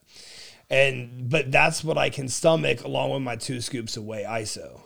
And 0.69 1.29
but 1.29 1.51
that's 1.51 1.83
what 1.83 1.97
I 1.97 2.09
can 2.09 2.27
stomach 2.27 2.83
along 2.83 3.11
with 3.11 3.21
my 3.21 3.35
two 3.35 3.59
scoops 3.61 3.97
of 3.97 4.05
whey 4.05 4.23
ISO. 4.23 4.81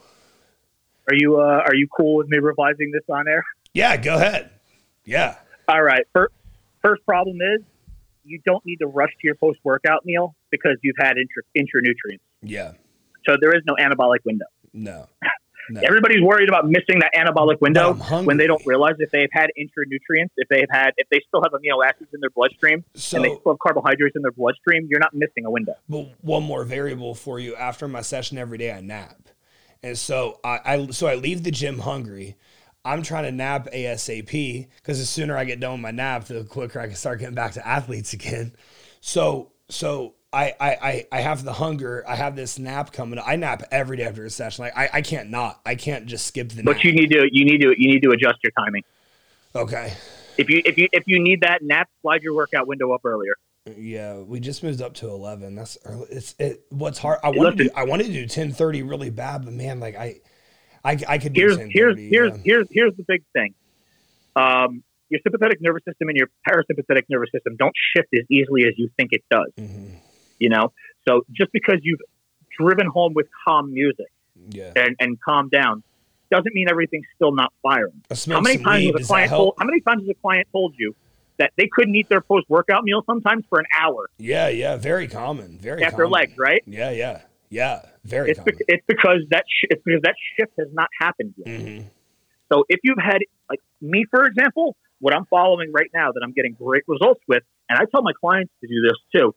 are 1.09 1.15
you 1.15 1.38
uh, 1.38 1.61
are 1.65 1.75
you 1.75 1.88
cool 1.88 2.15
with 2.15 2.27
me 2.29 2.38
revising 2.38 2.91
this 2.91 3.03
on 3.09 3.27
air? 3.27 3.43
Yeah, 3.73 3.97
go 3.97 4.15
ahead. 4.15 4.49
Yeah. 5.03 5.36
All 5.67 5.81
right. 5.81 6.05
First, 6.13 6.34
first 6.81 7.05
problem 7.05 7.38
is 7.55 7.61
you 8.23 8.39
don't 8.45 8.65
need 8.65 8.77
to 8.77 8.88
rush 8.88 9.11
to 9.11 9.19
your 9.23 9.36
post 9.36 9.59
workout 9.63 10.05
meal 10.05 10.36
because 10.51 10.77
you've 10.81 10.95
had 10.97 11.15
intra, 11.17 11.43
intranutrients. 11.57 12.19
Yeah. 12.41 12.73
So 13.25 13.36
there 13.39 13.55
is 13.55 13.63
no 13.65 13.75
anabolic 13.75 14.19
window. 14.25 14.45
No. 14.73 15.07
No. 15.70 15.82
Everybody's 15.82 16.22
worried 16.22 16.49
about 16.49 16.68
missing 16.68 16.99
that 16.99 17.11
anabolic 17.16 17.61
window 17.61 17.93
when 18.24 18.38
they 18.38 18.47
don't 18.47 18.66
realize 18.66 18.95
if 18.99 19.11
they've 19.11 19.30
had 19.32 19.49
intranutrients, 19.57 20.32
if 20.38 20.47
they've 20.49 20.68
had, 20.70 20.91
if 20.97 21.07
they 21.09 21.22
still 21.28 21.41
have 21.41 21.53
amino 21.53 21.86
acids 21.86 22.09
in 22.14 22.20
their 22.20 22.30
bloodstream 22.32 22.84
So 22.95 23.18
and 23.18 23.26
they 23.26 23.30
still 23.30 23.53
have 23.53 23.59
carbohydrates 23.59 24.16
in 24.16 24.22
their 24.22 24.32
bloodstream, 24.32 24.88
you're 24.89 24.99
not 24.99 25.14
missing 25.14 25.45
a 25.45 25.51
window. 25.51 25.76
But 25.88 26.11
one 26.22 26.43
more 26.43 26.64
variable 26.64 27.16
for 27.16 27.39
you. 27.39 27.55
After 27.55 27.88
my 27.88 28.01
session 28.01 28.38
every 28.38 28.57
day, 28.57 28.72
I 28.72 28.82
nap, 28.82 29.30
and 29.82 29.97
so 29.97 30.39
I, 30.43 30.59
I 30.66 30.88
so 30.88 31.07
I 31.07 31.16
leave 31.16 31.43
the 31.43 31.51
gym 31.51 31.80
hungry. 31.80 32.36
I'm 32.86 33.01
trying 33.01 33.24
to 33.24 33.32
nap 33.32 33.70
ASAP 33.74 34.68
because 34.76 34.99
the 34.99 35.05
sooner 35.05 35.38
I 35.38 35.45
get 35.45 35.61
done 35.61 35.74
with 35.74 35.82
my 35.82 35.91
nap, 35.91 36.26
the 36.26 36.43
quicker 36.43 36.80
I 36.80 36.88
can 36.88 36.95
start 36.95 37.20
getting 37.20 37.36
back 37.36 37.53
to 37.53 37.66
athletes 37.66 38.14
again. 38.14 38.53
So 38.99 39.51
so 39.70 40.16
I 40.34 40.53
I 40.59 40.69
I, 40.69 41.07
I 41.11 41.21
have 41.21 41.43
the 41.43 41.53
hunger. 41.53 42.03
I 42.07 42.15
have 42.15 42.36
this 42.36 42.57
nap 42.57 42.91
coming. 42.91 43.19
I 43.23 43.36
nap 43.36 43.63
every 43.71 43.97
day 43.97 44.03
after 44.03 44.25
a 44.25 44.29
session. 44.29 44.65
Like 44.65 44.77
I, 44.77 44.89
I 44.93 45.01
can't 45.01 45.29
not. 45.29 45.61
I 45.65 45.75
can't 45.75 46.05
just 46.05 46.27
skip 46.27 46.49
the 46.49 46.63
nap. 46.63 46.65
But 46.65 46.84
you 46.84 46.91
need 46.91 47.11
to, 47.11 47.27
you 47.31 47.45
need 47.45 47.61
to, 47.61 47.73
you 47.77 47.89
need 47.89 48.03
to 48.03 48.11
adjust 48.11 48.39
your 48.43 48.51
timing. 48.57 48.84
okay. 49.55 49.93
If 50.36 50.49
you, 50.49 50.63
if 50.65 50.77
you, 50.79 50.88
if 50.91 51.03
you 51.05 51.19
need 51.19 51.41
that 51.41 51.59
nap, 51.61 51.89
slide 52.01 52.23
your 52.23 52.34
workout 52.36 52.67
window 52.67 52.91
up 52.91 53.01
earlier. 53.05 53.36
Yeah, 53.77 54.17
we 54.17 54.39
just 54.39 54.63
moved 54.63 54.81
up 54.81 54.95
to 54.95 55.07
eleven. 55.07 55.55
That's 55.55 55.77
early. 55.86 56.07
It's 56.09 56.36
it. 56.39 56.65
What's 56.69 56.97
hard? 56.97 57.19
I 57.23 57.29
wanted 57.29 57.57
to. 57.57 57.63
Listen. 57.65 57.77
I 57.77 57.84
wanted 57.86 58.07
to 58.07 58.13
do 58.13 58.25
ten 58.25 58.51
thirty 58.51 58.81
really 58.81 59.09
bad, 59.09 59.45
but 59.45 59.53
man, 59.53 59.79
like 59.79 59.95
I, 59.95 60.21
I, 60.84 60.97
I 61.07 61.17
could 61.17 61.34
do 61.34 61.41
Here's, 61.41 61.57
ten 61.57 61.69
here's, 61.71 61.93
thirty. 61.93 62.09
here's, 62.09 62.34
here's, 62.43 62.67
here's 62.71 62.97
the 62.97 63.05
big 63.07 63.23
thing. 63.31 63.53
Um, 64.36 64.84
your 65.09 65.21
sympathetic 65.23 65.61
nervous 65.61 65.84
system 65.88 66.09
and 66.09 66.17
your 66.17 66.27
parasympathetic 66.47 67.03
nervous 67.07 67.29
system 67.31 67.55
don't 67.55 67.73
shift 67.95 68.09
as 68.15 68.25
easily 68.29 68.65
as 68.65 68.73
you 68.77 68.89
think 68.97 69.09
it 69.13 69.23
does. 69.29 69.51
hmm 69.57 69.93
You 70.39 70.49
know, 70.49 70.73
so 71.07 71.21
just 71.31 71.51
because 71.51 71.77
you've 71.84 71.99
driven 72.59 72.88
home 72.88 73.13
with 73.13 73.27
calm 73.45 73.73
music 73.73 74.07
Yeah. 74.49 74.71
and, 74.75 74.95
and 74.99 75.19
calm 75.21 75.49
down 75.49 75.84
doesn't 76.31 76.53
mean 76.53 76.67
everything's 76.69 77.05
still 77.15 77.34
not 77.34 77.53
firing. 77.61 78.01
How 78.09 78.41
many 78.41 78.57
times 78.57 78.84
weed. 78.86 78.93
has 78.97 79.03
a 79.05 79.07
client 79.07 79.29
told, 79.29 79.53
how 79.59 79.65
many 79.65 79.81
times 79.81 80.01
has 80.03 80.09
a 80.09 80.21
client 80.21 80.47
told 80.51 80.73
you 80.77 80.95
that 81.38 81.51
they 81.57 81.67
couldn't 81.71 81.95
eat 81.95 82.09
their 82.09 82.21
post 82.21 82.47
workout 82.49 82.84
meal 82.84 83.03
sometimes 83.05 83.43
for 83.49 83.59
an 83.59 83.65
hour 83.79 84.09
Yeah, 84.17 84.49
yeah. 84.49 84.75
Very 84.77 85.07
common. 85.07 85.57
Very 85.59 85.84
after 85.84 85.97
common. 86.03 86.11
legs, 86.11 86.34
right? 86.38 86.61
Yeah, 86.65 86.91
yeah, 86.91 87.21
yeah. 87.49 87.81
Very 88.03 88.31
It's, 88.31 88.39
common. 88.39 88.55
bec- 88.55 88.65
it's 88.67 88.86
because 88.88 89.19
that 89.29 89.45
sh- 89.47 89.67
it's 89.69 89.81
because 89.84 90.01
that 90.03 90.15
shift 90.38 90.51
has 90.59 90.67
not 90.73 90.89
happened 90.99 91.34
yet. 91.38 91.61
hmm 91.61 91.81
So 92.51 92.65
if 92.69 92.79
you've 92.84 92.97
had 93.01 93.19
like 93.49 93.59
me, 93.81 94.05
for 94.11 94.25
example, 94.25 94.75
what 94.99 95.13
I'm 95.15 95.25
following 95.25 95.71
right 95.71 95.89
now 95.93 96.11
that 96.11 96.21
I'm 96.23 96.31
getting 96.34 96.53
great 96.53 96.84
results 96.88 97.21
with, 97.27 97.43
and 97.69 97.77
I 97.79 97.86
tell 97.91 98.01
my 98.03 98.13
clients 98.19 98.51
to 98.61 98.67
do 98.67 98.81
this 98.81 98.97
too, 99.15 99.36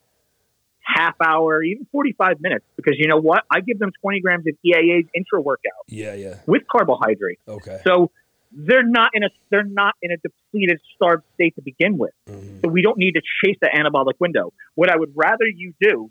half 0.95 1.15
hour, 1.21 1.61
even 1.63 1.85
45 1.91 2.39
minutes, 2.39 2.63
because 2.77 2.95
you 2.97 3.07
know 3.07 3.17
what? 3.19 3.43
I 3.51 3.59
give 3.59 3.77
them 3.77 3.91
20 4.01 4.21
grams 4.21 4.45
of 4.47 4.53
EAA's 4.65 5.05
intra 5.13 5.41
workout 5.41 5.83
Yeah, 5.87 6.13
yeah. 6.13 6.35
with 6.47 6.63
carbohydrate. 6.71 7.39
Okay. 7.47 7.81
So 7.85 8.09
they're 8.53 8.85
not 8.87 9.11
in 9.13 9.23
a 9.23 9.29
they're 9.49 9.65
not 9.65 9.95
in 10.01 10.11
a 10.11 10.17
depleted, 10.17 10.79
starved 10.95 11.23
state 11.35 11.55
to 11.55 11.61
begin 11.61 11.97
with. 11.97 12.13
Mhm. 12.29 12.61
So 12.61 12.69
we 12.69 12.81
don't 12.81 12.97
need 12.97 13.13
to 13.13 13.21
chase 13.43 13.57
the 13.61 13.67
anabolic 13.67 14.13
window. 14.19 14.53
What 14.75 14.89
I 14.89 14.95
would 14.97 15.11
rather 15.15 15.45
you 15.45 15.73
do 15.81 16.09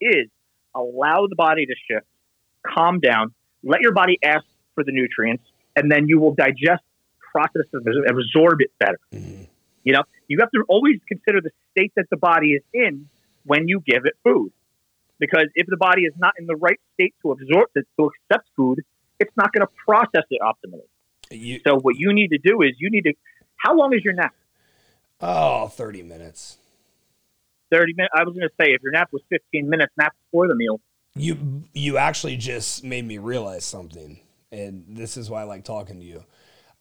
is 0.00 0.28
allow 0.74 1.26
the 1.26 1.36
body 1.36 1.66
to 1.66 1.74
shift, 1.86 2.06
calm 2.66 3.00
down, 3.00 3.34
let 3.62 3.82
your 3.82 3.92
body 3.92 4.18
ask 4.24 4.44
for 4.74 4.82
the 4.84 4.92
nutrients, 4.92 5.44
and 5.76 5.92
then 5.92 6.08
you 6.08 6.18
will 6.18 6.34
digest, 6.34 6.82
process, 7.30 7.66
and 7.72 7.86
absorb 8.08 8.60
it 8.62 8.70
better. 8.78 8.98
Mhm. 9.12 9.46
You 9.84 9.92
know, 9.92 10.02
you 10.28 10.38
have 10.40 10.50
to 10.52 10.64
always 10.68 10.98
consider 11.06 11.42
the 11.42 11.50
state 11.72 11.92
that 11.96 12.08
the 12.08 12.16
body 12.16 12.54
is 12.54 12.62
in 12.72 13.06
when 13.44 13.68
you 13.68 13.80
give 13.80 14.04
it 14.04 14.14
food. 14.22 14.52
Because 15.18 15.46
if 15.54 15.66
the 15.66 15.76
body 15.76 16.02
is 16.02 16.12
not 16.18 16.34
in 16.38 16.46
the 16.46 16.56
right 16.56 16.80
state 16.94 17.14
to 17.22 17.32
absorb 17.32 17.68
it, 17.74 17.86
to 17.98 18.10
accept 18.10 18.48
food, 18.56 18.80
it's 19.20 19.34
not 19.36 19.52
going 19.52 19.66
to 19.66 19.72
process 19.86 20.24
it 20.30 20.40
optimally. 20.42 20.86
You, 21.30 21.60
So 21.66 21.78
what 21.78 21.96
you 21.96 22.12
need 22.12 22.28
to 22.28 22.38
do 22.38 22.62
is 22.62 22.72
you 22.78 22.90
need 22.90 23.02
to. 23.02 23.14
How 23.56 23.74
long 23.74 23.94
is 23.94 24.02
your 24.04 24.14
nap? 24.14 24.34
oh, 25.20 25.68
30 25.68 26.02
minutes. 26.02 26.58
Thirty 27.70 27.94
minutes. 27.94 28.12
I 28.16 28.24
was 28.24 28.34
going 28.34 28.46
to 28.48 28.54
say 28.60 28.72
if 28.72 28.82
your 28.82 28.92
nap 28.92 29.08
was 29.10 29.22
fifteen 29.28 29.68
minutes, 29.68 29.92
nap 29.96 30.14
before 30.26 30.48
the 30.48 30.54
meal. 30.54 30.80
You 31.16 31.64
you 31.72 31.96
actually 31.96 32.36
just 32.36 32.84
made 32.84 33.04
me 33.04 33.18
realize 33.18 33.64
something, 33.64 34.20
and 34.52 34.84
this 34.88 35.16
is 35.16 35.30
why 35.30 35.40
I 35.40 35.44
like 35.44 35.64
talking 35.64 35.98
to 35.98 36.04
you. 36.04 36.24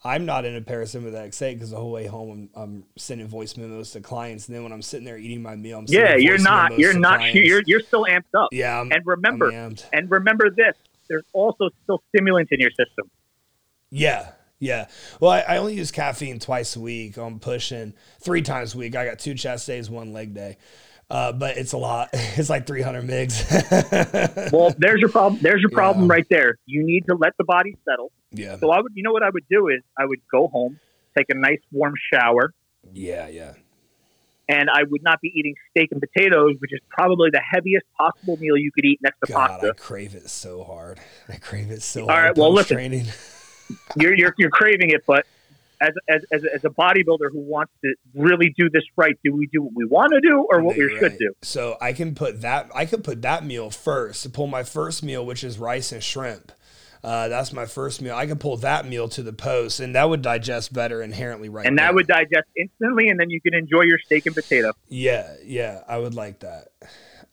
I'm 0.05 0.25
not 0.25 0.43
in 0.43 0.55
a 0.55 0.61
parasympathetic 0.61 1.33
state 1.33 1.55
because 1.55 1.71
the 1.71 1.77
whole 1.77 1.91
way 1.91 2.05
home 2.05 2.49
I'm, 2.55 2.61
I'm 2.61 2.83
sending 2.97 3.27
voice 3.27 3.55
memos 3.55 3.91
to 3.91 4.01
clients, 4.01 4.47
and 4.47 4.55
then 4.55 4.63
when 4.63 4.73
I'm 4.73 4.81
sitting 4.81 5.05
there 5.05 5.17
eating 5.17 5.41
my 5.41 5.55
meal, 5.55 5.77
I'm 5.79 5.85
Yeah, 5.87 6.15
you're 6.15 6.37
not. 6.37 6.77
You're 6.77 6.97
not. 6.97 7.19
clients. 7.19 7.47
You're 7.47 7.61
you're 7.65 7.79
still 7.79 8.05
amped 8.05 8.33
up. 8.37 8.49
yeah, 8.51 8.79
I'm, 8.79 8.91
And 8.91 9.01
remember, 9.05 9.49
and 9.93 10.11
remember 10.11 10.49
this. 10.49 10.75
There's 11.07 11.25
also 11.33 11.69
still 11.83 12.01
stimulants 12.09 12.51
in 12.51 12.59
your 12.59 12.71
system. 12.71 13.09
Yeah, 13.89 14.31
yeah. 14.59 14.87
Well, 15.19 15.31
I, 15.31 15.41
I 15.41 15.57
only 15.57 15.75
use 15.75 15.91
caffeine 15.91 16.39
twice 16.39 16.75
a 16.75 16.79
week. 16.79 17.17
I'm 17.17 17.39
pushing 17.39 17.93
three 18.21 18.41
times 18.41 18.75
a 18.75 18.77
week. 18.77 18.95
I 18.95 19.05
got 19.05 19.19
two 19.19 19.35
chest 19.35 19.67
days, 19.67 19.89
one 19.89 20.13
leg 20.13 20.33
day. 20.33 20.57
Uh, 21.13 21.31
but 21.31 21.57
it's 21.57 21.73
a 21.73 21.77
lot. 21.77 22.09
It's 22.35 22.49
like 22.49 22.65
300 22.65 23.03
migs. 23.07 24.51
Well, 24.51 24.73
there's 24.79 24.99
your 24.99 25.09
problem. 25.09 25.39
There's 25.43 25.61
your 25.61 25.69
problem 25.69 26.07
Yeah. 26.07 26.13
right 26.15 26.27
there. 26.29 26.57
You 26.65 26.83
need 26.83 27.05
to 27.07 27.15
let 27.15 27.33
the 27.37 27.43
body 27.43 27.77
settle. 27.87 28.11
yeah, 28.31 28.57
So 28.57 28.71
I 28.71 28.81
would, 28.81 28.91
you 28.95 29.03
know, 29.03 29.11
what 29.11 29.21
I 29.23 29.29
would 29.29 29.45
do 29.49 29.67
is 29.67 29.81
I 29.97 30.05
would 30.05 30.19
go 30.31 30.47
home, 30.47 30.79
take 31.17 31.27
a 31.29 31.35
nice 31.35 31.59
warm 31.71 31.93
shower, 32.11 32.53
yeah, 32.91 33.27
yeah. 33.27 33.53
and 34.49 34.67
I 34.73 34.81
would 34.89 35.03
not 35.03 35.21
be 35.21 35.31
eating 35.35 35.53
steak 35.69 35.89
and 35.91 36.01
potatoes, 36.01 36.55
which 36.59 36.73
is 36.73 36.79
probably 36.89 37.29
the 37.31 37.41
heaviest 37.47 37.85
possible 37.97 38.37
meal 38.37 38.57
you 38.57 38.71
could 38.71 38.85
eat 38.85 38.99
next 39.03 39.19
to 39.25 39.31
God, 39.31 39.47
pasta. 39.49 39.67
I 39.69 39.73
crave 39.73 40.15
it 40.15 40.29
so 40.29 40.63
hard. 40.63 40.99
I 41.29 41.35
crave 41.37 41.69
it 41.69 41.83
so 41.83 42.01
All 42.01 42.07
hard. 42.09 42.23
right, 42.25 42.37
well, 42.37 42.51
listen. 42.51 42.75
Training. 42.77 43.05
You're, 43.95 44.13
you're 44.15 44.33
you're 44.37 44.49
craving 44.49 44.89
it, 44.89 45.03
but 45.07 45.25
as, 45.83 45.93
as, 46.07 46.21
as, 46.31 46.43
as, 46.45 46.65
a 46.65 46.69
bodybuilder 46.69 47.31
who 47.31 47.39
wants 47.39 47.73
to 47.83 47.93
really 48.13 48.53
do 48.57 48.69
this 48.69 48.83
right, 48.95 49.17
do 49.23 49.33
we 49.33 49.47
do 49.47 49.61
what 49.61 49.73
we 49.75 49.85
want 49.85 50.13
to 50.13 50.21
do 50.21 50.47
or 50.49 50.61
what 50.61 50.77
we 50.77 50.85
right. 50.85 50.99
should 50.99 51.17
do? 51.17 51.33
So 51.41 51.77
I 51.81 51.93
can 51.93 52.15
put 52.15 52.41
that 52.41 52.69
I 52.73 52.85
could 52.85 53.03
put 53.03 53.21
that 53.21 53.45
meal 53.45 53.69
first 53.69 54.23
to 54.23 54.29
pull 54.29 54.47
my 54.47 54.63
first 54.63 55.03
meal, 55.03 55.25
which 55.25 55.43
is 55.43 55.59
rice 55.59 55.91
and 55.91 56.03
shrimp. 56.03 56.51
Uh, 57.03 57.27
that's 57.27 57.51
my 57.51 57.65
first 57.65 58.01
meal. 58.01 58.15
I 58.15 58.25
can 58.25 58.37
pull 58.37 58.55
that 58.57 58.87
meal 58.87 59.09
to 59.09 59.23
the 59.23 59.33
post, 59.33 59.81
and 59.81 59.93
that 59.95 60.07
would 60.09 60.21
digest 60.21 60.71
better 60.71 61.01
inherently, 61.01 61.49
right? 61.49 61.65
And 61.65 61.77
that 61.77 61.93
would 61.93 62.07
digest 62.07 62.47
instantly, 62.55 63.09
and 63.09 63.19
then 63.19 63.29
you 63.29 63.41
can 63.41 63.53
enjoy 63.53 63.81
your 63.81 63.99
steak 63.99 64.25
and 64.25 64.33
potato. 64.33 64.71
Yeah, 64.87 65.35
yeah, 65.43 65.81
I 65.85 65.97
would 65.97 66.13
like 66.13 66.39
that. 66.39 66.69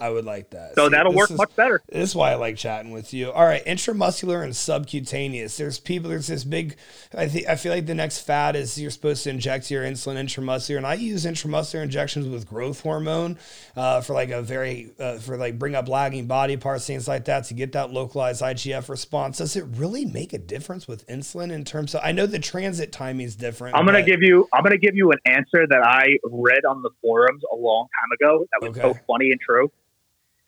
I 0.00 0.08
would 0.08 0.24
like 0.24 0.50
that. 0.50 0.74
So 0.76 0.86
See, 0.86 0.92
that'll 0.92 1.12
work 1.12 1.30
is, 1.30 1.36
much 1.36 1.54
better. 1.54 1.82
This 1.88 2.10
is 2.10 2.16
why 2.16 2.32
I 2.32 2.36
like 2.36 2.56
chatting 2.56 2.90
with 2.90 3.12
you. 3.12 3.30
All 3.30 3.44
right, 3.44 3.64
intramuscular 3.66 4.42
and 4.42 4.56
subcutaneous. 4.56 5.58
There's 5.58 5.78
people. 5.78 6.08
There's 6.08 6.26
this 6.26 6.42
big. 6.42 6.76
I 7.14 7.28
think 7.28 7.46
I 7.46 7.56
feel 7.56 7.72
like 7.72 7.84
the 7.84 7.94
next 7.94 8.20
fad 8.20 8.56
is 8.56 8.80
you're 8.80 8.90
supposed 8.90 9.24
to 9.24 9.30
inject 9.30 9.70
your 9.70 9.84
insulin 9.84 10.16
intramuscular, 10.16 10.78
and 10.78 10.86
I 10.86 10.94
use 10.94 11.26
intramuscular 11.26 11.82
injections 11.82 12.26
with 12.26 12.48
growth 12.48 12.80
hormone 12.80 13.38
uh, 13.76 14.00
for 14.00 14.14
like 14.14 14.30
a 14.30 14.40
very 14.40 14.90
uh, 14.98 15.18
for 15.18 15.36
like 15.36 15.58
bring 15.58 15.74
up 15.74 15.86
lagging 15.86 16.26
body 16.26 16.56
parts, 16.56 16.86
things 16.86 17.06
like 17.06 17.26
that, 17.26 17.44
to 17.44 17.54
get 17.54 17.72
that 17.72 17.92
localized 17.92 18.40
IGF 18.40 18.88
response. 18.88 19.36
Does 19.36 19.54
it 19.54 19.64
really 19.64 20.06
make 20.06 20.32
a 20.32 20.38
difference 20.38 20.88
with 20.88 21.06
insulin 21.08 21.52
in 21.52 21.64
terms 21.64 21.94
of? 21.94 22.00
I 22.02 22.12
know 22.12 22.24
the 22.24 22.38
transit 22.38 22.90
timing 22.90 23.26
is 23.26 23.36
different. 23.36 23.76
I'm 23.76 23.84
gonna 23.84 24.02
give 24.02 24.22
you. 24.22 24.48
I'm 24.54 24.62
gonna 24.62 24.78
give 24.78 24.96
you 24.96 25.12
an 25.12 25.18
answer 25.26 25.66
that 25.66 25.84
I 25.84 26.16
read 26.24 26.64
on 26.64 26.80
the 26.80 26.90
forums 27.02 27.42
a 27.52 27.56
long 27.56 27.86
time 28.00 28.12
ago. 28.18 28.46
That 28.52 28.66
was 28.66 28.78
okay. 28.78 28.80
so 28.80 28.98
funny 29.06 29.30
and 29.30 29.40
true 29.40 29.70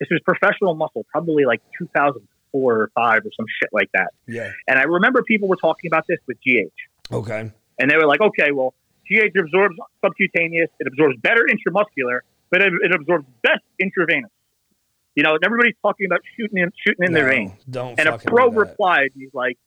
this 0.03 0.09
was 0.11 0.21
professional 0.25 0.75
muscle, 0.75 1.05
probably 1.09 1.45
like 1.45 1.61
2004 1.77 2.73
or 2.73 2.91
five 2.93 3.25
or 3.25 3.31
some 3.35 3.45
shit 3.61 3.69
like 3.71 3.89
that. 3.93 4.11
Yeah. 4.27 4.51
And 4.67 4.77
I 4.77 4.83
remember 4.83 5.23
people 5.23 5.47
were 5.47 5.55
talking 5.55 5.89
about 5.89 6.05
this 6.07 6.19
with 6.27 6.37
GH. 6.45 7.13
Okay. 7.13 7.51
And 7.79 7.89
they 7.89 7.95
were 7.95 8.05
like, 8.05 8.21
okay, 8.21 8.51
well, 8.51 8.73
GH 9.09 9.37
absorbs 9.37 9.75
subcutaneous, 10.03 10.69
it 10.79 10.87
absorbs 10.87 11.17
better 11.21 11.47
intramuscular, 11.49 12.19
but 12.49 12.61
it, 12.61 12.73
it 12.81 12.93
absorbs 12.93 13.25
best 13.41 13.63
intravenous. 13.79 14.31
You 15.15 15.23
know, 15.23 15.37
everybody's 15.43 15.75
talking 15.81 16.05
about 16.05 16.21
shooting 16.35 16.57
in, 16.57 16.71
shooting 16.85 17.05
in 17.05 17.13
no, 17.13 17.19
their 17.19 17.29
veins. 17.29 17.53
Don't. 17.69 17.99
And 17.99 18.09
a 18.09 18.17
pro 18.17 18.49
replied, 18.49 19.11
he's 19.15 19.33
like, 19.33 19.57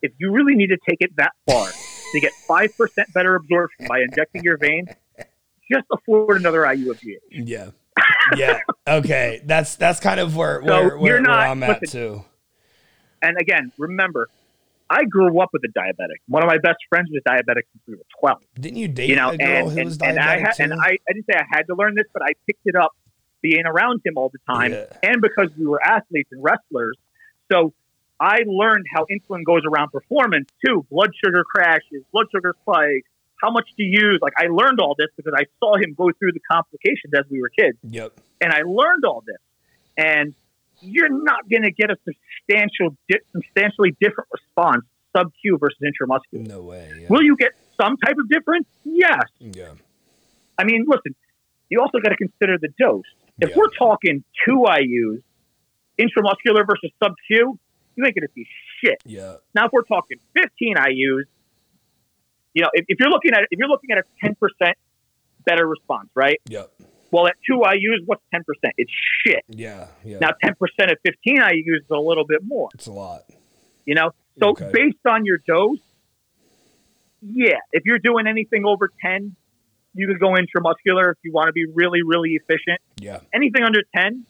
if 0.00 0.12
you 0.18 0.32
really 0.32 0.54
need 0.54 0.68
to 0.68 0.78
take 0.88 1.00
it 1.00 1.16
that 1.16 1.32
far 1.46 1.68
to 2.12 2.20
get 2.20 2.32
five 2.46 2.76
percent 2.76 3.12
better 3.12 3.34
absorption 3.34 3.86
by 3.88 4.00
injecting 4.00 4.44
your 4.44 4.58
vein, 4.58 4.86
just 5.70 5.86
afford 5.90 6.38
another 6.38 6.70
IU 6.72 6.92
of 6.92 7.00
GH. 7.00 7.32
Yeah 7.32 7.70
yeah. 8.36 8.60
Okay. 8.86 9.40
That's 9.44 9.76
that's 9.76 10.00
kind 10.00 10.20
of 10.20 10.36
where 10.36 10.62
so 10.64 10.66
where, 10.66 10.98
where, 10.98 11.20
not, 11.20 11.38
where, 11.38 11.48
I'm 11.48 11.62
at 11.62 11.88
too. 11.88 12.24
And 13.22 13.36
again, 13.40 13.72
remember, 13.78 14.28
I 14.90 15.04
grew 15.04 15.40
up 15.40 15.50
with 15.52 15.62
a 15.64 15.78
diabetic. 15.78 16.18
One 16.28 16.42
of 16.42 16.48
my 16.48 16.58
best 16.58 16.78
friends 16.88 17.08
was 17.10 17.22
diabetic 17.26 17.62
since 17.72 17.82
we 17.86 17.94
were 17.94 18.06
twelve. 18.20 18.42
Didn't 18.58 18.78
you 18.78 18.88
date 18.88 19.08
you 19.08 19.16
know, 19.16 19.30
a 19.30 19.36
girl 19.36 19.48
and, 19.48 19.70
who 19.70 19.78
and, 19.78 19.84
was 19.86 19.98
diabetic 19.98 20.58
and 20.58 20.72
I, 20.72 20.74
and 20.74 20.74
I, 20.74 20.86
I 21.08 21.12
didn't 21.12 21.26
say 21.26 21.38
I 21.38 21.44
had 21.50 21.66
to 21.68 21.74
learn 21.74 21.94
this, 21.94 22.06
but 22.12 22.22
I 22.22 22.32
picked 22.46 22.66
it 22.66 22.76
up 22.76 22.92
being 23.40 23.64
around 23.66 24.00
him 24.04 24.14
all 24.16 24.28
the 24.28 24.38
time, 24.52 24.72
yeah. 24.72 24.84
and 25.02 25.20
because 25.20 25.50
we 25.58 25.66
were 25.66 25.80
athletes 25.82 26.28
and 26.32 26.42
wrestlers. 26.42 26.96
So 27.50 27.72
I 28.20 28.40
learned 28.46 28.86
how 28.94 29.06
insulin 29.10 29.44
goes 29.44 29.62
around 29.66 29.90
performance 29.90 30.48
too. 30.64 30.86
Blood 30.90 31.10
sugar 31.24 31.44
crashes, 31.44 32.04
blood 32.12 32.26
sugar 32.32 32.54
spikes, 32.62 33.08
how 33.42 33.50
much 33.50 33.68
to 33.76 33.82
use. 33.82 34.20
Like 34.22 34.34
I 34.38 34.46
learned 34.46 34.80
all 34.80 34.94
this 34.96 35.08
because 35.16 35.34
I 35.36 35.44
saw 35.58 35.76
him 35.76 35.94
go 35.94 36.10
through 36.18 36.32
the 36.32 36.40
complications 36.50 37.12
as 37.16 37.24
we 37.28 37.40
were 37.40 37.50
kids. 37.50 37.76
Yep. 37.82 38.12
And 38.40 38.52
I 38.52 38.62
learned 38.62 39.04
all 39.04 39.22
this. 39.26 39.38
And 39.96 40.34
you're 40.80 41.10
not 41.10 41.48
going 41.48 41.62
to 41.62 41.70
get 41.70 41.90
a 41.90 41.96
substantial, 42.04 42.96
di- 43.08 43.20
substantially 43.32 43.96
different 44.00 44.28
response 44.32 44.84
sub 45.14 45.32
Q 45.40 45.58
versus 45.58 45.78
intramuscular. 45.82 46.46
No 46.46 46.62
way. 46.62 46.90
Yeah. 46.98 47.06
Will 47.10 47.22
you 47.22 47.36
get 47.36 47.52
some 47.80 47.96
type 47.98 48.16
of 48.18 48.28
difference? 48.28 48.66
Yes. 48.84 49.24
Yeah. 49.38 49.72
I 50.58 50.64
mean, 50.64 50.86
listen, 50.88 51.14
you 51.68 51.80
also 51.80 51.98
got 51.98 52.10
to 52.10 52.16
consider 52.16 52.58
the 52.58 52.68
dose. 52.78 53.04
If 53.40 53.50
yeah. 53.50 53.56
we're 53.56 53.70
talking 53.78 54.24
two 54.46 54.64
IUs, 54.66 55.22
intramuscular 55.98 56.66
versus 56.66 56.90
sub 57.02 57.12
Q, 57.26 57.58
you 57.96 58.04
ain't 58.04 58.14
going 58.14 58.26
to 58.26 58.32
see 58.34 58.46
shit. 58.82 58.98
Yeah. 59.04 59.36
Now, 59.54 59.66
if 59.66 59.72
we're 59.72 59.82
talking 59.82 60.18
15 60.34 60.76
IUs, 60.76 61.24
you 62.54 62.62
know, 62.62 62.68
if, 62.72 62.84
if 62.88 62.98
you're 63.00 63.10
looking 63.10 63.32
at 63.32 63.42
if 63.50 63.58
you're 63.58 63.68
looking 63.68 63.90
at 63.90 63.98
a 63.98 64.04
ten 64.20 64.34
percent 64.34 64.76
better 65.44 65.66
response, 65.66 66.08
right? 66.14 66.40
Yep. 66.48 66.70
Well, 67.10 67.26
at 67.26 67.34
two 67.46 67.58
IUs, 67.58 68.06
what's 68.06 68.22
ten 68.32 68.42
percent? 68.44 68.74
It's 68.78 68.90
shit. 69.24 69.44
Yeah, 69.48 69.88
yeah. 70.04 70.18
Now, 70.18 70.30
ten 70.42 70.54
percent 70.54 70.90
at 70.90 70.98
fifteen 71.04 71.38
IUs 71.38 71.82
is 71.82 71.90
a 71.90 72.00
little 72.00 72.26
bit 72.26 72.40
more. 72.44 72.68
It's 72.74 72.86
a 72.86 72.92
lot. 72.92 73.22
You 73.84 73.94
know, 73.94 74.12
so 74.40 74.50
okay. 74.50 74.70
based 74.72 75.04
on 75.08 75.24
your 75.24 75.38
dose, 75.46 75.78
yeah, 77.20 77.58
if 77.72 77.84
you're 77.84 77.98
doing 77.98 78.26
anything 78.26 78.64
over 78.64 78.90
ten, 79.04 79.36
you 79.94 80.06
could 80.06 80.20
go 80.20 80.30
intramuscular 80.30 81.12
if 81.12 81.18
you 81.22 81.32
want 81.32 81.48
to 81.48 81.52
be 81.52 81.66
really, 81.66 82.02
really 82.02 82.30
efficient. 82.30 82.80
Yeah. 82.98 83.20
Anything 83.34 83.62
under 83.64 83.82
ten, 83.94 84.24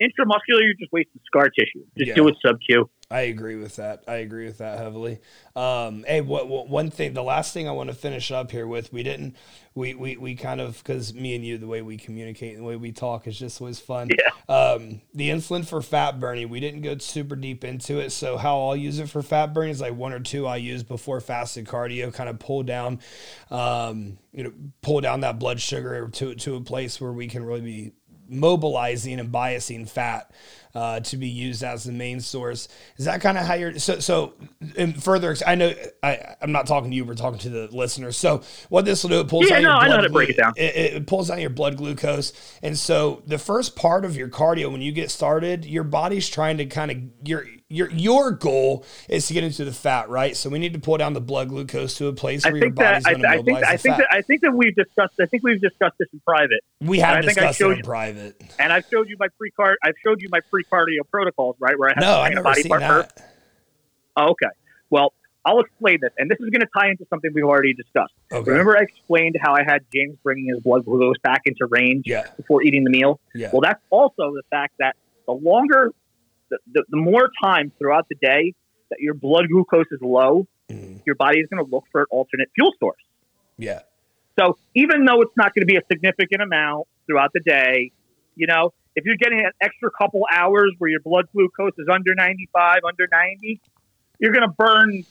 intramuscular, 0.00 0.62
you're 0.62 0.74
just 0.78 0.92
wasting 0.92 1.20
scar 1.26 1.50
tissue. 1.50 1.84
Just 1.98 2.08
yeah. 2.08 2.14
do 2.14 2.28
it 2.28 2.36
sub 2.44 2.56
Q. 2.66 2.88
I 3.12 3.22
agree 3.22 3.56
with 3.56 3.74
that. 3.76 4.04
I 4.06 4.16
agree 4.16 4.46
with 4.46 4.58
that 4.58 4.78
heavily. 4.78 5.18
Um, 5.56 6.04
hey, 6.06 6.20
what, 6.20 6.46
what, 6.46 6.68
one 6.68 6.92
thing, 6.92 7.12
the 7.12 7.24
last 7.24 7.52
thing 7.52 7.68
I 7.68 7.72
want 7.72 7.90
to 7.90 7.94
finish 7.96 8.30
up 8.30 8.52
here 8.52 8.68
with, 8.68 8.92
we 8.92 9.02
didn't, 9.02 9.34
we, 9.74 9.94
we, 9.94 10.16
we 10.16 10.36
kind 10.36 10.60
of, 10.60 10.82
cause 10.84 11.12
me 11.12 11.34
and 11.34 11.44
you, 11.44 11.58
the 11.58 11.66
way 11.66 11.82
we 11.82 11.96
communicate 11.96 12.54
and 12.54 12.62
the 12.62 12.68
way 12.68 12.76
we 12.76 12.92
talk 12.92 13.26
is 13.26 13.36
just 13.36 13.60
always 13.60 13.80
fun. 13.80 14.10
Yeah. 14.10 14.54
Um, 14.54 15.00
the 15.12 15.28
insulin 15.30 15.66
for 15.66 15.82
fat 15.82 16.20
burning, 16.20 16.50
we 16.50 16.60
didn't 16.60 16.82
go 16.82 16.96
super 16.98 17.34
deep 17.34 17.64
into 17.64 17.98
it. 17.98 18.10
So 18.10 18.36
how 18.36 18.60
I'll 18.60 18.76
use 18.76 19.00
it 19.00 19.10
for 19.10 19.22
fat 19.22 19.54
burning 19.54 19.72
is 19.72 19.80
like 19.80 19.96
one 19.96 20.12
or 20.12 20.20
two 20.20 20.46
I 20.46 20.58
use 20.58 20.84
before 20.84 21.20
fasted 21.20 21.66
cardio, 21.66 22.14
kind 22.14 22.28
of 22.28 22.38
pull 22.38 22.62
down, 22.62 23.00
um, 23.50 24.18
you 24.32 24.44
know, 24.44 24.52
pull 24.82 25.00
down 25.00 25.22
that 25.22 25.40
blood 25.40 25.60
sugar 25.60 26.06
to, 26.06 26.36
to 26.36 26.54
a 26.54 26.60
place 26.60 27.00
where 27.00 27.12
we 27.12 27.26
can 27.26 27.44
really 27.44 27.60
be 27.60 27.92
mobilizing 28.30 29.20
and 29.20 29.32
biasing 29.32 29.88
fat 29.88 30.30
uh, 30.74 31.00
to 31.00 31.16
be 31.16 31.28
used 31.28 31.62
as 31.62 31.84
the 31.84 31.92
main 31.92 32.20
source. 32.20 32.68
Is 32.96 33.04
that 33.06 33.20
kind 33.20 33.36
of 33.36 33.44
how 33.44 33.54
you're 33.54 33.78
so 33.78 33.98
so 33.98 34.34
and 34.76 35.02
further 35.02 35.36
I 35.46 35.54
know 35.54 35.74
I, 36.02 36.36
I'm 36.40 36.52
not 36.52 36.66
talking 36.66 36.90
to 36.90 36.96
you, 36.96 37.04
we're 37.04 37.14
talking 37.14 37.38
to 37.40 37.50
the 37.50 37.68
listeners. 37.72 38.16
So 38.16 38.42
what 38.68 38.84
this 38.84 39.02
will 39.02 39.10
do, 39.10 39.20
it 39.20 39.28
pulls 39.28 39.50
yeah, 39.50 39.56
out 39.56 39.62
no, 39.62 39.68
your 39.68 39.72
blood 39.72 39.82
I 39.82 39.88
know 39.88 39.96
how 39.96 40.02
to 40.02 40.10
break 40.10 40.30
it 40.30 40.36
down. 40.36 40.52
It, 40.56 40.76
it, 40.76 41.06
pulls 41.06 41.28
down 41.28 41.40
your 41.40 41.50
blood 41.50 41.76
glucose. 41.76 42.32
And 42.62 42.78
so 42.78 43.22
the 43.26 43.38
first 43.38 43.74
part 43.74 44.04
of 44.04 44.16
your 44.16 44.28
cardio 44.28 44.70
when 44.70 44.80
you 44.80 44.92
get 44.92 45.10
started, 45.10 45.64
your 45.64 45.84
body's 45.84 46.28
trying 46.28 46.58
to 46.58 46.66
kind 46.66 46.90
of 46.90 47.28
your 47.28 47.46
your 47.70 47.88
your 47.90 48.32
goal 48.32 48.84
is 49.08 49.28
to 49.28 49.34
get 49.34 49.44
into 49.44 49.64
the 49.64 49.72
fat, 49.72 50.10
right? 50.10 50.36
So 50.36 50.50
we 50.50 50.58
need 50.58 50.74
to 50.74 50.80
pull 50.80 50.98
down 50.98 51.14
the 51.14 51.20
blood 51.20 51.48
glucose 51.48 51.94
to 51.98 52.08
a 52.08 52.12
place 52.12 52.44
where 52.44 52.56
your 52.56 52.70
body's 52.70 53.04
going 53.04 53.22
to 53.22 53.36
mobilize 53.36 53.38
I 53.38 53.42
think, 53.42 53.60
the 53.60 53.68
I 53.68 53.76
think 53.76 53.96
fat. 53.96 53.98
That, 53.98 54.16
I 54.16 54.22
think 54.22 54.40
that 54.42 54.52
we've 54.52 54.74
discussed. 54.74 55.14
I 55.20 55.26
think 55.26 55.44
we've 55.44 55.60
discussed 55.60 55.94
this 55.98 56.08
in 56.12 56.20
private. 56.20 56.60
We 56.80 56.98
have 56.98 57.24
discussed 57.24 57.60
it 57.60 57.70
in 57.70 57.82
private, 57.82 58.42
and 58.58 58.72
I've 58.72 58.84
showed 58.90 59.08
you 59.08 59.16
my 59.18 59.28
pre 59.38 59.52
card. 59.52 59.78
I've 59.84 59.94
showed 60.04 60.20
you 60.20 60.28
my 60.30 60.40
pre 60.50 60.64
cardio 60.64 61.08
protocols, 61.10 61.56
right? 61.60 61.78
Where 61.78 61.90
I 61.90 61.92
have 61.94 62.02
no, 62.02 62.20
I've 62.20 62.34
never 62.34 62.42
body 62.42 62.62
seen 62.62 62.70
part 62.70 62.80
that. 62.80 63.32
Oh, 64.16 64.30
okay, 64.30 64.48
well, 64.90 65.14
I'll 65.44 65.60
explain 65.60 65.98
this, 66.02 66.10
and 66.18 66.28
this 66.28 66.38
is 66.40 66.50
going 66.50 66.60
to 66.60 66.68
tie 66.76 66.90
into 66.90 67.06
something 67.08 67.30
we've 67.32 67.44
already 67.44 67.72
discussed. 67.72 68.12
Okay. 68.32 68.50
Remember, 68.50 68.76
I 68.76 68.82
explained 68.82 69.36
how 69.40 69.54
I 69.54 69.62
had 69.62 69.84
James 69.94 70.16
bringing 70.22 70.48
his 70.52 70.62
blood 70.62 70.84
glucose 70.84 71.18
back 71.22 71.42
into 71.46 71.66
range 71.66 72.02
yeah. 72.06 72.26
before 72.36 72.62
eating 72.62 72.84
the 72.84 72.90
meal. 72.90 73.20
Yeah. 73.34 73.50
Well, 73.52 73.62
that's 73.62 73.82
also 73.90 74.32
the 74.34 74.42
fact 74.50 74.74
that 74.80 74.96
the 75.26 75.32
longer, 75.32 75.92
the, 76.50 76.58
the, 76.72 76.84
the 76.88 76.96
more 76.96 77.30
times 77.42 77.72
throughout 77.78 78.06
the 78.08 78.16
day 78.20 78.54
that 78.90 78.98
your 79.00 79.14
blood 79.14 79.46
glucose 79.50 79.86
is 79.90 80.00
low, 80.02 80.46
mm. 80.68 81.00
your 81.06 81.14
body 81.14 81.38
is 81.38 81.48
going 81.48 81.64
to 81.64 81.70
look 81.70 81.84
for 81.92 82.02
an 82.02 82.06
alternate 82.10 82.48
fuel 82.54 82.72
source. 82.78 83.02
Yeah. 83.56 83.80
So 84.38 84.56
even 84.74 85.04
though 85.04 85.20
it's 85.22 85.36
not 85.36 85.54
going 85.54 85.62
to 85.62 85.66
be 85.66 85.76
a 85.76 85.82
significant 85.90 86.42
amount 86.42 86.86
throughout 87.06 87.32
the 87.32 87.40
day, 87.40 87.92
you 88.36 88.46
know, 88.46 88.72
if 88.96 89.04
you're 89.04 89.16
getting 89.16 89.40
an 89.40 89.52
extra 89.60 89.90
couple 89.90 90.22
hours 90.32 90.74
where 90.78 90.90
your 90.90 91.00
blood 91.00 91.26
glucose 91.32 91.72
is 91.78 91.86
under 91.92 92.14
95, 92.14 92.80
under 92.86 93.06
90, 93.10 93.60
you're 94.18 94.32
going 94.32 94.48
to 94.48 94.54
burn 94.56 95.04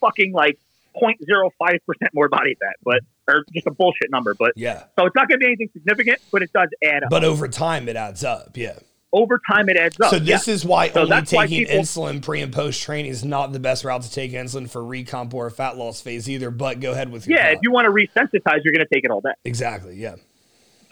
fucking 0.00 0.32
like 0.32 0.58
0.05% 1.02 1.80
more 2.14 2.28
body 2.28 2.56
fat, 2.60 2.76
but 2.82 3.00
or 3.28 3.44
just 3.52 3.66
a 3.66 3.70
bullshit 3.70 4.10
number. 4.10 4.34
But 4.34 4.52
yeah, 4.56 4.84
so 4.98 5.06
it's 5.06 5.16
not 5.16 5.28
going 5.28 5.40
to 5.40 5.44
be 5.44 5.46
anything 5.46 5.68
significant, 5.72 6.20
but 6.30 6.42
it 6.42 6.52
does 6.52 6.68
add 6.82 7.02
up. 7.02 7.10
But 7.10 7.24
over 7.24 7.48
time, 7.48 7.88
it 7.88 7.96
adds 7.96 8.24
up. 8.24 8.56
Yeah. 8.56 8.78
Over 9.16 9.40
time, 9.50 9.70
it 9.70 9.78
adds 9.78 9.98
up. 9.98 10.10
So 10.10 10.18
this 10.18 10.46
yeah. 10.46 10.54
is 10.54 10.64
why 10.64 10.90
so 10.90 11.00
only 11.00 11.22
taking 11.22 11.36
why 11.36 11.46
people, 11.46 11.76
insulin 11.76 12.22
pre 12.22 12.42
and 12.42 12.52
post 12.52 12.82
training 12.82 13.10
is 13.10 13.24
not 13.24 13.52
the 13.52 13.58
best 13.58 13.82
route 13.82 14.02
to 14.02 14.10
take 14.10 14.32
insulin 14.32 14.68
for 14.68 14.82
recomp 14.82 15.32
or 15.32 15.48
fat 15.48 15.78
loss 15.78 16.02
phase 16.02 16.28
either. 16.28 16.50
But 16.50 16.80
go 16.80 16.92
ahead 16.92 17.10
with 17.10 17.26
your 17.26 17.38
yeah. 17.38 17.46
Thought. 17.46 17.54
If 17.54 17.58
you 17.62 17.72
want 17.72 17.86
to 17.86 17.92
resensitize, 17.92 18.60
you're 18.62 18.74
going 18.74 18.86
to 18.86 18.94
take 18.94 19.04
it 19.04 19.10
all 19.10 19.22
day. 19.22 19.30
Exactly. 19.44 19.96
Yeah. 19.96 20.16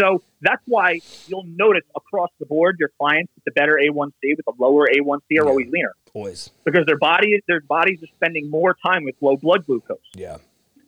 So 0.01 0.23
that's 0.41 0.63
why 0.67 1.01
you'll 1.27 1.45
notice 1.45 1.85
across 1.95 2.31
the 2.41 2.47
board 2.47 2.77
your 2.81 2.91
clients 2.99 3.31
with 3.35 3.45
the 3.45 3.53
better 3.53 3.79
A1C 3.83 4.37
with 4.37 4.47
the 4.47 4.55
lower 4.59 4.87
A1C 4.87 5.19
are 5.19 5.21
yeah. 5.31 5.43
always 5.43 5.69
leaner. 5.71 5.95
Always. 6.15 6.51
Because 6.65 6.87
their 6.87 6.99
body 6.99 7.41
their 7.47 7.61
bodies 7.61 8.03
are 8.03 8.13
spending 8.17 8.49
more 8.49 8.75
time 8.85 9.05
with 9.05 9.17
low 9.21 9.37
blood 9.37 9.67
glucose. 9.67 9.99
Yeah. 10.15 10.39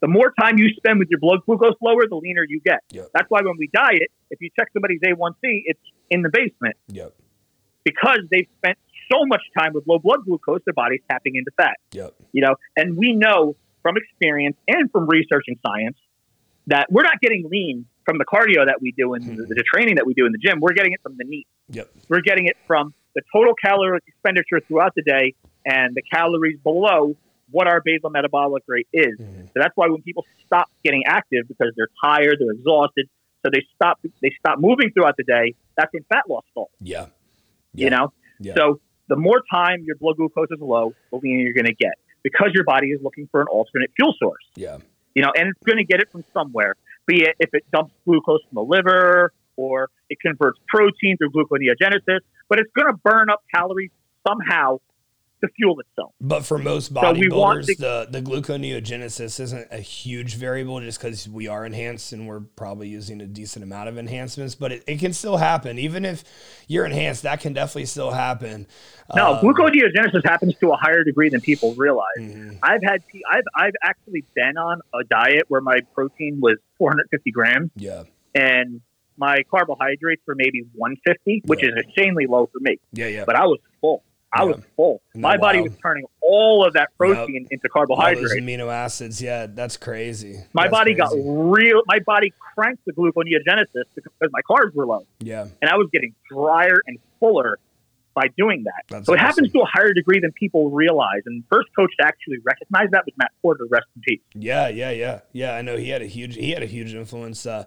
The 0.01 0.09
more 0.09 0.33
time 0.39 0.59
you 0.59 0.71
spend 0.71 0.99
with 0.99 1.09
your 1.11 1.21
blood 1.21 1.41
glucose 1.47 1.75
lower, 1.81 2.07
the 2.09 2.17
leaner 2.17 2.45
you 2.49 2.61
get. 2.61 2.81
Yep. 2.91 3.11
That's 3.15 3.31
why 3.31 3.41
when 3.43 3.57
we 3.59 3.69
diet, 3.73 4.11
if 4.31 4.41
you 4.41 4.51
check 4.59 4.69
somebody's 4.73 5.01
A1C, 5.01 5.35
it's 5.43 5.81
in 6.11 6.23
the 6.23 6.29
basement. 6.29 6.77
Yep. 6.89 7.15
Because 7.87 8.19
they've 8.33 8.49
spent 8.59 8.79
so 9.11 9.25
much 9.27 9.43
time 9.57 9.73
with 9.73 9.87
low 9.87 10.01
blood 10.01 10.25
glucose, 10.25 10.61
their 10.67 10.75
body's 10.75 11.01
tapping 11.09 11.37
into 11.37 11.53
fat. 11.57 11.77
Yep. 11.93 12.15
You 12.33 12.43
know, 12.43 12.57
and 12.77 12.97
we 12.97 13.13
know 13.13 13.55
from 13.83 13.97
experience 13.97 14.57
and 14.67 14.91
from 14.91 15.07
research 15.07 15.45
and 15.47 15.57
science 15.65 15.97
that 16.67 16.91
we're 16.91 17.05
not 17.05 17.21
getting 17.21 17.49
lean 17.49 17.87
from 18.05 18.19
the 18.19 18.25
cardio 18.25 18.67
that 18.67 18.83
we 18.83 18.93
do 18.93 19.15
and 19.15 19.25
mm-hmm. 19.25 19.37
the, 19.37 19.55
the, 19.55 19.65
training 19.73 19.95
that 19.95 20.07
we 20.07 20.15
do 20.15 20.27
in 20.27 20.33
the 20.33 20.39
gym. 20.39 20.59
We're 20.61 20.73
getting 20.73 20.93
it 20.93 21.01
from 21.03 21.17
the 21.17 21.25
meat. 21.25 21.47
Yep. 21.69 21.89
We're 22.09 22.21
getting 22.21 22.47
it 22.47 22.57
from 22.67 22.93
the 23.15 23.23
total 23.33 23.55
caloric 23.55 24.03
expenditure 24.07 24.61
throughout 24.67 24.93
the 24.97 25.03
day 25.03 25.35
and 25.65 25.95
the 25.95 26.03
calories 26.03 26.59
below 26.65 27.17
what 27.51 27.69
our 27.69 27.81
basal 27.85 28.11
metabolic 28.11 28.65
rate 28.67 28.89
is. 28.93 29.19
Mm-hmm. 29.19 29.47
So 29.47 29.53
that's 29.55 29.77
why 29.77 29.87
when 29.89 30.03
people 30.03 30.25
stop 30.47 30.69
getting 30.85 31.05
active 31.07 31.47
because 31.47 31.73
they're 31.77 31.89
tired, 32.05 32.37
they're 32.41 32.53
exhausted, 32.53 33.09
so 33.45 33.51
they 33.53 33.65
stop 33.75 34.01
they 34.21 34.33
stop 34.39 34.59
moving 34.59 34.91
throughout 34.91 35.17
the 35.17 35.25
day. 35.25 35.55
That's 35.77 35.93
when 35.93 36.05
fat 36.09 36.25
loss 36.29 36.45
falls. 36.55 36.71
Yeah. 36.81 37.07
Yeah. 37.77 37.85
You 37.85 37.91
know. 37.91 38.13
Yeah. 38.41 38.55
So 38.57 38.81
the 39.09 39.17
more 39.17 39.43
time 39.51 39.85
your 39.85 39.97
blood 39.97 40.17
glucose 40.17 40.49
is 40.51 40.61
low, 40.61 40.95
the 41.11 41.19
leaner 41.19 41.41
you're 41.41 41.55
going 41.55 41.67
to 41.67 41.75
get 41.75 41.95
because 42.23 42.51
your 42.55 42.65
body 42.65 42.89
is 42.89 43.01
looking 43.03 43.29
for 43.31 43.41
an 43.41 43.47
alternate 43.49 43.91
fuel 43.97 44.15
source. 44.19 44.45
Yeah. 44.57 44.79
You 45.15 45.23
know, 45.23 45.33
and 45.35 45.49
it's 45.49 45.63
going 45.65 45.79
to 45.79 45.85
get 45.85 46.01
it 46.01 46.11
from 46.11 46.25
somewhere, 46.35 46.75
be 47.07 47.23
it 47.23 47.37
if 47.39 47.51
it 47.55 47.65
dumps 47.73 47.95
glucose 48.05 48.41
from 48.49 48.57
the 48.57 48.63
liver 48.63 49.33
or 49.57 49.89
it 50.11 50.19
converts 50.21 50.59
protein 50.69 51.17
through 51.17 51.31
gluconeogenesis, 51.31 52.21
but 52.49 52.59
it's 52.59 52.71
going 52.77 52.93
to 52.93 52.99
burn 53.03 53.31
up 53.31 53.43
calories 53.55 53.91
somehow 54.27 54.79
to 55.43 55.49
fuel 55.57 55.79
itself. 55.81 56.13
But 56.21 56.45
for 56.45 56.59
most 56.59 56.93
bodybuilders, 56.93 57.67
so 57.77 58.07
the, 58.07 58.09
the 58.11 58.23
gluconeogenesis 58.23 59.41
isn't 59.41 59.69
a 59.71 59.79
huge 59.79 60.37
variable 60.37 60.81
just 60.81 61.01
because 61.01 61.29
we 61.29 61.49
are 61.49 61.65
enhanced 61.65 62.13
and 62.13 62.27
we're 62.27 62.41
probably 62.41 62.89
using 62.89 63.21
a 63.21 63.27
decent 63.27 63.63
amount 63.63 63.89
of 63.89 63.99
enhancements, 63.99 64.55
but 64.55 64.73
it, 64.73 64.85
it 64.87 64.99
can 64.99 65.13
still 65.13 65.37
happen. 65.37 65.79
Even 65.79 66.05
if 66.05 66.25
you're 66.69 66.87
enhanced, 66.87 67.23
that 67.23 67.41
can 67.41 67.53
definitely 67.53 67.87
still 67.87 68.11
happen. 68.11 68.67
No, 69.15 69.35
um, 69.35 69.45
gluconeogenesis 69.45 70.25
happens 70.25 70.55
to 70.61 70.73
a 70.73 70.77
higher 70.77 71.05
degree 71.05 71.29
than 71.29 71.41
people 71.41 71.75
realize. 71.75 72.07
Mm-hmm. 72.19 72.57
I've 72.63 72.83
had, 72.83 73.03
I've, 73.31 73.45
I've 73.55 73.75
actually 73.83 74.25
been 74.35 74.57
on 74.57 74.81
a 74.95 75.05
diet 75.05 75.45
where 75.49 75.61
my 75.61 75.81
protein 75.95 76.41
was 76.41 76.57
450 76.79 77.31
grams. 77.31 77.71
Yeah. 77.77 78.05
And 78.35 78.81
my 79.19 79.43
carbohydrates 79.51 80.23
were 80.27 80.35
maybe 80.35 80.63
150, 80.75 81.43
which 81.47 81.63
yeah. 81.63 81.71
is 81.71 81.85
insanely 81.87 82.27
low 82.27 82.49
for 82.53 82.61
me. 82.61 82.79
Yeah, 82.93 83.07
yeah. 83.07 83.25
But 83.25 83.37
I 83.37 83.47
was. 83.47 83.59
I 84.37 84.43
yeah. 84.43 84.51
was 84.51 84.65
full. 84.77 85.03
My 85.15 85.37
body 85.37 85.63
was 85.63 85.73
turning 85.83 86.05
all 86.21 86.67
of 86.67 86.75
that 86.75 86.91
protein 86.99 87.43
yep. 87.43 87.53
into 87.53 87.69
carbohydrates. 87.69 88.35
amino 88.35 88.71
acids. 88.73 89.23
Yeah, 89.23 89.47
that's 89.47 89.77
crazy. 89.77 90.41
My 90.53 90.65
that's 90.65 90.73
body 90.73 90.95
crazy. 90.95 91.17
got 91.17 91.51
real. 91.51 91.83
My 91.87 92.01
body 92.01 92.33
cranked 92.55 92.85
the 92.85 92.93
gluconeogenesis 92.93 93.85
because 93.95 94.31
my 94.31 94.43
carbs 94.49 94.75
were 94.75 94.87
low. 94.87 95.07
Yeah, 95.21 95.47
and 95.63 95.71
I 95.71 95.77
was 95.77 95.89
getting 95.91 96.15
drier 96.31 96.83
and 96.87 96.99
fuller 97.19 97.59
by 98.15 98.29
doing 98.37 98.65
that. 98.65 98.83
That's 98.89 99.07
so 99.07 99.15
it 99.15 99.21
happens 99.21 99.53
to 99.53 99.61
a 99.61 99.67
higher 99.67 99.93
degree 99.93 100.21
than 100.21 100.33
people 100.33 100.71
realize. 100.71 101.23
And 101.27 101.45
first 101.51 101.69
coach 101.77 101.93
to 102.01 102.07
actually 102.07 102.39
recognize 102.45 102.89
that 102.91 103.05
was 103.05 103.15
Matt 103.17 103.31
Porter. 103.43 103.65
Rest 103.71 103.87
in 103.95 104.03
peace. 104.03 104.21
Yeah, 104.35 104.69
yeah, 104.69 104.91
yeah, 104.91 105.21
yeah. 105.33 105.55
I 105.55 105.63
know 105.63 105.77
he 105.77 105.91
had 105.91 106.03
a 106.03 106.07
huge 106.07 106.35
he 106.35 106.51
had 106.51 106.63
a 106.63 106.67
huge 106.67 106.95
influence. 106.95 107.47
Uh, 107.47 107.65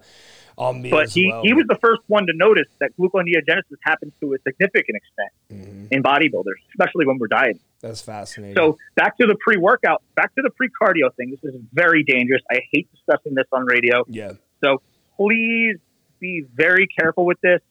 on 0.60 0.82
me. 0.82 0.90
But 0.90 1.08
he, 1.08 1.28
well. 1.32 1.42
he 1.42 1.54
was 1.54 1.64
the 1.66 1.78
first 1.80 2.02
one 2.06 2.26
to 2.26 2.32
notice 2.34 2.68
that 2.80 2.90
gluconeogenesis 2.98 3.78
happens 3.82 4.12
to 4.20 4.34
a 4.34 4.36
significant 4.46 4.96
extent 4.96 5.32
mm-hmm. 5.50 5.86
in 5.90 6.02
bodybuilders, 6.02 6.60
especially 6.68 7.06
when 7.06 7.18
we're 7.18 7.28
dieting. 7.28 7.60
That's 7.80 8.02
fascinating. 8.02 8.56
So 8.56 8.76
back 8.94 9.16
to 9.18 9.26
the 9.26 9.36
pre-workout, 9.40 10.02
back 10.14 10.34
to 10.34 10.42
the 10.42 10.50
pre-cardio 10.50 11.14
thing. 11.16 11.30
This 11.30 11.54
is 11.54 11.60
very 11.72 12.04
dangerous. 12.04 12.42
I 12.50 12.60
hate 12.70 12.88
discussing 12.94 13.34
this 13.34 13.46
on 13.52 13.64
radio. 13.64 14.04
Yeah. 14.06 14.32
So 14.62 14.82
please 15.16 15.78
be 16.20 16.44
very 16.54 16.86
careful 16.86 17.24
with 17.24 17.40
this. 17.40 17.62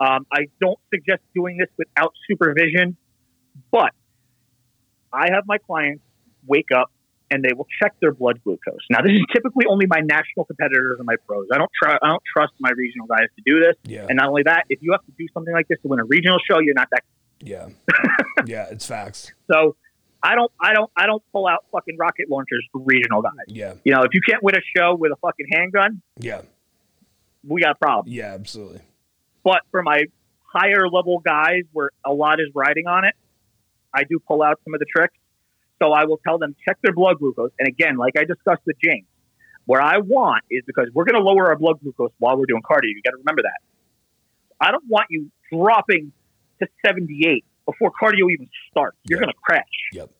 Um, 0.00 0.26
I 0.32 0.46
don't 0.60 0.80
suggest 0.92 1.20
doing 1.34 1.58
this 1.58 1.68
without 1.76 2.14
supervision, 2.28 2.96
but 3.70 3.92
I 5.12 5.28
have 5.32 5.44
my 5.46 5.58
clients 5.58 6.02
wake 6.46 6.72
up 6.74 6.90
and 7.32 7.42
they 7.42 7.54
will 7.56 7.66
check 7.80 7.94
their 8.00 8.12
blood 8.12 8.40
glucose. 8.44 8.84
Now, 8.90 9.00
this 9.00 9.12
is 9.12 9.24
typically 9.32 9.64
only 9.66 9.86
my 9.86 10.00
national 10.00 10.44
competitors 10.44 10.96
and 10.98 11.06
my 11.06 11.16
pros. 11.26 11.46
I 11.50 11.56
don't 11.56 11.70
try. 11.82 11.96
I 12.02 12.08
don't 12.08 12.22
trust 12.30 12.52
my 12.60 12.70
regional 12.76 13.06
guys 13.06 13.28
to 13.36 13.42
do 13.46 13.58
this. 13.58 13.74
Yeah. 13.84 14.06
And 14.06 14.18
not 14.18 14.28
only 14.28 14.42
that, 14.42 14.64
if 14.68 14.82
you 14.82 14.92
have 14.92 15.04
to 15.06 15.12
do 15.18 15.26
something 15.32 15.52
like 15.52 15.66
this 15.66 15.78
to 15.82 15.88
win 15.88 15.98
a 15.98 16.04
regional 16.04 16.38
show, 16.46 16.58
you're 16.58 16.74
not 16.74 16.88
that. 16.90 17.04
Yeah. 17.40 17.68
yeah, 18.46 18.66
it's 18.70 18.86
facts. 18.86 19.32
So, 19.50 19.76
I 20.22 20.34
don't. 20.34 20.52
I 20.60 20.74
don't. 20.74 20.90
I 20.94 21.06
don't 21.06 21.22
pull 21.32 21.48
out 21.48 21.64
fucking 21.72 21.96
rocket 21.98 22.30
launchers 22.30 22.64
for 22.70 22.82
regional 22.84 23.22
guys. 23.22 23.32
Yeah. 23.48 23.74
You 23.82 23.94
know, 23.94 24.02
if 24.02 24.10
you 24.12 24.20
can't 24.28 24.42
win 24.42 24.54
a 24.54 24.60
show 24.76 24.94
with 24.94 25.10
a 25.10 25.16
fucking 25.16 25.46
handgun, 25.50 26.02
yeah, 26.18 26.42
we 27.42 27.62
got 27.62 27.72
a 27.72 27.74
problem. 27.74 28.12
Yeah, 28.12 28.34
absolutely. 28.34 28.82
But 29.42 29.62
for 29.72 29.82
my 29.82 30.04
higher 30.44 30.86
level 30.88 31.18
guys, 31.18 31.62
where 31.72 31.90
a 32.06 32.12
lot 32.12 32.38
is 32.38 32.48
riding 32.54 32.86
on 32.86 33.04
it, 33.04 33.14
I 33.92 34.04
do 34.04 34.20
pull 34.20 34.42
out 34.42 34.60
some 34.64 34.74
of 34.74 34.80
the 34.80 34.86
tricks. 34.86 35.14
So 35.82 35.92
I 35.92 36.04
will 36.04 36.20
tell 36.24 36.38
them 36.38 36.54
check 36.64 36.78
their 36.82 36.92
blood 36.92 37.18
glucose. 37.18 37.50
And 37.58 37.66
again, 37.66 37.96
like 37.96 38.16
I 38.16 38.24
discussed 38.24 38.62
with 38.66 38.76
James, 38.82 39.06
where 39.66 39.82
I 39.82 39.98
want 39.98 40.44
is 40.48 40.62
because 40.66 40.88
we're 40.94 41.04
going 41.04 41.20
to 41.20 41.28
lower 41.28 41.48
our 41.48 41.56
blood 41.56 41.80
glucose 41.82 42.12
while 42.18 42.38
we're 42.38 42.46
doing 42.46 42.62
cardio. 42.62 42.84
You 42.84 43.02
got 43.04 43.10
to 43.10 43.16
remember 43.18 43.42
that. 43.42 43.60
I 44.60 44.70
don't 44.70 44.84
want 44.88 45.06
you 45.10 45.30
dropping 45.52 46.12
to 46.60 46.68
78 46.86 47.44
before 47.66 47.90
cardio 48.00 48.30
even 48.30 48.48
starts. 48.70 48.96
You're 49.04 49.18
yep. 49.18 49.26
going 49.26 49.34
to 49.34 49.40
crash. 49.42 49.64
Yep. 49.92 50.10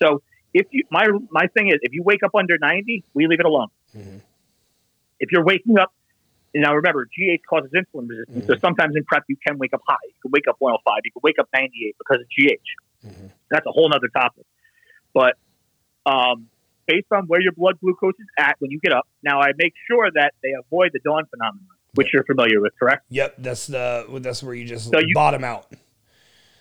So 0.00 0.22
if 0.54 0.66
you 0.70 0.84
my 0.90 1.06
my 1.30 1.48
thing 1.48 1.68
is 1.68 1.78
if 1.82 1.92
you 1.92 2.04
wake 2.04 2.22
up 2.22 2.34
under 2.36 2.56
90, 2.56 3.02
we 3.12 3.26
leave 3.26 3.40
it 3.40 3.46
alone. 3.46 3.68
Mm-hmm. 3.96 4.18
If 5.18 5.32
you're 5.32 5.44
waking 5.44 5.78
up 5.78 5.92
now 6.54 6.74
remember, 6.74 7.06
GH 7.06 7.42
causes 7.50 7.70
insulin 7.72 8.08
resistance. 8.08 8.44
Mm-hmm. 8.44 8.52
So 8.52 8.58
sometimes 8.60 8.94
in 8.94 9.04
prep 9.04 9.24
you 9.28 9.36
can 9.44 9.58
wake 9.58 9.74
up 9.74 9.82
high. 9.86 9.96
You 10.06 10.20
can 10.22 10.30
wake 10.30 10.46
up 10.48 10.56
105. 10.60 11.00
You 11.04 11.10
can 11.10 11.20
wake 11.24 11.38
up 11.40 11.48
98 11.52 11.96
because 11.98 12.20
of 12.20 12.26
GH. 12.28 13.06
Mm-hmm. 13.06 13.26
That's 13.50 13.66
a 13.66 13.72
whole 13.72 13.92
other 13.92 14.08
topic. 14.08 14.46
But 15.16 15.38
um, 16.04 16.48
based 16.86 17.06
on 17.10 17.24
where 17.26 17.40
your 17.40 17.52
blood 17.52 17.80
glucose 17.80 18.12
is 18.18 18.26
at 18.38 18.56
when 18.58 18.70
you 18.70 18.78
get 18.80 18.92
up, 18.92 19.08
now 19.22 19.40
I 19.40 19.52
make 19.56 19.72
sure 19.90 20.10
that 20.14 20.34
they 20.42 20.50
avoid 20.52 20.90
the 20.92 21.00
dawn 21.02 21.24
phenomenon, 21.30 21.66
which 21.94 22.08
you're 22.12 22.24
familiar 22.24 22.60
with, 22.60 22.74
correct? 22.78 23.06
Yep, 23.08 23.36
that's 23.38 23.66
the 23.66 24.04
that's 24.20 24.42
where 24.42 24.54
you 24.54 24.66
just 24.66 24.90
so 24.90 24.98
you, 24.98 25.14
bottom 25.14 25.42
out. 25.42 25.72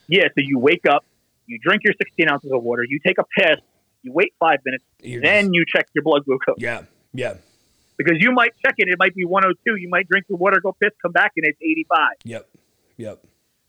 Yeah, 0.07 0.23
so 0.27 0.37
you 0.37 0.57
wake 0.57 0.85
up, 0.89 1.03
you 1.47 1.59
drink 1.61 1.81
your 1.83 1.93
16 2.01 2.29
ounces 2.29 2.49
of 2.53 2.63
water, 2.63 2.83
you 2.87 2.97
take 3.05 3.17
a 3.17 3.25
piss, 3.37 3.57
you 4.03 4.13
wait 4.13 4.33
five 4.39 4.59
minutes, 4.63 4.85
you're 5.01 5.21
then 5.21 5.45
just, 5.45 5.53
you 5.53 5.65
check 5.75 5.87
your 5.93 6.05
blood 6.05 6.23
glucose. 6.23 6.55
Yeah, 6.57 6.83
yeah. 7.11 7.33
Because 7.97 8.17
you 8.19 8.31
might 8.31 8.53
check 8.65 8.75
it, 8.77 8.87
it 8.87 8.97
might 8.97 9.15
be 9.15 9.25
102. 9.25 9.75
You 9.75 9.89
might 9.89 10.07
drink 10.07 10.27
your 10.29 10.37
water, 10.37 10.61
go 10.61 10.75
piss, 10.81 10.91
come 11.01 11.11
back, 11.11 11.33
and 11.35 11.45
it's 11.45 11.59
85. 11.61 12.07
Yep, 12.23 12.49
yep. 12.95 13.25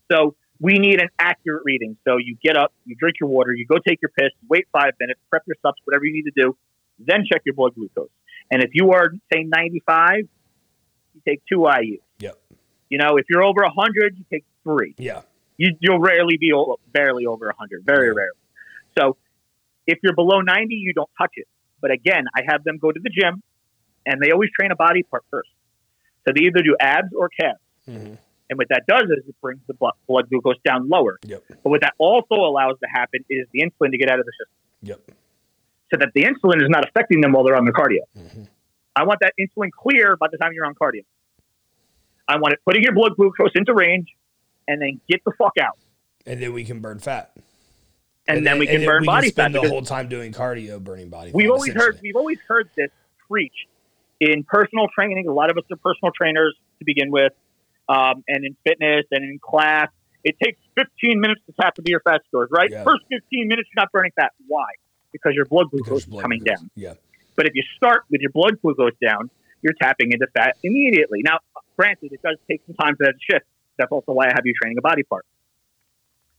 So 0.09 0.35
we 0.59 0.79
need 0.79 1.01
an 1.01 1.09
accurate 1.19 1.63
reading. 1.65 1.97
So 2.07 2.17
you 2.17 2.37
get 2.43 2.57
up, 2.57 2.73
you 2.85 2.95
drink 2.95 3.17
your 3.19 3.29
water, 3.29 3.53
you 3.53 3.65
go 3.65 3.77
take 3.85 4.01
your 4.01 4.11
piss, 4.17 4.31
wait 4.49 4.67
five 4.71 4.93
minutes, 4.99 5.19
prep 5.29 5.43
your 5.47 5.55
subs, 5.61 5.77
whatever 5.85 6.05
you 6.05 6.13
need 6.13 6.31
to 6.31 6.43
do, 6.43 6.57
then 6.99 7.25
check 7.31 7.41
your 7.45 7.55
blood 7.55 7.75
glucose. 7.75 8.09
And 8.49 8.63
if 8.63 8.71
you 8.73 8.91
are, 8.91 9.11
say, 9.31 9.43
95, 9.43 10.19
you 10.19 11.21
take 11.27 11.41
two 11.51 11.67
IU. 11.67 11.99
Yep. 12.19 12.39
You 12.89 12.97
know, 12.97 13.17
if 13.17 13.25
you're 13.29 13.43
over 13.43 13.61
100, 13.63 14.17
you 14.17 14.25
take 14.31 14.45
three. 14.63 14.95
Yeah. 14.97 15.21
You, 15.57 15.75
will 15.83 15.99
rarely 15.99 16.37
be 16.37 16.53
barely 16.91 17.25
over 17.25 17.47
100, 17.47 17.83
very 17.83 18.07
yeah. 18.07 18.13
rarely. 18.15 18.37
So 18.97 19.17
if 19.85 19.99
you're 20.03 20.15
below 20.15 20.41
90, 20.41 20.75
you 20.75 20.93
don't 20.93 21.09
touch 21.17 21.31
it. 21.35 21.47
But 21.81 21.91
again, 21.91 22.25
I 22.35 22.41
have 22.47 22.63
them 22.63 22.77
go 22.77 22.91
to 22.91 22.99
the 22.99 23.09
gym, 23.09 23.43
and 24.05 24.21
they 24.21 24.31
always 24.31 24.49
train 24.57 24.71
a 24.71 24.75
body 24.75 25.03
part 25.03 25.23
first. 25.29 25.49
So 26.25 26.33
they 26.35 26.45
either 26.45 26.61
do 26.63 26.75
abs 26.79 27.09
or 27.15 27.29
calves. 27.29 27.59
Mm-hmm. 27.87 28.15
And 28.49 28.57
what 28.57 28.69
that 28.69 28.83
does 28.87 29.03
is 29.03 29.27
it 29.27 29.35
brings 29.41 29.59
the 29.67 29.73
blood, 29.73 30.29
glucose 30.29 30.55
down 30.65 30.87
lower. 30.87 31.19
Yep. 31.25 31.43
But 31.63 31.69
what 31.69 31.81
that 31.81 31.93
also 31.97 32.35
allows 32.35 32.79
to 32.79 32.87
happen 32.89 33.23
is 33.29 33.45
the 33.51 33.61
insulin 33.61 33.91
to 33.91 33.97
get 33.97 34.09
out 34.09 34.19
of 34.19 34.25
the 34.25 34.31
system. 34.31 34.55
Yep. 34.83 35.17
So 35.91 35.97
that 35.99 36.09
the 36.13 36.23
insulin 36.23 36.61
is 36.61 36.69
not 36.69 36.87
affecting 36.87 37.21
them 37.21 37.33
while 37.33 37.43
they're 37.43 37.57
on 37.57 37.65
the 37.65 37.71
cardio. 37.71 37.99
Mm-hmm. 38.17 38.43
I 38.95 39.03
want 39.03 39.19
that 39.21 39.33
insulin 39.39 39.71
clear 39.71 40.15
by 40.15 40.27
the 40.31 40.37
time 40.37 40.53
you're 40.53 40.65
on 40.65 40.75
cardio. 40.75 41.03
I 42.27 42.37
want 42.37 42.53
it 42.53 42.59
putting 42.65 42.83
your 42.83 42.93
blood 42.93 43.15
glucose 43.15 43.51
into 43.55 43.73
range 43.73 44.07
and 44.67 44.81
then 44.81 44.99
get 45.09 45.23
the 45.23 45.31
fuck 45.37 45.53
out. 45.61 45.77
And 46.25 46.41
then 46.41 46.53
we 46.53 46.63
can 46.63 46.79
burn 46.79 46.99
fat. 46.99 47.31
And, 48.27 48.39
and 48.39 48.47
then, 48.47 48.53
then, 48.53 48.59
we 48.59 48.67
can 48.67 48.85
burn 48.85 49.01
we 49.01 49.07
body 49.07 49.31
can 49.31 49.53
fat. 49.53 49.61
the 49.61 49.69
whole 49.69 49.81
time 49.81 50.09
doing 50.09 50.33
cardio, 50.33 50.83
burning 50.83 51.09
body 51.09 51.31
we've 51.33 51.49
always 51.49 51.71
heard 51.71 51.97
we've 52.01 52.17
always 52.17 52.39
heard 52.45 52.69
this 52.75 52.89
preached 53.29 53.67
in 54.19 54.43
personal 54.43 54.87
training. 54.93 55.27
A 55.27 55.31
lot 55.31 55.49
of 55.49 55.57
us 55.57 55.63
are 55.71 55.77
personal 55.77 56.11
trainers 56.11 56.53
to 56.79 56.85
begin 56.85 57.09
with 57.09 57.31
um, 57.89 58.23
and 58.27 58.45
in 58.45 58.55
fitness 58.63 59.05
and 59.11 59.23
in 59.23 59.39
class. 59.39 59.89
It 60.23 60.35
takes 60.43 60.59
15 60.75 61.21
minutes 61.21 61.41
to 61.45 61.53
tap 61.59 61.77
into 61.77 61.89
your 61.89 62.01
fat 62.01 62.21
stores, 62.27 62.49
right? 62.51 62.69
Yeah. 62.69 62.83
First 62.83 63.05
15 63.09 63.47
minutes, 63.47 63.69
you're 63.73 63.81
not 63.81 63.91
burning 63.91 64.11
fat. 64.15 64.33
Why? 64.47 64.65
Because 65.11 65.33
your 65.33 65.45
blood 65.45 65.71
glucose 65.71 66.05
blood 66.05 66.19
is 66.19 66.21
coming 66.21 66.39
glucose. 66.39 66.59
down. 66.61 66.71
Yeah. 66.75 66.93
But 67.35 67.45
if 67.45 67.55
you 67.55 67.63
start 67.77 68.03
with 68.09 68.21
your 68.21 68.31
blood 68.31 68.59
glucose 68.61 68.97
down, 69.01 69.29
you're 69.61 69.75
tapping 69.81 70.11
into 70.11 70.27
fat 70.35 70.57
immediately. 70.63 71.21
Now, 71.23 71.39
granted, 71.77 72.11
it 72.11 72.21
does 72.21 72.37
take 72.49 72.61
some 72.65 72.75
time 72.75 72.95
for 72.97 73.05
that 73.05 73.13
to 73.13 73.33
shift. 73.33 73.45
That's 73.77 73.91
also 73.91 74.11
why 74.11 74.25
I 74.25 74.31
have 74.33 74.45
you 74.45 74.53
training 74.61 74.77
a 74.77 74.81
body 74.81 75.03
part. 75.03 75.25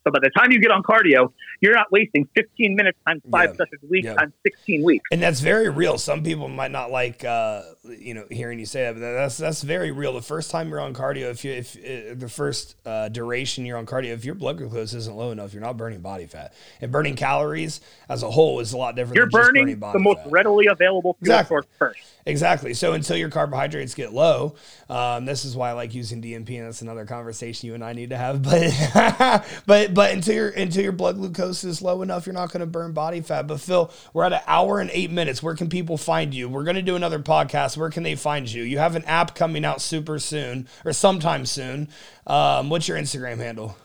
So 0.04 0.12
by 0.12 0.20
the 0.20 0.30
time 0.30 0.52
you 0.52 0.60
get 0.60 0.70
on 0.70 0.82
cardio, 0.82 1.32
you're 1.60 1.74
not 1.74 1.90
wasting 1.90 2.28
15 2.34 2.76
minutes 2.76 2.98
times 3.06 3.22
five 3.30 3.50
yeah. 3.50 3.56
sessions 3.56 3.80
a 3.82 3.86
week 3.86 4.04
yeah. 4.04 4.14
times 4.14 4.32
16 4.46 4.82
weeks. 4.82 5.04
And 5.10 5.20
that's 5.20 5.40
very 5.40 5.68
real. 5.68 5.98
Some 5.98 6.22
people 6.22 6.48
might 6.48 6.70
not 6.70 6.90
like, 6.90 7.24
uh, 7.24 7.62
you 7.84 8.14
know, 8.14 8.24
hearing 8.30 8.58
you 8.58 8.66
say 8.66 8.82
that, 8.84 8.94
but 8.94 9.00
that's 9.00 9.36
that's 9.36 9.62
very 9.62 9.90
real. 9.90 10.12
The 10.12 10.22
first 10.22 10.50
time 10.50 10.68
you're 10.68 10.80
on 10.80 10.94
cardio, 10.94 11.30
if 11.30 11.44
you 11.44 11.52
if 11.52 11.76
uh, 11.76 12.14
the 12.14 12.28
first 12.28 12.76
uh, 12.86 13.08
duration 13.08 13.66
you're 13.66 13.78
on 13.78 13.86
cardio, 13.86 14.12
if 14.12 14.24
your 14.24 14.34
blood 14.34 14.58
glucose 14.58 14.94
isn't 14.94 15.16
low 15.16 15.30
enough, 15.30 15.52
you're 15.52 15.62
not 15.62 15.76
burning 15.76 16.00
body 16.00 16.26
fat. 16.26 16.54
And 16.80 16.92
burning 16.92 17.16
calories 17.16 17.80
as 18.08 18.22
a 18.22 18.30
whole 18.30 18.60
is 18.60 18.72
a 18.72 18.76
lot 18.76 18.94
different. 18.96 19.16
You're 19.16 19.28
burning, 19.28 19.78
burning 19.78 19.80
the 19.80 19.98
most 19.98 20.22
fat. 20.22 20.30
readily 20.30 20.66
available 20.66 21.14
fuel 21.14 21.34
exactly. 21.34 21.54
source 21.54 21.66
first. 21.78 22.00
Exactly. 22.26 22.74
So 22.74 22.92
until 22.92 23.16
your 23.16 23.30
carbohydrates 23.30 23.94
get 23.94 24.12
low, 24.12 24.54
um, 24.90 25.24
this 25.24 25.46
is 25.46 25.56
why 25.56 25.70
I 25.70 25.72
like 25.72 25.94
using 25.94 26.22
DNP, 26.22 26.58
and 26.58 26.66
that's 26.66 26.82
another 26.82 27.06
conversation 27.06 27.68
you 27.68 27.74
and 27.74 27.82
I 27.82 27.94
need 27.94 28.10
to 28.10 28.18
have. 28.18 28.42
But 28.42 29.44
but 29.66 29.87
but 29.94 30.12
until 30.12 30.34
your 30.34 30.48
until 30.48 30.82
your 30.82 30.92
blood 30.92 31.16
glucose 31.16 31.64
is 31.64 31.82
low 31.82 32.02
enough, 32.02 32.26
you're 32.26 32.34
not 32.34 32.50
going 32.52 32.60
to 32.60 32.66
burn 32.66 32.92
body 32.92 33.20
fat. 33.20 33.46
But 33.46 33.60
Phil, 33.60 33.90
we're 34.12 34.24
at 34.24 34.32
an 34.32 34.40
hour 34.46 34.80
and 34.80 34.90
eight 34.92 35.10
minutes. 35.10 35.42
Where 35.42 35.54
can 35.54 35.68
people 35.68 35.96
find 35.96 36.34
you? 36.34 36.48
We're 36.48 36.64
going 36.64 36.76
to 36.76 36.82
do 36.82 36.96
another 36.96 37.18
podcast. 37.18 37.76
Where 37.76 37.90
can 37.90 38.02
they 38.02 38.14
find 38.14 38.50
you? 38.50 38.62
You 38.62 38.78
have 38.78 38.96
an 38.96 39.04
app 39.04 39.34
coming 39.34 39.64
out 39.64 39.80
super 39.80 40.18
soon 40.18 40.68
or 40.84 40.92
sometime 40.92 41.46
soon. 41.46 41.88
Um, 42.26 42.70
what's 42.70 42.88
your 42.88 42.98
Instagram 42.98 43.38
handle? 43.38 43.76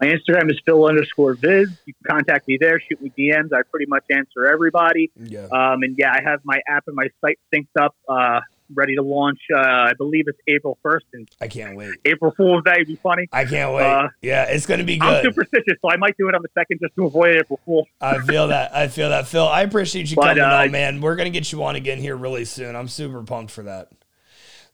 My 0.00 0.08
Instagram 0.08 0.50
is 0.50 0.60
Phil 0.66 0.84
underscore 0.84 1.34
Viz. 1.34 1.70
You 1.86 1.94
can 1.94 2.16
contact 2.16 2.48
me 2.48 2.58
there, 2.60 2.80
shoot 2.80 3.00
me 3.00 3.12
DMs. 3.16 3.52
I 3.52 3.62
pretty 3.70 3.86
much 3.86 4.04
answer 4.10 4.44
everybody. 4.46 5.10
Yeah. 5.16 5.44
Um, 5.44 5.82
and 5.82 5.94
yeah, 5.96 6.12
I 6.12 6.20
have 6.22 6.40
my 6.44 6.60
app 6.68 6.84
and 6.88 6.96
my 6.96 7.08
site 7.20 7.38
synced 7.52 7.80
up. 7.80 7.94
Uh, 8.08 8.40
ready 8.72 8.94
to 8.96 9.02
launch. 9.02 9.38
Uh, 9.54 9.58
I 9.58 9.92
believe 9.96 10.24
it's 10.26 10.38
April 10.46 10.78
first, 10.82 11.06
and 11.12 11.28
I 11.40 11.48
can't 11.48 11.76
wait. 11.76 11.94
April 12.04 12.32
Fool's 12.36 12.64
Day 12.64 12.74
would 12.78 12.86
be 12.86 12.96
funny. 12.96 13.28
I 13.32 13.44
can't 13.44 13.74
wait. 13.74 13.84
Uh, 13.86 14.08
yeah, 14.22 14.44
it's 14.44 14.66
going 14.66 14.80
to 14.80 14.86
be 14.86 14.98
good. 14.98 15.26
I'm 15.26 15.32
superstitious, 15.32 15.74
so 15.82 15.90
I 15.90 15.96
might 15.96 16.16
do 16.16 16.28
it 16.28 16.34
on 16.34 16.42
the 16.42 16.48
second 16.54 16.80
just 16.80 16.94
to 16.96 17.06
avoid 17.06 17.36
April 17.36 17.60
Fool. 17.64 17.86
I 18.00 18.18
feel 18.20 18.48
that. 18.48 18.74
I 18.74 18.88
feel 18.88 19.10
that, 19.10 19.26
Phil. 19.26 19.46
I 19.46 19.62
appreciate 19.62 20.10
you 20.10 20.16
but, 20.16 20.36
coming 20.36 20.42
uh, 20.42 20.64
on, 20.64 20.70
man. 20.70 21.00
We're 21.00 21.16
going 21.16 21.30
to 21.32 21.38
get 21.38 21.52
you 21.52 21.62
on 21.64 21.76
again 21.76 21.98
here 21.98 22.16
really 22.16 22.44
soon. 22.44 22.76
I'm 22.76 22.88
super 22.88 23.22
pumped 23.22 23.52
for 23.52 23.62
that. 23.64 23.88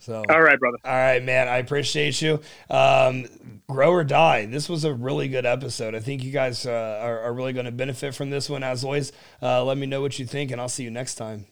So 0.01 0.25
all 0.31 0.41
right, 0.41 0.59
brother. 0.59 0.79
All 0.83 0.93
right, 0.93 1.23
man. 1.23 1.47
I 1.47 1.59
appreciate 1.59 2.23
you. 2.23 2.41
Um, 2.71 3.27
grow 3.69 3.91
or 3.91 4.03
die. 4.03 4.47
This 4.47 4.67
was 4.67 4.85
a 4.85 4.95
really 4.95 5.29
good 5.29 5.45
episode. 5.45 5.95
I 5.95 6.01
think 6.01 6.25
you 6.25 6.33
guys 6.33 6.65
uh, 6.65 7.01
are, 7.03 7.21
are, 7.21 7.35
really 7.35 7.53
going 7.53 7.67
to 7.67 7.73
benefit 7.73 8.15
from 8.15 8.31
this 8.31 8.49
one. 8.49 8.63
As 8.63 8.83
always, 8.83 9.13
uh, 9.43 9.63
let 9.63 9.77
me 9.77 9.87
know 9.87 10.01
what 10.01 10.19
you 10.19 10.25
think, 10.25 10.53
and 10.53 10.61
I'll 10.61 10.71
see 10.71 10.85
you 10.85 10.91
next 10.91 11.17
time. 11.17 11.45